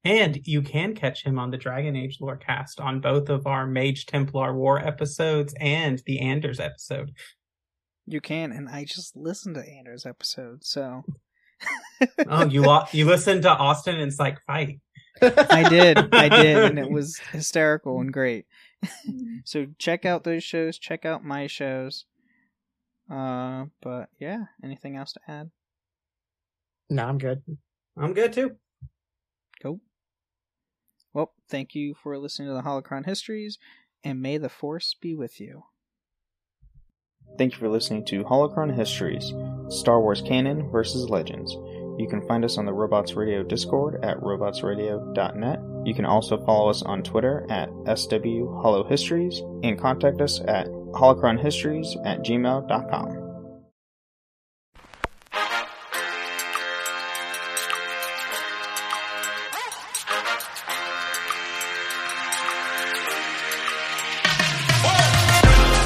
And 0.03 0.39
you 0.45 0.61
can 0.61 0.95
catch 0.95 1.23
him 1.23 1.37
on 1.37 1.51
the 1.51 1.57
Dragon 1.57 1.95
Age 1.95 2.17
Lorecast 2.19 2.79
on 2.79 3.01
both 3.01 3.29
of 3.29 3.45
our 3.45 3.67
Mage 3.67 4.07
Templar 4.07 4.55
War 4.55 4.79
episodes 4.79 5.53
and 5.59 6.01
the 6.05 6.21
Anders 6.21 6.59
episode. 6.59 7.11
You 8.05 8.21
can, 8.21 8.51
and 8.51 8.67
I 8.67 8.83
just 8.83 9.15
listened 9.15 9.55
to 9.55 9.67
Anders' 9.67 10.05
episode, 10.05 10.63
so 10.63 11.03
oh, 12.27 12.45
you 12.45 12.61
lo- 12.61 12.85
you 12.91 13.05
listened 13.05 13.43
to 13.43 13.49
Austin 13.49 13.99
and 13.99 14.13
Psych 14.13 14.41
fight. 14.45 14.79
I 15.21 15.67
did, 15.69 16.13
I 16.13 16.29
did, 16.29 16.63
and 16.63 16.79
it 16.79 16.89
was 16.91 17.17
hysterical 17.31 17.99
and 17.99 18.11
great. 18.11 18.45
so 19.45 19.67
check 19.77 20.05
out 20.05 20.23
those 20.23 20.43
shows. 20.43 20.77
Check 20.77 21.05
out 21.05 21.23
my 21.23 21.47
shows. 21.47 22.05
Uh, 23.09 23.65
but 23.81 24.09
yeah, 24.19 24.45
anything 24.63 24.95
else 24.95 25.13
to 25.13 25.19
add? 25.27 25.51
No, 26.89 27.05
I'm 27.05 27.17
good. 27.17 27.43
I'm 27.97 28.13
good 28.13 28.33
too. 28.33 28.55
Cool. 29.61 29.79
Well, 31.13 31.33
thank 31.49 31.75
you 31.75 31.93
for 31.93 32.17
listening 32.17 32.47
to 32.47 32.53
the 32.53 32.61
Holocron 32.61 33.05
Histories, 33.05 33.59
and 34.03 34.21
may 34.21 34.37
the 34.37 34.49
Force 34.49 34.95
be 34.99 35.13
with 35.13 35.39
you. 35.39 35.63
Thank 37.37 37.53
you 37.53 37.59
for 37.59 37.69
listening 37.69 38.05
to 38.05 38.23
Holocron 38.23 38.75
Histories 38.75 39.33
Star 39.69 40.01
Wars 40.01 40.21
Canon 40.21 40.69
versus 40.69 41.09
Legends. 41.09 41.53
You 41.97 42.07
can 42.09 42.25
find 42.27 42.43
us 42.43 42.57
on 42.57 42.65
the 42.65 42.73
Robots 42.73 43.13
Radio 43.13 43.43
Discord 43.43 44.03
at 44.03 44.17
robotsradio.net. 44.17 45.59
You 45.85 45.93
can 45.93 46.05
also 46.05 46.43
follow 46.45 46.69
us 46.69 46.81
on 46.81 47.03
Twitter 47.03 47.45
at 47.49 47.69
SW 47.97 48.47
and 49.63 49.79
contact 49.79 50.21
us 50.21 50.41
at 50.41 50.67
holocronhistories 50.67 51.95
at 52.05 52.19
gmail.com. 52.19 53.20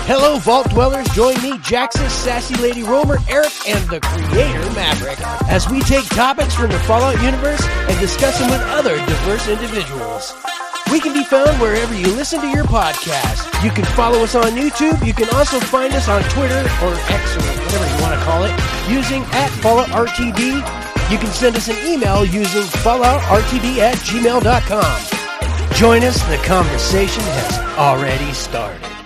Hello, 0.06 0.38
Vault 0.38 0.70
Dwellers. 0.70 1.10
Join 1.16 1.34
me, 1.42 1.58
Jackson, 1.66 2.08
Sassy 2.12 2.54
Lady 2.62 2.84
Romer, 2.84 3.18
Eric, 3.28 3.50
and 3.68 3.82
the 3.90 4.00
Creator 4.02 4.70
Maverick 4.78 5.20
as 5.50 5.68
we 5.68 5.82
take 5.82 6.06
topics 6.10 6.54
from 6.54 6.70
the 6.70 6.78
Fallout 6.86 7.20
universe 7.24 7.66
and 7.66 8.00
discuss 8.00 8.38
them 8.38 8.52
with 8.52 8.62
other 8.70 8.98
diverse 8.98 9.48
individuals. 9.48 10.32
We 10.92 11.00
can 11.00 11.12
be 11.12 11.24
found 11.24 11.60
wherever 11.60 11.96
you 11.96 12.06
listen 12.14 12.40
to 12.42 12.48
your 12.50 12.66
podcast. 12.66 13.50
You 13.64 13.72
can 13.72 13.84
follow 13.98 14.20
us 14.20 14.36
on 14.36 14.54
YouTube. 14.54 15.04
You 15.04 15.14
can 15.14 15.28
also 15.34 15.60
find 15.60 15.92
us 15.94 16.08
on 16.08 16.22
Twitter 16.30 16.62
or 16.86 16.94
X 17.10 17.34
or 17.34 17.42
whatever 17.66 17.90
you 17.90 18.02
want 18.06 18.14
to 18.14 18.24
call 18.26 18.44
it 18.44 18.54
using 18.88 19.24
at 19.34 19.50
FalloutRTD. 19.66 20.62
You 21.10 21.18
can 21.18 21.32
send 21.34 21.56
us 21.56 21.68
an 21.68 21.78
email 21.84 22.24
using 22.24 22.62
falloutrtd 22.86 23.78
at 23.80 23.98
gmail.com. 24.06 25.74
Join 25.74 26.04
us. 26.04 26.22
The 26.30 26.38
conversation 26.46 27.24
has 27.24 27.58
already 27.80 28.32
started. 28.34 29.05